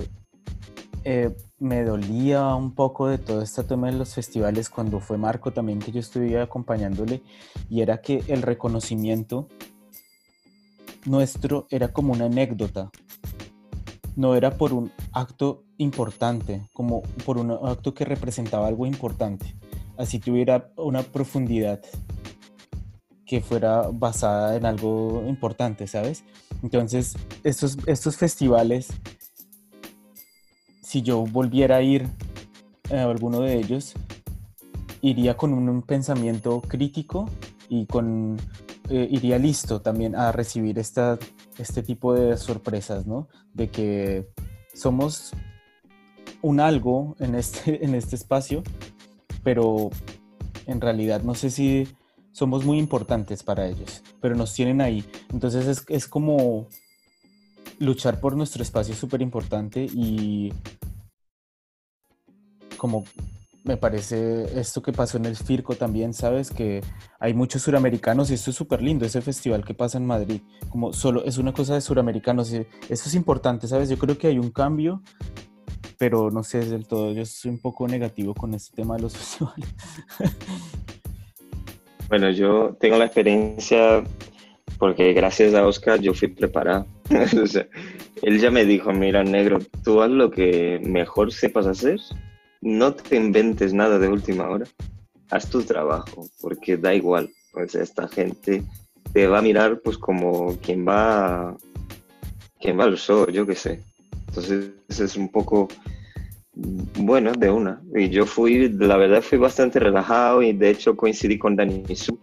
eh, 1.10 1.34
me 1.58 1.84
dolía 1.84 2.54
un 2.54 2.74
poco 2.74 3.08
de 3.08 3.16
todo 3.16 3.40
este 3.40 3.64
tema 3.64 3.86
de 3.86 3.94
los 3.96 4.12
festivales 4.12 4.68
cuando 4.68 5.00
fue 5.00 5.16
Marco 5.16 5.54
también 5.54 5.78
que 5.78 5.90
yo 5.90 6.00
estuve 6.00 6.38
acompañándole 6.38 7.22
y 7.70 7.80
era 7.80 8.02
que 8.02 8.22
el 8.28 8.42
reconocimiento 8.42 9.48
nuestro 11.06 11.66
era 11.70 11.94
como 11.94 12.12
una 12.12 12.26
anécdota, 12.26 12.90
no 14.16 14.34
era 14.34 14.50
por 14.58 14.74
un 14.74 14.92
acto 15.12 15.64
importante, 15.78 16.68
como 16.74 17.00
por 17.24 17.38
un 17.38 17.52
acto 17.52 17.94
que 17.94 18.04
representaba 18.04 18.66
algo 18.66 18.84
importante, 18.84 19.56
así 19.96 20.18
tuviera 20.18 20.70
una 20.76 21.02
profundidad 21.02 21.80
que 23.24 23.40
fuera 23.40 23.88
basada 23.90 24.56
en 24.56 24.66
algo 24.66 25.24
importante, 25.26 25.86
¿sabes? 25.86 26.22
Entonces, 26.62 27.16
estos, 27.44 27.78
estos 27.86 28.18
festivales 28.18 28.88
si 30.88 31.02
yo 31.02 31.26
volviera 31.26 31.76
a 31.76 31.82
ir 31.82 32.08
a 32.90 33.02
alguno 33.02 33.40
de 33.40 33.58
ellos, 33.58 33.92
iría 35.02 35.36
con 35.36 35.52
un, 35.52 35.82
pensamiento 35.82 36.62
crítico 36.62 37.28
y 37.68 37.84
con, 37.84 38.38
eh, 38.88 39.06
iría 39.10 39.38
listo 39.38 39.82
también 39.82 40.16
a 40.16 40.32
recibir 40.32 40.78
esta, 40.78 41.18
este 41.58 41.82
tipo 41.82 42.14
de 42.14 42.38
sorpresas, 42.38 43.06
¿no? 43.06 43.28
De 43.52 43.68
que 43.68 44.30
somos 44.72 45.32
un 46.40 46.58
algo 46.58 47.16
en 47.18 47.34
este, 47.34 47.84
en 47.84 47.94
este 47.94 48.16
espacio, 48.16 48.62
pero 49.44 49.90
en 50.64 50.80
realidad 50.80 51.20
no 51.22 51.34
sé 51.34 51.50
si 51.50 51.86
somos 52.32 52.64
muy 52.64 52.78
importantes 52.78 53.42
para 53.42 53.66
ellos, 53.66 54.02
pero 54.22 54.36
nos 54.36 54.54
tienen 54.54 54.80
ahí. 54.80 55.04
Entonces 55.30 55.66
es, 55.66 55.84
es 55.90 56.08
como 56.08 56.66
luchar 57.78 58.20
por 58.20 58.36
nuestro 58.36 58.62
espacio 58.62 58.94
es 58.94 59.00
súper 59.00 59.22
importante 59.22 59.86
y 59.92 60.52
como 62.76 63.04
me 63.64 63.76
parece 63.76 64.58
esto 64.58 64.82
que 64.82 64.92
pasó 64.92 65.18
en 65.18 65.26
el 65.26 65.36
Firco 65.36 65.74
también, 65.74 66.14
¿sabes? 66.14 66.50
Que 66.50 66.80
hay 67.20 67.34
muchos 67.34 67.62
suramericanos 67.62 68.30
y 68.30 68.34
esto 68.34 68.50
es 68.50 68.56
súper 68.56 68.82
lindo, 68.82 69.04
ese 69.04 69.20
festival 69.20 69.64
que 69.64 69.74
pasa 69.74 69.98
en 69.98 70.06
Madrid, 70.06 70.40
como 70.70 70.92
solo 70.92 71.24
es 71.24 71.36
una 71.38 71.52
cosa 71.52 71.74
de 71.74 71.80
suramericanos, 71.80 72.50
eso 72.52 72.66
es 72.88 73.14
importante, 73.14 73.66
¿sabes? 73.68 73.90
Yo 73.90 73.98
creo 73.98 74.16
que 74.16 74.28
hay 74.28 74.38
un 74.38 74.50
cambio, 74.50 75.02
pero 75.98 76.30
no 76.30 76.42
sé 76.42 76.64
del 76.64 76.86
todo, 76.86 77.12
yo 77.12 77.26
soy 77.26 77.50
un 77.50 77.60
poco 77.60 77.86
negativo 77.86 78.32
con 78.32 78.54
este 78.54 78.74
tema 78.74 78.96
de 78.96 79.02
los 79.02 79.16
festivales. 79.16 79.68
Bueno, 82.08 82.30
yo 82.30 82.74
tengo 82.80 82.96
la 82.96 83.04
experiencia 83.04 84.02
porque 84.78 85.12
gracias 85.12 85.54
a 85.54 85.66
Oscar 85.66 86.00
yo 86.00 86.14
fui 86.14 86.28
preparado. 86.28 86.86
él 88.22 88.40
ya 88.40 88.50
me 88.50 88.64
dijo, 88.64 88.92
mira, 88.92 89.24
negro, 89.24 89.58
tú 89.84 90.02
haz 90.02 90.10
lo 90.10 90.30
que 90.30 90.80
mejor 90.84 91.32
sepas 91.32 91.66
hacer 91.66 92.00
no 92.60 92.94
te 92.94 93.16
inventes 93.16 93.72
nada 93.72 93.98
de 93.98 94.08
última 94.08 94.48
hora. 94.48 94.66
Haz 95.30 95.48
tu 95.50 95.62
trabajo, 95.62 96.28
porque 96.40 96.76
da 96.76 96.94
igual. 96.94 97.30
Pues 97.52 97.74
esta 97.74 98.08
gente 98.08 98.62
te 99.12 99.26
va 99.26 99.38
a 99.38 99.42
mirar 99.42 99.80
pues 99.80 99.98
como 99.98 100.56
quien 100.58 100.86
va, 100.86 101.56
quien 102.60 102.78
va 102.78 102.84
al 102.84 102.96
show, 102.96 103.28
yo 103.30 103.46
qué 103.46 103.54
sé. 103.54 103.82
Entonces 104.28 104.72
es 104.88 105.16
un 105.16 105.28
poco 105.28 105.68
bueno 106.54 107.32
de 107.32 107.50
una. 107.50 107.80
Y 107.94 108.08
yo 108.10 108.26
fui, 108.26 108.68
la 108.68 108.96
verdad 108.96 109.22
fui 109.22 109.38
bastante 109.38 109.78
relajado 109.78 110.42
y 110.42 110.52
de 110.52 110.70
hecho 110.70 110.96
coincidí 110.96 111.38
con 111.38 111.56
Dani 111.56 111.84
Su, 111.94 112.18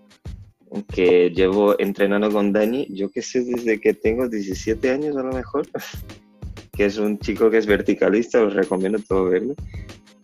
que 0.84 1.30
llevo 1.30 1.80
entrenando 1.80 2.32
con 2.32 2.52
Dani, 2.52 2.88
yo 2.90 3.10
qué 3.10 3.22
sé, 3.22 3.44
desde 3.44 3.80
que 3.80 3.94
tengo 3.94 4.28
17 4.28 4.90
años 4.90 5.16
a 5.18 5.24
lo 5.24 5.32
mejor, 5.32 5.68
que 6.74 6.86
es 6.86 6.98
un 6.98 7.20
chico 7.20 7.50
que 7.50 7.58
es 7.58 7.66
verticalista, 7.66 8.44
os 8.44 8.54
recomiendo 8.54 9.00
todo 9.00 9.26
verlo 9.26 9.56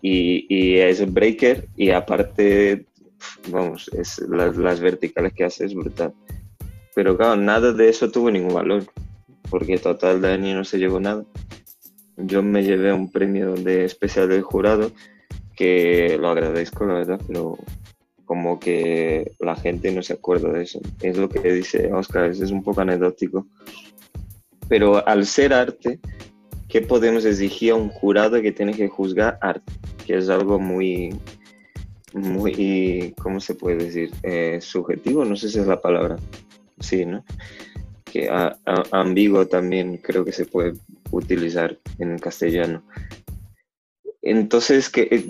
y, 0.02 0.46
y 0.50 0.78
es 0.78 1.12
breaker 1.12 1.68
y 1.78 1.92
aparte, 1.92 2.86
vamos, 3.50 3.90
es 3.94 4.20
las, 4.20 4.80
verticales 4.80 5.34
que 5.34 5.46
hace 5.46 5.66
es 5.66 5.74
brutal. 5.74 6.14
Pero 6.96 7.16
claro, 7.16 7.40
nada 7.40 7.72
de 7.72 7.90
eso 7.90 8.12
tuvo 8.12 8.32
ningún 8.32 8.54
valor, 8.54 8.84
porque 9.50 9.78
total 9.78 10.22
Dani 10.22 10.54
no 10.54 10.64
se 10.64 10.78
llevó 10.78 11.00
nada. 11.00 11.24
Yo 12.18 12.44
me 12.44 12.64
llevé 12.64 12.92
un 12.92 13.12
premio 13.12 13.54
de 13.54 13.86
especial 13.86 14.28
del 14.30 14.42
jurado, 14.42 14.92
que 15.56 16.18
lo 16.20 16.30
agradezco, 16.30 16.86
la 16.86 16.96
verdad, 16.96 17.22
pero 17.28 17.58
como 18.32 18.62
que 18.62 19.34
la 19.40 19.58
gente 19.58 19.92
no 19.92 20.02
se 20.02 20.14
acuerda 20.14 20.54
de 20.54 20.64
eso. 20.64 20.80
Es 21.02 21.18
lo 21.18 21.28
que 21.28 21.42
dice 21.52 21.92
Oscar, 21.92 22.32
es 22.32 22.40
un 22.50 22.64
poco 22.64 22.80
anecdótico. 22.80 23.46
Pero 24.70 25.06
al 25.06 25.26
ser 25.26 25.52
arte, 25.52 26.00
¿qué 26.70 26.80
podemos 26.80 27.26
exigir 27.26 27.74
a 27.74 27.76
un 27.76 27.90
jurado 27.90 28.42
que 28.42 28.54
tiene 28.54 28.72
que 28.72 28.88
juzgar 28.88 29.38
arte? 29.42 29.74
Que 30.08 30.16
es 30.16 30.30
algo 30.30 30.60
muy, 30.60 31.14
muy, 32.14 33.14
¿cómo 33.22 33.42
se 33.42 33.54
puede 33.54 33.84
decir? 33.84 34.12
Eh, 34.24 34.60
subjetivo, 34.62 35.26
no 35.26 35.36
sé 35.36 35.50
si 35.50 35.60
es 35.60 35.68
la 35.68 35.82
palabra. 35.82 36.16
Sí, 36.80 37.04
¿no? 37.04 37.26
Que 38.06 38.30
ambiguo 38.94 39.46
también 39.46 39.98
creo 39.98 40.24
que 40.24 40.32
se 40.32 40.46
puede 40.46 40.76
utilizar 41.12 41.78
en 42.00 42.18
castellano. 42.18 42.82
Entonces, 44.32 44.90
que 44.90 45.08
eh, 45.12 45.26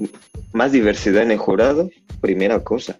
más 0.53 0.71
diversidad 0.71 1.23
en 1.23 1.31
el 1.31 1.37
jurado, 1.37 1.89
primera 2.21 2.63
cosa. 2.63 2.99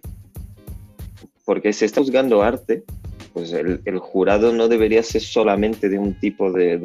Porque 1.44 1.72
si 1.72 1.84
está 1.84 2.00
juzgando 2.00 2.42
arte, 2.42 2.82
pues 3.32 3.52
el, 3.52 3.98
jurado 3.98 4.52
no 4.52 4.68
debería 4.68 5.02
ser 5.02 5.22
solamente 5.22 5.88
de 5.88 5.98
un 5.98 6.18
tipo 6.18 6.52
de, 6.52 6.78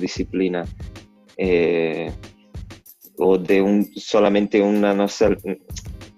disciplina 0.00 0.64
eh, 1.36 2.10
o 3.18 3.38
de 3.38 3.62
un 3.62 3.90
solamente 3.94 4.60
una 4.62 4.94
no 4.94 5.06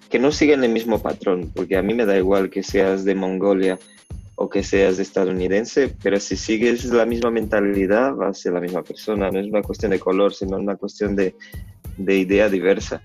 que 0.08 0.18
no 0.18 0.30
sigan 0.30 0.62
el 0.62 0.70
mismo 0.70 1.00
patrón, 1.00 1.50
porque 1.54 1.76
a 1.76 1.82
mí 1.82 1.92
me 1.92 2.06
da 2.06 2.16
igual 2.16 2.50
que 2.50 2.62
seas 2.62 3.04
de 3.04 3.16
Mongolia 3.16 3.78
o 4.36 4.48
que 4.48 4.62
seas 4.62 4.98
estadounidense, 5.00 5.92
pero 6.02 6.18
si 6.20 6.36
sigues 6.36 6.84
la 6.86 7.04
misma 7.04 7.30
mentalidad 7.30 8.14
vas 8.14 8.38
a 8.38 8.42
ser 8.42 8.52
la 8.52 8.60
misma 8.60 8.82
persona, 8.82 9.30
no 9.30 9.40
es 9.40 9.48
una 9.48 9.62
cuestión 9.62 9.90
de 9.90 9.98
color, 9.98 10.32
sino 10.32 10.56
una 10.56 10.76
cuestión 10.76 11.14
de, 11.14 11.34
de 11.96 12.16
idea 12.18 12.48
diversa, 12.48 13.02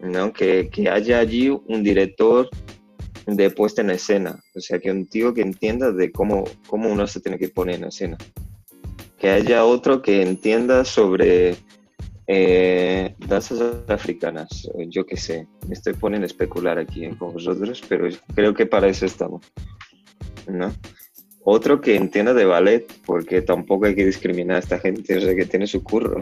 ¿no? 0.00 0.32
Que, 0.32 0.68
que 0.70 0.88
haya 0.88 1.18
allí 1.18 1.48
un 1.48 1.82
director 1.82 2.48
de 3.26 3.50
puesta 3.50 3.80
en 3.80 3.90
escena, 3.90 4.42
o 4.54 4.60
sea, 4.60 4.78
que 4.78 4.90
un 4.90 5.06
tío 5.06 5.32
que 5.32 5.40
entienda 5.40 5.90
de 5.90 6.12
cómo, 6.12 6.44
cómo 6.66 6.90
uno 6.90 7.06
se 7.06 7.20
tiene 7.20 7.38
que 7.38 7.48
poner 7.48 7.76
en 7.76 7.84
escena. 7.84 8.18
Que 9.18 9.30
haya 9.30 9.64
otro 9.64 10.02
que 10.02 10.20
entienda 10.20 10.84
sobre 10.84 11.56
eh, 12.26 13.14
danzas 13.18 13.60
africanas, 13.88 14.68
yo 14.88 15.06
qué 15.06 15.16
sé, 15.16 15.46
me 15.66 15.74
estoy 15.74 15.94
poniendo 15.94 16.24
a 16.24 16.26
especular 16.26 16.78
aquí 16.78 17.08
con 17.16 17.32
vosotros, 17.32 17.82
pero 17.88 18.08
creo 18.34 18.52
que 18.52 18.66
para 18.66 18.88
eso 18.88 19.06
estamos. 19.06 19.40
¿no? 20.46 20.72
Otro 21.44 21.80
que 21.80 21.96
entienda 21.96 22.32
de 22.32 22.44
ballet, 22.44 22.86
porque 23.04 23.42
tampoco 23.42 23.86
hay 23.86 23.94
que 23.94 24.06
discriminar 24.06 24.56
a 24.56 24.60
esta 24.60 24.78
gente, 24.78 25.16
o 25.16 25.20
sea, 25.20 25.34
que 25.34 25.44
tiene 25.44 25.66
su 25.66 25.82
curro. 25.82 26.20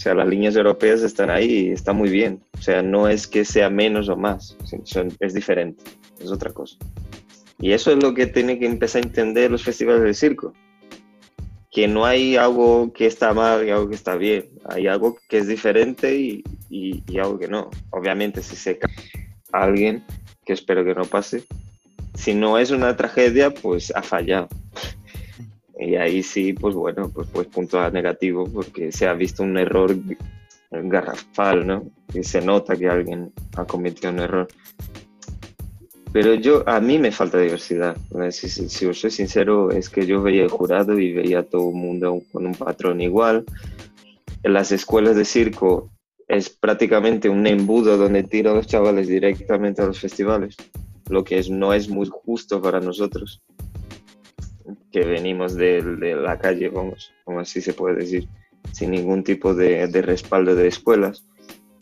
O 0.00 0.02
sea, 0.02 0.14
las 0.14 0.28
líneas 0.28 0.56
europeas 0.56 1.02
están 1.02 1.28
ahí 1.28 1.66
y 1.66 1.70
está 1.72 1.92
muy 1.92 2.08
bien. 2.08 2.42
O 2.58 2.62
sea, 2.62 2.80
no 2.80 3.06
es 3.06 3.26
que 3.26 3.44
sea 3.44 3.68
menos 3.68 4.08
o 4.08 4.16
más, 4.16 4.56
es 5.20 5.34
diferente, 5.34 5.84
es 6.18 6.30
otra 6.30 6.50
cosa. 6.54 6.78
Y 7.58 7.72
eso 7.72 7.92
es 7.92 8.02
lo 8.02 8.14
que 8.14 8.26
tiene 8.26 8.58
que 8.58 8.64
empezar 8.64 9.02
a 9.02 9.06
entender 9.06 9.50
los 9.50 9.62
festivales 9.62 10.02
de 10.02 10.14
circo. 10.14 10.54
Que 11.70 11.86
no 11.86 12.06
hay 12.06 12.36
algo 12.36 12.94
que 12.94 13.04
está 13.04 13.34
mal 13.34 13.66
y 13.66 13.68
algo 13.68 13.90
que 13.90 13.94
está 13.94 14.16
bien. 14.16 14.48
Hay 14.70 14.86
algo 14.86 15.18
que 15.28 15.36
es 15.36 15.46
diferente 15.46 16.16
y, 16.16 16.44
y, 16.70 17.18
algo 17.18 17.38
que 17.38 17.48
no. 17.48 17.68
Obviamente, 17.90 18.42
si 18.42 18.56
se 18.56 18.78
cae 18.78 18.94
alguien, 19.52 20.02
que 20.46 20.54
espero 20.54 20.82
que 20.82 20.94
no 20.94 21.04
pase, 21.04 21.44
si 22.14 22.32
no 22.32 22.56
es 22.56 22.70
una 22.70 22.96
tragedia, 22.96 23.50
pues 23.50 23.92
ha 23.94 24.02
fallado. 24.02 24.48
Y 25.80 25.96
ahí 25.96 26.22
sí, 26.22 26.52
pues 26.52 26.74
bueno, 26.74 27.08
pues, 27.08 27.26
pues 27.32 27.46
punto 27.46 27.90
negativo 27.90 28.44
porque 28.44 28.92
se 28.92 29.06
ha 29.06 29.14
visto 29.14 29.42
un 29.42 29.56
error 29.56 29.96
garrafal, 30.70 31.66
¿no? 31.66 31.84
Y 32.12 32.22
se 32.22 32.42
nota 32.42 32.76
que 32.76 32.88
alguien 32.88 33.32
ha 33.56 33.64
cometido 33.64 34.12
un 34.12 34.18
error. 34.18 34.48
Pero 36.12 36.34
yo, 36.34 36.68
a 36.68 36.80
mí 36.80 36.98
me 36.98 37.12
falta 37.12 37.38
diversidad. 37.38 37.96
Si, 38.30 38.48
si, 38.48 38.86
os 38.86 39.00
soy 39.00 39.10
sincero, 39.10 39.70
es 39.70 39.88
que 39.88 40.06
yo 40.06 40.20
veía 40.20 40.42
el 40.42 40.50
jurado 40.50 40.98
y 40.98 41.12
veía 41.12 41.38
a 41.38 41.44
todo 41.44 41.70
el 41.70 41.76
mundo 41.76 42.20
con 42.30 42.46
un 42.46 42.54
patrón 42.54 43.00
igual. 43.00 43.44
En 44.42 44.52
las 44.52 44.72
escuelas 44.72 45.16
de 45.16 45.24
circo 45.24 45.90
es 46.28 46.50
prácticamente 46.50 47.28
un 47.28 47.46
embudo 47.46 47.96
donde 47.96 48.22
tiran 48.24 48.52
a 48.52 48.56
los 48.56 48.66
chavales 48.66 49.08
directamente 49.08 49.80
a 49.80 49.86
los 49.86 49.98
festivales 49.98 50.56
lo 51.10 51.24
que 51.24 51.38
es, 51.38 51.50
no 51.50 51.74
es 51.74 51.88
muy 51.88 52.08
justo 52.08 52.62
para 52.62 52.80
nosotros, 52.80 53.42
que 54.92 55.04
venimos 55.04 55.54
de, 55.54 55.82
la 56.20 56.38
calle, 56.38 56.68
vamos, 56.68 57.12
como 57.24 57.40
así 57.40 57.60
se 57.60 57.72
puede 57.72 57.96
decir, 57.96 58.28
sin 58.72 58.90
ningún 58.90 59.22
tipo 59.22 59.54
de, 59.54 59.86
respaldo 60.02 60.54
de 60.54 60.68
escuelas. 60.68 61.24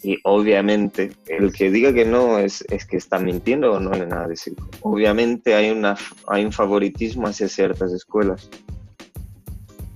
Y 0.02 0.18
obviamente, 0.22 1.10
el 1.26 1.52
que 1.52 1.70
diga 1.70 1.92
que 1.92 2.04
no 2.04 2.38
es, 2.38 2.64
es 2.70 2.84
que 2.84 2.96
está 2.96 3.18
mintiendo 3.18 3.72
o 3.72 3.80
no 3.80 3.92
hay 3.92 4.02
nada 4.02 4.24
de 4.24 4.30
decir. 4.30 4.54
Obviamente 4.82 5.54
hay, 5.54 5.70
una, 5.70 5.96
hay 6.28 6.44
un 6.44 6.52
favoritismo 6.52 7.26
hacia 7.26 7.48
ciertas 7.48 7.92
escuelas. 7.92 8.48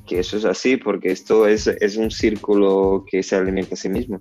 Que 0.06 0.18
eso 0.18 0.36
es 0.36 0.44
así 0.44 0.76
porque 0.76 1.12
esto 1.12 1.46
es, 1.46 1.68
es 1.68 1.96
un 1.96 2.10
círculo 2.10 3.04
que 3.08 3.22
se 3.22 3.36
alimenta 3.36 3.74
a 3.74 3.76
sí 3.78 3.88
mismo. 3.88 4.20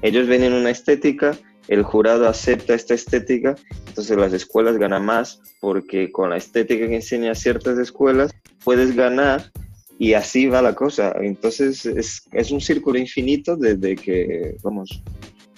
Ellos 0.00 0.26
ven 0.26 0.42
en 0.42 0.54
una 0.54 0.70
estética 0.70 1.36
el 1.70 1.84
jurado 1.84 2.28
acepta 2.28 2.74
esta 2.74 2.94
estética, 2.94 3.54
entonces 3.86 4.16
las 4.16 4.32
escuelas 4.32 4.76
ganan 4.76 5.04
más 5.04 5.40
porque 5.60 6.10
con 6.10 6.30
la 6.30 6.36
estética 6.36 6.88
que 6.88 6.96
enseña 6.96 7.32
ciertas 7.36 7.78
escuelas 7.78 8.32
puedes 8.64 8.96
ganar 8.96 9.52
y 9.96 10.14
así 10.14 10.48
va 10.48 10.62
la 10.62 10.74
cosa. 10.74 11.14
Entonces 11.20 11.86
es, 11.86 12.24
es 12.32 12.50
un 12.50 12.60
círculo 12.60 12.98
infinito 12.98 13.56
desde 13.56 13.94
que, 13.94 14.56
vamos, 14.64 15.00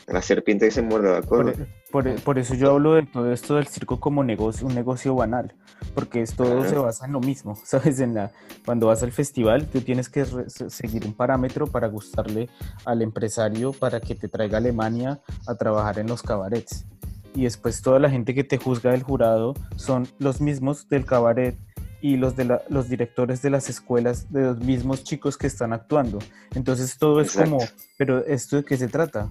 la 0.07 0.21
serpiente 0.21 0.67
que 0.67 0.73
se 0.73 0.83
muerde 0.83 1.13
la 1.13 1.23
cola. 1.23 1.55
Por, 1.93 2.39
eso 2.39 2.55
yo 2.55 2.71
hablo 2.71 2.95
de 2.95 3.03
todo 3.03 3.31
esto 3.31 3.57
del 3.57 3.67
circo 3.67 4.01
como 4.01 4.25
negocio, 4.25 4.67
un 4.67 4.75
negocio 4.75 5.15
banal, 5.15 5.55
porque 5.95 6.25
todo 6.25 6.65
se 6.65 6.75
basa 6.77 7.05
en 7.05 7.13
lo 7.13 7.21
mismo, 7.21 7.55
¿sabes? 7.65 8.01
En 8.01 8.15
la, 8.15 8.31
cuando 8.65 8.87
vas 8.87 9.03
al 9.03 9.13
festival, 9.13 9.67
tú 9.67 9.83
tienes 9.83 10.09
que 10.09 10.25
seguir 10.49 11.05
un 11.05 11.13
parámetro 11.13 11.67
para 11.67 11.89
gustarle 11.89 12.49
al 12.87 13.03
empresario 13.03 13.73
para 13.75 14.01
que 14.01 14.15
te 14.15 14.29
traiga 14.29 14.57
a 14.57 14.61
Alemania 14.61 15.21
a 15.47 15.55
trabajar 15.55 15.99
en 15.99 16.07
los 16.07 16.23
cabarets. 16.23 16.87
Y 17.35 17.45
después 17.45 17.83
toda 17.83 17.99
la 17.99 18.09
gente 18.09 18.35
que 18.35 18.43
te 18.43 18.57
juzga 18.57 18.93
del 18.93 19.03
jurado 19.03 19.53
son 19.77 20.09
los 20.19 20.41
mismos 20.41 20.89
del 20.89 21.05
cabaret 21.05 21.59
y 22.01 22.17
los, 22.17 22.37
de 22.37 22.59
los 22.71 22.89
directores 22.89 23.43
de 23.43 23.51
las 23.51 23.69
escuelas 23.69 24.33
de 24.33 24.41
los 24.41 24.59
mismos 24.61 25.05
chicos 25.05 25.37
que 25.37 25.47
están 25.47 25.75
actuando. 25.75 26.21
Entonces 26.55 26.97
todo 26.97 27.21
es 27.21 27.37
como, 27.37 27.59
pero 27.99 28.25
¿esto 28.25 28.57
de 28.57 28.65
qué 28.65 28.79
se 28.79 28.89
trata? 28.89 29.31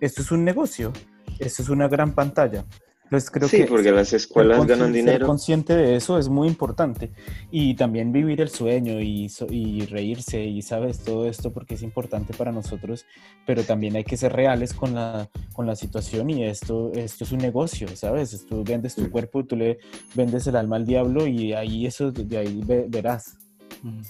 Esto 0.00 0.22
es 0.22 0.32
un 0.32 0.44
negocio 0.44 0.92
eso 1.42 1.62
es 1.62 1.68
una 1.68 1.88
gran 1.88 2.14
pantalla. 2.14 2.64
Entonces 3.12 3.30
creo 3.30 3.46
sí, 3.46 3.64
porque 3.68 3.92
las 3.92 4.14
escuelas 4.14 4.66
ganan 4.66 4.90
dinero. 4.90 5.18
Ser 5.18 5.26
consciente 5.26 5.76
de 5.76 5.96
eso 5.96 6.18
es 6.18 6.30
muy 6.30 6.48
importante. 6.48 7.12
Y 7.50 7.74
también 7.74 8.10
vivir 8.10 8.40
el 8.40 8.48
sueño 8.48 9.02
y, 9.02 9.30
y, 9.50 9.84
reírse 9.84 10.42
y 10.42 10.62
sabes 10.62 11.00
todo 11.04 11.28
esto 11.28 11.52
porque 11.52 11.74
es 11.74 11.82
importante 11.82 12.32
para 12.32 12.52
nosotros, 12.52 13.04
pero 13.46 13.64
también 13.64 13.96
hay 13.96 14.04
que 14.04 14.16
ser 14.16 14.32
reales 14.32 14.72
con 14.72 14.94
la, 14.94 15.28
con 15.52 15.66
la 15.66 15.76
situación 15.76 16.30
y 16.30 16.44
esto, 16.44 16.90
esto 16.94 17.24
es 17.24 17.32
un 17.32 17.40
negocio, 17.40 17.86
¿sabes? 17.96 18.46
Tú 18.48 18.64
vendes 18.64 18.94
tu 18.94 19.02
mm. 19.02 19.10
cuerpo, 19.10 19.44
tú 19.44 19.56
le 19.56 19.78
vendes 20.14 20.46
el 20.46 20.56
alma 20.56 20.76
al 20.76 20.86
diablo 20.86 21.26
y 21.26 21.52
ahí 21.52 21.84
eso, 21.84 22.12
de 22.12 22.38
ahí 22.38 22.62
verás. 22.88 23.36
Mm. 23.82 24.00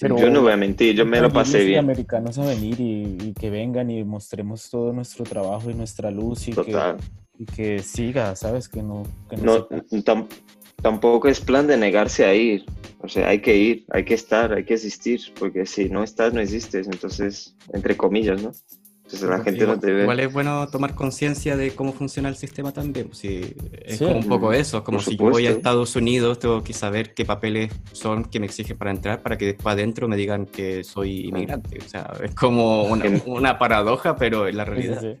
Pero 0.00 0.18
yo 0.18 0.30
no 0.30 0.42
voy 0.42 0.52
a 0.52 0.56
mentir, 0.56 0.96
yo 0.96 1.06
me 1.06 1.20
lo 1.20 1.32
pasé 1.32 1.64
bien. 1.64 1.78
americanos 1.78 2.38
a 2.38 2.46
venir 2.46 2.76
y, 2.80 3.32
que 3.34 3.50
vengan 3.50 3.90
y 3.90 4.02
mostremos 4.04 4.68
todo 4.70 4.92
nuestro 4.92 5.24
trabajo 5.24 5.70
y 5.70 5.74
nuestra 5.74 6.10
luz 6.10 6.48
y, 6.48 6.52
que, 6.52 6.96
y 7.38 7.44
que, 7.46 7.78
siga, 7.78 8.34
¿sabes? 8.34 8.68
Que 8.68 8.82
no. 8.82 9.04
no, 9.40 9.68
tampoco 10.82 11.28
es 11.28 11.40
plan 11.40 11.66
de 11.66 11.76
negarse 11.76 12.24
a 12.24 12.34
ir. 12.34 12.64
O 13.00 13.08
sea, 13.08 13.28
hay 13.28 13.40
que 13.40 13.56
ir, 13.56 13.84
hay 13.90 14.04
que 14.04 14.14
estar, 14.14 14.52
hay 14.52 14.64
que 14.64 14.74
existir, 14.74 15.20
porque 15.38 15.66
si 15.66 15.88
no 15.88 16.02
estás, 16.02 16.32
no 16.32 16.40
existes. 16.40 16.86
Entonces, 16.86 17.54
entre 17.72 17.96
comillas, 17.96 18.42
¿no? 18.42 18.52
La 19.22 19.40
gente 19.40 19.62
igual, 19.62 19.80
no 19.82 20.02
Igual 20.02 20.20
es 20.20 20.32
bueno 20.32 20.68
tomar 20.68 20.94
conciencia 20.94 21.56
de 21.56 21.74
cómo 21.74 21.92
funciona 21.92 22.28
el 22.28 22.36
sistema 22.36 22.72
también. 22.72 23.08
Pues, 23.08 23.18
si 23.18 23.54
es 23.82 23.98
como 23.98 24.16
un 24.16 24.28
poco 24.28 24.52
eso, 24.52 24.84
como 24.84 25.00
si 25.00 25.16
yo 25.16 25.30
voy 25.30 25.46
a 25.46 25.50
Estados 25.50 25.96
Unidos, 25.96 26.38
tengo 26.38 26.62
que 26.62 26.72
saber 26.72 27.14
qué 27.14 27.24
papeles 27.24 27.72
son 27.92 28.24
que 28.24 28.40
me 28.40 28.46
exigen 28.46 28.76
para 28.76 28.90
entrar, 28.90 29.22
para 29.22 29.38
que 29.38 29.46
después 29.46 29.74
adentro 29.74 30.08
me 30.08 30.16
digan 30.16 30.46
que 30.46 30.84
soy 30.84 31.28
inmigrante. 31.28 31.78
O 31.84 31.88
sea, 31.88 32.12
es 32.22 32.34
como 32.34 32.84
una, 32.84 33.04
una 33.26 33.58
paradoja, 33.58 34.16
pero 34.16 34.48
en 34.48 34.56
la 34.56 34.64
realidad. 34.64 35.16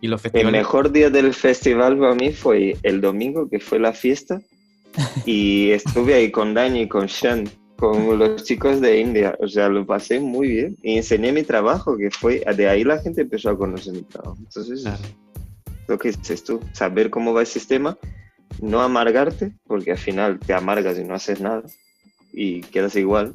y 0.00 0.08
los 0.08 0.20
festivales... 0.20 0.54
El 0.54 0.60
mejor 0.60 0.92
día 0.92 1.10
del 1.10 1.34
festival 1.34 1.98
para 1.98 2.14
mí 2.14 2.32
fue 2.32 2.76
el 2.82 3.00
domingo, 3.00 3.48
que 3.48 3.60
fue 3.60 3.78
la 3.78 3.92
fiesta, 3.92 4.40
y 5.26 5.70
estuve 5.70 6.14
ahí 6.14 6.30
con 6.30 6.54
Dani 6.54 6.82
y 6.82 6.88
con 6.88 7.08
Sean 7.08 7.48
con 7.82 8.16
los 8.16 8.44
chicos 8.44 8.80
de 8.80 9.00
India. 9.00 9.36
O 9.40 9.48
sea, 9.48 9.68
lo 9.68 9.84
pasé 9.84 10.20
muy 10.20 10.46
bien 10.46 10.76
y 10.84 10.98
enseñé 10.98 11.32
mi 11.32 11.42
trabajo, 11.42 11.96
que 11.96 12.12
fue, 12.12 12.44
de 12.56 12.68
ahí 12.68 12.84
la 12.84 13.00
gente 13.00 13.22
empezó 13.22 13.50
a 13.50 13.58
conocer 13.58 13.92
mi 13.92 14.02
trabajo. 14.02 14.36
Entonces, 14.38 14.84
lo 15.88 15.98
que 15.98 16.10
es 16.10 16.44
tú, 16.44 16.60
saber 16.72 17.10
cómo 17.10 17.34
va 17.34 17.40
el 17.40 17.48
sistema, 17.48 17.98
no 18.60 18.82
amargarte, 18.82 19.56
porque 19.66 19.90
al 19.90 19.98
final 19.98 20.38
te 20.38 20.54
amargas 20.54 20.96
y 20.96 21.02
no 21.02 21.14
haces 21.14 21.40
nada 21.40 21.64
y 22.32 22.60
quedas 22.60 22.94
igual, 22.94 23.34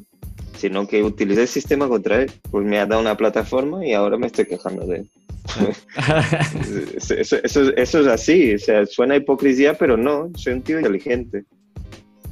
sino 0.56 0.88
que 0.88 1.02
utilicé 1.02 1.42
el 1.42 1.48
sistema 1.48 1.86
contra 1.86 2.22
él, 2.22 2.32
pues 2.50 2.64
me 2.64 2.78
ha 2.78 2.86
dado 2.86 3.02
una 3.02 3.18
plataforma 3.18 3.84
y 3.84 3.92
ahora 3.92 4.16
me 4.16 4.28
estoy 4.28 4.46
quejando 4.46 4.86
de 4.86 4.96
él. 5.00 5.10
eso, 6.96 7.14
eso, 7.14 7.36
eso, 7.76 8.00
es 8.00 8.06
así, 8.06 8.54
o 8.54 8.58
sea, 8.58 8.86
suena 8.86 9.14
hipocresía, 9.16 9.74
pero 9.74 9.98
no, 9.98 10.30
soy 10.36 10.54
un 10.54 10.62
tío 10.62 10.78
inteligente 10.78 11.44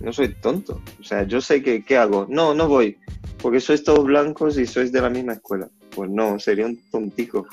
no 0.00 0.12
soy 0.12 0.34
tonto. 0.34 0.80
O 1.00 1.04
sea, 1.04 1.24
yo 1.24 1.40
sé 1.40 1.62
que, 1.62 1.84
¿qué 1.84 1.96
hago? 1.96 2.26
No, 2.28 2.54
no 2.54 2.68
voy, 2.68 2.98
porque 3.42 3.60
sois 3.60 3.82
todos 3.84 4.04
blancos 4.04 4.58
y 4.58 4.66
sois 4.66 4.92
de 4.92 5.00
la 5.00 5.10
misma 5.10 5.34
escuela. 5.34 5.68
Pues 5.94 6.10
no, 6.10 6.38
sería 6.38 6.66
un 6.66 6.78
tontico. 6.90 7.46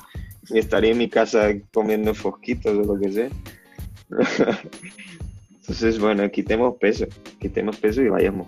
Y 0.50 0.58
estaría 0.58 0.92
en 0.92 0.98
mi 0.98 1.08
casa 1.08 1.48
comiendo 1.72 2.14
fosquitos 2.14 2.76
o 2.76 2.94
lo 2.94 3.00
que 3.00 3.12
sea. 3.12 3.28
Entonces, 5.64 5.98
bueno, 5.98 6.30
quitemos 6.30 6.74
peso, 6.78 7.06
quitemos 7.40 7.78
peso 7.78 8.02
y 8.02 8.10
vayamos. 8.10 8.46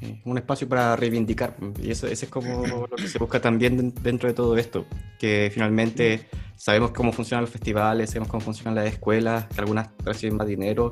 Sí, 0.00 0.20
un 0.24 0.36
espacio 0.36 0.68
para 0.68 0.96
reivindicar. 0.96 1.56
Y 1.80 1.92
eso, 1.92 2.08
ese 2.08 2.24
es 2.24 2.30
como 2.30 2.66
lo 2.66 2.88
que 2.88 3.06
se 3.06 3.20
busca 3.20 3.40
también 3.40 3.94
dentro 4.02 4.28
de 4.28 4.34
todo 4.34 4.56
esto, 4.56 4.84
que 5.16 5.48
finalmente 5.54 6.26
sabemos 6.56 6.90
cómo 6.90 7.12
funcionan 7.12 7.42
los 7.42 7.50
festivales, 7.50 8.10
sabemos 8.10 8.28
cómo 8.28 8.40
funcionan 8.40 8.74
las 8.74 8.92
escuelas, 8.92 9.46
que 9.46 9.60
algunas 9.60 9.90
reciben 10.04 10.38
más 10.38 10.48
dinero, 10.48 10.90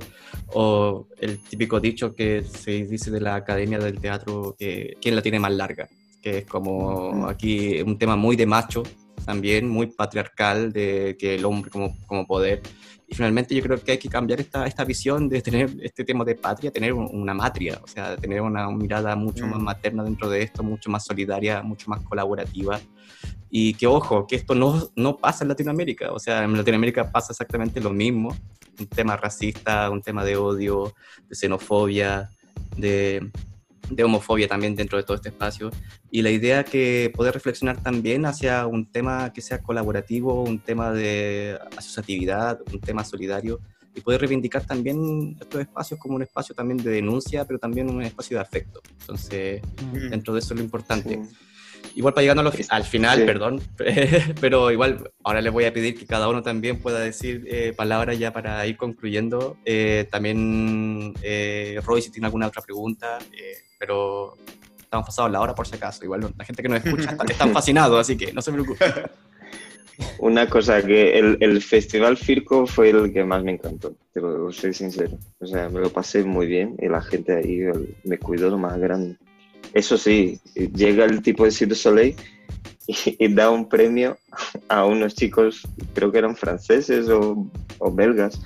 o 0.53 1.09
el 1.19 1.41
típico 1.43 1.81
dicho 1.81 2.15
que 2.15 2.45
se 2.45 2.85
dice 2.85 3.11
de 3.11 3.21
la 3.21 3.35
Academia 3.35 3.81
del 3.81 3.99
Teatro, 3.99 4.55
que 4.57 4.95
quién 5.03 5.17
la 5.17 5.23
tiene 5.23 5.41
más 5.41 5.53
larga, 5.55 5.89
que 6.23 6.39
es 6.39 6.47
como 6.47 7.27
aquí 7.27 7.83
un 7.83 7.99
tema 7.99 8.15
muy 8.15 8.37
de 8.37 8.47
macho, 8.47 8.85
también 9.27 9.69
muy 9.69 9.89
patriarcal, 9.89 10.73
de 10.73 11.17
que 11.19 11.35
el 11.35 11.45
hombre 11.45 11.69
como, 11.73 11.97
como 12.07 12.29
poder 12.29 12.63
y 13.15 13.17
finalmente 13.17 13.55
yo 13.55 13.63
creo 13.63 13.81
que 13.81 13.93
hay 13.93 13.99
que 13.99 14.09
cambiar 14.09 14.41
esta, 14.41 14.67
esta 14.67 14.85
visión 14.85 15.29
de 15.29 15.41
tener 15.41 15.71
este 15.81 16.03
tema 16.03 16.25
de 16.25 16.35
patria, 16.35 16.73
tener 16.73 16.93
una 16.93 17.33
matria, 17.33 17.79
o 17.81 17.87
sea, 17.87 18.17
tener 18.17 18.41
una 18.41 18.69
mirada 18.73 19.15
mucho 19.15 19.47
más 19.47 19.61
mm. 19.61 19.63
materna 19.63 20.03
dentro 20.03 20.29
de 20.29 20.43
esto, 20.43 20.65
mucho 20.65 20.91
más 20.91 21.05
solidaria, 21.05 21.63
mucho 21.63 21.89
más 21.89 22.01
colaborativa. 22.03 22.81
Y 23.49 23.75
que 23.75 23.87
ojo, 23.87 24.27
que 24.27 24.35
esto 24.35 24.57
no, 24.57 24.91
no 24.97 25.17
pasa 25.17 25.45
en 25.45 25.49
Latinoamérica, 25.51 26.11
o 26.11 26.19
sea, 26.19 26.43
en 26.43 26.57
Latinoamérica 26.57 27.13
pasa 27.13 27.33
exactamente 27.33 27.81
lo 27.81 27.91
mismo, 27.91 28.37
un 28.81 28.87
tema 28.89 29.17
racista, 29.17 29.91
un 29.91 30.03
tema 30.03 30.25
de 30.25 30.37
odio, 30.37 30.93
de 31.29 31.37
xenofobia, 31.37 32.31
de, 32.77 33.31
de 33.91 34.05
homofobia 34.05 34.49
también 34.49 34.75
dentro 34.75 34.99
de 34.99 35.05
todo 35.05 35.17
este 35.17 35.29
espacio. 35.29 35.71
Y 36.11 36.23
la 36.23 36.31
idea 36.31 36.65
que 36.65 37.13
poder 37.15 37.35
reflexionar 37.35 37.83
también 37.83 38.27
hacia 38.27 38.67
un 38.67 38.87
tema 38.91 39.33
que 39.33 39.41
sea 39.41 39.63
colaborativo, 39.63 40.43
un 40.43 40.59
tema 40.59 40.93
de 40.93 41.59
asociatividad, 41.77 42.61
un 42.73 42.81
tema 42.81 43.05
solidario, 43.05 43.61
y 43.95 44.01
poder 44.01 44.21
reivindicar 44.21 44.67
también 44.67 45.37
estos 45.41 45.61
espacios 45.61 46.01
como 46.01 46.17
un 46.17 46.23
espacio 46.23 46.55
también 46.55 46.79
de 46.79 46.91
denuncia, 46.91 47.45
pero 47.45 47.59
también 47.59 47.89
un 47.89 48.03
espacio 48.03 48.37
de 48.37 48.43
afecto. 48.43 48.81
Entonces, 49.01 49.63
mm. 49.93 50.11
dentro 50.11 50.35
de 50.35 50.41
eso 50.41 50.55
es 50.55 50.59
lo 50.59 50.65
importante. 50.65 51.23
Igual 51.97 52.13
para 52.13 52.23
llegando 52.23 52.53
al 52.71 52.85
final, 52.85 53.25
perdón, 53.25 53.61
pero 54.41 54.73
igual 54.73 55.11
ahora 55.23 55.41
les 55.41 55.53
voy 55.53 55.65
a 55.65 55.73
pedir 55.73 55.97
que 55.97 56.07
cada 56.07 56.29
uno 56.29 56.43
también 56.43 56.81
pueda 56.81 56.99
decir 56.99 57.45
eh, 57.47 57.73
palabras 57.77 58.19
ya 58.19 58.33
para 58.33 58.67
ir 58.67 58.77
concluyendo. 58.77 59.57
Eh, 59.65 60.09
también, 60.11 61.15
eh, 61.23 61.81
Roy, 61.85 62.03
si 62.03 62.11
tiene 62.11 62.27
alguna 62.27 62.49
otra 62.49 62.63
pregunta, 62.63 63.19
eh, 63.33 63.59
pero 63.79 64.37
estamos 64.77 65.07
pasados 65.07 65.31
la 65.31 65.41
hora 65.41 65.55
por 65.55 65.69
si 65.69 65.77
acaso. 65.77 66.05
Igual 66.05 66.33
la 66.37 66.45
gente 66.45 66.63
que 66.63 66.69
nos 66.69 66.85
escucha 66.85 67.11
está, 67.13 67.25
están 67.31 67.53
fascinados, 67.53 68.01
así 68.01 68.17
que 68.17 68.33
no 68.33 68.43
se 68.43 68.51
preocupen. 68.51 68.93
Una 70.19 70.49
cosa, 70.49 70.83
que 70.83 71.17
el, 71.17 71.39
el, 71.39 71.63
Festival 71.63 72.17
Firco 72.17 72.67
fue 72.67 72.91
el 72.91 73.13
que 73.13 73.23
más 73.23 73.45
me 73.45 73.53
encantó, 73.53 73.95
te 74.13 74.21
lo 74.21 74.51
soy 74.51 74.75
sincero. 74.75 75.17
O 75.39 75.47
sea, 75.47 75.69
me 75.69 75.79
lo 75.79 75.91
pasé 75.91 76.25
muy 76.25 76.47
bien 76.47 76.75
y 76.81 76.89
la 76.89 77.01
gente 77.01 77.37
ahí 77.37 77.61
me 78.03 78.19
cuidó 78.19 78.51
lo 78.51 78.59
más 78.59 78.77
grande. 78.81 79.17
Eso 79.75 79.99
sí, 79.99 80.41
llega 80.55 81.05
el 81.05 81.21
tipo 81.21 81.45
de 81.45 81.51
Cirque 81.51 81.75
Soleil 81.75 82.15
y, 82.87 83.29
da 83.29 83.51
un 83.51 83.69
premio 83.69 84.17
a 84.69 84.85
unos 84.85 85.15
chicos, 85.15 85.67
creo 85.95 86.13
que 86.13 86.19
eran 86.19 86.37
franceses 86.37 87.09
o, 87.09 87.51
o 87.79 87.93
belgas, 87.93 88.41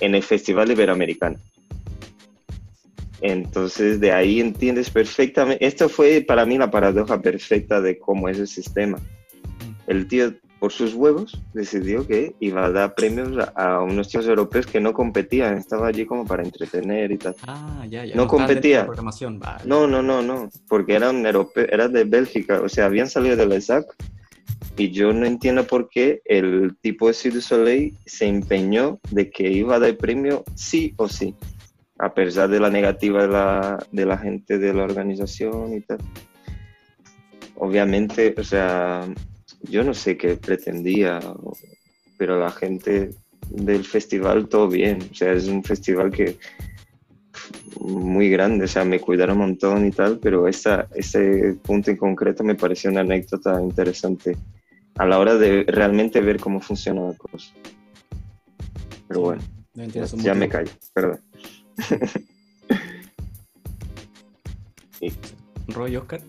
en 0.00 0.14
el 0.14 0.22
Festival 0.22 0.70
Iberoamericano. 0.70 1.38
Entonces, 3.20 4.00
de 4.00 4.12
ahí 4.12 4.40
entiendes 4.40 4.90
perfectamente. 4.90 5.64
Esto 5.64 5.88
fue 5.88 6.22
para 6.26 6.44
mí 6.44 6.58
la 6.58 6.70
paradoja 6.70 7.22
perfecta 7.22 7.80
de 7.80 7.98
cómo 7.98 8.28
es 8.28 8.38
el 8.38 8.48
sistema. 8.48 8.98
El 9.86 10.08
tío, 10.08 10.34
por 10.64 10.72
sus 10.72 10.94
huevos, 10.94 11.38
decidió 11.52 12.06
que 12.06 12.36
iba 12.40 12.64
a 12.64 12.70
dar 12.70 12.94
premios 12.94 13.36
a, 13.54 13.82
unos 13.82 14.08
chicos 14.08 14.26
europeos 14.26 14.64
que 14.64 14.80
no 14.80 14.94
competían. 14.94 15.58
Estaba 15.58 15.88
allí 15.88 16.06
como 16.06 16.24
para 16.24 16.42
entretener 16.42 17.12
y 17.12 17.18
tal. 17.18 17.36
Ah, 17.46 17.84
ya, 17.86 18.06
ya. 18.06 18.16
No, 18.16 18.26
competía. 18.26 18.88
No, 19.66 19.86
no, 19.86 20.00
no, 20.00 20.22
no. 20.22 20.48
Porque 20.66 20.94
eran 20.94 21.26
europeos, 21.26 21.68
eran 21.70 21.92
de 21.92 22.04
Bélgica. 22.04 22.62
O 22.62 22.70
sea, 22.70 22.86
habían 22.86 23.10
salido 23.10 23.36
del 23.36 23.52
ESAC. 23.52 23.84
Y 24.78 24.90
yo 24.90 25.12
no 25.12 25.26
entiendo 25.26 25.66
por 25.66 25.90
qué 25.90 26.22
el 26.24 26.74
tipo 26.80 27.08
de 27.08 27.12
Cirque 27.12 27.34
du 27.36 27.42
Soleil 27.42 27.94
se 28.06 28.24
empeñó 28.24 29.00
de 29.10 29.28
que 29.28 29.50
iba 29.50 29.76
a 29.76 29.78
dar 29.78 29.94
premio 29.98 30.44
sí 30.54 30.94
o 30.96 31.10
sí 31.10 31.34
a 31.98 32.14
pesar 32.14 32.48
de 32.48 32.58
la 32.58 32.70
negativa 32.70 33.20
de 33.20 33.28
la, 33.28 33.86
de 33.92 34.06
la 34.06 34.16
gente 34.16 34.56
de 34.56 34.72
la 34.72 34.84
organización 34.84 35.74
y 35.74 35.82
tal. 35.82 35.98
Obviamente, 37.56 38.34
o 38.38 38.42
sea, 38.42 39.06
yo 39.68 39.84
no 39.84 39.94
sé 39.94 40.16
qué 40.16 40.36
pretendía, 40.36 41.20
pero 42.16 42.38
la 42.38 42.50
gente 42.50 43.10
del 43.50 43.84
festival 43.84 44.48
todo 44.48 44.68
bien, 44.68 44.98
o 45.10 45.14
sea, 45.14 45.32
es 45.32 45.48
un 45.48 45.62
festival 45.62 46.10
que 46.10 46.38
muy 47.80 48.30
grande, 48.30 48.64
o 48.64 48.68
sea, 48.68 48.84
me 48.84 49.00
cuidaron 49.00 49.36
un 49.36 49.48
montón 49.48 49.86
y 49.86 49.90
tal, 49.90 50.18
pero 50.18 50.48
esa, 50.48 50.88
ese 50.94 51.54
punto 51.62 51.90
en 51.90 51.96
concreto 51.96 52.44
me 52.44 52.54
pareció 52.54 52.90
una 52.90 53.00
anécdota 53.00 53.60
interesante 53.60 54.36
a 54.96 55.06
la 55.06 55.18
hora 55.18 55.34
de 55.34 55.64
realmente 55.64 56.20
ver 56.20 56.38
cómo 56.38 56.60
funciona 56.60 57.02
la 57.02 57.16
cosa. 57.16 57.52
Pero 59.08 59.20
bueno, 59.20 59.42
ya 60.22 60.34
me 60.34 60.48
callo, 60.48 60.70
perdón. 60.92 61.20
Roy 65.68 65.96
Oscar. 65.96 66.20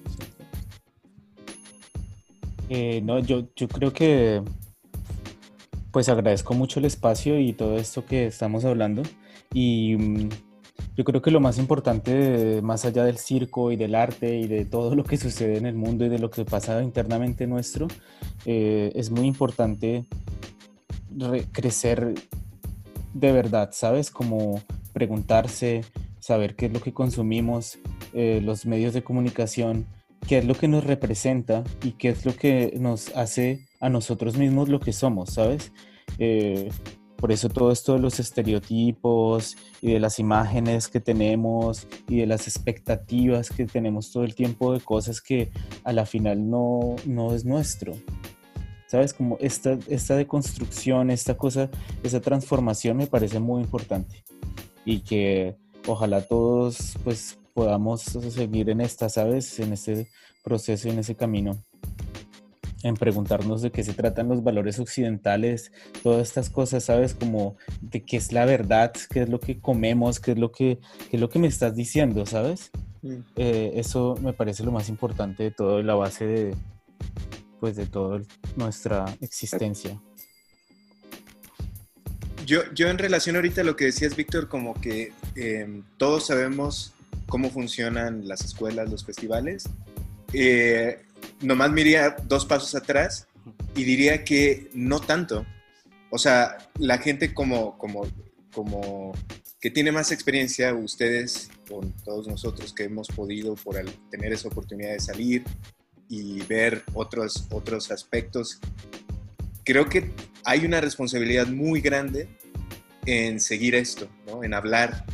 Eh, 2.69 3.01
no, 3.03 3.19
yo, 3.19 3.47
yo 3.55 3.67
creo 3.67 3.93
que 3.93 4.41
pues 5.91 6.09
agradezco 6.09 6.53
mucho 6.53 6.79
el 6.79 6.85
espacio 6.85 7.39
y 7.39 7.53
todo 7.53 7.77
esto 7.77 8.05
que 8.05 8.27
estamos 8.27 8.65
hablando. 8.65 9.03
Y 9.53 9.95
mm, 9.95 10.29
yo 10.97 11.03
creo 11.03 11.21
que 11.21 11.31
lo 11.31 11.39
más 11.39 11.57
importante, 11.57 12.61
más 12.61 12.85
allá 12.85 13.03
del 13.03 13.17
circo 13.17 13.71
y 13.71 13.75
del 13.75 13.95
arte 13.95 14.37
y 14.37 14.47
de 14.47 14.65
todo 14.65 14.95
lo 14.95 15.03
que 15.03 15.17
sucede 15.17 15.57
en 15.57 15.65
el 15.65 15.75
mundo 15.75 16.05
y 16.05 16.09
de 16.09 16.19
lo 16.19 16.29
que 16.29 16.45
pasa 16.45 16.81
internamente 16.83 17.47
nuestro, 17.47 17.87
eh, 18.45 18.91
es 18.95 19.11
muy 19.11 19.25
importante 19.25 20.05
crecer 21.53 22.13
de 23.13 23.31
verdad, 23.31 23.69
¿sabes? 23.71 24.11
Como 24.11 24.61
preguntarse, 24.91 25.85
saber 26.19 26.55
qué 26.55 26.65
es 26.65 26.73
lo 26.73 26.81
que 26.81 26.93
consumimos, 26.93 27.79
eh, 28.13 28.41
los 28.43 28.65
medios 28.65 28.93
de 28.93 29.03
comunicación, 29.03 29.85
qué 30.27 30.39
es 30.39 30.45
lo 30.45 30.55
que 30.55 30.67
nos 30.67 30.83
representa 30.83 31.63
y 31.83 31.93
qué 31.93 32.09
es 32.09 32.25
lo 32.25 32.35
que 32.35 32.73
nos 32.79 33.15
hace 33.15 33.67
a 33.79 33.89
nosotros 33.89 34.37
mismos 34.37 34.69
lo 34.69 34.79
que 34.79 34.93
somos, 34.93 35.33
¿sabes? 35.33 35.71
Eh, 36.17 36.69
por 37.17 37.31
eso 37.31 37.49
todo 37.49 37.71
esto 37.71 37.93
de 37.93 37.99
los 37.99 38.19
estereotipos 38.19 39.55
y 39.81 39.93
de 39.93 39.99
las 39.99 40.19
imágenes 40.19 40.87
que 40.87 40.99
tenemos 40.99 41.87
y 42.07 42.17
de 42.17 42.27
las 42.27 42.47
expectativas 42.47 43.49
que 43.49 43.65
tenemos 43.65 44.11
todo 44.11 44.23
el 44.23 44.35
tiempo 44.35 44.73
de 44.73 44.81
cosas 44.81 45.21
que 45.21 45.51
a 45.83 45.93
la 45.93 46.05
final 46.05 46.49
no, 46.49 46.95
no 47.05 47.33
es 47.33 47.45
nuestro. 47.45 47.93
¿Sabes? 48.87 49.13
Como 49.13 49.37
esta, 49.39 49.77
esta 49.87 50.15
deconstrucción, 50.15 51.09
esta 51.09 51.35
cosa, 51.35 51.69
esa 52.03 52.21
transformación 52.21 52.97
me 52.97 53.07
parece 53.07 53.39
muy 53.39 53.61
importante 53.61 54.23
y 54.85 54.99
que 54.99 55.55
ojalá 55.87 56.21
todos 56.21 56.97
pues 57.03 57.39
podamos 57.55 58.01
seguir 58.01 58.69
en 58.69 58.81
esta, 58.81 59.07
¿sabes? 59.07 59.59
En 59.61 59.71
este 59.71 60.09
proceso 60.43 60.89
en 60.89 60.99
ese 60.99 61.15
camino. 61.15 61.63
En 62.83 62.95
preguntarnos 62.95 63.61
de 63.61 63.71
qué 63.71 63.81
se 63.81 63.93
tratan 63.93 64.27
los 64.27 64.43
valores 64.43 64.77
occidentales, 64.77 65.71
todas 66.03 66.27
estas 66.27 66.49
cosas, 66.49 66.83
¿sabes? 66.83 67.15
Como 67.15 67.55
de 67.81 68.03
qué 68.03 68.17
es 68.17 68.33
la 68.33 68.43
verdad, 68.43 68.91
qué 69.09 69.21
es 69.21 69.29
lo 69.29 69.39
que 69.39 69.61
comemos, 69.61 70.19
qué 70.19 70.33
es 70.33 70.37
lo 70.37 70.51
que, 70.51 70.79
qué 71.09 71.15
es 71.15 71.21
lo 71.21 71.29
que 71.29 71.39
me 71.39 71.47
estás 71.47 71.75
diciendo, 71.75 72.25
¿sabes? 72.25 72.71
Mm. 73.01 73.19
Eh, 73.37 73.71
eso 73.75 74.15
me 74.21 74.33
parece 74.33 74.65
lo 74.65 74.73
más 74.73 74.89
importante 74.89 75.43
de 75.43 75.51
todo, 75.51 75.81
la 75.81 75.95
base 75.95 76.25
de, 76.25 76.55
pues, 77.61 77.77
de 77.77 77.85
toda 77.85 78.21
nuestra 78.57 79.05
existencia. 79.21 79.97
Yo, 82.45 82.59
yo 82.73 82.89
en 82.89 82.97
relación 82.97 83.37
ahorita 83.37 83.61
a 83.61 83.63
lo 83.63 83.77
que 83.77 83.85
decías, 83.85 84.15
Víctor, 84.15 84.49
como 84.49 84.73
que 84.73 85.13
em, 85.35 85.83
todos 85.97 86.27
sabemos 86.27 86.94
cómo 87.27 87.49
funcionan 87.49 88.27
las 88.27 88.43
escuelas, 88.43 88.89
los 88.89 89.05
festivales. 89.05 89.69
Eh, 90.33 91.03
nomás 91.41 91.71
me 91.71 91.81
iría 91.81 92.15
dos 92.23 92.45
pasos 92.45 92.75
atrás 92.75 93.27
y 93.75 93.83
diría 93.83 94.23
que 94.23 94.69
no 94.73 94.99
tanto. 94.99 95.45
O 96.09 96.17
sea, 96.17 96.57
la 96.79 96.97
gente 96.97 97.33
como, 97.33 97.77
como, 97.77 98.07
como 98.53 99.13
que 99.59 99.69
tiene 99.71 99.91
más 99.91 100.11
experiencia, 100.11 100.73
ustedes 100.73 101.49
con 101.69 101.91
todos 102.03 102.27
nosotros 102.27 102.73
que 102.73 102.83
hemos 102.83 103.07
podido 103.07 103.55
por 103.55 103.75
tener 104.11 104.33
esa 104.33 104.47
oportunidad 104.47 104.91
de 104.91 104.99
salir 104.99 105.43
y 106.07 106.41
ver 106.43 106.83
otros, 106.93 107.47
otros 107.49 107.91
aspectos 107.91 108.59
creo 109.65 109.89
que 109.89 110.11
hay 110.45 110.63
una 110.63 110.79
responsabilidad 110.79 111.47
muy 111.47 111.81
grande 111.81 112.29
en 113.05 113.39
seguir 113.39 113.75
esto, 113.75 114.07
¿no? 114.27 114.43
en 114.43 114.53
hablar, 114.53 115.05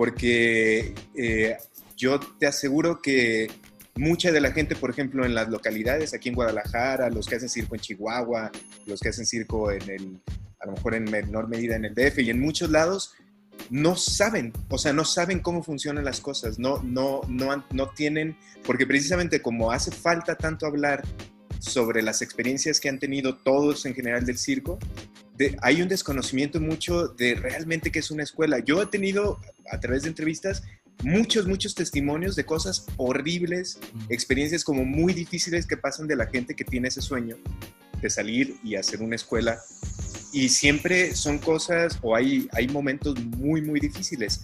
porque 0.00 0.94
eh, 1.14 1.58
yo 1.94 2.18
te 2.38 2.46
aseguro 2.46 3.02
que 3.02 3.50
mucha 3.96 4.32
de 4.32 4.40
la 4.40 4.50
gente, 4.50 4.74
por 4.74 4.88
ejemplo, 4.88 5.26
en 5.26 5.34
las 5.34 5.50
localidades, 5.50 6.14
aquí 6.14 6.30
en 6.30 6.36
Guadalajara, 6.36 7.10
los 7.10 7.26
que 7.26 7.36
hacen 7.36 7.50
circo 7.50 7.74
en 7.74 7.82
Chihuahua, 7.82 8.50
los 8.86 8.98
que 8.98 9.10
hacen 9.10 9.26
circo 9.26 9.70
en 9.70 9.82
el, 9.90 10.18
a 10.58 10.68
lo 10.68 10.72
mejor 10.72 10.94
en 10.94 11.04
menor 11.04 11.48
medida 11.48 11.76
en 11.76 11.84
el 11.84 11.94
DF 11.94 12.18
y 12.20 12.30
en 12.30 12.40
muchos 12.40 12.70
lados, 12.70 13.12
no 13.68 13.94
saben, 13.94 14.54
o 14.70 14.78
sea, 14.78 14.94
no 14.94 15.04
saben 15.04 15.40
cómo 15.40 15.62
funcionan 15.62 16.06
las 16.06 16.22
cosas, 16.22 16.58
no, 16.58 16.82
no, 16.82 17.20
no, 17.28 17.62
no 17.70 17.90
tienen, 17.90 18.38
porque 18.64 18.86
precisamente 18.86 19.42
como 19.42 19.70
hace 19.70 19.90
falta 19.90 20.34
tanto 20.34 20.64
hablar 20.64 21.02
sobre 21.60 22.02
las 22.02 22.22
experiencias 22.22 22.80
que 22.80 22.88
han 22.88 22.98
tenido 22.98 23.36
todos 23.36 23.86
en 23.86 23.94
general 23.94 24.26
del 24.26 24.38
circo, 24.38 24.78
hay 25.62 25.80
un 25.80 25.88
desconocimiento 25.88 26.60
mucho 26.60 27.08
de 27.08 27.34
realmente 27.34 27.90
qué 27.90 28.00
es 28.00 28.10
una 28.10 28.22
escuela. 28.22 28.58
Yo 28.58 28.82
he 28.82 28.86
tenido 28.86 29.40
a 29.70 29.80
través 29.80 30.02
de 30.02 30.08
entrevistas 30.08 30.62
muchos, 31.02 31.46
muchos 31.46 31.74
testimonios 31.74 32.36
de 32.36 32.44
cosas 32.44 32.86
horribles, 32.96 33.78
experiencias 34.08 34.64
como 34.64 34.84
muy 34.84 35.14
difíciles 35.14 35.66
que 35.66 35.76
pasan 35.76 36.06
de 36.08 36.16
la 36.16 36.26
gente 36.26 36.54
que 36.54 36.64
tiene 36.64 36.88
ese 36.88 37.00
sueño 37.00 37.36
de 38.00 38.10
salir 38.10 38.56
y 38.62 38.76
hacer 38.76 39.02
una 39.02 39.16
escuela. 39.16 39.60
Y 40.32 40.48
siempre 40.48 41.14
son 41.14 41.38
cosas 41.38 41.98
o 42.02 42.14
hay, 42.14 42.48
hay 42.52 42.68
momentos 42.68 43.18
muy, 43.36 43.62
muy 43.62 43.80
difíciles. 43.80 44.42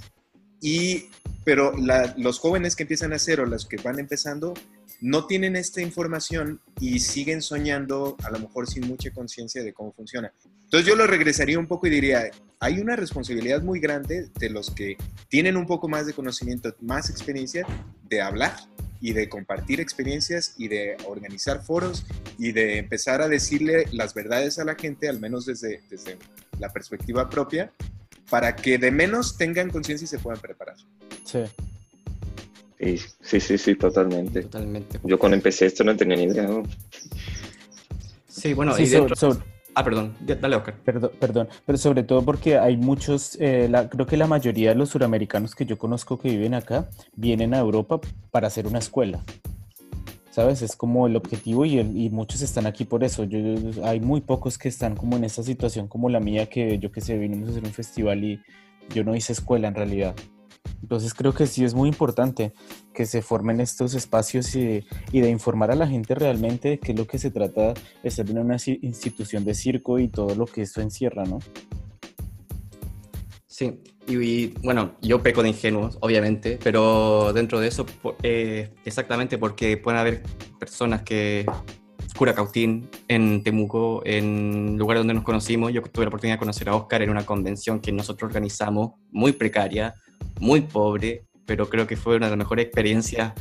Y, 0.60 1.10
pero 1.44 1.74
los 2.16 2.38
jóvenes 2.38 2.74
que 2.74 2.84
empiezan 2.84 3.12
a 3.12 3.16
hacer 3.16 3.40
o 3.40 3.46
los 3.46 3.66
que 3.66 3.76
van 3.76 3.98
empezando 3.98 4.54
no 5.00 5.26
tienen 5.26 5.56
esta 5.56 5.80
información 5.80 6.60
y 6.80 6.98
siguen 7.00 7.42
soñando, 7.42 8.16
a 8.22 8.30
lo 8.30 8.38
mejor 8.38 8.68
sin 8.68 8.86
mucha 8.86 9.10
conciencia 9.10 9.62
de 9.62 9.72
cómo 9.72 9.92
funciona. 9.92 10.32
Entonces 10.64 10.88
yo 10.88 10.96
lo 10.96 11.06
regresaría 11.06 11.58
un 11.58 11.66
poco 11.66 11.86
y 11.86 11.90
diría, 11.90 12.30
hay 12.58 12.80
una 12.80 12.96
responsabilidad 12.96 13.62
muy 13.62 13.78
grande 13.78 14.28
de 14.38 14.50
los 14.50 14.70
que 14.70 14.96
tienen 15.28 15.56
un 15.56 15.66
poco 15.66 15.88
más 15.88 16.06
de 16.06 16.12
conocimiento, 16.12 16.74
más 16.80 17.10
experiencia, 17.10 17.66
de 18.08 18.20
hablar 18.20 18.56
y 19.00 19.12
de 19.12 19.28
compartir 19.28 19.80
experiencias 19.80 20.54
y 20.56 20.68
de 20.68 20.96
organizar 21.06 21.62
foros 21.62 22.04
y 22.38 22.52
de 22.52 22.78
empezar 22.78 23.22
a 23.22 23.28
decirle 23.28 23.86
las 23.92 24.14
verdades 24.14 24.58
a 24.58 24.64
la 24.64 24.74
gente, 24.74 25.08
al 25.08 25.20
menos 25.20 25.46
desde, 25.46 25.82
desde 25.90 26.18
la 26.58 26.72
perspectiva 26.72 27.28
propia, 27.28 27.70
para 28.30 28.56
que 28.56 28.78
de 28.78 28.90
menos 28.90 29.36
tengan 29.36 29.70
conciencia 29.70 30.04
y 30.04 30.08
se 30.08 30.18
puedan 30.18 30.40
preparar. 30.40 30.76
Sí. 31.24 31.44
Sí, 32.78 33.40
sí, 33.40 33.58
sí, 33.58 33.74
totalmente. 33.74 34.42
Totalmente. 34.42 35.00
Yo 35.02 35.18
cuando 35.18 35.36
empecé 35.36 35.66
esto 35.66 35.82
no 35.82 35.96
tenía 35.96 36.16
ni 36.16 36.24
idea. 36.24 36.48
Sí, 38.28 38.52
bueno, 38.52 38.78
y 38.78 38.86
dentro... 38.86 39.16
Ah, 39.78 39.84
perdón, 39.84 40.14
dale, 40.20 40.56
Oscar. 40.56 40.74
Perdón, 40.86 41.10
perdón, 41.20 41.48
pero 41.66 41.76
sobre 41.76 42.02
todo 42.02 42.22
porque 42.22 42.56
hay 42.56 42.78
muchos, 42.78 43.36
eh, 43.40 43.70
creo 43.90 44.06
que 44.06 44.16
la 44.16 44.26
mayoría 44.26 44.70
de 44.70 44.74
los 44.74 44.88
suramericanos 44.88 45.54
que 45.54 45.66
yo 45.66 45.76
conozco 45.76 46.18
que 46.18 46.30
viven 46.30 46.54
acá 46.54 46.88
vienen 47.14 47.52
a 47.52 47.58
Europa 47.58 48.00
para 48.30 48.46
hacer 48.46 48.66
una 48.66 48.78
escuela. 48.78 49.22
¿Sabes? 50.30 50.62
Es 50.62 50.76
como 50.76 51.06
el 51.06 51.16
objetivo 51.16 51.66
y, 51.66 51.78
y 51.78 52.08
muchos 52.10 52.40
están 52.40 52.66
aquí 52.66 52.84
por 52.86 53.04
eso. 53.04 53.24
Yo, 53.24 53.38
hay 53.84 54.00
muy 54.00 54.22
pocos 54.22 54.56
que 54.56 54.68
están 54.68 54.96
como 54.96 55.18
en 55.18 55.24
esa 55.24 55.42
situación 55.42 55.88
como 55.88 56.08
la 56.08 56.20
mía, 56.20 56.46
que 56.46 56.78
yo 56.78 56.90
que 56.90 57.02
sé, 57.02 57.18
vinimos 57.18 57.48
a 57.48 57.52
hacer 57.52 57.64
un 57.64 57.72
festival 57.72 58.24
y 58.24 58.40
yo 58.94 59.04
no 59.04 59.14
hice 59.14 59.34
escuela 59.34 59.68
en 59.68 59.74
realidad. 59.74 60.14
Entonces 60.82 61.14
creo 61.14 61.32
que 61.32 61.46
sí 61.46 61.64
es 61.64 61.74
muy 61.74 61.88
importante 61.88 62.52
que 62.94 63.06
se 63.06 63.22
formen 63.22 63.60
estos 63.60 63.94
espacios 63.94 64.54
y, 64.54 64.84
de 65.12 65.30
informar 65.30 65.70
a 65.70 65.74
la 65.74 65.86
gente 65.86 66.14
realmente 66.14 66.70
de 66.70 66.78
qué 66.78 66.92
es 66.92 66.98
lo 66.98 67.06
que 67.06 67.18
se 67.18 67.30
trata 67.30 67.74
de 68.02 68.10
ser 68.10 68.30
una 68.30 68.56
institución 68.82 69.44
de 69.44 69.54
circo 69.54 69.98
y 69.98 70.08
todo 70.08 70.34
lo 70.34 70.46
que 70.46 70.62
esto 70.62 70.80
encierra, 70.80 71.24
¿no? 71.24 71.38
Sí, 73.46 73.80
y, 74.06 74.48
bueno, 74.62 74.96
yo 75.00 75.22
peco 75.22 75.42
de 75.42 75.48
ingenuos, 75.48 75.98
obviamente, 76.00 76.58
pero 76.62 77.32
dentro 77.32 77.58
de 77.58 77.68
eso, 77.68 77.86
eh, 78.22 78.70
exactamente 78.84 79.38
porque 79.38 79.76
pueden 79.78 79.98
haber 79.98 80.22
personas 80.58 81.02
que 81.02 81.46
Curacautín, 82.16 82.88
en 83.08 83.42
Temuco, 83.42 84.02
en 84.04 84.76
lugares 84.76 85.00
donde 85.00 85.14
nos 85.14 85.24
conocimos. 85.24 85.72
Yo 85.72 85.82
tuve 85.82 86.04
la 86.04 86.08
oportunidad 86.08 86.36
de 86.36 86.40
conocer 86.40 86.68
a 86.68 86.74
Oscar 86.74 87.02
en 87.02 87.10
una 87.10 87.24
convención 87.24 87.80
que 87.80 87.92
nosotros 87.92 88.28
organizamos, 88.28 88.92
muy 89.12 89.32
precaria, 89.32 89.94
muy 90.40 90.62
pobre, 90.62 91.26
pero 91.44 91.68
creo 91.68 91.86
que 91.86 91.96
fue 91.96 92.16
una 92.16 92.26
de 92.26 92.30
las 92.30 92.38
mejores 92.38 92.64
experiencias. 92.66 93.32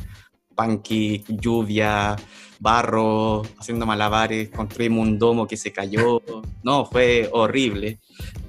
Punky, 0.54 1.24
lluvia, 1.28 2.16
barro, 2.60 3.42
haciendo 3.58 3.84
malabares, 3.84 4.48
construimos 4.50 5.06
un 5.06 5.18
domo 5.18 5.46
que 5.46 5.56
se 5.56 5.72
cayó. 5.72 6.22
No, 6.62 6.86
fue 6.86 7.28
horrible. 7.32 7.98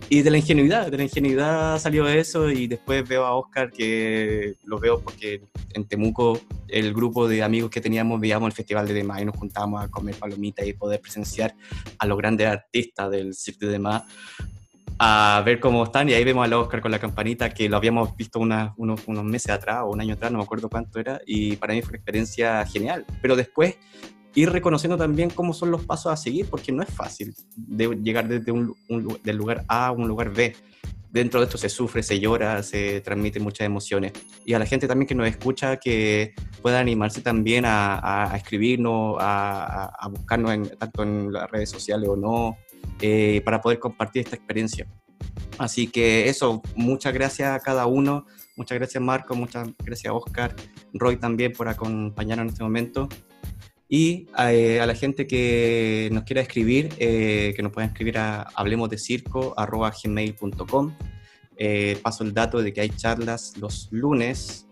Y 0.09 0.21
de 0.21 0.31
la 0.31 0.37
ingenuidad, 0.37 0.89
de 0.89 0.97
la 0.97 1.03
ingenuidad 1.03 1.79
salió 1.79 2.07
eso 2.07 2.49
y 2.49 2.67
después 2.67 3.07
veo 3.07 3.25
a 3.25 3.35
Oscar 3.35 3.71
que 3.71 4.55
lo 4.63 4.79
veo 4.79 5.01
porque 5.01 5.41
en 5.73 5.85
Temuco 5.85 6.39
el 6.69 6.93
grupo 6.93 7.27
de 7.27 7.43
amigos 7.43 7.69
que 7.69 7.81
teníamos 7.81 8.19
veíamos 8.21 8.47
el 8.47 8.53
Festival 8.53 8.87
de 8.87 8.93
Demás 8.93 9.21
y 9.21 9.25
nos 9.25 9.35
juntábamos 9.35 9.83
a 9.83 9.89
comer 9.89 10.15
palomitas 10.15 10.65
y 10.65 10.71
poder 10.71 11.01
presenciar 11.01 11.55
a 11.99 12.05
los 12.05 12.17
grandes 12.17 12.47
artistas 12.47 13.11
del 13.11 13.33
Cirque 13.33 13.65
de 13.65 13.73
Demás 13.73 14.03
a 14.99 15.43
ver 15.45 15.59
cómo 15.59 15.83
están 15.83 16.09
y 16.09 16.13
ahí 16.13 16.23
vemos 16.23 16.49
a 16.49 16.57
Oscar 16.57 16.81
con 16.81 16.91
la 16.91 16.99
campanita 16.99 17.49
que 17.49 17.69
lo 17.69 17.77
habíamos 17.77 18.15
visto 18.15 18.39
unos, 18.39 18.71
unos 18.77 19.23
meses 19.23 19.51
atrás 19.51 19.81
o 19.83 19.91
un 19.91 20.01
año 20.01 20.13
atrás, 20.15 20.31
no 20.31 20.39
me 20.39 20.43
acuerdo 20.43 20.69
cuánto 20.69 20.99
era, 20.99 21.21
y 21.25 21.55
para 21.57 21.73
mí 21.73 21.81
fue 21.81 21.89
una 21.89 21.97
experiencia 21.97 22.65
genial. 22.65 23.05
Pero 23.21 23.35
después 23.35 23.77
ir 24.37 24.51
reconociendo 24.51 24.97
también 24.97 25.31
cómo 25.31 25.51
son 25.51 25.71
los 25.71 25.83
pasos 25.83 26.11
a 26.11 26.15
seguir, 26.15 26.45
porque 26.47 26.71
no 26.71 26.83
es 26.83 26.89
fácil 26.93 27.33
de 27.55 27.87
llegar 28.03 28.27
desde 28.27 28.51
un, 28.51 28.75
del 29.23 29.35
lugar 29.35 29.65
A 29.67 29.87
a 29.87 29.91
un 29.91 30.07
lugar 30.07 30.31
B. 30.31 30.55
Dentro 31.09 31.39
de 31.39 31.47
esto 31.47 31.57
se 31.57 31.69
sufre, 31.69 32.03
se 32.03 32.19
llora, 32.19 32.61
se 32.61 33.01
transmiten 33.01 33.41
muchas 33.41 33.65
emociones. 33.65 34.11
Y 34.45 34.53
a 34.53 34.59
la 34.59 34.67
gente 34.67 34.87
también 34.87 35.07
que 35.07 35.15
nos 35.15 35.27
escucha, 35.27 35.77
que 35.77 36.35
pueda 36.61 36.79
animarse 36.79 37.21
también 37.21 37.65
a, 37.65 38.31
a 38.31 38.37
escribirnos, 38.37 39.17
a, 39.19 39.85
a, 39.85 40.07
buscarnos 40.07 40.69
tanto 40.77 41.01
en 41.01 41.33
las 41.33 41.49
redes 41.49 41.71
sociales 41.71 42.07
o 42.07 42.15
no, 42.15 42.57
eh, 43.01 43.41
para 43.43 43.59
poder 43.59 43.79
compartir 43.79 44.21
esta 44.21 44.35
experiencia. 44.35 44.85
Así 45.57 45.87
que 45.87 46.29
eso, 46.29 46.61
muchas 46.75 47.11
gracias 47.11 47.49
a 47.55 47.59
cada 47.59 47.87
uno, 47.87 48.27
muchas 48.55 48.77
gracias 48.77 49.01
Marco, 49.01 49.33
muchas 49.33 49.67
gracias 49.83 50.13
Oscar, 50.13 50.55
Roy 50.93 51.17
también 51.17 51.53
por 51.53 51.69
acompañarnos 51.69 52.43
en 52.43 52.49
este 52.49 52.63
momento. 52.63 53.09
Y 53.89 54.27
eh, 54.37 54.81
a 54.81 54.85
la 54.85 54.95
gente 54.95 55.25
que 55.27 56.09
nos 56.11 56.23
quiera 56.23 56.41
escribir, 56.41 56.89
eh, 56.99 57.53
que 57.55 57.63
nos 57.63 57.71
pueda 57.71 57.87
escribir 57.87 58.17
a 58.17 58.41
hablemosdecirco.gmail.com. 58.53 60.93
Eh, 61.59 61.97
paso 62.03 62.23
el 62.23 62.35
dato 62.35 62.61
de 62.61 62.71
que 62.71 62.81
hay 62.81 62.89
charlas 62.89 63.57
los 63.57 63.87
lunes. 63.91 64.67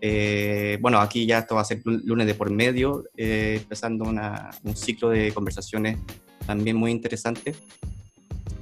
bueno, 0.80 1.00
aquí 1.00 1.26
ya 1.26 1.38
esto 1.38 1.56
va 1.56 1.62
a 1.62 1.64
ser 1.64 1.80
lunes 1.84 2.26
de 2.26 2.34
por 2.34 2.50
medio, 2.50 3.04
empezando 3.16 4.04
un 4.04 4.76
ciclo 4.76 5.08
de 5.08 5.32
conversaciones 5.32 5.98
también 6.46 6.76
muy 6.76 6.92
interesante. 6.92 7.56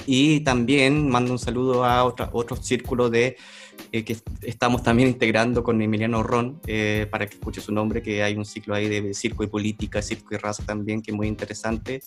Y 0.07 0.41
también 0.41 1.09
mando 1.09 1.33
un 1.33 1.39
saludo 1.39 1.85
a 1.85 2.05
otra, 2.05 2.31
otro 2.33 2.57
círculo 2.57 3.11
de 3.11 3.37
eh, 3.93 4.05
que 4.05 4.17
estamos 4.43 4.83
también 4.83 5.09
integrando 5.09 5.63
con 5.63 5.81
Emiliano 5.81 6.23
Ron, 6.23 6.61
eh, 6.67 7.07
para 7.11 7.27
que 7.27 7.35
escuche 7.35 7.61
su 7.61 7.73
nombre, 7.73 8.03
que 8.03 8.23
hay 8.23 8.37
un 8.37 8.45
ciclo 8.45 8.75
ahí 8.75 8.89
de 8.89 9.15
circo 9.15 9.45
y 9.45 9.47
política, 9.47 10.03
circo 10.03 10.35
y 10.35 10.37
raza 10.37 10.65
también, 10.65 11.01
que 11.01 11.13
es 11.13 11.17
muy 11.17 11.29
interesante. 11.29 12.03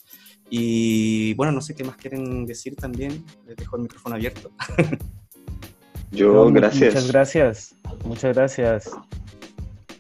Y 0.49 1.33
bueno, 1.35 1.53
no 1.53 1.61
sé 1.61 1.75
qué 1.75 1.83
más 1.83 1.95
quieren 1.95 2.45
decir 2.45 2.75
también, 2.75 3.23
les 3.45 3.55
dejo 3.55 3.77
el 3.77 3.83
micrófono 3.83 4.15
abierto. 4.15 4.51
Yo, 6.11 6.51
gracias. 6.51 6.93
Muchas 6.93 7.11
gracias, 7.11 7.75
muchas 8.03 8.35
gracias. 8.35 8.91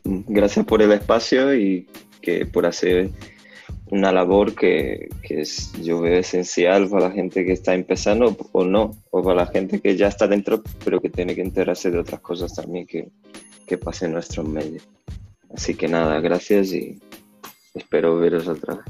Gracias 0.03 0.65
por 0.65 0.81
el 0.81 0.91
espacio 0.91 1.53
y 1.55 1.87
que 2.21 2.45
por 2.45 2.65
hacer 2.65 3.11
una 3.89 4.11
labor 4.11 4.53
que, 4.53 5.09
que, 5.21 5.41
es, 5.41 5.71
yo 5.81 6.01
veo 6.01 6.19
esencial 6.19 6.89
para 6.89 7.09
la 7.09 7.13
gente 7.13 7.45
que 7.45 7.53
está 7.53 7.73
empezando 7.73 8.37
o 8.51 8.65
no, 8.65 8.95
o 9.11 9.23
para 9.23 9.43
la 9.43 9.47
gente 9.47 9.79
que 9.79 9.95
ya 9.95 10.07
está 10.07 10.27
dentro, 10.27 10.61
pero 10.83 10.99
que 10.99 11.09
tiene 11.09 11.35
que 11.35 11.41
enterarse 11.41 11.91
de 11.91 11.99
otras 11.99 12.21
cosas 12.21 12.53
también 12.53 12.85
que, 12.85 13.09
que 13.65 13.77
pasen 13.77 14.07
en 14.07 14.13
nuestros 14.13 14.47
medios. 14.47 14.87
Así 15.53 15.75
que 15.75 15.87
nada, 15.87 16.19
gracias 16.19 16.71
y 16.73 16.99
espero 17.73 18.17
veros 18.17 18.47
otra 18.47 18.75
vez. 18.75 18.85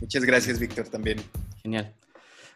Muchas 0.00 0.24
gracias, 0.24 0.58
Víctor, 0.58 0.88
también. 0.88 1.18
Genial. 1.62 1.92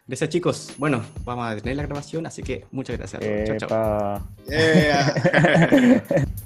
Gracias, 0.07 0.29
chicos. 0.29 0.73
Bueno, 0.77 1.03
vamos 1.23 1.47
a 1.47 1.55
detener 1.55 1.77
la 1.77 1.83
grabación, 1.83 2.25
así 2.25 2.43
que 2.43 2.65
muchas 2.71 2.97
gracias. 2.97 3.21
Chao, 3.59 3.69
chao. 3.69 4.27